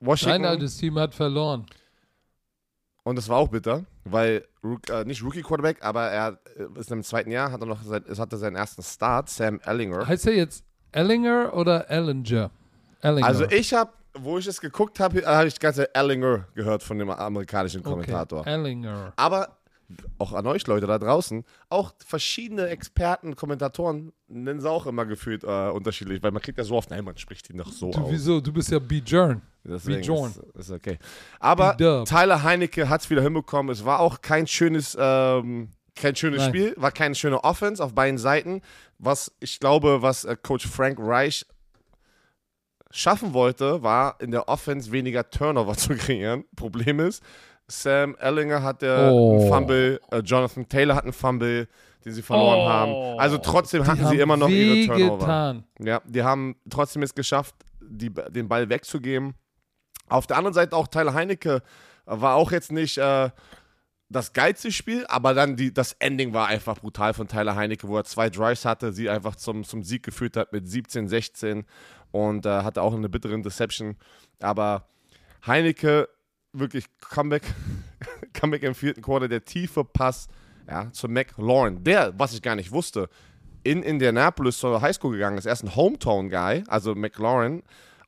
Washington. 0.00 0.42
Dein 0.42 0.50
altes 0.50 0.78
Team 0.78 0.98
hat 0.98 1.14
verloren. 1.14 1.66
Und 3.04 3.16
das 3.16 3.28
war 3.28 3.38
auch 3.38 3.48
bitter, 3.48 3.84
weil 4.04 4.46
äh, 4.90 5.04
nicht 5.04 5.22
Rookie 5.22 5.42
Quarterback, 5.42 5.82
aber 5.82 6.08
er 6.08 6.38
äh, 6.56 6.78
ist 6.78 6.90
im 6.90 7.02
zweiten 7.02 7.30
Jahr, 7.30 7.52
hat 7.52 7.60
er 7.60 7.66
noch 7.66 7.82
sein, 7.82 8.04
es 8.08 8.18
hatte 8.18 8.36
seinen 8.36 8.56
ersten 8.56 8.82
Start, 8.82 9.28
Sam 9.28 9.60
Ellinger. 9.64 10.06
Heißt 10.06 10.26
er 10.26 10.34
jetzt 10.34 10.64
Ellinger 10.92 11.54
oder 11.54 11.90
Ellinger? 11.90 12.50
Ellinger. 13.00 13.26
Also 13.26 13.44
ich 13.44 13.72
habe, 13.74 13.92
wo 14.14 14.38
ich 14.38 14.46
es 14.46 14.60
geguckt 14.60 15.00
habe, 15.00 15.24
habe 15.24 15.46
ich 15.48 15.54
die 15.54 15.60
ganze 15.60 15.94
Ellinger 15.94 16.46
gehört 16.54 16.82
von 16.82 16.98
dem 16.98 17.10
amerikanischen 17.10 17.82
Kommentator. 17.82 18.40
Okay. 18.40 18.50
Ellinger. 18.50 19.12
Aber 19.16 19.57
auch 20.18 20.32
an 20.32 20.46
euch 20.46 20.66
Leute 20.66 20.86
da 20.86 20.98
draußen, 20.98 21.44
auch 21.70 21.94
verschiedene 22.04 22.68
Experten, 22.68 23.36
Kommentatoren 23.36 24.12
nennen 24.28 24.60
sie 24.60 24.68
auch 24.70 24.86
immer 24.86 25.06
gefühlt 25.06 25.44
äh, 25.44 25.70
unterschiedlich, 25.70 26.22
weil 26.22 26.30
man 26.30 26.42
kriegt 26.42 26.58
ja 26.58 26.64
so 26.64 26.76
oft, 26.76 26.90
nein, 26.90 27.04
man 27.04 27.16
spricht 27.16 27.48
ihn 27.50 27.58
doch 27.58 27.72
so 27.72 27.90
Du, 27.90 28.00
aus. 28.00 28.10
wieso? 28.10 28.40
Du 28.40 28.52
bist 28.52 28.70
ja. 28.70 28.78
Deswegen 29.64 30.00
Bjorn. 30.02 30.30
ist, 30.30 30.40
ist 30.56 30.70
okay. 30.70 30.98
Aber. 31.40 31.76
Tyler 32.04 32.42
Heinecke 32.42 32.88
hat 32.88 33.02
es 33.02 33.10
wieder 33.10 33.22
hinbekommen. 33.22 33.72
Es 33.72 33.84
war 33.84 34.00
auch 34.00 34.20
kein 34.22 34.46
schönes, 34.46 34.96
ähm, 34.98 35.70
kein 35.94 36.16
schönes 36.16 36.40
Nein. 36.40 36.48
Spiel, 36.48 36.74
war 36.76 36.90
keine 36.92 37.14
schöne 37.14 37.42
Offense 37.44 37.82
auf 37.82 37.94
beiden 37.94 38.18
Seiten. 38.18 38.62
Was 38.98 39.32
ich 39.40 39.60
glaube, 39.60 40.00
was 40.02 40.24
äh, 40.24 40.36
Coach 40.42 40.66
Frank 40.66 40.98
Reich 41.00 41.44
schaffen 42.90 43.34
wollte, 43.34 43.82
war 43.82 44.20
in 44.20 44.30
der 44.30 44.48
Offense 44.48 44.92
weniger 44.92 45.28
Turnover 45.28 45.74
zu 45.76 45.94
kreieren. 45.96 46.44
Problem 46.56 47.00
ist, 47.00 47.22
Sam 47.68 48.16
Ellinger 48.18 48.62
hatte 48.62 49.10
Oh. 49.12 49.38
einen 49.40 49.48
Fumble, 49.48 50.00
äh, 50.10 50.18
Jonathan 50.20 50.68
Taylor 50.68 50.96
hat 50.96 51.04
einen 51.04 51.12
Fumble, 51.12 51.68
den 52.04 52.12
sie 52.12 52.22
verloren 52.22 52.60
Oh. 52.60 52.68
haben. 52.68 53.18
Also 53.20 53.38
trotzdem 53.38 53.86
hatten 53.86 54.02
haben 54.04 54.10
sie 54.10 54.20
immer 54.20 54.36
noch 54.36 54.48
ihre 54.48 54.86
Turnover. 54.86 55.16
wehgetan. 55.18 55.64
Ja, 55.78 56.00
die 56.06 56.22
haben 56.22 56.56
trotzdem 56.70 57.02
es 57.02 57.14
geschafft, 57.14 57.54
die, 57.80 58.10
den 58.10 58.48
Ball 58.48 58.68
wegzugeben. 58.68 59.34
Auf 60.08 60.26
der 60.26 60.38
anderen 60.38 60.54
Seite 60.54 60.74
auch 60.76 60.88
Tyler 60.88 61.12
Heinecke 61.12 61.62
war 62.06 62.36
auch 62.36 62.50
jetzt 62.52 62.72
nicht 62.72 62.96
äh, 62.96 63.28
das 64.08 64.32
geilste 64.32 64.72
Spiel, 64.72 65.04
aber 65.08 65.34
dann 65.34 65.56
die, 65.56 65.74
das 65.74 65.92
Ending 65.98 66.32
war 66.32 66.46
einfach 66.46 66.78
brutal 66.78 67.12
von 67.12 67.28
Tyler 67.28 67.54
Heinecke, 67.56 67.86
wo 67.88 67.98
er 67.98 68.04
zwei 68.04 68.30
Drives 68.30 68.64
hatte, 68.64 68.90
sie 68.94 69.10
einfach 69.10 69.36
zum, 69.36 69.64
zum 69.64 69.82
Sieg 69.82 70.02
geführt 70.02 70.38
hat 70.38 70.50
mit 70.54 70.66
17, 70.66 71.08
16 71.08 71.66
und 72.10 72.46
äh, 72.46 72.62
hatte 72.62 72.80
auch 72.80 72.94
eine 72.94 73.10
bittere 73.10 73.38
Deception. 73.42 73.96
Aber 74.40 74.86
Heinecke, 75.46 76.08
wirklich 76.52 76.86
Comeback, 77.00 77.42
Comeback 78.32 78.62
im 78.62 78.74
vierten 78.74 79.02
Quarter, 79.02 79.28
der 79.28 79.44
tiefe 79.44 79.84
Pass 79.84 80.28
ja, 80.68 80.90
zu 80.92 81.08
McLaurin, 81.08 81.82
der, 81.84 82.18
was 82.18 82.34
ich 82.34 82.42
gar 82.42 82.54
nicht 82.54 82.72
wusste, 82.72 83.08
in 83.64 83.82
Indianapolis 83.82 84.58
zur 84.58 84.80
Highschool 84.80 85.12
gegangen 85.12 85.38
ist. 85.38 85.46
Er 85.46 85.52
ist 85.52 85.64
ein 85.64 85.74
Hometown-Guy, 85.74 86.64
also 86.68 86.94
McLaurin. 86.94 87.62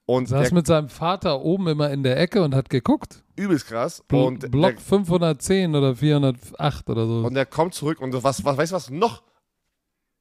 Und 0.06 0.28
Saß 0.28 0.52
mit 0.52 0.66
seinem 0.66 0.88
Vater 0.88 1.40
oben 1.42 1.68
immer 1.68 1.90
in 1.90 2.02
der 2.02 2.18
Ecke 2.18 2.42
und 2.42 2.54
hat 2.54 2.68
geguckt. 2.68 3.22
übelst 3.36 3.68
krass. 3.68 4.02
Bl 4.08 4.16
und 4.16 4.50
Block 4.50 4.76
der, 4.76 4.80
510 4.80 5.74
oder 5.74 5.94
408 5.94 6.90
oder 6.90 7.06
so. 7.06 7.26
und 7.26 7.34
der 7.34 7.46
kommt 7.46 7.74
zurück 7.74 8.00
und 8.00 8.12
was, 8.24 8.44
was, 8.44 8.56
weißt 8.56 8.72
du, 8.72 8.76
was 8.76 8.90
noch 8.90 9.22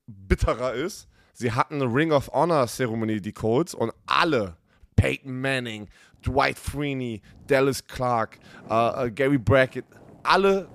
bitterer 0.05 0.73
ist? 0.73 1.07
Sie 1.33 1.53
hatten 1.53 1.75
eine 1.75 1.85
Ring 1.85 2.11
of 2.11 2.29
Honor-Zeremonie, 2.33 3.21
die 3.21 3.31
Colts, 3.31 3.73
und 3.73 3.91
alle, 4.05 4.57
Peyton 4.95 5.39
Manning, 5.39 5.87
Dwight 6.25 6.57
Freeney, 6.57 7.21
Dallas 7.47 7.85
Clark, 7.85 8.39
äh, 8.69 9.07
äh, 9.07 9.11
Gary 9.11 9.37
Brackett, 9.37 9.85
alle 10.23 10.67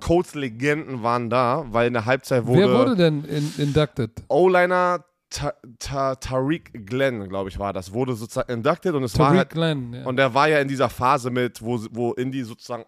Colts-Legenden 0.00 1.02
waren 1.02 1.28
da, 1.30 1.64
weil 1.68 1.88
in 1.88 1.92
der 1.92 2.06
Halbzeit 2.06 2.46
wurde, 2.46 2.60
Wer 2.60 2.78
wurde 2.78 2.96
denn 2.96 3.24
in 3.24 3.52
inducted? 3.58 4.10
O-Liner 4.28 5.04
Ta 5.28 5.52
Ta 5.78 6.16
Tariq 6.16 6.72
Glenn, 6.86 7.28
glaube 7.28 7.50
ich, 7.50 7.58
war 7.58 7.72
das, 7.72 7.92
wurde 7.92 8.14
sozusagen 8.14 8.52
inducted 8.52 8.94
und 8.94 9.04
es 9.04 9.16
war 9.16 9.28
Tariq 9.28 9.38
halt, 9.38 9.50
Glenn. 9.50 9.92
Ja. 9.92 10.06
Und 10.06 10.18
er 10.18 10.34
war 10.34 10.48
ja 10.48 10.58
in 10.58 10.66
dieser 10.66 10.88
Phase 10.88 11.30
mit, 11.30 11.62
wo, 11.62 11.78
wo 11.92 12.12
Indy 12.14 12.42
sozusagen 12.42 12.84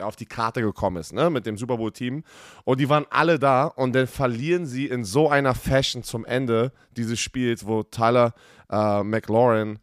auf 0.00 0.16
die 0.16 0.26
Karte 0.26 0.60
gekommen 0.62 0.96
ist, 0.96 1.12
ne, 1.12 1.30
mit 1.30 1.46
dem 1.46 1.56
Super 1.56 1.76
Bowl-Team. 1.76 2.22
Und 2.64 2.80
die 2.80 2.88
waren 2.88 3.06
alle 3.10 3.38
da 3.38 3.66
und 3.66 3.94
dann 3.94 4.06
verlieren 4.06 4.66
sie 4.66 4.86
in 4.86 5.04
so 5.04 5.28
einer 5.28 5.54
Fashion 5.54 6.02
zum 6.02 6.24
Ende 6.24 6.72
dieses 6.96 7.18
Spiels, 7.18 7.66
wo 7.66 7.82
Tyler 7.82 8.34
äh, 8.70 9.02
McLaurin 9.02 9.78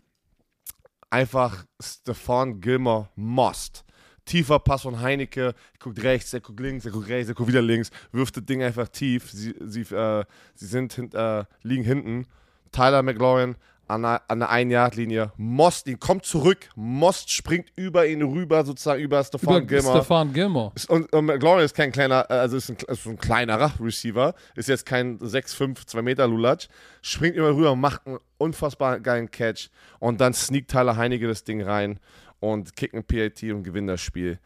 einfach 1.15 1.65
Stefan 1.81 2.59
Gilmore 2.59 3.09
most. 3.15 3.85
Tiefer 4.25 4.59
Pass 4.59 4.81
von 4.81 4.99
Heinecke, 4.99 5.47
er 5.47 5.79
guckt 5.79 6.03
rechts, 6.03 6.33
er 6.33 6.41
guckt 6.41 6.59
links, 6.59 6.85
er 6.85 6.91
guckt 6.91 7.07
rechts, 7.07 7.29
er 7.29 7.35
guckt 7.35 7.47
wieder 7.47 7.61
links, 7.61 7.89
wirft 8.11 8.35
das 8.35 8.45
Ding 8.45 8.61
einfach 8.61 8.89
tief. 8.89 9.31
Sie, 9.31 9.55
sie, 9.61 9.81
äh, 9.95 10.25
sie 10.55 10.65
sind 10.65 10.93
hin, 10.93 11.13
äh, 11.13 11.45
liegen 11.61 11.83
hinten. 11.83 12.25
Tyler 12.71 13.01
McLaurin 13.01 13.55
an 13.87 14.01
der, 14.01 14.21
an 14.27 14.39
der 14.39 14.49
Ein-Yard-Linie. 14.49 15.31
Most, 15.37 15.87
ihn 15.87 15.99
kommt 15.99 16.25
zurück. 16.25 16.69
Most 16.75 17.31
springt 17.31 17.71
über 17.75 18.07
ihn 18.07 18.21
rüber, 18.21 18.65
sozusagen 18.65 19.01
über 19.01 19.23
Stefan 19.23 19.57
Über 19.57 19.65
Gilmore. 19.65 19.97
Stefan 19.97 20.33
Gilmore. 20.33 20.71
Und, 20.87 21.13
und 21.13 21.25
McLaurin 21.25 21.63
ist 21.63 21.75
kein 21.75 21.91
kleiner, 21.91 22.25
äh, 22.29 22.33
also 22.33 22.57
ist 22.57 22.69
ein, 22.69 22.77
ist 22.87 23.05
ein 23.05 23.17
kleinerer 23.17 23.73
Receiver, 23.79 24.33
ist 24.55 24.69
jetzt 24.69 24.85
kein 24.85 25.19
6'5, 25.19 25.85
2 25.85 26.01
Meter 26.01 26.27
Lulatsch, 26.27 26.67
springt 27.01 27.35
immer 27.35 27.55
rüber, 27.55 27.75
macht 27.75 28.05
einen 28.07 28.19
unfassbar 28.37 28.99
geilen 28.99 29.29
Catch 29.29 29.69
und 29.99 30.19
dann 30.21 30.33
sneakt 30.33 30.71
Tyler 30.71 30.97
Heinecke 30.97 31.27
das 31.27 31.43
Ding 31.43 31.61
rein 31.61 31.99
und 32.39 32.75
kickt 32.75 32.95
ein 32.95 33.03
PAT 33.03 33.43
und 33.43 33.63
gewinnt 33.63 33.89
das 33.89 34.01
Spiel. 34.01 34.39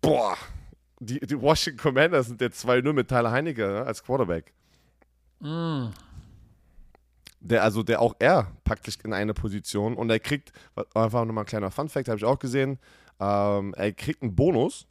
Boah, 0.00 0.36
die, 1.00 1.20
die 1.20 1.40
Washington 1.40 1.80
Commanders 1.80 2.26
sind 2.26 2.40
jetzt 2.40 2.64
2-0 2.66 2.92
mit 2.92 3.08
Tyler 3.08 3.30
Heinecke 3.30 3.66
ne, 3.66 3.82
als 3.82 4.02
Quarterback. 4.02 4.52
Mm. 5.40 5.86
Der, 7.46 7.62
also 7.62 7.82
der 7.82 8.00
auch 8.00 8.14
er 8.18 8.50
packt 8.64 8.86
sich 8.86 8.96
in 9.04 9.12
eine 9.12 9.34
Position 9.34 9.94
und 9.96 10.08
er 10.10 10.18
kriegt, 10.18 10.52
einfach 10.94 11.24
nochmal 11.26 11.44
ein 11.44 11.46
kleiner 11.46 11.70
Fun-Fact, 11.70 12.08
habe 12.08 12.16
ich 12.18 12.24
auch 12.24 12.38
gesehen, 12.38 12.78
ähm, 13.20 13.74
er 13.76 13.92
kriegt 13.92 14.22
einen 14.22 14.34
Bonus 14.34 14.86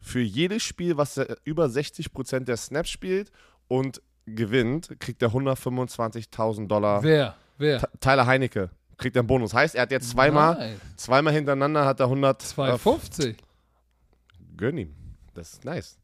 für 0.00 0.20
jedes 0.20 0.62
Spiel, 0.62 0.96
was 0.96 1.16
er 1.16 1.36
über 1.44 1.66
60% 1.66 2.40
der 2.44 2.56
Snaps 2.56 2.90
spielt 2.90 3.32
und 3.66 4.00
gewinnt, 4.24 4.98
kriegt 5.00 5.20
er 5.22 5.30
125.000 5.30 6.68
Dollar. 6.68 7.02
Wer? 7.02 7.34
Wer? 7.58 7.80
T- 7.80 7.86
Tyler 8.00 8.26
Heinecke 8.26 8.70
kriegt 8.96 9.16
er 9.16 9.20
einen 9.20 9.26
Bonus. 9.26 9.52
Heißt, 9.52 9.74
er 9.74 9.82
hat 9.82 9.90
jetzt 9.90 10.10
zweimal, 10.10 10.54
Nein. 10.54 10.80
zweimal 10.96 11.32
hintereinander 11.32 11.84
hat 11.84 11.98
er 12.00 12.06
100. 12.06 12.40
250. 12.42 13.26
Äh, 13.26 13.34
gönn 14.56 14.78
ihm. 14.78 14.94
Das 15.38 15.54
ist 15.54 15.64
nice. 15.64 15.98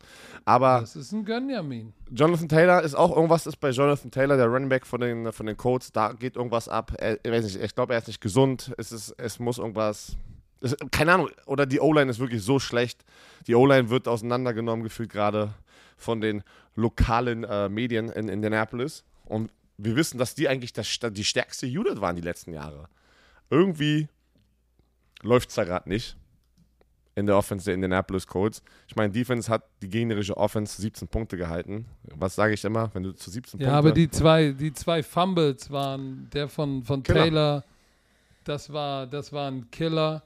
Aber 0.45 0.81
Das 0.81 0.97
ist 0.97 1.13
ein 1.13 1.25
Gönjamin. 1.25 1.93
Jonathan 2.11 2.49
Taylor 2.49 2.83
ist 2.83 2.95
auch 2.95 3.15
irgendwas 3.15 3.47
ist 3.47 3.57
bei 3.57 3.71
Jonathan 3.71 4.11
Taylor, 4.11 4.37
der 4.37 4.47
Running 4.47 4.69
Back 4.69 4.87
von 4.87 5.01
den, 5.01 5.33
von 5.33 5.47
den 5.47 5.57
Colts, 5.57 5.93
da 5.93 6.13
geht 6.13 6.37
irgendwas 6.37 6.69
ab. 6.69 6.93
Er, 6.99 7.19
ich 7.25 7.31
weiß 7.31 7.45
nicht, 7.45 7.61
ich 7.61 7.75
glaube, 7.75 7.95
er 7.95 7.99
ist 7.99 8.07
nicht 8.07 8.21
gesund. 8.21 8.73
Es, 8.79 8.93
ist, 8.93 9.15
es 9.19 9.39
muss 9.39 9.59
irgendwas. 9.59 10.17
Es, 10.61 10.77
keine 10.91 11.15
Ahnung, 11.15 11.31
oder 11.47 11.67
die 11.67 11.81
O-Line 11.81 12.11
ist 12.11 12.21
wirklich 12.21 12.43
so 12.43 12.59
schlecht. 12.59 13.05
Die 13.47 13.55
O-Line 13.55 13.91
wird 13.91 14.09
auseinandergenommen, 14.09 14.85
gefühlt 14.85 15.11
gerade 15.11 15.53
von 15.97 16.21
den 16.21 16.43
lokalen 16.77 17.45
äh, 17.45 17.69
Medien 17.69 18.09
in 18.09 18.29
Indianapolis. 18.29 19.05
Und 19.25 19.51
wir 19.77 19.97
wissen, 19.97 20.19
dass 20.19 20.35
die 20.35 20.49
eigentlich 20.49 20.73
das, 20.73 20.99
die 21.11 21.25
stärkste 21.25 21.67
Unit 21.67 22.01
waren 22.01 22.17
die 22.17 22.23
letzten 22.23 22.53
Jahre. 22.53 22.89
Irgendwie 23.51 24.09
läuft 25.23 25.49
es 25.49 25.57
da 25.57 25.65
gerade 25.65 25.89
nicht 25.89 26.17
in 27.17 27.27
der 27.27 27.37
Offense 27.37 27.65
der 27.67 27.75
Indianapolis 27.75 28.27
Colts. 28.27 28.63
Ich 28.89 28.97
meine, 28.97 29.13
Defense 29.13 29.51
hat 29.51 29.65
die 29.83 29.89
gegnerische 29.89 30.37
Offense 30.37 30.81
17 30.81 31.09
Punkte 31.09 31.37
gehalten. 31.37 31.87
Was 32.15 32.35
sage 32.35 32.55
ich 32.55 32.65
immer, 32.65 32.91
wenn 32.95 33.05
du 33.05 33.13
zu 33.13 33.31
17 33.31 33.61
Ja, 33.61 33.67
Punkte... 33.67 33.79
aber 33.79 33.93
die 33.93 34.11
zwei, 34.11 34.51
die 34.53 34.73
zwei 34.73 35.03
Fumbles 35.03 35.71
waren 35.71 36.29
der 36.33 36.49
von, 36.49 36.83
von 36.83 37.03
Killer. 37.03 37.23
Taylor. 37.23 37.65
Das 38.45 38.73
war, 38.73 39.07
das 39.07 39.33
war 39.33 39.51
ein 39.51 39.71
Killer. 39.71 40.23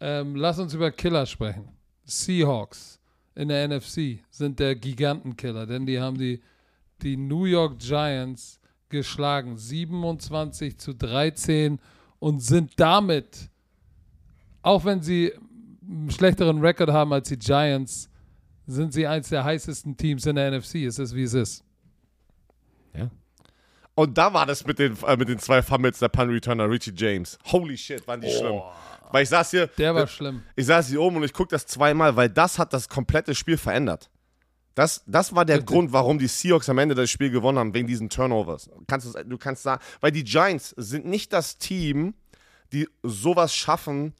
Ähm, 0.00 0.34
lass 0.36 0.58
uns 0.58 0.74
über 0.74 0.90
Killer 0.90 1.26
sprechen. 1.26 1.68
Seahawks 2.04 2.98
in 3.34 3.48
der 3.48 3.68
NFC 3.68 4.18
sind 4.30 4.58
der 4.58 4.74
Gigantenkiller, 4.74 5.66
denn 5.66 5.86
die 5.86 6.00
haben 6.00 6.18
die, 6.18 6.42
die 7.02 7.16
New 7.16 7.44
York 7.44 7.78
Giants 7.78 8.60
geschlagen. 8.88 9.56
27 9.56 10.76
zu 10.76 10.94
13 10.94 11.78
und 12.18 12.40
sind 12.40 12.72
damit, 12.76 13.48
auch 14.60 14.84
wenn 14.84 15.00
sie 15.02 15.32
einen 15.92 16.10
schlechteren 16.10 16.60
Rekord 16.60 16.90
haben 16.90 17.12
als 17.12 17.28
die 17.28 17.38
Giants, 17.38 18.08
sind 18.66 18.92
sie 18.92 19.06
eins 19.06 19.28
der 19.28 19.44
heißesten 19.44 19.96
Teams 19.96 20.24
in 20.26 20.36
der 20.36 20.50
NFC. 20.50 20.76
Es 20.86 20.98
ist, 20.98 21.14
wie 21.14 21.22
es 21.24 21.34
ist. 21.34 21.64
Und 23.94 24.16
da 24.16 24.32
war 24.32 24.46
das 24.46 24.64
mit 24.64 24.78
den, 24.78 24.96
äh, 25.06 25.16
mit 25.18 25.28
den 25.28 25.38
zwei 25.38 25.60
Fumbles 25.60 25.98
der 25.98 26.08
Pun-Returner, 26.08 26.68
Richie 26.70 26.94
James. 26.96 27.38
Holy 27.44 27.76
shit, 27.76 28.06
waren 28.08 28.22
die 28.22 28.30
schlimm. 28.30 28.62
Weil 29.10 29.24
ich 29.24 29.28
saß 29.28 29.50
hier, 29.50 29.66
Der 29.76 29.94
war 29.94 30.04
äh, 30.04 30.06
schlimm. 30.06 30.42
ich 30.56 30.64
saß 30.64 30.88
hier 30.88 31.02
oben 31.02 31.16
und 31.16 31.24
ich 31.24 31.34
gucke 31.34 31.50
das 31.50 31.66
zweimal, 31.66 32.16
weil 32.16 32.30
das 32.30 32.58
hat 32.58 32.72
das 32.72 32.88
komplette 32.88 33.34
Spiel 33.34 33.58
verändert. 33.58 34.08
Das, 34.74 35.02
das 35.06 35.34
war 35.34 35.44
der 35.44 35.56
Bitte. 35.56 35.66
Grund, 35.66 35.92
warum 35.92 36.18
die 36.18 36.26
Seahawks 36.26 36.70
am 36.70 36.78
Ende 36.78 36.94
das 36.94 37.10
Spiel 37.10 37.28
gewonnen 37.28 37.58
haben, 37.58 37.74
wegen 37.74 37.86
diesen 37.86 38.08
Turnovers. 38.08 38.70
Kannst 38.86 39.14
du, 39.14 39.24
du 39.24 39.36
kannst 39.36 39.62
sagen, 39.62 39.82
weil 40.00 40.10
die 40.10 40.24
Giants 40.24 40.70
sind 40.78 41.04
nicht 41.04 41.34
das 41.34 41.58
Team, 41.58 42.14
die 42.72 42.88
sowas 43.02 43.54
schaffen, 43.54 44.14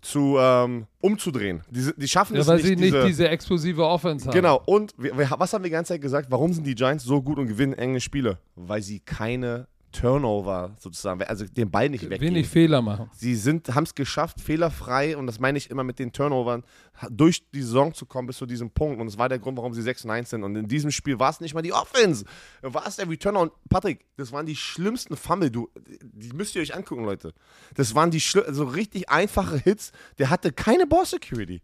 zu 0.00 0.36
ähm, 0.38 0.86
umzudrehen. 1.00 1.62
Die, 1.70 1.90
die 1.96 2.08
schaffen 2.08 2.34
Ja, 2.34 2.42
es 2.42 2.46
weil 2.46 2.56
nicht, 2.56 2.66
sie 2.66 2.76
nicht 2.76 2.94
diese, 2.94 3.06
diese 3.06 3.28
explosive 3.28 3.86
Offense 3.86 4.26
haben. 4.26 4.34
Genau, 4.34 4.62
und 4.66 4.94
wir, 4.96 5.16
wir, 5.16 5.30
was 5.38 5.52
haben 5.52 5.62
wir 5.62 5.68
die 5.68 5.72
ganze 5.72 5.94
Zeit 5.94 6.00
gesagt? 6.00 6.30
Warum 6.30 6.52
sind 6.52 6.66
die 6.66 6.74
Giants 6.74 7.04
so 7.04 7.22
gut 7.22 7.38
und 7.38 7.48
gewinnen 7.48 7.74
enge 7.74 8.00
Spiele? 8.00 8.38
Weil 8.56 8.82
sie 8.82 9.00
keine 9.00 9.66
Turnover 9.92 10.76
sozusagen, 10.78 11.22
also 11.22 11.44
den 11.44 11.70
Ball 11.70 11.88
nicht 11.88 12.04
weggeben. 12.04 12.34
Wenig 12.34 12.48
Fehler 12.48 12.82
machen. 12.82 13.10
Sie 13.12 13.36
haben 13.36 13.84
es 13.84 13.94
geschafft, 13.94 14.40
fehlerfrei, 14.40 15.16
und 15.16 15.26
das 15.26 15.40
meine 15.40 15.58
ich 15.58 15.70
immer 15.70 15.84
mit 15.84 15.98
den 15.98 16.12
Turnovern, 16.12 16.62
durch 17.10 17.48
die 17.50 17.62
Saison 17.62 17.94
zu 17.94 18.06
kommen 18.06 18.26
bis 18.26 18.36
zu 18.38 18.46
diesem 18.46 18.70
Punkt. 18.70 19.00
Und 19.00 19.06
das 19.06 19.18
war 19.18 19.28
der 19.28 19.38
Grund, 19.38 19.56
warum 19.58 19.74
sie 19.74 19.82
6 19.82 20.04
und 20.04 20.10
1 20.10 20.30
sind. 20.30 20.44
Und 20.44 20.56
in 20.56 20.68
diesem 20.68 20.90
Spiel 20.90 21.18
war 21.18 21.30
es 21.30 21.40
nicht 21.40 21.54
mal 21.54 21.62
die 21.62 21.72
Offense, 21.72 22.24
war 22.62 22.86
es 22.86 22.96
der 22.96 23.08
Returner. 23.08 23.40
Und 23.40 23.52
Patrick, 23.68 24.04
das 24.16 24.32
waren 24.32 24.46
die 24.46 24.56
schlimmsten 24.56 25.16
Fumble, 25.16 25.50
du, 25.50 25.68
die 26.02 26.32
müsst 26.32 26.54
ihr 26.54 26.62
euch 26.62 26.74
angucken, 26.74 27.04
Leute. 27.04 27.34
Das 27.74 27.94
waren 27.94 28.10
die 28.10 28.20
so 28.20 28.64
richtig 28.64 29.08
einfache 29.08 29.56
Hits. 29.56 29.92
Der 30.18 30.30
hatte 30.30 30.52
keine 30.52 30.86
Ball 30.86 31.06
Security. 31.06 31.62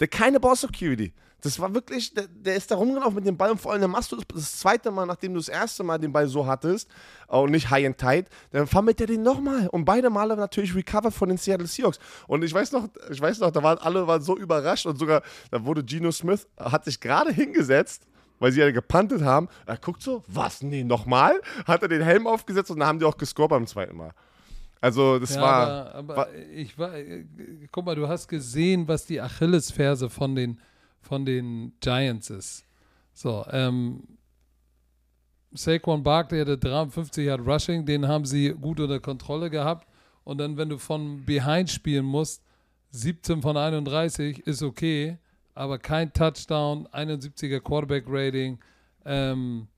Der 0.00 0.08
keine 0.08 0.40
Ball 0.40 0.56
Security. 0.56 1.12
Das 1.44 1.60
war 1.60 1.74
wirklich, 1.74 2.14
der, 2.14 2.26
der 2.26 2.56
ist 2.56 2.70
da 2.70 2.76
rumgelaufen 2.76 3.16
mit 3.16 3.26
dem 3.26 3.36
Ball 3.36 3.50
und 3.50 3.60
vor 3.60 3.72
allem 3.72 3.82
der 3.82 3.88
machst 3.88 4.10
du 4.10 4.16
das, 4.16 4.24
das 4.32 4.58
zweite 4.60 4.90
Mal, 4.90 5.04
nachdem 5.04 5.34
du 5.34 5.40
das 5.40 5.50
erste 5.50 5.84
Mal 5.84 5.98
den 5.98 6.10
Ball 6.10 6.26
so 6.26 6.46
hattest 6.46 6.88
und 7.26 7.50
nicht 7.50 7.68
high 7.68 7.84
and 7.84 7.98
tight, 7.98 8.28
dann 8.50 8.66
fummelt 8.66 8.98
er 8.98 9.06
den 9.06 9.22
nochmal 9.22 9.68
und 9.68 9.84
beide 9.84 10.08
Male 10.08 10.36
natürlich 10.36 10.74
recovered 10.74 11.12
von 11.12 11.28
den 11.28 11.36
Seattle 11.36 11.66
Seahawks. 11.66 11.98
Und 12.28 12.42
ich 12.44 12.54
weiß 12.54 12.72
noch, 12.72 12.88
ich 13.10 13.20
weiß 13.20 13.40
noch, 13.40 13.50
da 13.50 13.62
waren 13.62 13.76
alle 13.76 14.06
waren 14.06 14.22
so 14.22 14.38
überrascht 14.38 14.86
und 14.86 14.98
sogar, 14.98 15.20
da 15.50 15.62
wurde 15.66 15.84
Geno 15.84 16.10
Smith, 16.12 16.46
hat 16.58 16.86
sich 16.86 16.98
gerade 16.98 17.30
hingesetzt, 17.30 18.06
weil 18.38 18.50
sie 18.50 18.60
ja 18.60 18.70
gepantet 18.70 19.20
haben. 19.20 19.48
Er 19.66 19.76
guckt 19.76 20.02
so, 20.02 20.24
was, 20.26 20.62
nee, 20.62 20.82
nochmal? 20.82 21.38
Hat 21.66 21.82
er 21.82 21.88
den 21.88 22.00
Helm 22.00 22.26
aufgesetzt 22.26 22.70
und 22.70 22.78
dann 22.78 22.88
haben 22.88 22.98
die 23.00 23.04
auch 23.04 23.18
gescored 23.18 23.50
beim 23.50 23.66
zweiten 23.66 23.98
Mal. 23.98 24.12
Also 24.84 25.18
das 25.18 25.34
Ja, 25.34 25.40
war, 25.40 25.66
aber, 25.94 25.94
aber 25.94 26.16
war- 26.16 26.34
ich 26.54 26.78
war, 26.78 26.90
guck 27.72 27.86
mal, 27.86 27.94
du 27.96 28.06
hast 28.06 28.28
gesehen, 28.28 28.86
was 28.86 29.06
die 29.06 29.18
Achillesferse 29.18 30.10
von 30.10 30.34
den, 30.34 30.60
von 31.00 31.24
den 31.24 31.72
Giants 31.80 32.28
ist. 32.28 32.64
So, 33.14 33.46
ähm, 33.50 34.02
Saquon 35.52 36.02
Barkley 36.02 36.40
hatte 36.40 36.58
53 36.58 37.24
Yard 37.26 37.40
Rushing, 37.46 37.86
den 37.86 38.06
haben 38.08 38.26
sie 38.26 38.50
gut 38.50 38.78
unter 38.80 39.00
Kontrolle 39.00 39.48
gehabt. 39.48 39.88
Und 40.24 40.38
dann, 40.38 40.56
wenn 40.58 40.68
du 40.68 40.76
von 40.78 41.24
Behind 41.24 41.70
spielen 41.70 42.04
musst, 42.04 42.42
17 42.90 43.40
von 43.40 43.56
31 43.56 44.46
ist 44.46 44.62
okay, 44.62 45.16
aber 45.54 45.78
kein 45.78 46.12
Touchdown, 46.12 46.86
71er 46.88 47.60
Quarterback 47.60 48.04
Rating. 48.06 48.58
Ähm, 49.06 49.68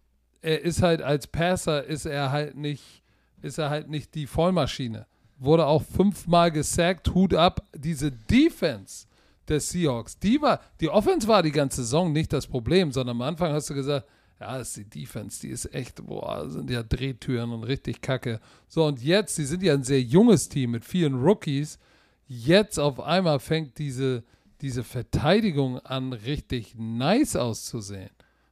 er 0.42 0.62
ist 0.62 0.82
halt 0.82 1.00
als 1.02 1.26
Passer 1.28 1.84
ist 1.84 2.06
er 2.06 2.30
halt 2.32 2.56
nicht, 2.56 3.02
ist 3.42 3.58
er 3.58 3.70
halt 3.70 3.88
nicht 3.88 4.14
die 4.14 4.26
Vollmaschine. 4.26 5.06
Wurde 5.38 5.66
auch 5.66 5.82
fünfmal 5.82 6.50
gesackt, 6.50 7.14
Hut 7.14 7.34
ab. 7.34 7.62
Diese 7.74 8.10
Defense 8.10 9.06
der 9.48 9.60
Seahawks, 9.60 10.18
die 10.18 10.40
war, 10.40 10.60
die 10.80 10.88
Offense 10.88 11.28
war 11.28 11.42
die 11.42 11.52
ganze 11.52 11.82
Saison 11.82 12.12
nicht 12.12 12.32
das 12.32 12.46
Problem, 12.46 12.90
sondern 12.92 13.16
am 13.16 13.22
Anfang 13.22 13.52
hast 13.52 13.70
du 13.70 13.74
gesagt, 13.74 14.06
ja, 14.40 14.58
das 14.58 14.68
ist 14.68 14.76
die 14.76 15.00
Defense, 15.00 15.40
die 15.40 15.48
ist 15.48 15.72
echt, 15.74 16.04
boah, 16.04 16.48
sind 16.50 16.68
ja 16.68 16.82
Drehtüren 16.82 17.52
und 17.52 17.64
richtig 17.64 18.02
kacke. 18.02 18.40
So, 18.68 18.84
und 18.84 19.02
jetzt, 19.02 19.36
sie 19.36 19.46
sind 19.46 19.62
ja 19.62 19.72
ein 19.72 19.82
sehr 19.82 20.02
junges 20.02 20.48
Team 20.48 20.72
mit 20.72 20.84
vielen 20.84 21.14
Rookies. 21.14 21.78
Jetzt 22.26 22.78
auf 22.78 23.00
einmal 23.00 23.40
fängt 23.40 23.78
diese, 23.78 24.24
diese 24.60 24.84
Verteidigung 24.84 25.78
an, 25.80 26.12
richtig 26.12 26.74
nice 26.76 27.36
auszusehen. 27.36 28.10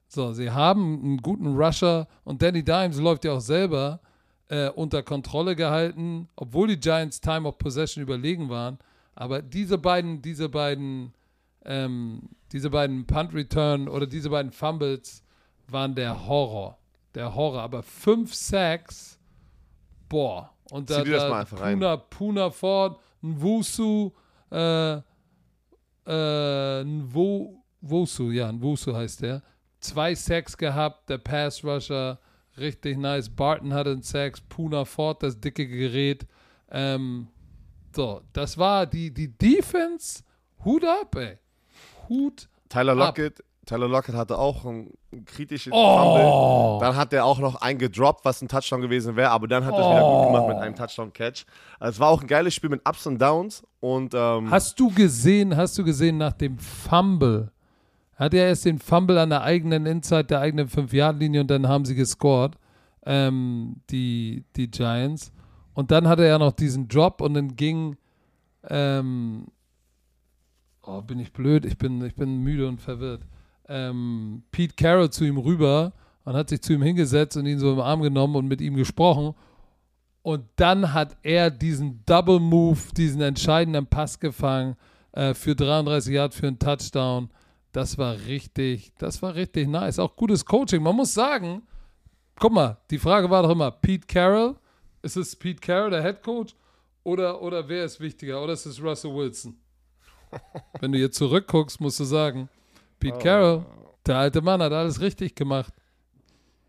So, 0.09 0.33
sie 0.33 0.51
haben 0.51 1.03
einen 1.03 1.17
guten 1.19 1.57
Rusher 1.57 2.07
und 2.25 2.41
Danny 2.41 2.63
Dimes 2.63 2.99
läuft 2.99 3.25
ja 3.25 3.33
auch 3.33 3.41
selber 3.41 4.01
äh, 4.49 4.69
unter 4.69 5.03
Kontrolle 5.03 5.57
gehalten, 5.57 6.29
obwohl 6.37 6.69
die 6.69 6.81
Giants 6.81 7.21
Time 7.21 7.49
of 7.49 7.59
Possession 7.59 8.03
überlegen 8.03 8.49
waren. 8.49 8.79
Aber 9.15 9.43
diese 9.43 9.79
beiden, 9.79 10.23
diese 10.23 10.49
beiden, 10.49 11.15
ähm, 11.65 12.29
diese 12.53 12.71
beiden 12.71 13.07
Punt 13.07 13.35
Return 13.35 13.89
oder 13.89 14.07
diese 14.07 14.31
beiden 14.31 14.53
Fumbles 14.53 15.23
waren 15.69 15.95
der 15.95 16.27
Horror. 16.27 16.79
Der 17.15 17.35
Horror. 17.35 17.63
Aber 17.63 17.83
fünf 17.83 18.35
Sacks, 18.35 19.19
boah. 20.09 20.51
Und 20.71 20.91
da, 20.91 21.05
da. 21.05 21.45
Puna, 21.45 21.97
Puna 21.97 22.51
Ford, 22.51 22.99
Nwusu, 23.23 24.13
äh, 24.51 25.01
äh, 26.07 26.85
Nwo, 26.85 27.63
Nwosu, 27.81 28.31
ja, 28.31 28.51
Nwosu 28.51 28.95
heißt 28.95 29.23
der. 29.23 29.43
Zwei 29.81 30.15
Sacks 30.15 30.57
gehabt, 30.57 31.09
der 31.11 31.19
Pass 31.19 31.63
Rusher, 31.63 32.19
richtig 32.59 32.99
nice. 32.99 33.29
Barton 33.29 33.73
hatte 33.75 33.91
einen 33.91 34.03
Sacks, 34.03 34.41
Puna 34.41 34.85
Ford, 34.85 35.23
das 35.23 35.39
dicke 35.41 35.67
Gerät. 35.67 36.27
Ähm, 36.71 37.29
so, 37.95 38.21
das 38.33 38.59
war 38.59 38.87
die, 38.87 39.13
die 39.13 39.29
Defense. 39.37 40.23
Hut 40.65 40.85
ab, 40.85 41.15
ey. 41.17 41.39
Hut 42.09 42.49
Tyler 42.69 42.93
ab. 42.93 42.99
Lockett, 43.17 43.45
Tyler 43.67 43.89
Lockett 43.89 44.15
hatte 44.15 44.39
auch 44.39 44.65
einen, 44.65 44.91
einen 45.13 45.25
kritischen 45.25 45.73
Oh. 45.75 46.79
Fumble. 46.79 46.87
Dann 46.87 46.97
hat 46.97 47.13
er 47.13 47.25
auch 47.25 47.39
noch 47.39 47.57
einen 47.57 47.79
gedroppt, 47.79 48.25
was 48.25 48.43
ein 48.43 48.49
Touchdown 48.49 48.81
gewesen 48.81 49.15
wäre, 49.17 49.31
aber 49.31 49.47
dann 49.47 49.65
hat 49.65 49.73
er 49.75 49.81
es 49.81 49.87
wieder 49.87 50.01
gut 50.03 50.27
gemacht 50.27 50.49
mit 50.49 50.57
einem 50.59 50.75
Touchdown-Catch. 50.75 51.45
Also 51.79 51.97
es 51.97 52.01
war 52.01 52.09
auch 52.09 52.21
ein 52.21 52.27
geiles 52.27 52.55
Spiel 52.55 52.71
mit 52.71 52.81
Ups 52.89 53.07
und 53.07 53.21
Downs 53.21 53.63
und 53.81 54.13
ähm, 54.15 54.51
Hast 54.51 54.79
du 54.81 54.91
gesehen, 54.91 55.57
hast 55.57 55.79
du 55.79 55.85
gesehen 55.85 56.19
nach 56.19 56.33
dem 56.33 56.59
Fumble? 56.59 57.53
Hat 58.17 58.35
er 58.35 58.47
erst 58.47 58.65
den 58.65 58.79
Fumble 58.79 59.19
an 59.19 59.31
der 59.31 59.43
eigenen 59.43 59.87
Inside, 59.87 60.25
der 60.25 60.41
eigenen 60.41 60.69
5-Yard-Linie 60.69 61.41
und 61.41 61.51
dann 61.51 61.69
haben 61.69 61.85
sie 61.85 61.95
gescored, 61.95 62.57
ähm, 63.05 63.77
die, 63.91 64.45
die 64.57 64.71
Giants. 64.71 65.33
Und 65.75 65.91
dann 65.91 66.07
hatte 66.07 66.25
er 66.25 66.39
noch 66.39 66.53
diesen 66.53 66.89
Drop 66.89 67.21
und 67.21 67.35
dann 67.35 67.57
ging, 67.57 67.97
ähm, 68.69 69.47
oh, 70.83 71.03
bin 71.03 71.19
ich 71.19 71.33
blöd, 71.33 71.65
ich 71.65 71.77
bin, 71.77 72.05
ich 72.05 72.15
bin 72.15 72.39
müde 72.39 72.69
und 72.69 72.81
verwirrt. 72.81 73.23
Ähm, 73.69 74.45
Pete 74.53 74.75
Carroll 74.77 75.11
zu 75.11 75.25
ihm 75.25 75.39
rüber 75.39 75.93
und 76.25 76.35
hat 76.35 76.49
sich 76.49 76.61
zu 76.63 76.73
ihm 76.73 76.83
hingesetzt 76.83 77.37
und 77.37 77.47
ihn 77.47 77.59
so 77.59 77.73
im 77.73 77.81
Arm 77.81 78.03
genommen 78.03 78.37
und 78.37 78.47
mit 78.47 78.61
ihm 78.61 78.77
gesprochen. 78.77 79.35
Und 80.23 80.45
dann 80.57 80.95
hat 80.95 81.17
er 81.23 81.51
diesen 81.51 82.03
Double 82.07 82.41
Move, 82.41 82.79
diesen 82.97 83.21
entscheidenden 83.21 83.87
Pass 83.87 84.19
gefangen 84.19 84.77
äh, 85.13 85.35
für 85.35 85.55
33 85.55 86.15
Yard 86.15 86.35
für 86.35 86.47
einen 86.47 86.59
Touchdown. 86.59 87.29
Das 87.75 87.99
war 87.99 88.15
richtig, 88.27 88.93
das 88.99 89.21
war 89.21 89.35
richtig 89.35 89.67
nice. 89.67 89.99
Auch 89.99 90.15
gutes 90.15 90.45
Coaching. 90.45 90.81
Man 90.81 90.95
muss 90.95 91.13
sagen, 91.13 91.63
guck 92.39 92.53
mal, 92.53 92.79
die 92.89 92.99
Frage 93.01 93.29
war 93.29 93.43
doch 93.43 93.51
immer, 93.51 93.73
Pete 93.73 94.07
Carroll, 94.07 94.55
ist 95.03 95.17
es 95.17 95.35
Pete 95.35 95.61
Carroll, 95.61 95.91
der 95.91 96.01
Head 96.03 96.23
Coach, 96.23 96.55
oder, 97.03 97.43
oder 97.43 97.69
wer 97.69 97.85
ist 97.85 97.99
wichtiger, 97.99 98.41
oder 98.43 98.53
ist 98.53 98.65
es 98.65 98.81
Russell 98.81 99.13
Wilson? 99.13 99.57
Wenn 100.81 100.93
du 100.93 100.99
jetzt 100.99 101.17
zurückguckst, 101.19 101.81
musst 101.81 101.99
du 101.99 102.05
sagen, 102.05 102.49
Pete 103.01 103.17
Oh. 103.17 103.19
Carroll, 103.19 103.67
der 104.07 104.19
alte 104.19 104.41
Mann, 104.41 104.63
hat 104.63 104.73
alles 104.73 105.01
richtig 105.01 105.35
gemacht. 105.35 105.75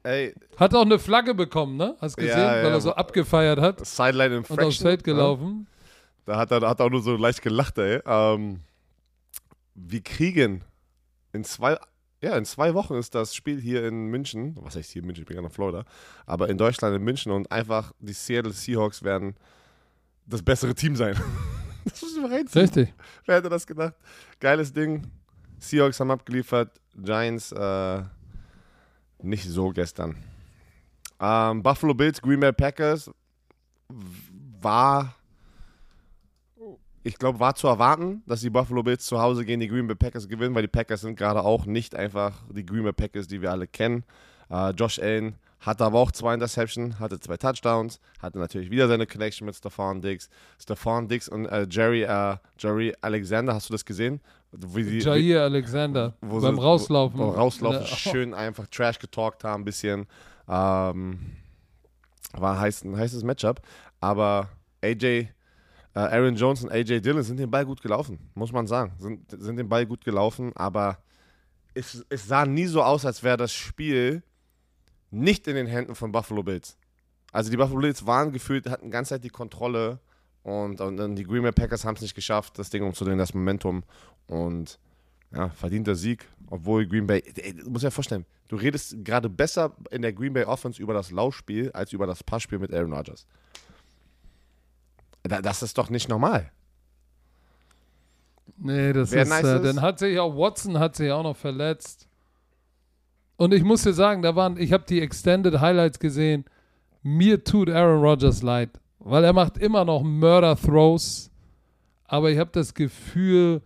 Ey, 0.01 0.33
Hat 0.57 0.73
auch 0.73 0.81
eine 0.85 0.97
Flagge 0.97 1.35
bekommen, 1.35 1.77
ne? 1.77 1.95
Hast 2.01 2.17
gesehen, 2.17 2.35
Ja, 2.37 2.47
weil 2.47 2.63
ja, 2.63 2.69
er 2.73 2.81
so 2.81 2.93
abgefeiert 2.95 3.59
hat 3.61 3.85
Sideline 3.85 4.37
und 4.37 4.49
Infraction. 4.49 4.67
aufs 4.67 4.77
Feld 4.77 5.01
Ja. 5.05 5.13
gelaufen. 5.13 5.67
Da 6.25 6.37
hat 6.37 6.49
er 6.51 6.67
hat 6.67 6.81
auch 6.81 6.89
nur 6.89 7.01
so 7.03 7.15
leicht 7.15 7.43
gelacht, 7.43 7.77
ey. 7.77 8.01
Ähm, 8.07 8.61
wir 9.75 10.01
kriegen 10.01 10.63
in 11.35 11.43
zwei, 11.43 11.77
ja, 12.21 12.35
in 12.37 12.45
zwei 12.45 12.73
Wochen 12.73 12.95
ist 12.95 13.13
das 13.13 13.35
Spiel 13.35 13.59
hier 13.59 13.85
in 13.85 14.07
München. 14.07 14.55
Was 14.61 14.75
heißt 14.75 14.91
hier 14.91 15.01
in 15.01 15.07
München? 15.07 15.23
Ich 15.23 15.27
bin 15.27 15.35
gerade 15.35 15.47
in 15.47 15.53
Florida. 15.53 15.85
Aber 16.25 16.49
in 16.49 16.57
Deutschland, 16.57 16.95
in 16.95 17.03
München 17.03 17.31
und 17.31 17.51
einfach 17.51 17.91
die 17.99 18.13
Seattle 18.13 18.53
Seahawks 18.53 19.03
werden 19.03 19.35
das 20.25 20.41
bessere 20.41 20.73
Team 20.73 20.95
sein. 20.95 21.15
das 21.83 22.01
muss 22.01 22.15
ich 22.15 22.21
mal 22.21 22.31
reinziehen. 22.31 22.61
Richtig. 22.63 22.93
Wer 23.25 23.35
hätte 23.35 23.49
das 23.49 23.67
gedacht? 23.67 23.93
Geiles 24.39 24.73
Ding. 24.73 25.05
Seahawks 25.59 25.99
haben 25.99 26.11
abgeliefert. 26.11 26.79
Giants 26.95 27.51
äh, 27.51 28.03
nicht 29.21 29.47
so 29.47 29.69
gestern. 29.69 30.15
Ähm, 31.19 31.61
Buffalo 31.61 31.93
Bills, 31.93 32.21
Green 32.21 32.39
Bay 32.39 32.53
Packers 32.53 33.11
war, 34.61 35.15
ich 37.05 37.17
glaube, 37.17 37.39
war 37.39 37.55
zu 37.55 37.67
erwarten, 37.67 38.23
dass 38.25 38.41
die 38.41 38.49
Buffalo 38.49 38.81
Bills 38.83 39.05
zu 39.05 39.21
Hause 39.21 39.45
gegen 39.45 39.59
die 39.61 39.67
Green 39.67 39.87
Bay 39.87 39.95
Packers 39.95 40.27
gewinnen, 40.27 40.55
weil 40.55 40.63
die 40.63 40.67
Packers 40.67 41.01
sind 41.01 41.15
gerade 41.17 41.43
auch 41.43 41.65
nicht 41.65 41.95
einfach 41.95 42.33
die 42.51 42.65
Green 42.65 42.83
Bay 42.83 42.93
Packers, 42.93 43.27
die 43.27 43.41
wir 43.41 43.51
alle 43.51 43.67
kennen. 43.67 44.03
Äh, 44.49 44.71
Josh 44.71 44.99
Allen 44.99 45.35
hatte 45.59 45.85
aber 45.85 45.99
auch 45.99 46.11
zwei 46.11 46.33
Interceptions, 46.33 46.99
hatte 46.99 47.19
zwei 47.19 47.37
Touchdowns, 47.37 47.99
hatte 48.19 48.37
natürlich 48.39 48.69
wieder 48.69 48.87
seine 48.87 49.07
Connection 49.07 49.45
mit 49.45 49.55
Stephon 49.55 50.01
Diggs. 50.01 50.29
Stephon 50.59 51.07
Diggs 51.07 51.29
und 51.29 51.45
äh, 51.45 51.65
Jerry, 51.69 52.03
äh, 52.03 52.37
Jerry 52.59 52.93
Alexander, 53.01 53.53
hast 53.53 53.69
du 53.69 53.73
das 53.73 53.85
gesehen? 53.85 54.19
Wie 54.51 54.83
die, 54.83 54.99
Jair 54.99 55.43
Alexander 55.43 56.13
wo 56.21 56.39
beim 56.39 56.55
sie- 56.55 56.61
Rauslaufen. 56.61 57.19
Wo 57.19 57.29
rauslaufen, 57.29 57.81
Ne, 57.81 57.87
schön 57.87 58.33
einfach 58.33 58.67
Trash 58.67 58.99
getalkt 58.99 59.43
haben, 59.43 59.61
ein 59.61 59.65
bisschen. 59.65 60.01
Ähm, 60.47 61.19
war 62.33 62.53
ein, 62.53 62.59
heiß, 62.59 62.83
ein 62.83 62.97
heißes 62.97 63.23
Matchup. 63.23 63.61
Aber 64.01 64.49
AJ, 64.83 65.27
Aaron 66.01 66.35
Jones 66.35 66.63
und 66.63 66.71
AJ 66.71 67.01
Dillon 67.01 67.23
sind 67.23 67.37
den 67.37 67.49
Ball 67.49 67.65
gut 67.65 67.81
gelaufen, 67.81 68.19
muss 68.33 68.51
man 68.51 68.67
sagen. 68.67 68.93
Sind, 68.99 69.31
sind 69.31 69.57
den 69.57 69.69
Ball 69.69 69.85
gut 69.85 70.03
gelaufen, 70.03 70.51
aber 70.55 70.97
es, 71.73 72.05
es 72.09 72.27
sah 72.27 72.45
nie 72.45 72.65
so 72.65 72.83
aus, 72.83 73.05
als 73.05 73.23
wäre 73.23 73.37
das 73.37 73.53
Spiel 73.53 74.23
nicht 75.11 75.47
in 75.47 75.55
den 75.55 75.67
Händen 75.67 75.95
von 75.95 76.11
Buffalo 76.11 76.43
Bills. 76.43 76.77
Also 77.31 77.49
die 77.49 77.57
Buffalo 77.57 77.79
Bills 77.79 78.05
waren 78.05 78.31
gefühlt, 78.31 78.69
hatten 78.69 78.85
die 78.85 78.91
ganze 78.91 79.09
Zeit 79.09 79.23
die 79.23 79.29
Kontrolle 79.29 79.99
und, 80.43 80.79
und, 80.81 80.99
und 80.99 81.15
die 81.15 81.23
Green 81.23 81.43
Bay 81.43 81.51
Packers 81.51 81.85
haben 81.85 81.95
es 81.95 82.01
nicht 82.01 82.15
geschafft, 82.15 82.59
das 82.59 82.69
Ding 82.69 82.83
umzudrehen, 82.83 83.17
das 83.17 83.33
Momentum. 83.33 83.83
Und 84.27 84.79
ja, 85.33 85.49
verdienter 85.49 85.95
Sieg, 85.95 86.27
obwohl 86.49 86.85
Green 86.85 87.07
Bay, 87.07 87.23
ey, 87.35 87.53
du 87.53 87.69
musst 87.69 87.83
dir 87.83 87.91
vorstellen, 87.91 88.25
du 88.47 88.55
redest 88.55 89.03
gerade 89.03 89.29
besser 89.29 89.75
in 89.91 90.01
der 90.01 90.13
Green 90.13 90.33
Bay 90.33 90.43
Offense 90.43 90.81
über 90.81 90.93
das 90.93 91.11
Laufspiel 91.11 91.71
als 91.71 91.93
über 91.93 92.05
das 92.05 92.23
Passspiel 92.23 92.59
mit 92.59 92.73
Aaron 92.73 92.93
Rodgers. 92.93 93.25
Da, 95.27 95.41
das 95.41 95.63
ist 95.63 95.77
doch 95.77 95.89
nicht 95.89 96.07
normal. 96.07 96.51
Nee, 98.57 98.93
das 98.93 99.11
Wer 99.11 99.23
ist, 99.23 99.29
nice 99.29 99.43
äh, 99.43 99.55
ist? 99.57 99.65
dann 99.65 99.81
hat 99.81 99.99
sich 99.99 100.19
auch 100.19 100.35
Watson 100.35 100.79
hat 100.79 100.95
sich 100.95 101.11
auch 101.11 101.23
noch 101.23 101.35
verletzt. 101.35 102.07
Und 103.37 103.53
ich 103.53 103.63
muss 103.63 103.83
dir 103.83 103.93
sagen, 103.93 104.21
da 104.21 104.35
waren, 104.35 104.57
ich 104.57 104.71
habe 104.71 104.85
die 104.87 105.01
Extended 105.01 105.59
Highlights 105.59 105.99
gesehen. 105.99 106.45
Mir 107.03 107.43
tut 107.43 107.69
Aaron 107.69 108.01
Rodgers 108.01 108.41
leid, 108.41 108.69
weil 108.99 109.23
er 109.23 109.33
macht 109.33 109.57
immer 109.57 109.83
noch 109.83 110.03
Murder 110.03 110.55
Throws, 110.55 111.29
aber 112.05 112.31
ich 112.31 112.39
habe 112.39 112.51
das 112.53 112.73
Gefühl, 112.73 113.61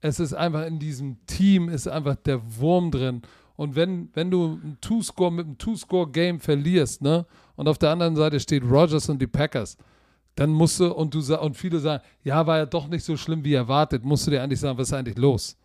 es 0.00 0.20
ist 0.20 0.34
einfach 0.34 0.66
in 0.66 0.78
diesem 0.78 1.24
Team 1.26 1.68
ist 1.68 1.88
einfach 1.88 2.16
der 2.16 2.40
Wurm 2.58 2.90
drin. 2.90 3.22
Und 3.56 3.76
wenn, 3.76 4.10
wenn 4.12 4.30
du 4.30 4.60
ein 4.62 4.78
Two-Score 4.80 5.32
mit 5.32 5.46
einem 5.46 5.58
Two-Score-Game 5.58 6.40
verlierst, 6.40 7.02
ne, 7.02 7.24
und 7.56 7.68
auf 7.68 7.78
der 7.78 7.90
anderen 7.90 8.16
Seite 8.16 8.38
steht 8.40 8.64
Rodgers 8.64 9.08
und 9.08 9.22
die 9.22 9.26
Packers, 9.26 9.78
dann 10.34 10.50
musst 10.50 10.80
du, 10.80 10.92
und 10.92 11.14
du 11.14 11.40
und 11.40 11.56
viele 11.56 11.78
sagen, 11.78 12.02
ja, 12.22 12.46
war 12.46 12.58
ja 12.58 12.66
doch 12.66 12.88
nicht 12.88 13.04
so 13.04 13.16
schlimm 13.16 13.44
wie 13.44 13.54
erwartet, 13.54 14.04
musst 14.04 14.26
du 14.26 14.30
dir 14.30 14.42
eigentlich 14.42 14.60
sagen, 14.60 14.76
was 14.78 14.88
ist 14.88 14.94
eigentlich 14.94 15.18
los? 15.18 15.56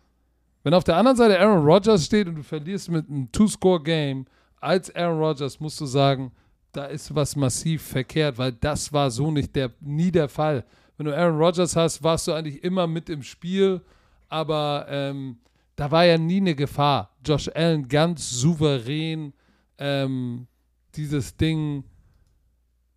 Wenn 0.62 0.74
auf 0.74 0.84
der 0.84 0.96
anderen 0.96 1.16
Seite 1.16 1.40
Aaron 1.40 1.64
Rodgers 1.64 2.04
steht 2.04 2.28
und 2.28 2.36
du 2.36 2.42
verlierst 2.42 2.90
mit 2.90 3.08
einem 3.08 3.30
Two-Score-Game 3.32 4.26
als 4.60 4.94
Aaron 4.94 5.18
Rodgers, 5.18 5.58
musst 5.58 5.80
du 5.80 5.86
sagen, 5.86 6.32
da 6.72 6.84
ist 6.84 7.14
was 7.14 7.34
massiv 7.34 7.82
verkehrt, 7.82 8.38
weil 8.38 8.52
das 8.52 8.92
war 8.92 9.10
so 9.10 9.30
nicht 9.30 9.56
der, 9.56 9.72
nie 9.80 10.12
der 10.12 10.28
Fall. 10.28 10.64
Wenn 10.96 11.06
du 11.06 11.16
Aaron 11.16 11.38
Rodgers 11.38 11.74
hast, 11.74 12.02
warst 12.02 12.28
du 12.28 12.32
eigentlich 12.32 12.62
immer 12.62 12.86
mit 12.86 13.08
im 13.08 13.22
Spiel, 13.22 13.80
aber 14.28 14.86
ähm, 14.88 15.38
da 15.74 15.90
war 15.90 16.04
ja 16.04 16.18
nie 16.18 16.36
eine 16.36 16.54
Gefahr. 16.54 17.16
Josh 17.24 17.50
Allen 17.54 17.88
ganz 17.88 18.30
souverän 18.30 19.32
ähm, 19.78 20.46
dieses 20.94 21.36
Ding 21.36 21.84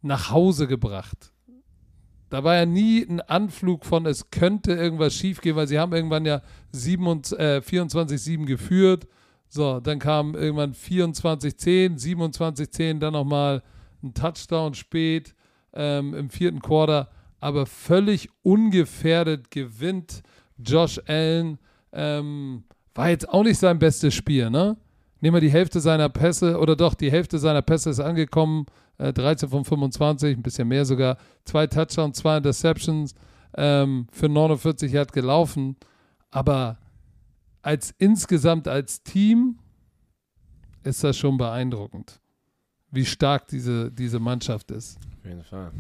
nach 0.02 0.30
Hause 0.30 0.68
gebracht. 0.68 1.33
Da 2.34 2.44
war 2.44 2.56
ja 2.56 2.66
nie 2.66 3.06
ein 3.08 3.22
Anflug 3.22 3.86
von, 3.86 4.08
es 4.08 4.32
könnte 4.32 4.74
irgendwas 4.74 5.14
schiefgehen, 5.14 5.56
weil 5.56 5.68
sie 5.68 5.78
haben 5.78 5.94
irgendwann 5.94 6.26
ja 6.26 6.42
27, 6.72 7.38
äh, 7.38 7.62
24-7 7.62 8.48
geführt. 8.48 9.08
So, 9.50 9.80
dann 9.80 10.00
kam 10.00 10.34
irgendwann 10.34 10.74
24-10, 10.74 12.00
27-10, 12.00 12.98
dann 12.98 13.14
nochmal 13.14 13.62
ein 14.02 14.16
Touchdown 14.16 14.74
spät 14.74 15.36
ähm, 15.76 16.16
im 16.16 16.32
vierten 16.32 16.60
Quarter. 16.60 17.12
Aber 17.40 17.68
völlig 17.68 18.30
ungefährdet 18.42 19.52
gewinnt 19.52 20.24
Josh 20.58 21.00
Allen. 21.06 21.60
Ähm, 21.92 22.64
war 22.96 23.10
jetzt 23.10 23.30
auch 23.30 23.44
nicht 23.44 23.60
sein 23.60 23.78
bestes 23.78 24.16
Spiel, 24.16 24.50
ne? 24.50 24.76
Nehmen 25.24 25.38
wir 25.38 25.40
die 25.42 25.52
Hälfte 25.52 25.80
seiner 25.80 26.10
Pässe, 26.10 26.60
oder 26.60 26.76
doch, 26.76 26.96
die 26.96 27.10
Hälfte 27.10 27.40
seiner 27.40 27.62
Pässe 27.62 27.92
ist 27.92 28.02
angekommen. 28.02 28.66
Äh, 28.98 29.14
13 29.14 29.48
von 29.48 29.64
25, 29.64 30.36
ein 30.36 30.44
bisschen 30.44 30.68
mehr 30.68 30.84
sogar. 30.84 31.16
Zwei 31.46 31.66
Touchdowns, 31.66 32.18
zwei 32.18 32.36
Interceptions 32.36 33.16
ähm, 33.56 34.08
für 34.12 34.28
49 34.28 34.92
Yard 34.92 35.14
gelaufen. 35.14 35.78
Aber 36.30 36.78
als 37.62 37.96
insgesamt 38.00 38.68
als 38.68 39.02
Team 39.02 39.60
ist 40.84 41.06
das 41.06 41.16
schon 41.16 41.38
beeindruckend, 41.38 42.20
wie 42.92 43.06
stark 43.06 43.48
diese, 43.48 43.94
diese 43.94 44.20
Mannschaft 44.20 44.72
ist. 44.72 45.00
Auf 45.20 45.26
jeden 45.26 45.44
Fall. 45.46 45.72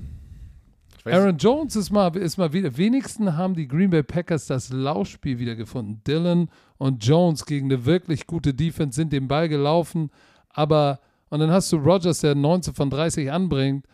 Aaron 1.05 1.38
Jones 1.38 1.75
ist 1.75 1.91
mal, 1.91 2.15
ist 2.15 2.38
mal 2.38 2.53
wieder. 2.53 2.77
Wenigstens 2.77 3.34
haben 3.34 3.55
die 3.55 3.67
Green 3.67 3.89
Bay 3.89 4.03
Packers 4.03 4.47
das 4.47 4.71
Laufspiel 4.71 5.38
wieder 5.38 5.55
gefunden. 5.55 6.01
Dylan 6.07 6.49
und 6.77 7.05
Jones 7.05 7.45
gegen 7.45 7.71
eine 7.71 7.85
wirklich 7.85 8.25
gute 8.25 8.53
Defense 8.53 8.95
sind 8.95 9.11
den 9.11 9.27
Ball 9.27 9.49
gelaufen. 9.49 10.09
Aber, 10.49 10.99
und 11.30 11.39
dann 11.39 11.51
hast 11.51 11.71
du 11.71 11.77
Rogers, 11.77 12.21
der 12.21 12.35
19 12.35 12.73
von 12.73 12.89
30 12.89 13.31
anbringt. 13.31 13.85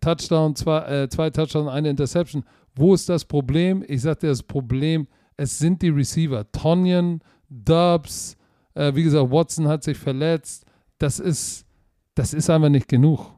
Touchdown, 0.00 0.54
zwei, 0.54 0.78
äh, 0.80 1.08
zwei 1.08 1.30
Touchdowns, 1.30 1.70
eine 1.70 1.90
Interception. 1.90 2.44
Wo 2.74 2.94
ist 2.94 3.08
das 3.08 3.24
Problem? 3.24 3.84
Ich 3.88 4.02
sagte, 4.02 4.26
das 4.28 4.42
Problem, 4.42 5.08
es 5.36 5.58
sind 5.58 5.82
die 5.82 5.88
Receiver. 5.88 6.50
Tonyan, 6.52 7.20
Dubs, 7.48 8.36
äh, 8.74 8.94
wie 8.94 9.02
gesagt, 9.02 9.30
Watson 9.30 9.66
hat 9.66 9.82
sich 9.82 9.96
verletzt. 9.96 10.66
Das 10.98 11.18
ist, 11.18 11.66
das 12.14 12.32
ist 12.34 12.48
einfach 12.50 12.68
nicht 12.68 12.88
genug. 12.88 13.32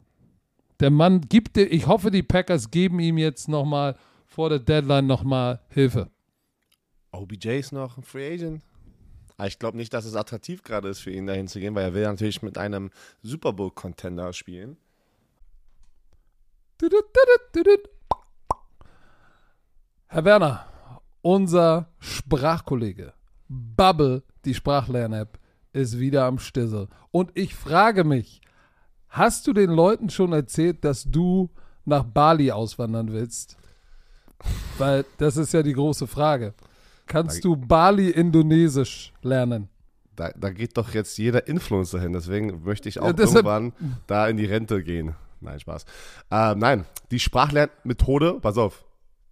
Der 0.81 0.91
Mann 0.91 1.23
gibt 1.23 1.57
dir, 1.57 1.71
ich 1.73 1.87
hoffe, 1.87 2.11
die 2.11 2.23
Packers 2.23 2.71
geben 2.71 3.01
ihm 3.01 3.19
jetzt 3.19 3.49
nochmal 3.49 3.97
vor 4.27 4.51
der 4.51 4.59
Deadline 4.59 5.07
nochmal 5.07 5.61
Hilfe. 5.69 6.11
OBJ 7.13 7.59
ist 7.59 7.73
noch 7.73 7.97
ein 7.97 8.03
Free 8.03 8.35
Agent. 8.35 8.63
Aber 9.39 9.49
ich 9.49 9.59
glaube 9.59 9.77
nicht, 9.77 9.93
dass 9.93 10.05
es 10.05 10.17
attraktiv 10.17 10.63
gerade 10.63 10.89
ist 10.89 11.01
für 11.01 11.11
ihn, 11.11 11.27
dahin 11.27 11.49
zu 11.49 11.61
gehen, 11.61 11.75
weil 11.75 11.85
er 11.85 11.95
will 11.95 12.05
natürlich 12.05 12.43
mit 12.43 12.59
einem 12.59 12.91
Super 13.23 13.53
Bowl-Contender 13.53 14.33
spielen. 14.33 14.77
Herr 20.09 20.25
Werner, 20.25 20.67
unser 21.23 21.89
Sprachkollege 21.99 23.15
Bubble, 23.49 24.23
die 24.45 24.55
Sprachlern-App, 24.55 25.39
ist 25.73 25.99
wieder 25.99 26.25
am 26.25 26.39
Stissel. 26.39 26.89
Und 27.11 27.31
ich 27.35 27.55
frage 27.55 28.05
mich, 28.05 28.41
hast 29.09 29.47
du 29.47 29.53
den 29.53 29.71
Leuten 29.71 30.11
schon 30.11 30.33
erzählt, 30.33 30.85
dass 30.85 31.05
du 31.05 31.51
nach 31.85 32.05
Bali 32.05 32.51
auswandern 32.51 33.13
willst? 33.13 33.57
Weil 34.79 35.05
das 35.19 35.37
ist 35.37 35.53
ja 35.53 35.63
die 35.63 35.73
große 35.73 36.07
Frage. 36.07 36.55
Kannst 37.07 37.45
du 37.45 37.57
Bali-Indonesisch 37.57 39.13
lernen? 39.23 39.69
Da, 40.17 40.31
da 40.37 40.51
geht 40.51 40.77
doch 40.77 40.93
jetzt 40.95 41.19
jeder 41.19 41.47
Influencer 41.47 42.01
hin, 42.01 42.13
deswegen 42.13 42.63
möchte 42.65 42.89
ich 42.89 43.01
auch 43.01 43.07
Ja, 43.07 43.19
irgendwann 43.19 43.73
da 44.07 44.29
in 44.29 44.37
die 44.37 44.47
Rente 44.47 44.83
gehen. 44.83 45.15
Nein, 45.41 45.61
Spaß. 45.61 45.85
Äh, 46.31 46.55
nein, 46.55 46.87
die 47.11 47.21
Sprachlernmethode, 47.21 48.41
pass 48.41 48.57
auf, 48.57 48.86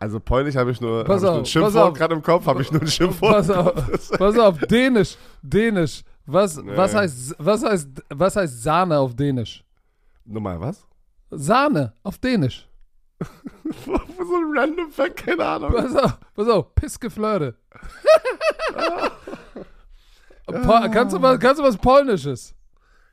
Also 0.00 0.18
Polnisch 0.18 0.56
habe 0.56 0.70
ich 0.70 0.80
nur, 0.80 1.00
hab 1.00 1.08
ich 1.08 1.22
ein 1.22 1.28
auf, 1.28 1.36
pass 1.40 1.48
Schimpfwort 1.50 1.94
gerade 1.94 2.14
im 2.14 2.22
Kopf, 2.22 2.46
habe 2.46 2.62
ich 2.62 2.72
nur 2.72 2.80
ein 2.80 2.88
Schimpfwort. 2.88 3.32
Pass 3.32 3.50
auf, 3.50 4.10
pass 4.18 4.38
auf, 4.38 4.58
Dänisch, 4.60 5.16
Dänisch. 5.42 6.02
Was, 6.24 6.56
was, 6.64 6.92
Nee. 6.92 6.98
heißt, 7.00 7.34
was, 7.38 7.62
heißt, 7.62 7.88
was 8.08 8.36
heißt 8.36 8.62
Sahne 8.62 8.98
auf 8.98 9.14
Dänisch? 9.14 9.62
Nochmal 10.24 10.58
was? 10.58 10.86
Sahne 11.30 11.92
auf 12.02 12.16
Dänisch. 12.18 12.66
so 13.84 13.92
ein 13.92 14.56
random 14.58 14.90
Fact, 14.90 15.18
keine 15.18 15.44
Ahnung. 15.44 15.72
Pass 15.72 15.94
auf, 15.94 16.18
pass 16.34 16.48
auf, 16.48 16.74
Pissgeflirte. 16.74 17.54
Kannst, 20.92 21.14
du 21.14 21.22
was, 21.22 21.38
kannst 21.38 21.60
du 21.60 21.64
was 21.64 21.76
Polnisches? 21.76 22.54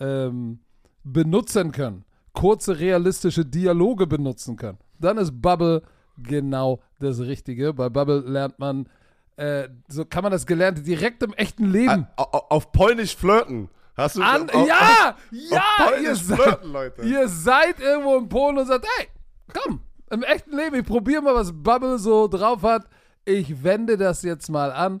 ähm, 0.00 0.60
benutzen 1.04 1.72
können, 1.72 2.04
kurze 2.32 2.78
realistische 2.78 3.44
Dialoge 3.44 4.06
benutzen 4.06 4.56
können, 4.56 4.78
dann 4.98 5.18
ist 5.18 5.40
Bubble 5.40 5.82
genau 6.16 6.80
das 7.00 7.20
Richtige. 7.20 7.72
Bei 7.72 7.88
Bubble 7.88 8.20
lernt 8.20 8.58
man, 8.58 8.88
äh, 9.36 9.68
so 9.88 10.04
kann 10.04 10.22
man 10.22 10.32
das 10.32 10.46
Gelernte 10.46 10.82
direkt 10.82 11.22
im 11.22 11.32
echten 11.34 11.66
Leben 11.70 12.06
Au- 12.16 12.22
au- 12.32 12.46
Auf 12.50 12.72
Polnisch 12.72 13.16
flirten. 13.16 13.68
Hast 13.96 14.16
du 14.16 14.22
an. 14.22 14.48
auf, 14.50 14.66
ja, 14.68 15.10
auf 15.10 15.16
ja, 15.32 15.62
ihr 15.80 15.86
Polnisch 15.86 16.20
seid, 16.22 16.38
flirten, 16.40 16.72
Leute. 16.72 17.02
ihr 17.02 17.28
seid 17.28 17.80
irgendwo 17.80 18.16
in 18.16 18.28
Polen 18.28 18.58
und 18.58 18.66
sagt, 18.66 18.86
hey, 18.98 19.08
komm, 19.52 19.80
im 20.10 20.22
echten 20.22 20.56
Leben, 20.56 20.76
ich 20.76 20.84
probiere 20.86 21.22
mal, 21.22 21.34
was 21.34 21.52
Bubble 21.52 21.98
so 21.98 22.28
drauf 22.28 22.62
hat. 22.62 22.84
Ich 23.24 23.62
wende 23.62 23.96
das 23.96 24.22
jetzt 24.22 24.48
mal 24.50 24.72
an. 24.72 25.00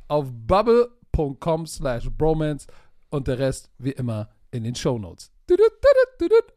auf 0.11 0.27
bubble.com 0.29 1.65
slash 1.65 2.09
bromance 2.11 2.67
und 3.11 3.29
der 3.29 3.39
Rest 3.39 3.71
wie 3.77 3.91
immer 3.91 4.29
in 4.51 4.65
den 4.65 4.75
tudut, 5.47 5.71
tudut. 6.19 6.53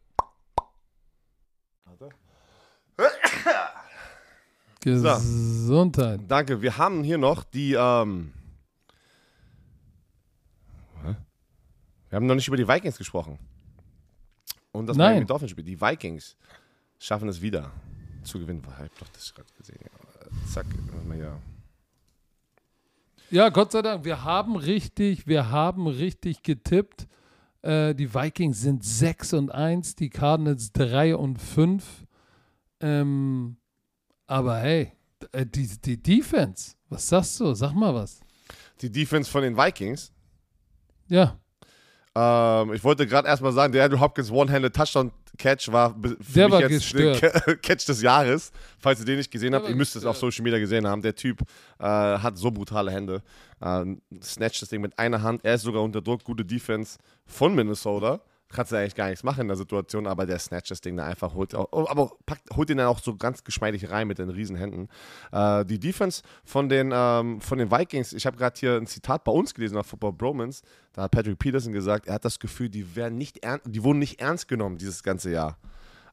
Gesundheit. 4.80 6.20
Danke. 6.26 6.60
Wir 6.60 6.76
haben 6.76 7.04
hier 7.04 7.16
noch 7.16 7.44
die, 7.44 7.74
ähm. 7.74 8.32
Wir 12.08 12.16
haben 12.16 12.26
noch 12.26 12.34
nicht 12.34 12.48
über 12.48 12.56
die 12.56 12.66
Vikings 12.66 12.98
gesprochen. 12.98 13.38
Und 14.72 14.88
das. 14.88 14.96
Miami 14.96 15.24
Dolphins 15.26 15.52
Spiel. 15.52 15.64
Die 15.64 15.80
Vikings 15.80 16.36
schaffen 16.98 17.28
es 17.28 17.40
wieder 17.40 17.70
zu 18.24 18.40
gewinnen. 18.40 18.62
Ich 18.64 18.78
hab 18.78 18.98
doch 18.98 19.08
das 19.08 19.32
gerade 19.32 19.48
gesehen. 19.56 19.78
Ja. 19.80 20.52
Zack. 20.52 20.66
hier. 21.12 21.40
Ja, 23.34 23.48
Gott 23.48 23.72
sei 23.72 23.82
Dank, 23.82 24.04
wir 24.04 24.22
haben 24.22 24.54
richtig, 24.54 25.26
wir 25.26 25.50
haben 25.50 25.88
richtig 25.88 26.44
getippt. 26.44 27.08
Äh, 27.62 27.92
die 27.92 28.14
Vikings 28.14 28.60
sind 28.60 28.84
6 28.84 29.32
und 29.32 29.50
1, 29.50 29.96
die 29.96 30.08
Cardinals 30.08 30.70
3 30.70 31.16
und 31.16 31.40
5. 31.40 31.84
Ähm, 32.78 33.56
aber 34.28 34.58
hey, 34.58 34.92
äh, 35.32 35.44
die, 35.44 35.66
die 35.66 36.00
Defense, 36.00 36.76
was 36.88 37.08
sagst 37.08 37.40
du? 37.40 37.54
Sag 37.54 37.72
mal 37.72 37.92
was. 37.92 38.20
Die 38.80 38.92
Defense 38.92 39.28
von 39.28 39.42
den 39.42 39.56
Vikings. 39.56 40.12
Ja, 41.08 41.36
Ähm, 42.14 42.72
ich 42.72 42.84
wollte 42.84 43.04
gerade 43.04 43.26
erstmal 43.26 43.50
sagen, 43.50 43.72
der 43.72 43.84
Andrew 43.84 43.98
Hopkins 43.98 44.30
One-Handed 44.30 44.76
Touchdown 44.76 45.10
Catch 45.38 45.72
war 45.72 45.94
für 46.00 46.16
Der 46.34 46.44
mich 46.46 46.52
war 46.52 46.60
jetzt 46.62 46.70
gestört. 46.70 47.22
der 47.22 47.30
Ca- 47.30 47.54
Catch 47.62 47.86
des 47.88 48.02
Jahres. 48.02 48.52
Falls 48.78 49.00
ihr 49.00 49.06
den 49.06 49.16
nicht 49.18 49.30
gesehen 49.30 49.52
Der 49.52 49.60
habt, 49.60 49.68
ihr 49.70 49.76
müsst 49.76 49.96
es 49.96 50.04
auf. 50.04 50.16
Social 50.16 50.42
Media 50.44 50.58
gesehen 50.58 50.86
haben. 50.86 51.02
Der 51.02 51.14
Typ 51.14 51.40
äh, 51.78 51.84
hat 51.84 52.38
so 52.38 52.50
brutale 52.50 52.90
Hände. 52.90 53.22
Äh, 53.60 53.84
snatcht 54.22 54.62
das 54.62 54.68
Ding 54.68 54.80
mit 54.80 54.98
einer 54.98 55.22
Hand. 55.22 55.44
Er 55.44 55.54
ist 55.54 55.62
sogar 55.62 55.82
unter 55.82 56.00
Druck. 56.00 56.22
Gute 56.24 56.44
Defense 56.44 56.98
von 57.26 57.54
Minnesota. 57.54 58.20
Kannst 58.48 58.70
du 58.70 58.76
eigentlich 58.76 58.94
gar 58.94 59.08
nichts 59.08 59.24
machen 59.24 59.42
in 59.42 59.48
der 59.48 59.56
Situation, 59.56 60.06
aber 60.06 60.26
der 60.26 60.38
snatcht 60.38 60.70
das 60.70 60.80
Ding 60.80 60.96
da 60.96 61.06
einfach, 61.06 61.34
holt, 61.34 61.54
oh, 61.54 61.86
aber 61.88 62.12
packt, 62.24 62.50
holt 62.54 62.70
ihn 62.70 62.76
dann 62.76 62.86
auch 62.86 63.00
so 63.00 63.16
ganz 63.16 63.42
geschmeidig 63.42 63.90
rein 63.90 64.06
mit 64.06 64.18
den 64.18 64.30
riesen 64.30 64.54
Händen. 64.56 64.88
Äh, 65.32 65.64
die 65.64 65.80
Defense 65.80 66.22
von 66.44 66.68
den, 66.68 66.92
ähm, 66.94 67.40
von 67.40 67.58
den 67.58 67.70
Vikings, 67.70 68.12
ich 68.12 68.26
habe 68.26 68.36
gerade 68.36 68.58
hier 68.58 68.76
ein 68.76 68.86
Zitat 68.86 69.24
bei 69.24 69.32
uns 69.32 69.54
gelesen 69.54 69.76
auf 69.76 69.86
Football 69.86 70.12
Bromance, 70.12 70.62
da 70.92 71.02
hat 71.02 71.10
Patrick 71.10 71.38
Peterson 71.38 71.72
gesagt, 71.72 72.06
er 72.06 72.14
hat 72.14 72.24
das 72.24 72.38
Gefühl, 72.38 72.68
die, 72.68 72.94
werden 72.94 73.18
nicht 73.18 73.40
die 73.64 73.82
wurden 73.82 73.98
nicht 73.98 74.20
ernst 74.20 74.46
genommen 74.46 74.78
dieses 74.78 75.02
ganze 75.02 75.30
Jahr. 75.30 75.58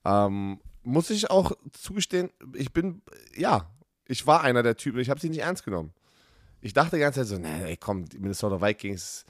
Ähm, 0.04 0.60
muss 0.84 1.10
ich 1.10 1.30
auch 1.30 1.52
zugestehen, 1.74 2.32
ich 2.56 2.74
bin, 2.74 3.02
ja, 3.36 3.70
ich 4.06 4.26
war 4.26 4.42
einer 4.42 4.64
der 4.64 4.78
Typen, 4.78 5.00
ich 5.00 5.10
habe 5.10 5.20
sie 5.20 5.30
nicht 5.30 5.42
ernst 5.42 5.64
genommen. 5.64 5.94
Ich 6.60 6.74
dachte 6.74 6.96
die 6.96 7.02
ganze 7.02 7.22
Zeit 7.22 7.28
so, 7.28 7.38
nee, 7.38 7.78
komm, 7.78 8.06
die 8.06 8.20
Minnesota 8.20 8.62
Vikings 8.62 9.26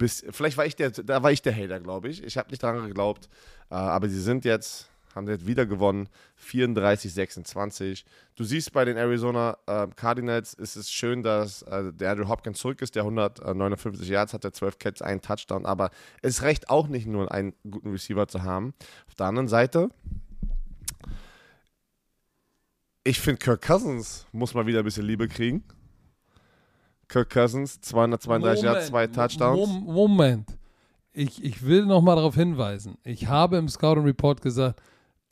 bis, 0.00 0.24
vielleicht 0.30 0.56
war 0.56 0.64
ich 0.64 0.76
der, 0.76 0.90
da 0.90 1.22
war 1.22 1.30
ich 1.30 1.42
der 1.42 1.54
Hater, 1.54 1.78
glaube 1.78 2.08
ich. 2.08 2.24
Ich 2.24 2.38
habe 2.38 2.48
nicht 2.48 2.62
daran 2.62 2.86
geglaubt. 2.86 3.28
Äh, 3.70 3.74
aber 3.74 4.08
sie 4.08 4.20
sind 4.20 4.46
jetzt, 4.46 4.88
haben 5.14 5.28
jetzt 5.28 5.46
wieder 5.46 5.66
gewonnen, 5.66 6.08
34, 6.36 7.12
26. 7.12 8.06
Du 8.34 8.44
siehst 8.44 8.72
bei 8.72 8.86
den 8.86 8.96
Arizona 8.96 9.58
äh, 9.66 9.88
Cardinals 9.94 10.54
ist 10.54 10.76
es 10.76 10.90
schön, 10.90 11.22
dass 11.22 11.60
äh, 11.62 11.92
der 11.92 12.12
Andrew 12.12 12.28
Hopkins 12.28 12.58
zurück 12.58 12.80
ist, 12.80 12.94
der 12.94 13.02
159 13.02 14.08
Yards 14.08 14.32
hat, 14.32 14.42
der 14.42 14.54
12 14.54 14.78
Cats, 14.78 15.02
einen 15.02 15.20
Touchdown. 15.20 15.66
Aber 15.66 15.90
es 16.22 16.40
reicht 16.40 16.70
auch 16.70 16.88
nicht 16.88 17.06
nur, 17.06 17.30
einen 17.30 17.52
guten 17.70 17.90
Receiver 17.90 18.26
zu 18.26 18.42
haben. 18.42 18.72
Auf 19.06 19.16
der 19.16 19.26
anderen 19.26 19.48
Seite 19.48 19.90
ich 23.02 23.18
finde, 23.18 23.38
Kirk 23.38 23.62
Cousins 23.62 24.26
muss 24.32 24.54
mal 24.54 24.66
wieder 24.66 24.78
ein 24.78 24.84
bisschen 24.84 25.06
Liebe 25.06 25.26
kriegen. 25.26 25.64
Kirk 27.10 27.30
Cousins, 27.30 27.80
232 27.80 28.64
Jahre, 28.64 28.80
zwei 28.82 29.06
Touchdowns. 29.06 29.68
Moment. 29.84 30.48
Ich, 31.12 31.42
ich 31.42 31.66
will 31.66 31.86
noch 31.86 32.02
mal 32.02 32.14
darauf 32.14 32.36
hinweisen. 32.36 32.96
Ich 33.04 33.26
habe 33.26 33.56
im 33.56 33.68
Scouting 33.68 34.04
Report 34.04 34.40
gesagt, 34.40 34.80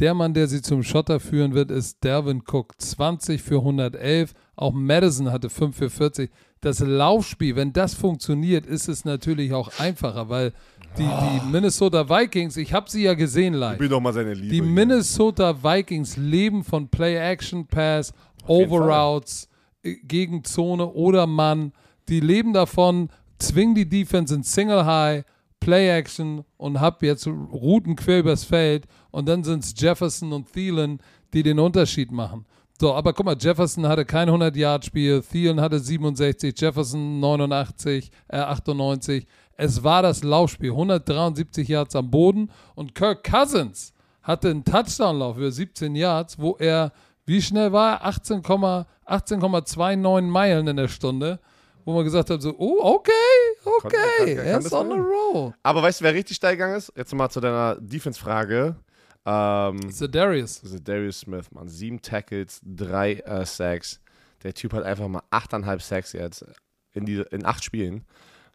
der 0.01 0.15
Mann, 0.15 0.35
der 0.35 0.47
sie 0.47 0.63
zum 0.63 0.83
Schotter 0.83 1.19
führen 1.19 1.55
wird, 1.55 1.71
ist 1.71 2.03
Derwin 2.05 2.43
Cook. 2.47 2.81
20 2.81 3.43
für 3.43 3.59
111. 3.59 4.33
Auch 4.55 4.73
Madison 4.73 5.31
hatte 5.31 5.51
5 5.51 5.77
für 5.77 5.91
40. 5.91 6.31
Das 6.61 6.81
Laufspiel, 6.81 7.57
wenn 7.57 7.73
das 7.73 7.95
funktioniert, 7.95 8.67
ist 8.67 8.89
es 8.89 9.05
natürlich 9.05 9.53
auch 9.53 9.71
einfacher, 9.79 10.29
weil 10.29 10.53
die, 10.97 11.03
die 11.03 11.47
Minnesota 11.51 12.09
Vikings, 12.09 12.57
ich 12.57 12.73
habe 12.73 12.91
sie 12.91 13.05
ja 13.05 13.15
gesehen 13.15 13.55
live. 13.55 13.75
Ich 13.75 13.79
bin 13.79 13.91
doch 13.91 14.01
mal 14.01 14.13
seine 14.13 14.35
Liebe. 14.35 14.49
Die 14.49 14.63
Minnesota 14.63 15.63
Vikings 15.63 16.17
leben 16.17 16.65
von 16.65 16.89
Play-Action-Pass, 16.89 18.13
Overroutes, 18.47 19.48
gegen 19.97 20.45
Zone 20.45 20.87
oder 20.87 21.27
Mann. 21.27 21.73
Die 22.09 22.21
leben 22.21 22.53
davon, 22.53 23.11
zwingen 23.39 23.75
die 23.75 23.89
Defense 23.89 24.35
in 24.35 24.43
Single 24.43 24.85
High, 24.85 25.25
Play-Action 25.61 26.45
und 26.57 26.81
hab 26.81 27.03
jetzt 27.03 27.27
Routen 27.27 27.97
quer 27.97 28.21
übers 28.21 28.45
Feld 28.45 28.87
und 29.11 29.29
dann 29.29 29.45
sind 29.45 29.65
es 29.65 29.75
Jefferson 29.77 30.33
und 30.33 30.53
Thielen, 30.53 31.01
die 31.33 31.43
den 31.43 31.59
Unterschied 31.59 32.11
machen. 32.11 32.47
So, 32.81 32.95
aber 32.95 33.13
guck 33.13 33.27
mal, 33.27 33.37
Jefferson 33.39 33.89
hatte 33.89 34.05
kein 34.05 34.31
100-Yard-Spiel, 34.31 35.23
Thielen 35.23 35.61
hatte 35.61 35.81
67, 35.81 36.55
Jefferson 36.61 37.19
89, 37.19 38.11
äh 38.29 38.37
98. 38.37 39.27
Es 39.57 39.83
war 39.83 40.03
das 40.03 40.23
Laufspiel, 40.23 40.71
173 40.71 41.67
Yards 41.67 41.97
am 41.97 42.11
Boden 42.11 42.51
und 42.77 42.95
Kirk 42.95 43.25
Cousins 43.25 43.93
hatte 44.23 44.51
einen 44.51 44.65
Touchdown-Lauf 44.65 45.39
über 45.39 45.51
17 45.51 45.97
Yards, 45.97 46.39
wo 46.39 46.55
er, 46.61 46.93
wie 47.29 47.43
schnell 47.43 47.73
war 47.73 48.01
er? 48.01 48.11
18,29 48.13 48.87
18, 49.05 50.29
Meilen 50.29 50.67
in 50.67 50.77
der 50.77 50.89
Stunde 50.89 51.39
wo 51.89 51.95
man 51.95 52.05
gesagt 52.05 52.29
hat, 52.29 52.43
so, 52.43 52.55
oh, 52.59 52.97
okay, 52.97 53.11
okay, 53.65 54.35
er 54.35 54.59
ist 54.59 54.75
on 54.75 54.91
the 54.91 54.99
roll. 54.99 55.55
Aber 55.63 55.83
weißt 55.83 56.01
du, 56.01 56.05
wer 56.05 56.13
richtig 56.13 56.37
steil 56.37 56.55
gegangen 56.55 56.77
ist? 56.77 56.93
Jetzt 56.95 57.15
mal 57.15 57.31
zu 57.31 57.41
deiner 57.41 57.77
Defense-Frage. 57.81 58.77
Ähm, 59.25 59.91
Zedarius. 59.91 60.61
Darius 60.85 61.21
Smith, 61.21 61.51
Mann. 61.51 61.67
Sieben 61.67 62.03
Tackles, 62.03 62.61
drei 62.63 63.15
äh, 63.15 63.47
Sacks. 63.47 64.03
Der 64.43 64.53
Typ 64.53 64.75
hat 64.75 64.85
einfach 64.85 65.09
mal 65.09 65.23
achteinhalb 65.31 65.81
Sacks 65.81 66.13
jetzt 66.13 66.45
in, 66.93 67.07
die, 67.07 67.25
in 67.31 67.47
acht 67.47 67.65
Spielen. 67.65 68.05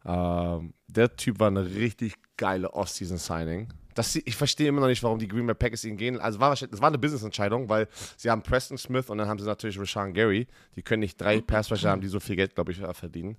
Ähm, 0.06 0.76
der 0.86 1.16
Typ 1.16 1.40
war 1.40 1.48
eine 1.48 1.66
richtig 1.74 2.14
geile 2.38 2.72
Off-Season-Signing. 2.72 3.70
Das, 3.96 4.16
ich 4.16 4.36
verstehe 4.36 4.68
immer 4.68 4.82
noch 4.82 4.88
nicht, 4.88 5.04
warum 5.04 5.20
die 5.20 5.28
Green 5.28 5.46
Bay 5.46 5.56
Packers 5.56 5.84
ihn 5.84 5.98
gehen. 5.98 6.20
Also 6.20 6.40
war, 6.40 6.56
das 6.56 6.82
war 6.82 6.88
eine 6.88 6.98
Business-Entscheidung, 6.98 7.70
weil 7.70 7.88
sie 8.18 8.30
haben 8.30 8.44
Preston 8.44 8.78
Smith 8.78 9.10
und 9.10 9.18
dann 9.18 9.28
haben 9.28 9.40
sie 9.40 9.46
natürlich 9.46 9.80
Rashawn 9.80 10.14
Gary. 10.14 10.48
Die 10.76 10.82
können 10.82 11.02
nicht 11.02 11.20
drei 11.20 11.42
Passwasher 11.42 11.90
haben, 11.90 12.02
die 12.02 12.08
so 12.08 12.20
viel 12.20 12.36
Geld, 12.36 12.56
glaube 12.56 12.72
ich, 12.72 12.80
verdienen. 12.94 13.38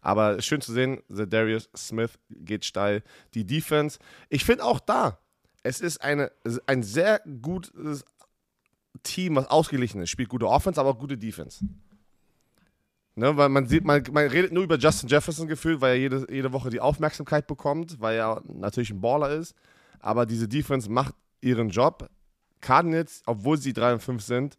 Aber 0.00 0.42
schön 0.42 0.60
zu 0.60 0.72
sehen, 0.72 1.00
The 1.08 1.28
Darius 1.28 1.70
Smith 1.76 2.18
geht 2.28 2.64
steil. 2.64 3.02
Die 3.34 3.46
Defense, 3.46 3.98
ich 4.28 4.44
finde 4.44 4.64
auch 4.64 4.80
da, 4.80 5.18
es 5.62 5.80
ist 5.80 6.02
eine, 6.02 6.32
ein 6.66 6.82
sehr 6.82 7.20
gutes 7.40 8.04
Team, 9.04 9.36
was 9.36 9.46
ausgeglichen 9.46 10.02
ist. 10.02 10.10
Spielt 10.10 10.28
gute 10.28 10.48
Offense, 10.48 10.80
aber 10.80 10.90
auch 10.90 10.98
gute 10.98 11.16
Defense. 11.16 11.64
Ne, 13.14 13.36
weil 13.36 13.50
man 13.50 13.66
sieht, 13.66 13.84
man, 13.84 14.02
man 14.10 14.26
redet 14.26 14.52
nur 14.52 14.64
über 14.64 14.78
Justin 14.78 15.08
Jefferson 15.08 15.46
gefühlt, 15.46 15.80
weil 15.80 15.96
er 15.96 16.00
jede, 16.00 16.26
jede 16.32 16.52
Woche 16.52 16.70
die 16.70 16.80
Aufmerksamkeit 16.80 17.46
bekommt, 17.46 18.00
weil 18.00 18.16
er 18.16 18.42
natürlich 18.46 18.90
ein 18.90 19.02
Baller 19.02 19.30
ist 19.30 19.54
aber 20.02 20.26
diese 20.26 20.48
Defense 20.48 20.90
macht 20.90 21.14
ihren 21.40 21.70
Job. 21.70 22.10
Cardinals, 22.60 23.22
obwohl 23.26 23.58
sie 23.58 23.72
3 23.72 23.94
und 23.94 24.00
5 24.00 24.22
sind, 24.22 24.58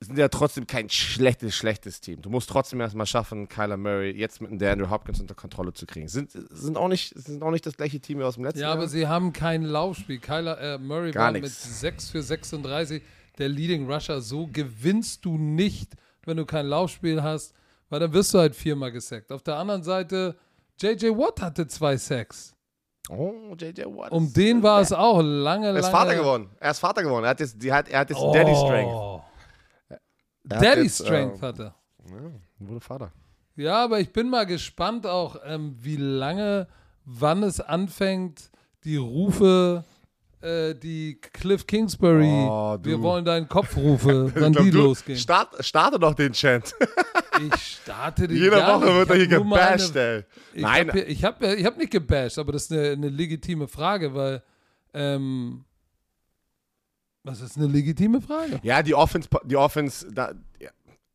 sind 0.00 0.18
ja 0.18 0.28
trotzdem 0.28 0.66
kein 0.66 0.88
schlechtes, 0.88 1.54
schlechtes 1.54 2.00
Team. 2.00 2.20
Du 2.22 2.30
musst 2.30 2.50
trotzdem 2.50 2.80
erstmal 2.80 3.06
schaffen, 3.06 3.48
Kyler 3.48 3.76
Murray 3.76 4.10
jetzt 4.10 4.40
mit 4.40 4.60
der 4.60 4.72
Andrew 4.72 4.90
Hopkins 4.90 5.20
unter 5.20 5.34
Kontrolle 5.34 5.72
zu 5.72 5.86
kriegen. 5.86 6.08
Sind, 6.08 6.32
sind, 6.32 6.76
auch 6.76 6.88
nicht, 6.88 7.14
sind 7.16 7.42
auch 7.42 7.50
nicht 7.50 7.64
das 7.66 7.76
gleiche 7.76 8.00
Team 8.00 8.18
wie 8.18 8.24
aus 8.24 8.34
dem 8.34 8.44
letzten 8.44 8.60
ja, 8.60 8.66
Jahr. 8.66 8.74
Ja, 8.74 8.80
aber 8.80 8.88
sie 8.88 9.06
haben 9.06 9.32
kein 9.32 9.62
Laufspiel. 9.62 10.18
Kyler 10.18 10.60
äh, 10.60 10.78
Murray 10.78 11.12
Gar 11.12 11.26
war 11.26 11.32
nix. 11.32 11.64
mit 11.64 11.74
6 11.74 12.10
für 12.10 12.22
36 12.22 13.02
der 13.38 13.48
Leading 13.48 13.90
Rusher. 13.90 14.20
So 14.20 14.48
gewinnst 14.48 15.24
du 15.24 15.38
nicht, 15.38 15.92
wenn 16.24 16.36
du 16.36 16.46
kein 16.46 16.66
Laufspiel 16.66 17.22
hast, 17.22 17.54
weil 17.88 18.00
dann 18.00 18.12
wirst 18.12 18.34
du 18.34 18.38
halt 18.38 18.56
viermal 18.56 18.90
gesackt. 18.90 19.30
Auf 19.30 19.42
der 19.42 19.56
anderen 19.56 19.82
Seite, 19.84 20.36
JJ 20.80 21.10
Watt 21.10 21.40
hatte 21.40 21.66
zwei 21.68 21.96
Sacks. 21.96 22.54
Oh, 23.08 23.54
JJ 23.58 23.84
Watt. 23.86 24.12
Um 24.12 24.32
den 24.32 24.62
war 24.62 24.80
es 24.80 24.92
auch 24.92 25.20
lange, 25.20 25.66
lange. 25.66 25.78
Er 25.78 25.80
ist 25.80 25.88
Vater 25.88 26.14
geworden. 26.14 26.50
Er 26.60 26.70
ist 26.70 26.78
Vater 26.78 27.02
geworden. 27.02 27.24
Er 27.24 27.30
hat 27.30 27.40
jetzt, 27.40 27.62
die 27.62 27.72
hat, 27.72 27.88
er 27.88 28.00
hat 28.00 28.10
jetzt 28.10 28.20
oh. 28.20 28.32
Daddy 28.32 28.54
Strength. 28.54 29.22
Daddy 30.44 30.82
jetzt, 30.82 31.02
Strength 31.02 31.42
äh, 31.42 31.46
hat 31.46 31.58
er. 31.58 31.74
Ja, 32.08 32.30
wurde 32.58 32.80
Vater. 32.80 33.12
Ja, 33.56 33.84
aber 33.84 34.00
ich 34.00 34.12
bin 34.12 34.30
mal 34.30 34.46
gespannt 34.46 35.06
auch, 35.06 35.36
ähm, 35.44 35.76
wie 35.78 35.96
lange, 35.96 36.68
wann 37.04 37.42
es 37.42 37.60
anfängt, 37.60 38.50
die 38.84 38.96
Rufe, 38.96 39.84
äh, 40.42 40.74
die 40.74 41.20
Cliff 41.20 41.66
Kingsbury, 41.66 42.46
oh, 42.48 42.78
wir 42.82 43.00
wollen 43.00 43.24
deinen 43.24 43.48
Kopfrufe, 43.48 44.32
wann 44.34 44.52
die 44.52 44.70
losgehen. 44.70 45.18
Start, 45.18 45.64
starte 45.64 45.98
doch 45.98 46.14
den 46.14 46.32
Chant. 46.32 46.74
Ich 47.40 47.80
starte 47.82 48.28
den 48.28 48.36
Jede 48.42 48.56
Woche 48.56 48.94
wird 48.94 49.10
er 49.10 49.16
hier 49.16 49.26
gebasht, 49.28 49.96
ey. 49.96 50.24
Ich 50.52 50.62
Nein. 50.62 50.88
Hab, 50.88 50.96
ich 50.96 51.24
habe 51.24 51.54
ich 51.54 51.64
hab 51.64 51.78
nicht 51.78 51.92
gebasht, 51.92 52.38
aber 52.38 52.52
das 52.52 52.64
ist 52.64 52.72
eine, 52.72 52.90
eine 52.90 53.08
legitime 53.08 53.68
Frage, 53.68 54.14
weil. 54.14 54.42
Ähm, 54.94 55.64
was 57.24 57.40
ist 57.40 57.56
eine 57.56 57.68
legitime 57.68 58.20
Frage? 58.20 58.58
Ja, 58.64 58.82
die 58.82 58.94
Offense, 58.94 59.28
die 59.44 59.56
Offense, 59.56 60.12
da, 60.12 60.32
ja, 60.58 60.70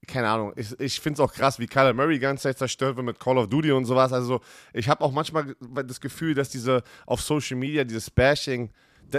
keine 0.08 0.30
Ahnung. 0.30 0.54
Ich, 0.56 0.80
ich 0.80 1.00
finde 1.02 1.16
es 1.16 1.20
auch 1.20 1.34
krass, 1.34 1.60
wie 1.60 1.68
Kyler 1.68 1.94
Murray 1.94 2.14
die 2.14 2.20
ganze 2.20 2.44
Zeit 2.44 2.58
zerstört 2.58 2.96
wird 2.96 3.06
mit 3.06 3.20
Call 3.20 3.38
of 3.38 3.50
Duty 3.50 3.74
und 3.74 3.86
sowas. 3.86 4.14
Also, 4.14 4.40
ich 4.74 4.88
habe 4.88 5.04
auch 5.04 5.12
manchmal 5.12 5.56
das 5.60 6.00
Gefühl, 6.00 6.34
dass 6.34 6.50
diese 6.50 6.82
auf 7.06 7.22
Social 7.22 7.58
Media, 7.58 7.84
dieses 7.84 8.10
Bashing, 8.10 8.72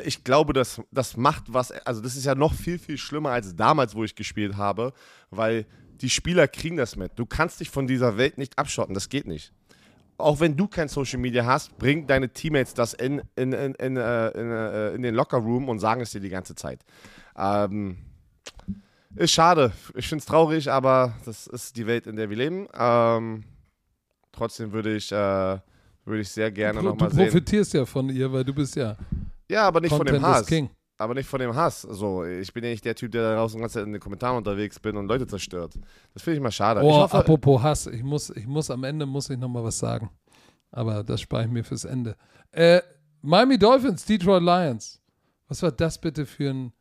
ich 0.05 0.25
glaube, 0.25 0.53
das, 0.53 0.81
das 0.91 1.17
macht 1.17 1.45
was. 1.49 1.73
Also, 1.73 2.01
das 2.01 2.17
ist 2.17 2.25
ja 2.25 2.35
noch 2.35 2.53
viel, 2.55 2.79
viel 2.79 2.99
schlimmer 2.99 3.31
als 3.31 3.57
damals, 3.57 3.95
wo 3.95 4.05
ich 4.05 4.15
gespielt 4.15 4.57
habe, 4.57 4.93
weil 5.31 5.67
die 6.01 6.11
Spieler 6.11 6.49
kriegen 6.49 6.77
das 6.77 6.97
mit. 6.97 7.13
Du 7.17 7.27
kannst 7.27 7.61
dich 7.61 7.71
von 7.71 7.87
dieser 7.87 8.17
Welt 8.17 8.39
nicht 8.39 8.59
abschotten, 8.59 8.95
das 8.95 9.09
geht 9.09 9.27
nicht. 9.27 9.53
Auch 10.17 10.41
wenn 10.41 10.57
du 10.57 10.67
kein 10.67 10.89
Social 10.89 11.19
Media 11.19 11.47
hast, 11.47 11.79
bring 11.79 12.07
deine 12.07 12.33
Teammates 12.33 12.75
das 12.75 12.93
in, 12.93 13.23
in, 13.37 13.53
in, 13.53 13.75
in, 13.75 13.97
äh, 13.97 14.29
in, 14.31 14.51
äh, 14.51 14.95
in 14.95 15.03
den 15.03 15.15
Lockerroom 15.15 15.69
und 15.69 15.79
sagen 15.79 16.01
es 16.01 16.11
dir 16.11 16.21
die 16.21 16.29
ganze 16.29 16.55
Zeit. 16.57 16.85
Ähm, 17.37 17.99
ist 19.15 19.33
schade. 19.33 19.73
Ich 19.95 20.09
finde 20.09 20.21
es 20.21 20.27
traurig, 20.27 20.71
aber 20.71 21.15
das 21.25 21.47
ist 21.47 21.77
die 21.77 21.87
Welt, 21.87 22.07
in 22.07 22.17
der 22.17 22.31
wir 22.31 22.37
leben. 22.37 22.67
Ähm, 22.77 23.45
trotzdem 24.33 24.73
würde 24.73 24.97
ich, 24.97 25.11
äh, 25.13 25.59
würd 26.05 26.21
ich 26.21 26.29
sehr 26.29 26.51
gerne 26.51 26.83
nochmal 26.83 27.11
sehen. 27.11 27.19
Du 27.19 27.25
profitierst 27.25 27.75
ja 27.75 27.87
von 27.87 28.09
ihr, 28.11 28.33
weil 28.33 28.45
du 28.45 28.53
bist 28.53 28.75
ja. 28.77 28.97
Ja, 29.49 29.67
aber 29.67 29.81
nicht 29.81 29.91
Content 29.91 30.11
von 30.11 30.23
dem 30.23 30.27
Hass. 30.27 30.47
King 30.47 30.71
aber 30.99 31.15
nicht 31.15 31.29
von 31.29 31.39
dem 31.39 31.55
Hass. 31.55 31.83
So, 31.83 32.25
ich 32.25 32.53
bin 32.53 32.65
ja 32.65 32.71
nicht 32.71 32.85
der 32.85 32.95
Typ, 32.95 33.13
der 33.13 33.23
da 33.23 33.37
draußen 33.37 33.61
ganz 33.61 33.77
in 33.77 33.93
den 33.93 34.01
Kommentaren 34.01 34.37
unterwegs 34.37 34.81
bin 34.81 34.97
und 34.97 35.07
Leute 35.07 35.27
zerstört. 35.27 35.79
Das 36.13 36.23
finde 36.23 36.37
ich 36.37 36.43
mal 36.43 36.51
schade. 36.51 36.83
Oh, 36.83 36.93
hoffe, 36.93 37.17
apropos 37.17 37.63
Hass, 37.63 37.87
ich 37.87 38.03
muss, 38.03 38.31
ich 38.31 38.47
muss 38.47 38.71
am 38.71 38.85
Ende 38.85 39.07
muss 39.07 39.31
ich 39.31 39.39
noch 39.39 39.49
mal 39.49 39.63
was 39.63 39.79
sagen. 39.79 40.11
Aber 40.73 41.05
das 41.05 41.21
spare 41.21 41.45
ich 41.45 41.51
mir 41.51 41.65
fürs 41.65 41.85
Ende. 41.85 42.17
Äh, 42.51 42.83
Miami 43.23 43.59
Dolphins, 43.59 44.05
Detroit 44.05 44.43
Lions. 44.43 45.01
Was 45.47 45.63
war 45.63 45.73
das 45.73 45.99
bitte 45.99 46.27
für 46.27 46.51
ein, 46.51 46.73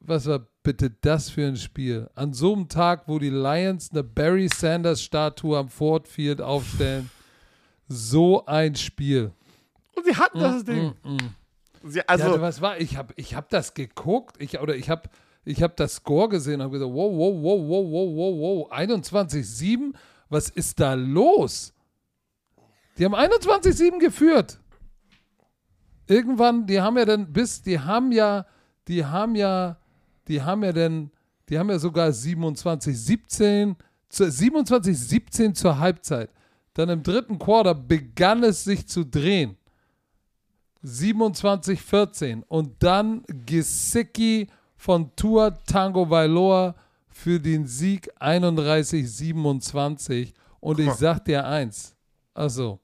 was 0.00 0.26
war 0.26 0.46
bitte 0.62 0.90
das 0.90 1.28
für 1.28 1.46
ein 1.46 1.56
Spiel? 1.56 2.08
An 2.14 2.32
so 2.32 2.54
einem 2.54 2.68
Tag, 2.68 3.06
wo 3.06 3.18
die 3.18 3.30
Lions 3.30 3.90
eine 3.92 4.02
Barry 4.02 4.48
Sanders 4.48 5.02
Statue 5.02 5.56
am 5.56 5.68
Ford 5.68 6.08
Field 6.08 6.40
aufstellen, 6.40 7.10
so 7.86 8.44
ein 8.46 8.74
Spiel. 8.74 9.32
Und 9.94 10.04
sie 10.04 10.16
hatten 10.16 10.40
das 10.40 10.62
mm, 10.62 10.66
Ding. 10.66 10.94
Mm, 11.04 11.12
mm. 11.12 11.34
Also, 12.06 12.34
ja, 12.34 12.40
was 12.40 12.60
war? 12.60 12.80
Ich 12.80 12.96
habe 12.96 13.14
ich 13.16 13.34
hab 13.34 13.48
das 13.50 13.74
geguckt, 13.74 14.36
ich, 14.38 14.60
oder 14.60 14.74
ich 14.74 14.90
habe 14.90 15.08
ich 15.44 15.62
hab 15.62 15.76
das 15.76 15.96
Score 15.96 16.28
gesehen 16.28 16.60
und 16.60 16.62
habe 16.62 16.72
gesagt, 16.78 16.92
wow, 16.92 17.12
wow, 17.12 17.34
wow, 17.40 17.68
wow, 17.68 17.86
wow, 17.92 18.16
wow, 18.16 18.68
wow, 18.70 18.72
21-7, 18.72 19.94
was 20.28 20.48
ist 20.48 20.80
da 20.80 20.94
los? 20.94 21.72
Die 22.98 23.04
haben 23.04 23.14
21-7 23.14 23.98
geführt. 23.98 24.58
Irgendwann, 26.08 26.66
die 26.66 26.80
haben 26.80 26.98
ja 26.98 27.04
dann 27.04 27.32
bis, 27.32 27.62
die 27.62 27.78
haben 27.78 28.10
ja, 28.12 28.46
die 28.88 29.04
haben 29.04 29.36
ja, 29.36 29.78
die 30.28 30.42
haben 30.42 30.64
ja 30.64 30.72
dann, 30.72 31.10
die 31.48 31.58
haben 31.58 31.70
ja 31.70 31.78
sogar 31.78 32.08
27-17, 32.08 33.76
27-17 34.10 35.54
zur 35.54 35.78
Halbzeit. 35.78 36.30
Dann 36.74 36.88
im 36.88 37.02
dritten 37.02 37.38
Quarter 37.38 37.74
begann 37.74 38.42
es 38.42 38.64
sich 38.64 38.86
zu 38.88 39.04
drehen. 39.04 39.56
27-14. 40.86 42.42
Und 42.46 42.82
dann 42.82 43.22
Gesicki 43.26 44.48
von 44.76 45.14
Tua 45.16 45.50
Tango 45.50 46.08
Vailoa 46.08 46.76
für 47.08 47.40
den 47.40 47.66
Sieg 47.66 48.12
31-27. 48.20 50.32
Und 50.60 50.78
ich 50.78 50.92
sag 50.92 51.24
dir 51.24 51.46
eins. 51.46 51.96
Also, 52.34 52.78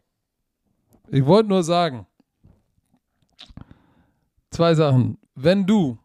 ich 1.09 1.25
wollte 1.25 1.51
nur 1.51 1.63
sagen, 1.63 2.07
zwei 4.51 4.75
Sachen. 4.75 5.19
Wenn 5.35 5.67
du 5.67 5.99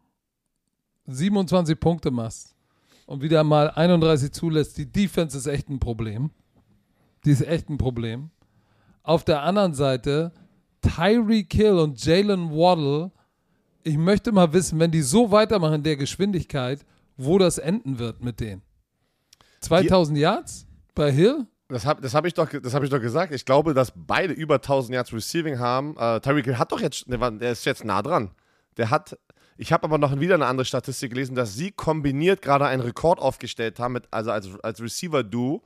27 1.07 1.80
Punkte 1.80 2.11
machst 2.11 2.56
und 3.06 3.22
wieder 3.22 3.44
mal 3.44 3.72
31 3.72 4.32
zulässt, 4.32 4.78
die 4.78 4.91
Defense 4.91 5.38
ist 5.38 5.48
echt 5.48 5.69
ein 5.69 5.80
Problem. 5.80 6.32
Die 7.26 7.32
ist 7.32 7.41
echt 7.41 7.69
ein 7.69 7.78
Problem. 7.78 8.30
Auf 9.03 9.24
der 9.24 9.44
anderen 9.44 9.74
Seite, 9.74 10.34
Tyreek 10.81 11.53
Hill 11.53 11.79
und 11.79 12.03
Jalen 12.03 12.51
Waddle, 12.51 13.11
ich 13.83 13.97
möchte 13.97 14.31
mal 14.31 14.51
wissen, 14.53 14.79
wenn 14.79 14.91
die 14.91 15.01
so 15.01 15.31
weitermachen 15.31 15.75
in 15.75 15.83
der 15.83 15.95
Geschwindigkeit, 15.95 16.85
wo 17.15 17.37
das 17.37 17.57
enden 17.57 17.99
wird 17.99 18.23
mit 18.23 18.39
denen. 18.39 18.61
2000 19.61 20.17
Yards 20.17 20.67
bei 20.93 21.11
Hill? 21.11 21.47
Das 21.69 21.85
habe 21.85 22.01
das 22.01 22.13
hab 22.13 22.25
ich, 22.25 22.33
doch, 22.33 22.47
hab 22.51 22.83
ich 22.83 22.89
doch 22.89 23.01
gesagt. 23.01 23.33
Ich 23.33 23.43
glaube, 23.43 23.73
dass 23.73 23.91
beide 23.95 24.33
über 24.33 24.55
1000 24.55 24.95
Yards 24.95 25.13
Receiving 25.13 25.59
haben. 25.59 25.97
Äh, 25.97 26.21
Tyreek 26.21 26.45
Hill 26.45 26.57
hat 26.57 26.71
doch 26.71 26.79
jetzt, 26.79 27.05
der 27.07 27.51
ist 27.51 27.65
jetzt 27.65 27.83
nah 27.83 28.01
dran. 28.01 28.31
Der 28.77 28.89
hat, 28.89 29.17
ich 29.57 29.73
habe 29.73 29.83
aber 29.83 29.97
noch 29.97 30.17
wieder 30.19 30.35
eine 30.35 30.45
andere 30.45 30.65
Statistik 30.65 31.11
gelesen, 31.11 31.35
dass 31.35 31.55
sie 31.55 31.71
kombiniert 31.71 32.41
gerade 32.41 32.65
einen 32.65 32.81
Rekord 32.81 33.19
aufgestellt 33.19 33.79
haben, 33.79 33.93
mit, 33.93 34.07
also 34.11 34.31
als, 34.31 34.47
als 34.63 34.81
Receiver-Duo. 34.81 35.63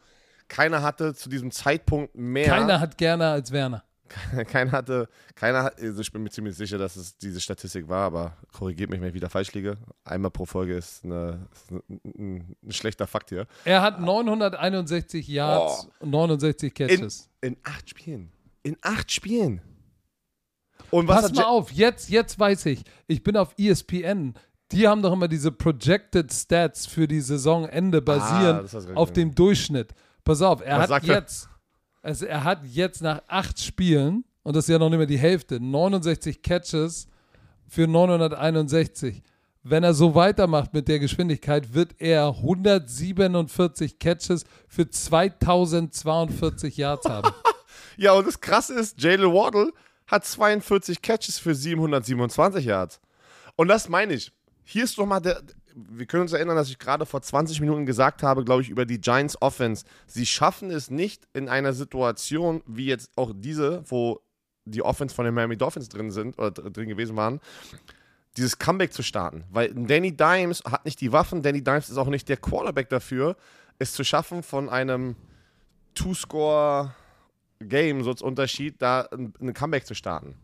Keiner 0.48 0.82
hatte 0.82 1.14
zu 1.14 1.30
diesem 1.30 1.52
Zeitpunkt 1.52 2.16
mehr. 2.16 2.48
Keiner 2.48 2.80
hat 2.80 2.98
gerne 2.98 3.30
als 3.30 3.52
Werner. 3.52 3.84
keiner 4.48 4.72
hatte, 4.72 5.10
keiner 5.36 5.64
hat, 5.64 5.82
also 5.82 6.02
ich 6.02 6.12
bin 6.12 6.24
mir 6.24 6.30
ziemlich 6.30 6.56
sicher, 6.56 6.78
dass 6.78 6.96
es 6.96 7.18
diese 7.18 7.40
Statistik 7.40 7.88
war, 7.88 8.06
aber 8.06 8.38
korrigiert 8.52 8.90
mich, 8.90 9.02
wenn 9.02 9.10
ich 9.10 9.14
wieder 9.14 9.30
falsch 9.30 9.54
liege. 9.54 9.78
Einmal 10.04 10.32
pro 10.32 10.46
Folge 10.46 10.76
ist, 10.76 11.04
eine, 11.04 11.48
ist 11.52 11.72
ein, 11.72 12.56
ein, 12.64 12.72
schlechter 12.72 13.08
Fakt 13.08 13.30
hier. 13.30 13.48
Er 13.66 13.82
hat 13.82 14.00
961 14.00 15.28
Yards 15.28 15.88
oh. 15.88 16.04
und 16.04 16.12
69 16.12 16.74
Catches. 16.74 17.30
In, 17.42 17.54
in, 17.54 17.58
acht 17.64 17.90
Spielen. 17.90 18.32
In 18.64 18.78
acht 18.82 19.12
Spielen. 19.12 19.62
Und 20.90 21.08
was 21.08 21.22
Pass 21.22 21.34
mal 21.34 21.46
auf, 21.46 21.72
jetzt, 21.72 22.10
jetzt 22.10 22.40
weiß 22.40 22.66
ich, 22.68 22.84
ich 23.08 23.24
bin 23.24 23.38
auf 23.38 23.54
ESPN. 23.58 24.34
Die 24.72 24.88
haben 24.88 25.02
doch 25.02 25.14
immer 25.14 25.28
diese 25.28 25.52
Projected 25.52 26.32
Stats 26.32 26.86
für 26.86 27.08
die 27.08 27.20
Saisonende 27.20 28.02
basieren 28.02 28.68
ah, 28.72 28.94
auf 28.96 29.12
dem 29.12 29.36
Durchschnitt. 29.36 29.94
Pass 30.24 30.42
auf, 30.42 30.62
er 30.62 30.80
was 30.80 30.90
hat 30.90 31.04
jetzt 31.04 31.51
also 32.02 32.26
er 32.26 32.44
hat 32.44 32.66
jetzt 32.66 33.02
nach 33.02 33.22
acht 33.28 33.60
Spielen, 33.60 34.26
und 34.44 34.56
das 34.56 34.66
ist 34.66 34.70
ja 34.70 34.80
noch 34.80 34.90
nicht 34.90 34.98
mehr 34.98 35.08
die 35.08 35.20
Hälfte, 35.20 35.60
69 35.60 36.42
Catches 36.42 37.08
für 37.68 37.88
961. 37.88 39.22
Wenn 39.64 39.84
er 39.84 39.94
so 39.94 40.16
weitermacht 40.16 40.74
mit 40.74 40.88
der 40.88 40.98
Geschwindigkeit, 40.98 41.76
wird 41.76 41.94
er 42.00 42.28
147 42.30 44.00
Catches 44.00 44.44
für 44.68 44.90
2042 44.90 46.78
Yards 46.78 47.08
haben. 47.08 47.32
ja, 47.98 48.14
und 48.14 48.26
das 48.26 48.42
Krasse 48.42 48.74
ist, 48.74 49.00
Jalen 49.00 49.32
Waddle 49.32 49.72
hat 50.08 50.26
42 50.26 51.02
Catches 51.02 51.38
für 51.38 51.54
727 51.54 52.66
Yards. 52.66 53.00
Und 53.56 53.68
das 53.68 53.88
meine 53.88 54.14
ich. 54.14 54.32
Hier 54.64 54.84
ist 54.84 54.98
doch 54.98 55.06
mal 55.06 55.20
der, 55.20 55.42
wir 55.76 56.06
können 56.06 56.24
uns 56.24 56.34
erinnern, 56.34 56.56
dass 56.56 56.70
ich 56.70 56.80
gerade 56.80 57.06
vor 57.06 57.22
20 57.22 57.62
Minuten 57.62 57.86
gesagt 57.86 58.24
habe, 58.24 58.44
glaube 58.44 58.62
ich, 58.62 58.70
über 58.70 58.86
die 58.86 59.00
Giants 59.00 59.42
Offense. 59.42 59.86
Sie 60.08 60.26
schaffen 60.26 60.72
es 60.72 60.90
nicht 60.90 61.28
in 61.34 61.50
einer 61.50 61.74
Situation 61.74 62.62
wie 62.66 62.86
jetzt 62.86 63.12
auch 63.16 63.32
diese, 63.36 63.84
wo 63.88 64.22
die 64.66 64.82
Offense 64.82 65.16
von 65.16 65.26
den 65.26 65.34
Miami 65.34 65.58
Dolphins 65.58 65.90
drin 65.90 66.12
sind 66.12 66.38
oder 66.38 66.52
drin 66.52 66.88
gewesen 66.88 67.16
waren, 67.16 67.40
dieses 68.38 68.60
Comeback 68.60 68.94
zu 68.94 69.04
starten. 69.04 69.44
Weil 69.50 69.74
Danny 69.74 70.16
Dimes 70.16 70.64
hat 70.66 70.86
nicht 70.86 71.02
die 71.02 71.12
Waffen, 71.12 71.42
Danny 71.42 71.64
Dimes 71.64 71.90
ist 71.90 71.98
auch 71.98 72.08
nicht 72.08 72.30
der 72.30 72.38
Quarterback 72.38 72.90
dafür, 72.90 73.36
es 73.80 73.94
zu 73.94 74.04
schaffen, 74.04 74.44
von 74.44 74.70
einem 74.70 75.16
Two-Score-Game, 75.96 78.04
so 78.04 78.12
als 78.12 78.22
Unterschied, 78.22 78.82
da 78.82 79.08
ein 79.12 79.54
Comeback 79.54 79.86
zu 79.86 79.96
starten. 79.96 80.36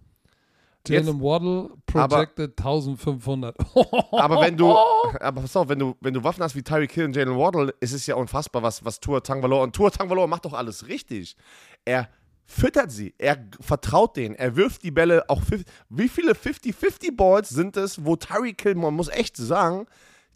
Jalen 0.90 1.22
Waddle 1.22 1.70
projected 1.86 2.60
aber, 2.60 2.70
1500. 2.70 3.56
aber 4.12 4.42
wenn 4.42 4.58
du, 4.58 4.72
aber 5.20 5.42
pass 5.42 5.56
auf, 5.56 5.70
wenn 5.70 5.80
du, 5.80 5.96
wenn 6.02 6.14
du 6.14 6.24
Waffen 6.24 6.44
hast 6.44 6.56
wie 6.56 6.64
Tyreek 6.64 6.92
Hill 6.92 7.06
und 7.06 7.16
Jalen 7.16 7.38
Waddle, 7.38 7.74
ist 7.80 7.94
es 7.94 8.06
ja 8.06 8.16
unfassbar, 8.16 8.64
was, 8.64 8.84
was 8.84 9.00
Tua 9.00 9.20
Tangvalor 9.20 9.64
und 9.64 9.76
Tua 9.76 9.90
Tangvalor 9.90 10.28
macht 10.28 10.46
doch 10.46 10.54
alles 10.54 10.88
richtig. 10.88 11.36
Er 11.86 12.10
füttert 12.46 12.92
sie, 12.92 13.14
er 13.18 13.38
vertraut 13.60 14.16
denen, 14.16 14.36
er 14.36 14.56
wirft 14.56 14.84
die 14.84 14.92
Bälle 14.92 15.30
auch. 15.30 15.42
Wie 15.90 16.10
viele 16.10 16.34
50-50 16.34 17.16
Balls 17.16 17.50
sind 17.50 17.78
es, 17.78 18.04
wo 18.06 18.16
Tyreek 18.16 18.62
Hill, 18.62 18.76
man 18.76 18.94
muss 18.94 19.10
echt 19.10 19.38
sagen, 19.38 19.86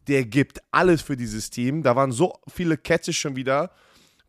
der 0.07 0.25
gibt 0.25 0.59
alles 0.71 1.01
für 1.01 1.15
dieses 1.15 1.49
Team. 1.49 1.83
Da 1.83 1.95
waren 1.95 2.11
so 2.11 2.33
viele 2.47 2.77
Catches 2.77 3.15
schon 3.15 3.35
wieder 3.35 3.71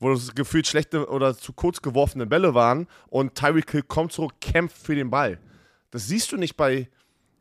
wo 0.02 0.12
es 0.12 0.34
gefühlt 0.34 0.66
schlechte 0.66 1.08
oder 1.08 1.36
zu 1.36 1.52
kurz 1.52 1.80
geworfene 1.80 2.26
Bälle 2.26 2.54
waren 2.54 2.88
und 3.08 3.36
Tyreek 3.36 3.70
Hill 3.70 3.82
kommt 3.82 4.12
zurück, 4.12 4.32
kämpft 4.40 4.76
für 4.76 4.96
den 4.96 5.10
Ball. 5.10 5.38
Das 5.92 6.08
siehst 6.08 6.32
du 6.32 6.36
nicht 6.36 6.56
bei 6.56 6.88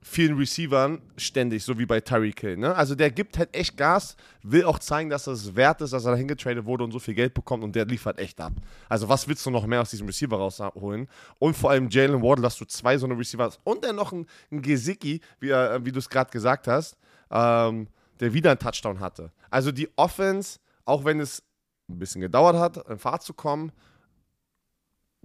vielen 0.04 0.36
Receivern 0.38 1.02
ständig, 1.16 1.64
so 1.64 1.78
wie 1.78 1.86
bei 1.86 2.02
Tyreek 2.02 2.40
Hill. 2.40 2.58
Ne? 2.58 2.76
Also 2.76 2.96
der 2.96 3.12
gibt 3.12 3.38
halt 3.38 3.56
echt 3.56 3.78
Gas, 3.78 4.16
will 4.42 4.66
auch 4.66 4.80
zeigen, 4.80 5.10
dass 5.10 5.28
es 5.28 5.56
wert 5.56 5.82
ist, 5.82 5.94
dass 5.94 6.06
er 6.06 6.12
dahin 6.12 6.28
getradet 6.28 6.66
wurde 6.66 6.84
und 6.84 6.92
so 6.92 7.00
viel 7.00 7.14
Geld 7.14 7.34
bekommt 7.34 7.64
und 7.64 7.76
der 7.76 7.86
liefert 7.86 8.18
echt 8.20 8.42
ab. 8.42 8.54
Also 8.90 9.08
was 9.08 9.28
willst 9.28 9.46
du 9.46 9.52
noch 9.52 9.66
mehr 9.68 9.82
aus 9.82 9.92
diesem 9.92 10.08
Receiver 10.08 10.36
rausholen? 10.36 11.08
Und 11.38 11.56
vor 11.56 11.70
allem 11.70 11.90
Jalen 11.90 12.22
Ward, 12.22 12.44
dass 12.44 12.58
du 12.58 12.66
zwei 12.66 12.98
so 12.98 13.06
eine 13.06 13.18
Receiver 13.18 13.44
hast 13.44 13.60
und 13.64 13.86
dann 13.86 13.96
noch 13.96 14.12
ein, 14.12 14.26
ein 14.52 14.62
Gesicki, 14.62 15.22
wie, 15.40 15.50
wie 15.50 15.92
du 15.92 16.00
es 16.00 16.10
gerade 16.10 16.32
gesagt 16.32 16.68
hast, 16.68 16.98
ähm, 17.30 17.88
der 18.20 18.34
wieder 18.34 18.52
einen 18.52 18.60
Touchdown 18.60 19.00
hatte. 19.00 19.32
Also 19.52 19.72
die 19.72 19.90
Offense, 19.98 20.60
auch 20.84 21.06
wenn 21.06 21.20
es 21.20 21.44
ein 21.90 22.00
bisschen 22.00 22.22
gedauert 22.22 22.56
hat, 22.56 22.90
in 22.90 22.98
Fahrt 22.98 23.22
zu 23.22 23.34
kommen, 23.34 23.72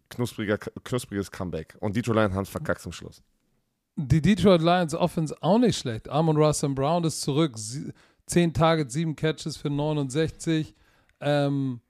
knuspriger, 0.08 0.58
knuspriges 0.58 1.30
Comeback. 1.30 1.76
Und 1.80 1.96
Detroit 1.96 2.16
Lions 2.16 2.34
haben 2.34 2.46
verkackt 2.46 2.80
zum 2.80 2.92
Schluss. 2.92 3.22
Die 3.96 4.20
Detroit 4.20 4.60
Lions 4.60 4.94
Offense 4.94 5.34
auch 5.40 5.58
nicht 5.58 5.78
schlecht. 5.78 6.08
Amon 6.08 6.36
Russell 6.36 6.70
Brown 6.70 7.04
ist 7.04 7.22
zurück. 7.22 7.56
Zehn 8.26 8.52
Targets, 8.52 8.92
sieben 8.92 9.16
Catches 9.16 9.56
für 9.56 9.70
69. 9.70 10.74
Ähm, 11.20 11.80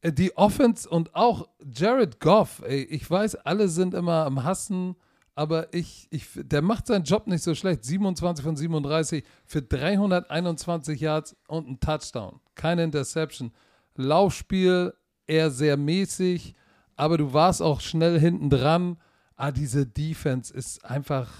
äh, 0.00 0.12
die 0.12 0.36
Offense 0.36 0.88
und 0.88 1.14
auch 1.14 1.48
Jared 1.64 2.18
Goff, 2.20 2.62
ey, 2.66 2.82
ich 2.82 3.08
weiß, 3.08 3.36
alle 3.36 3.68
sind 3.68 3.94
immer 3.94 4.26
am 4.26 4.42
Hassen, 4.42 4.96
aber 5.34 5.72
ich, 5.74 6.08
ich, 6.10 6.26
der 6.34 6.62
macht 6.62 6.86
seinen 6.86 7.04
Job 7.04 7.26
nicht 7.26 7.42
so 7.42 7.54
schlecht. 7.54 7.84
27 7.84 8.44
von 8.44 8.56
37 8.56 9.24
für 9.44 9.62
321 9.62 11.00
Yards 11.00 11.36
und 11.46 11.68
ein 11.68 11.78
Touchdown. 11.78 12.40
Keine 12.54 12.84
Interception. 12.84 13.52
Laufspiel 13.96 14.94
eher 15.26 15.50
sehr 15.50 15.76
mäßig 15.76 16.54
aber 16.96 17.18
du 17.18 17.32
warst 17.32 17.62
auch 17.62 17.80
schnell 17.80 18.18
hinten 18.18 18.50
dran. 18.50 18.98
Ah, 19.36 19.52
diese 19.52 19.86
Defense 19.86 20.52
ist 20.52 20.84
einfach, 20.84 21.30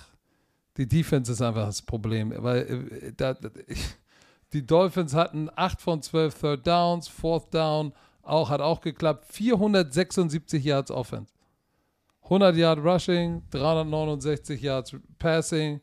die 0.77 0.87
Defense 0.87 1.33
ist 1.33 1.41
einfach 1.41 1.66
das 1.66 1.83
Problem, 1.83 2.33
weil 2.37 2.59
äh, 2.59 3.12
da, 3.16 3.35
die 4.53 4.66
Dolphins 4.66 5.15
hatten 5.15 5.49
8 5.55 5.81
von 5.81 6.03
12 6.03 6.41
Third 6.41 6.66
Downs, 6.66 7.09
Fourth 7.09 7.53
Down, 7.55 7.93
auch, 8.23 8.51
hat 8.51 8.61
auch 8.61 8.81
geklappt, 8.81 9.27
476 9.33 10.62
Yards 10.65 10.91
Offense. 10.91 11.33
100 12.24 12.57
Yard 12.57 12.81
Rushing, 12.81 13.43
369 13.51 14.61
Yards 14.61 14.97
Passing. 15.19 15.81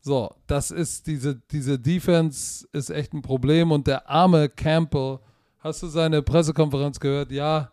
So, 0.00 0.34
das 0.46 0.70
ist 0.70 1.06
diese, 1.06 1.36
diese 1.36 1.78
Defense 1.78 2.66
ist 2.72 2.90
echt 2.90 3.12
ein 3.12 3.22
Problem 3.22 3.70
und 3.70 3.86
der 3.86 4.08
arme 4.08 4.48
Campbell, 4.48 5.20
hast 5.60 5.82
du 5.82 5.86
seine 5.86 6.22
Pressekonferenz 6.22 6.98
gehört? 6.98 7.30
Ja, 7.30 7.70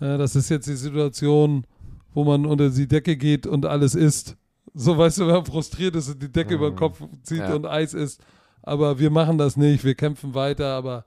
ja, 0.00 0.16
das 0.16 0.34
ist 0.34 0.48
jetzt 0.48 0.66
die 0.66 0.76
Situation, 0.76 1.66
wo 2.14 2.24
man 2.24 2.46
unter 2.46 2.70
die 2.70 2.88
Decke 2.88 3.16
geht 3.16 3.46
und 3.46 3.66
alles 3.66 3.94
isst. 3.94 4.36
So 4.72 4.96
weißt 4.96 5.18
du, 5.18 5.26
wenn 5.26 5.34
man 5.34 5.46
frustriert 5.46 5.96
ist 5.96 6.08
und 6.08 6.22
die 6.22 6.32
Decke 6.32 6.50
mhm. 6.50 6.56
über 6.56 6.70
den 6.70 6.76
Kopf 6.76 7.02
zieht 7.22 7.38
ja. 7.38 7.54
und 7.54 7.66
Eis 7.66 7.92
isst. 7.92 8.22
Aber 8.62 8.98
wir 8.98 9.10
machen 9.10 9.38
das 9.38 9.56
nicht, 9.56 9.84
wir 9.84 9.94
kämpfen 9.94 10.34
weiter, 10.34 10.74
aber. 10.74 11.04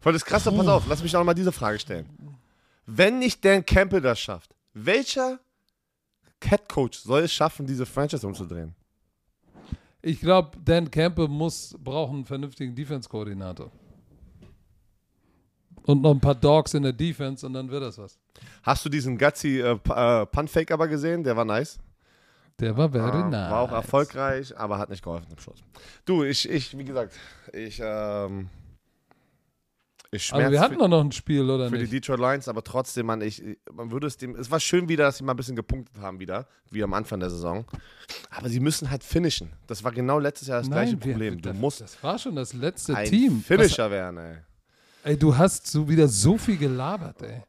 Voll 0.00 0.12
das 0.12 0.24
Krasse, 0.24 0.52
pass 0.52 0.66
auf, 0.66 0.86
lass 0.88 1.02
mich 1.02 1.14
auch 1.16 1.24
mal 1.24 1.34
diese 1.34 1.52
Frage 1.52 1.78
stellen. 1.78 2.06
Wenn 2.86 3.18
nicht 3.18 3.44
Dan 3.44 3.64
Campbell 3.64 4.00
das 4.00 4.18
schafft, 4.18 4.54
welcher 4.72 5.40
Cat 6.40 6.68
Coach 6.68 6.98
soll 6.98 7.22
es 7.22 7.32
schaffen, 7.32 7.66
diese 7.66 7.84
Franchise 7.84 8.26
umzudrehen? 8.26 8.74
Ich 10.00 10.20
glaube, 10.20 10.56
Dan 10.64 10.90
Campbell 10.90 11.28
muss 11.28 11.76
brauchen 11.82 12.16
einen 12.16 12.24
vernünftigen 12.24 12.74
Defense-Koordinator 12.74 13.70
und 15.88 16.02
noch 16.02 16.10
ein 16.10 16.20
paar 16.20 16.34
Dogs 16.34 16.74
in 16.74 16.82
der 16.82 16.92
Defense 16.92 17.46
und 17.46 17.54
dann 17.54 17.70
wird 17.70 17.82
das 17.82 17.96
was. 17.98 18.18
Hast 18.62 18.84
du 18.84 18.88
diesen 18.88 19.16
Gutsy 19.16 19.60
äh, 19.60 19.72
äh, 19.72 20.26
Punt-Fake 20.26 20.70
aber 20.70 20.86
gesehen? 20.86 21.24
Der 21.24 21.34
war 21.36 21.44
nice. 21.44 21.78
Der 22.60 22.76
war 22.76 22.90
very 22.90 23.22
ah, 23.22 23.28
nice. 23.28 23.50
War 23.50 23.60
auch 23.60 23.72
erfolgreich, 23.72 24.56
aber 24.56 24.78
hat 24.78 24.90
nicht 24.90 25.02
geholfen 25.02 25.28
im 25.30 25.38
Schluss. 25.38 25.62
Du, 26.04 26.24
ich, 26.24 26.48
ich 26.48 26.76
wie 26.76 26.84
gesagt, 26.84 27.14
ich, 27.52 27.80
ähm, 27.82 28.48
Ich 30.10 30.32
Aber 30.32 30.42
wir 30.42 30.48
schmerz 30.48 30.62
hatten 30.62 30.74
für, 30.74 30.80
doch 30.80 30.88
noch 30.88 31.04
ein 31.04 31.12
Spiel, 31.12 31.48
oder 31.48 31.68
für 31.68 31.76
die 31.76 31.82
nicht? 31.82 31.92
Detroit 31.92 32.18
Lions, 32.20 32.48
aber 32.48 32.62
trotzdem, 32.64 33.06
man, 33.06 33.20
ich, 33.20 33.42
man 33.72 33.90
würde 33.90 34.06
es 34.08 34.16
dem. 34.16 34.34
Es 34.36 34.50
war 34.50 34.60
schön 34.60 34.88
wieder, 34.88 35.04
dass 35.04 35.18
sie 35.18 35.24
mal 35.24 35.32
ein 35.34 35.36
bisschen 35.36 35.56
gepunktet 35.56 36.02
haben 36.02 36.18
wieder, 36.20 36.46
wie 36.70 36.82
am 36.82 36.92
Anfang 36.94 37.20
der 37.20 37.30
Saison. 37.30 37.64
Aber 38.30 38.48
sie 38.48 38.60
müssen 38.60 38.90
halt 38.90 39.04
finishen. 39.04 39.52
Das 39.66 39.84
war 39.84 39.92
genau 39.92 40.18
letztes 40.18 40.48
Jahr 40.48 40.58
das 40.58 40.68
gleiche 40.68 40.92
wir- 40.92 41.12
Problem. 41.12 41.40
Du 41.40 41.48
das, 41.50 41.56
musst 41.58 41.80
Das 41.80 42.02
war 42.02 42.18
schon 42.18 42.36
das 42.36 42.52
letzte 42.52 42.94
ein 42.94 43.06
Team. 43.06 43.42
Finisher 43.42 43.90
werden, 43.90 44.18
ey. 44.18 44.36
Ey, 45.08 45.16
du 45.16 45.34
hast 45.34 45.66
so 45.66 45.88
wieder 45.88 46.06
so 46.06 46.36
viel 46.36 46.58
gelabert, 46.58 47.22
ey. 47.22 47.40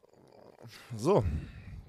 So, 0.96 1.22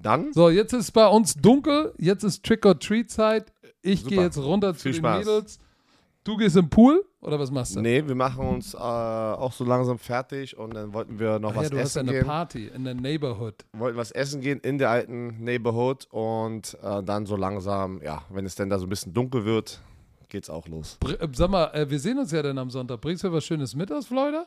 dann 0.02 0.34
So, 0.34 0.49
jetzt 0.49 0.73
ist 0.73 0.91
bei 0.91 1.07
uns 1.07 1.34
dunkel. 1.34 1.93
Jetzt 1.98 2.26
ist 2.26 2.43
Trick-or-Treat-Zeit. 2.43 3.53
Ich 3.81 4.06
gehe 4.06 4.22
jetzt 4.22 4.38
runter 4.38 4.73
zu 4.73 4.81
Viel 4.81 4.91
den 4.91 4.98
Spaß. 4.98 5.19
Mädels. 5.19 5.60
Du 6.26 6.35
gehst 6.35 6.57
im 6.57 6.69
Pool 6.69 7.06
oder 7.22 7.39
was 7.39 7.52
machst 7.52 7.77
du? 7.77 7.80
Nee, 7.80 8.06
wir 8.06 8.15
machen 8.15 8.45
uns 8.45 8.73
äh, 8.73 8.77
auch 8.80 9.53
so 9.53 9.64
langsam 9.64 9.98
fertig 9.98 10.57
und 10.57 10.73
dann 10.73 10.93
wollten 10.93 11.18
wir 11.19 11.39
noch 11.39 11.52
Ach 11.52 11.56
ja, 11.56 11.61
was 11.61 11.69
du 11.69 11.80
hast 11.80 11.95
ja 11.95 12.02
essen 12.02 12.10
eine 12.10 12.18
gehen. 12.19 12.27
Party 12.27 12.68
in 12.68 12.84
der 12.84 12.93
Neighborhood. 12.93 13.56
Wollten 13.72 13.98
was 13.98 14.11
essen 14.11 14.41
gehen 14.41 14.60
in 14.60 14.77
der 14.77 14.89
alten 14.89 15.41
Neighborhood 15.41 16.06
und 16.11 16.77
äh, 16.84 17.02
dann 17.02 17.26
so 17.26 17.38
langsam, 17.38 18.02
ja, 18.03 18.23
wenn 18.30 18.45
es 18.45 18.56
denn 18.56 18.69
da 18.69 18.77
so 18.77 18.88
ein 18.88 18.89
bisschen 18.89 19.14
dunkel 19.14 19.45
wird, 19.45 19.80
geht's 20.27 20.49
auch 20.49 20.68
los. 20.68 20.98
Br 20.99 21.11
äh, 21.14 21.30
sag 21.31 21.49
mal, 21.49 21.68
äh, 21.73 21.89
wir 21.89 21.99
sehen 22.02 22.19
uns 22.19 22.34
ja 22.34 22.41
dann 22.41 22.57
am 22.57 22.69
Sonntag. 22.69 22.99
Bringst 22.99 23.23
du 23.23 23.31
was 23.31 23.45
Schönes 23.45 23.73
mit 23.73 23.89
aus 23.89 24.07
Florida? 24.07 24.45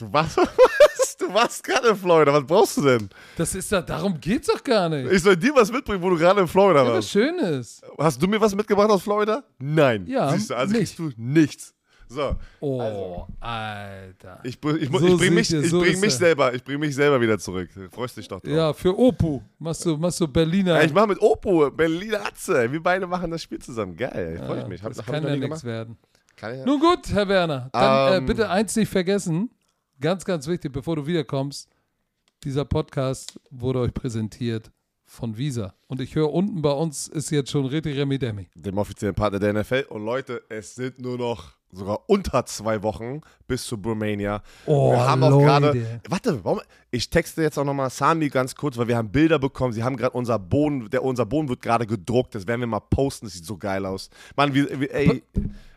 Du 0.00 0.12
warst, 0.12 0.36
was? 0.38 1.16
Du 1.18 1.32
warst 1.34 1.62
gerade 1.62 1.88
in 1.88 1.96
Florida, 1.96 2.32
was 2.32 2.44
brauchst 2.46 2.76
du 2.78 2.82
denn? 2.82 3.08
Das 3.36 3.54
ist 3.54 3.70
da, 3.70 3.82
darum 3.82 4.18
geht's 4.20 4.46
doch 4.46 4.62
gar 4.64 4.88
nicht. 4.88 5.10
Ich 5.12 5.22
soll 5.22 5.36
dir 5.36 5.54
was 5.54 5.70
mitbringen, 5.70 6.02
wo 6.02 6.08
du 6.10 6.16
gerade 6.16 6.40
in 6.40 6.48
Florida 6.48 6.80
Ja, 6.82 6.86
was 6.88 6.94
warst. 6.94 7.10
Schönes. 7.10 7.80
Hast 7.98 8.22
du 8.22 8.26
mir 8.26 8.40
was 8.40 8.54
mitgebracht 8.54 8.90
aus 8.90 9.02
Florida? 9.02 9.42
Nein. 9.58 10.06
Ja, 10.06 10.32
Siehst 10.32 10.50
du, 10.50 10.54
also 10.54 10.72
nicht. 10.72 10.96
kriegst 10.96 10.98
du 10.98 11.22
nichts. 11.22 11.74
So, 12.08 12.34
Oh, 12.60 13.24
Alter. 13.38 14.40
ich, 14.42 14.54
ich, 14.80 14.90
mu- 14.90 14.98
So 14.98 15.06
ich 15.06 15.16
bring, 15.18 15.34
mich, 15.34 15.52
ich 15.52 15.70
so 15.70 15.80
bring 15.80 16.00
mich 16.00 16.12
er. 16.14 16.18
selber, 16.18 16.52
ich 16.54 16.64
bring 16.64 16.80
mich 16.80 16.94
selber 16.94 17.20
wieder 17.20 17.38
zurück. 17.38 17.68
Freust 17.92 18.16
dich 18.16 18.26
doch 18.26 18.40
drauf. 18.40 18.50
Ja, 18.52 18.72
für 18.72 18.98
Opu 18.98 19.40
machst 19.60 19.84
du, 19.84 19.96
machst 19.96 20.20
du 20.20 20.26
Berliner. 20.26 20.76
Ja, 20.78 20.82
ich 20.82 20.92
mache 20.92 21.06
mit 21.08 21.20
Oppo, 21.20 21.70
Berliner 21.70 22.26
Atze. 22.26 22.72
Wir 22.72 22.82
beide 22.82 23.06
machen 23.06 23.30
das 23.30 23.42
Spiel 23.42 23.60
zusammen. 23.60 23.94
Geil, 23.96 24.42
freue 24.44 24.56
ich 24.56 24.62
Ja, 24.62 24.68
mich. 24.68 24.82
Hab, 24.82 24.88
das 24.90 24.98
hab 24.98 25.06
ich 25.06 25.12
kann 25.22 25.28
ja 25.28 25.36
nichts 25.36 25.62
werden. 25.62 25.96
Kann 26.36 26.58
ich, 26.58 26.64
Nun 26.64 26.80
gut, 26.80 27.06
Herr 27.12 27.28
Werner. 27.28 27.68
Dann 27.72 28.12
äh, 28.12 28.16
Ähm. 28.16 28.26
bitte 28.26 28.48
eins 28.50 28.74
nicht 28.74 28.90
vergessen. 28.90 29.50
Ganz, 30.00 30.24
ganz 30.24 30.46
wichtig, 30.46 30.72
bevor 30.72 30.96
du 30.96 31.06
wiederkommst. 31.06 31.68
Dieser 32.44 32.64
Podcast 32.64 33.38
wurde 33.50 33.80
euch 33.80 33.92
präsentiert 33.92 34.70
von 35.04 35.36
Visa. 35.36 35.74
Und 35.88 36.00
ich 36.00 36.14
höre 36.14 36.32
unten 36.32 36.62
bei 36.62 36.70
uns 36.70 37.06
ist 37.08 37.30
jetzt 37.30 37.50
schon 37.50 37.66
Reti 37.66 37.92
Remi 37.92 38.18
Demi. 38.18 38.48
dem 38.54 38.78
offiziellen 38.78 39.14
Partner 39.14 39.38
der 39.38 39.52
NFL. 39.52 39.86
Und 39.90 40.04
Leute, 40.06 40.42
es 40.48 40.74
sind 40.74 41.00
nur 41.00 41.18
noch 41.18 41.52
sogar 41.70 42.00
unter 42.08 42.46
zwei 42.46 42.82
Wochen 42.82 43.20
bis 43.46 43.66
zu 43.66 43.76
Bromania. 43.76 44.42
Oh, 44.64 44.92
wir 44.92 45.00
haben 45.06 45.22
auch 45.22 45.30
Leute. 45.30 45.44
gerade. 45.44 46.00
Warte, 46.08 46.44
warum? 46.44 46.60
Ich 46.90 47.10
texte 47.10 47.42
jetzt 47.42 47.58
auch 47.58 47.64
nochmal 47.64 47.90
Sami 47.90 48.30
ganz 48.30 48.54
kurz, 48.54 48.78
weil 48.78 48.88
wir 48.88 48.96
haben 48.96 49.10
Bilder 49.12 49.38
bekommen. 49.38 49.74
Sie 49.74 49.84
haben 49.84 49.96
gerade 49.98 50.16
unser 50.16 50.38
Boden, 50.38 50.88
der, 50.88 51.04
unser 51.04 51.26
Boden 51.26 51.48
wird 51.50 51.60
gerade 51.60 51.86
gedruckt. 51.86 52.34
Das 52.34 52.46
werden 52.46 52.60
wir 52.60 52.66
mal 52.68 52.80
posten. 52.80 53.26
Das 53.26 53.34
sieht 53.34 53.44
so 53.44 53.58
geil 53.58 53.84
aus. 53.84 54.08
Mann, 54.34 54.54
wir, 54.54 54.80
wir, 54.80 54.94
ey, 54.94 55.22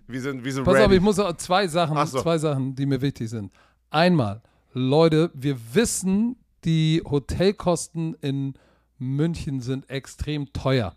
wir 0.07 0.21
sind, 0.21 0.45
wir 0.45 0.53
sind 0.53 0.63
Pass 0.63 0.75
ready. 0.75 0.85
auf, 0.85 0.91
ich 0.93 1.01
muss 1.01 1.19
auch 1.19 1.35
zwei 1.35 1.67
Sachen, 1.67 1.97
Ach 1.97 2.07
so. 2.07 2.21
zwei 2.21 2.37
Sachen, 2.37 2.73
die 2.73 2.85
mir 2.85 3.01
wichtig 3.01 3.29
sind. 3.29 3.51
Einmal, 3.93 4.41
Leute, 4.73 5.29
wir 5.35 5.75
wissen, 5.75 6.35
die 6.65 7.03
Hotelkosten 7.05 8.15
in 8.21 8.55
München 8.97 9.61
sind 9.61 9.87
extrem 9.87 10.51
teuer. 10.51 10.95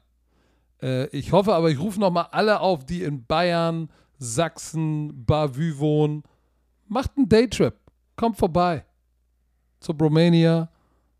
Äh, 0.81 1.09
ich 1.09 1.31
hoffe 1.32 1.55
aber, 1.55 1.70
ich 1.70 1.78
rufe 1.78 2.01
nochmal 2.01 2.28
alle 2.31 2.60
auf, 2.60 2.86
die 2.86 3.02
in 3.02 3.27
Bayern, 3.27 3.90
Sachsen, 4.18 5.27
Bavü 5.27 5.77
wohnen. 5.77 6.23
Macht 6.89 7.18
einen 7.18 7.28
Daytrip. 7.28 7.74
Kommt 8.16 8.39
vorbei. 8.39 8.86
Zur 9.81 9.97
Romania. 9.97 10.70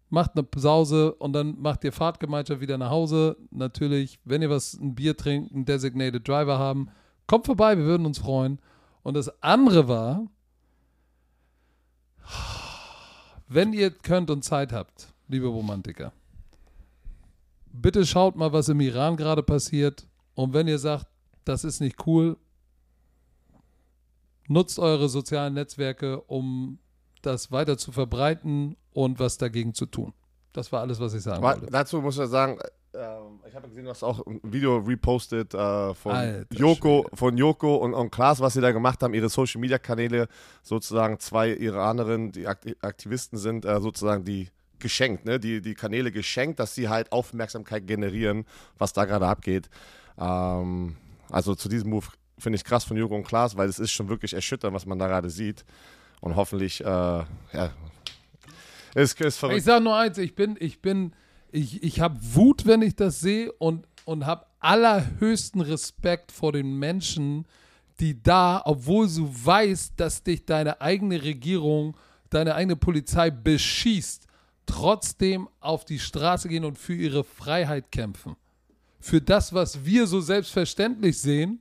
Macht 0.08 0.30
eine 0.34 0.46
Sause 0.56 1.12
und 1.16 1.34
dann 1.34 1.60
macht 1.60 1.84
ihr 1.84 1.92
Fahrtgemeinschaft 1.92 2.62
wieder 2.62 2.78
nach 2.78 2.90
Hause. 2.90 3.36
Natürlich, 3.50 4.18
wenn 4.24 4.40
ihr 4.40 4.48
was, 4.48 4.72
ein 4.72 4.94
Bier 4.94 5.14
trinkt, 5.14 5.52
einen 5.52 5.66
Designated 5.66 6.26
Driver 6.26 6.58
haben, 6.58 6.88
kommt 7.26 7.44
vorbei, 7.44 7.76
wir 7.76 7.84
würden 7.84 8.06
uns 8.06 8.16
freuen. 8.16 8.60
Und 9.02 9.14
das 9.14 9.42
andere 9.42 9.88
war, 9.88 10.26
wenn 13.48 13.73
ihr 13.73 13.90
könnt 13.90 14.31
und 14.31 14.43
Zeit 14.44 14.73
habt, 14.73 15.09
liebe 15.28 15.47
Romantiker, 15.47 16.12
bitte 17.73 18.06
schaut 18.06 18.36
mal, 18.36 18.52
was 18.52 18.68
im 18.68 18.81
Iran 18.81 19.16
gerade 19.16 19.43
passiert. 19.43 20.06
Und 20.35 20.52
wenn 20.52 20.68
ihr 20.68 20.78
sagt, 20.78 21.06
das 21.44 21.64
ist 21.64 21.81
nicht 21.81 22.06
cool, 22.06 22.36
nutzt 24.48 24.78
eure 24.78 25.09
sozialen 25.09 25.55
Netzwerke, 25.55 26.20
um 26.23 26.78
das 27.23 27.51
weiter 27.51 27.78
zu 27.78 27.93
verbreiten 27.93 28.77
und 28.93 29.18
was 29.18 29.39
dagegen 29.39 29.74
zu 29.74 29.86
tun. 29.86 30.12
Das 30.52 30.73
war 30.73 30.81
alles, 30.81 31.01
was 31.01 31.14
ich 31.14 31.23
sagen 31.23 31.43
wollte. 31.43 31.66
Dazu 31.66 32.01
muss 32.01 32.18
ich 32.18 32.28
sagen, 32.28 32.59
ähm, 32.97 33.40
ich 33.48 33.55
habe 33.55 33.68
gesehen, 33.68 33.85
du 33.85 33.90
hast 33.90 34.02
auch 34.02 34.24
ein 34.27 34.40
Video 34.43 34.78
repostet 34.78 35.55
äh, 35.55 35.94
von 35.94 36.12
Alter 36.12 36.56
Joko, 36.56 37.02
Schwede. 37.02 37.16
von 37.16 37.36
Joko 37.36 37.77
und, 37.77 37.94
und 37.94 38.10
Klaas, 38.10 38.40
was 38.40 38.55
sie 38.55 38.60
da 38.60 38.73
gemacht 38.73 39.02
haben, 39.02 39.14
ihre 39.14 39.28
Social 39.28 39.60
Media 39.60 39.78
Kanäle, 39.78 40.28
sozusagen 40.62 41.18
zwei 41.18 41.51
Iranerinnen, 41.51 42.32
die 42.32 42.47
Akt 42.47 42.66
Aktivisten 42.82 43.39
sind, 43.39 43.64
äh, 43.64 43.81
sozusagen 43.81 44.24
die 44.24 44.48
geschenkt, 44.78 45.24
ne? 45.24 45.40
die, 45.40 45.60
die 45.60 45.74
Kanäle 45.74 46.12
geschenkt, 46.12 46.59
dass 46.59 46.74
sie 46.74 46.89
halt 46.89 47.12
Aufmerksamkeit 47.12 47.86
generieren, 47.86 48.44
was 48.78 48.93
da 48.93 49.05
gerade 49.05 49.27
abgeht. 49.27 49.68
Ähm, 50.18 50.97
also 51.31 51.55
zu 51.55 51.68
diesem 51.68 51.90
Move 51.90 52.06
finde 52.39 52.56
ich 52.56 52.64
krass 52.64 52.85
von 52.85 52.97
Joko 52.97 53.16
und 53.16 53.24
Klaas, 53.24 53.56
weil 53.56 53.68
es 53.68 53.78
ist 53.78 53.90
schon 53.90 54.09
wirklich 54.09 54.35
erschütternd, 54.35 54.74
was 54.74 54.86
man 54.86 54.98
da 54.98 55.06
gerade 55.06 55.31
sieht. 55.31 55.64
Und 56.20 56.36
hoffentlich, 56.36 56.81
äh, 56.81 56.85
ja, 56.85 57.70
ist, 58.94 59.20
ist 59.20 59.39
verrückt. 59.39 59.59
Ich 59.59 59.64
sage 59.64 59.85
nur 59.85 59.97
eins, 59.97 60.18
ich 60.18 60.35
bin, 60.35 60.56
ich 60.59 60.81
bin, 60.81 61.12
ich, 61.52 61.82
ich 61.82 62.01
habe 62.01 62.18
Wut, 62.20 62.66
wenn 62.66 62.82
ich 62.82 62.97
das 62.97 63.20
sehe 63.20 63.52
und, 63.52 63.86
und 64.05 64.27
habe 64.27 64.47
allerhöchsten 64.60 65.60
Respekt 65.60 66.32
vor 66.32 66.52
den 66.52 66.78
Menschen, 66.78 67.47
die 68.01 68.23
da, 68.23 68.62
obwohl 68.64 69.09
du 69.09 69.28
weißt, 69.28 69.94
dass 69.97 70.23
dich 70.23 70.44
deine 70.44 70.81
eigene 70.81 71.23
Regierung, 71.23 71.97
deine 72.31 72.55
eigene 72.55 72.77
Polizei 72.77 73.31
beschießt, 73.31 74.27
trotzdem 74.66 75.48
auf 75.60 75.85
die 75.85 75.98
Straße 75.98 76.48
gehen 76.48 76.64
und 76.64 76.78
für 76.78 76.94
ihre 76.94 77.24
Freiheit 77.24 77.90
kämpfen. 77.90 78.36
Für 79.01 79.20
das, 79.20 79.52
was 79.55 79.85
wir 79.85 80.06
so 80.06 80.20
selbstverständlich 80.20 81.20
sehen, 81.20 81.60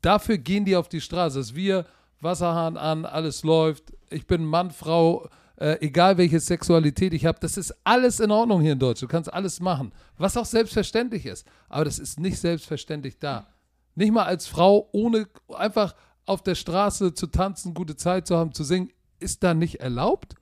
dafür 0.00 0.38
gehen 0.38 0.64
die 0.64 0.76
auf 0.76 0.88
die 0.88 1.00
Straße, 1.00 1.38
dass 1.38 1.54
wir 1.54 1.86
Wasserhahn 2.20 2.76
an, 2.76 3.04
alles 3.04 3.42
läuft, 3.42 3.92
ich 4.08 4.26
bin 4.26 4.44
Mann, 4.44 4.70
Frau, 4.70 5.28
äh, 5.56 5.78
egal 5.80 6.18
welche 6.18 6.40
Sexualität 6.40 7.14
ich 7.14 7.24
habe, 7.24 7.38
das 7.40 7.56
ist 7.56 7.74
alles 7.84 8.20
in 8.20 8.30
Ordnung 8.30 8.60
hier 8.60 8.72
in 8.72 8.78
Deutschland. 8.78 9.10
Du 9.10 9.14
kannst 9.14 9.32
alles 9.32 9.60
machen, 9.60 9.92
was 10.18 10.36
auch 10.36 10.44
selbstverständlich 10.44 11.26
ist. 11.26 11.46
Aber 11.68 11.84
das 11.84 11.98
ist 11.98 12.20
nicht 12.20 12.38
selbstverständlich 12.38 13.18
da. 13.18 13.46
Nicht 13.94 14.12
mal 14.12 14.24
als 14.24 14.46
Frau, 14.46 14.88
ohne 14.92 15.26
einfach 15.54 15.94
auf 16.26 16.42
der 16.42 16.54
Straße 16.54 17.14
zu 17.14 17.28
tanzen, 17.28 17.72
gute 17.72 17.96
Zeit 17.96 18.26
zu 18.26 18.36
haben, 18.36 18.52
zu 18.52 18.64
singen, 18.64 18.90
ist 19.18 19.42
da 19.42 19.54
nicht 19.54 19.80
erlaubt. 19.80 20.34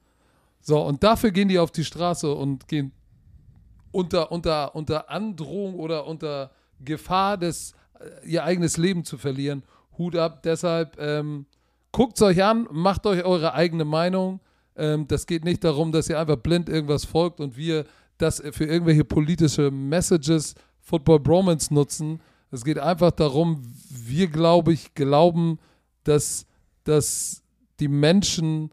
So, 0.61 0.81
und 0.81 1.05
dafür 1.05 1.31
gehen 1.31 1.49
die 1.49 1.59
auf 1.59 1.71
die 1.71 1.85
Straße 1.85 2.33
und 2.33 2.67
gehen 2.67 2.93
unter, 3.93 4.33
unter, 4.33 4.75
unter 4.75 5.11
Androhung 5.11 5.75
oder 5.75 6.07
unter 6.07 6.51
Gefahr, 6.81 7.39
des, 7.39 7.75
äh, 8.01 8.29
ihr 8.29 8.43
eigenes 8.43 8.77
Leben 8.77 9.05
zu 9.05 9.19
verlieren. 9.19 9.63
Hut 9.97 10.17
ab. 10.17 10.43
Deshalb 10.43 10.99
ähm, 10.99 11.47
guckt 11.93 12.17
es 12.17 12.23
euch 12.23 12.43
an, 12.43 12.67
macht 12.73 13.07
euch 13.07 13.25
eure 13.25 13.55
eigene 13.55 13.85
Meinung. 13.85 14.41
Ähm, 14.77 15.07
das 15.07 15.27
geht 15.27 15.45
nicht 15.45 15.65
darum, 15.65 15.93
dass 15.93 16.09
ihr 16.09 16.19
einfach 16.19 16.37
blind 16.37 16.69
irgendwas 16.69 17.05
folgt 17.05 17.41
und 17.41 17.57
wir 17.57 17.85
das 18.19 18.43
für 18.53 18.65
irgendwelche 18.65 19.05
politische 19.05 19.71
Messages 19.71 20.55
Football 20.81 21.21
Bromance 21.21 21.73
nutzen. 21.73 22.21
Es 22.51 22.65
geht 22.65 22.79
einfach 22.79 23.11
darum, 23.11 23.63
wir, 23.91 24.29
glaube 24.29 24.73
ich, 24.73 24.95
glauben, 24.95 25.59
dass, 26.05 26.47
dass 26.85 27.43
die 27.81 27.89
Menschen 27.89 28.71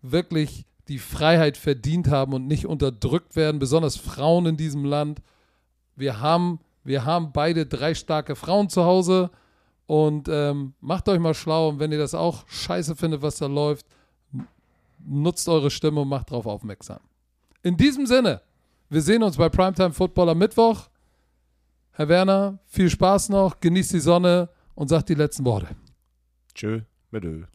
wirklich 0.00 0.64
die 0.88 0.98
Freiheit 0.98 1.56
verdient 1.56 2.08
haben 2.08 2.32
und 2.32 2.46
nicht 2.46 2.66
unterdrückt 2.66 3.36
werden, 3.36 3.58
besonders 3.58 3.96
Frauen 3.96 4.46
in 4.46 4.56
diesem 4.56 4.84
Land. 4.84 5.22
Wir 5.94 6.20
haben, 6.20 6.58
wir 6.82 7.04
haben 7.04 7.32
beide 7.32 7.66
drei 7.66 7.94
starke 7.94 8.34
Frauen 8.34 8.68
zu 8.68 8.84
Hause 8.84 9.30
und 9.86 10.28
ähm, 10.28 10.74
macht 10.80 11.08
euch 11.08 11.20
mal 11.20 11.34
schlau 11.34 11.68
und 11.68 11.78
wenn 11.78 11.92
ihr 11.92 11.98
das 11.98 12.14
auch 12.14 12.48
scheiße 12.48 12.96
findet, 12.96 13.22
was 13.22 13.36
da 13.36 13.46
läuft, 13.46 13.86
nutzt 15.04 15.48
eure 15.48 15.70
Stimme 15.70 16.00
und 16.00 16.08
macht 16.08 16.30
darauf 16.30 16.46
aufmerksam. 16.46 17.00
In 17.62 17.76
diesem 17.76 18.06
Sinne, 18.06 18.42
wir 18.88 19.02
sehen 19.02 19.22
uns 19.22 19.36
bei 19.36 19.48
Primetime 19.48 19.92
Football 19.92 20.30
am 20.30 20.38
Mittwoch. 20.38 20.88
Herr 21.92 22.08
Werner, 22.08 22.58
viel 22.66 22.90
Spaß 22.90 23.28
noch, 23.28 23.60
genießt 23.60 23.92
die 23.92 24.00
Sonne 24.00 24.48
und 24.74 24.88
sagt 24.88 25.08
die 25.08 25.14
letzten 25.14 25.44
Worte. 25.44 25.68
Tschö, 26.54 26.80
mit 27.10 27.24
Öl. 27.24 27.46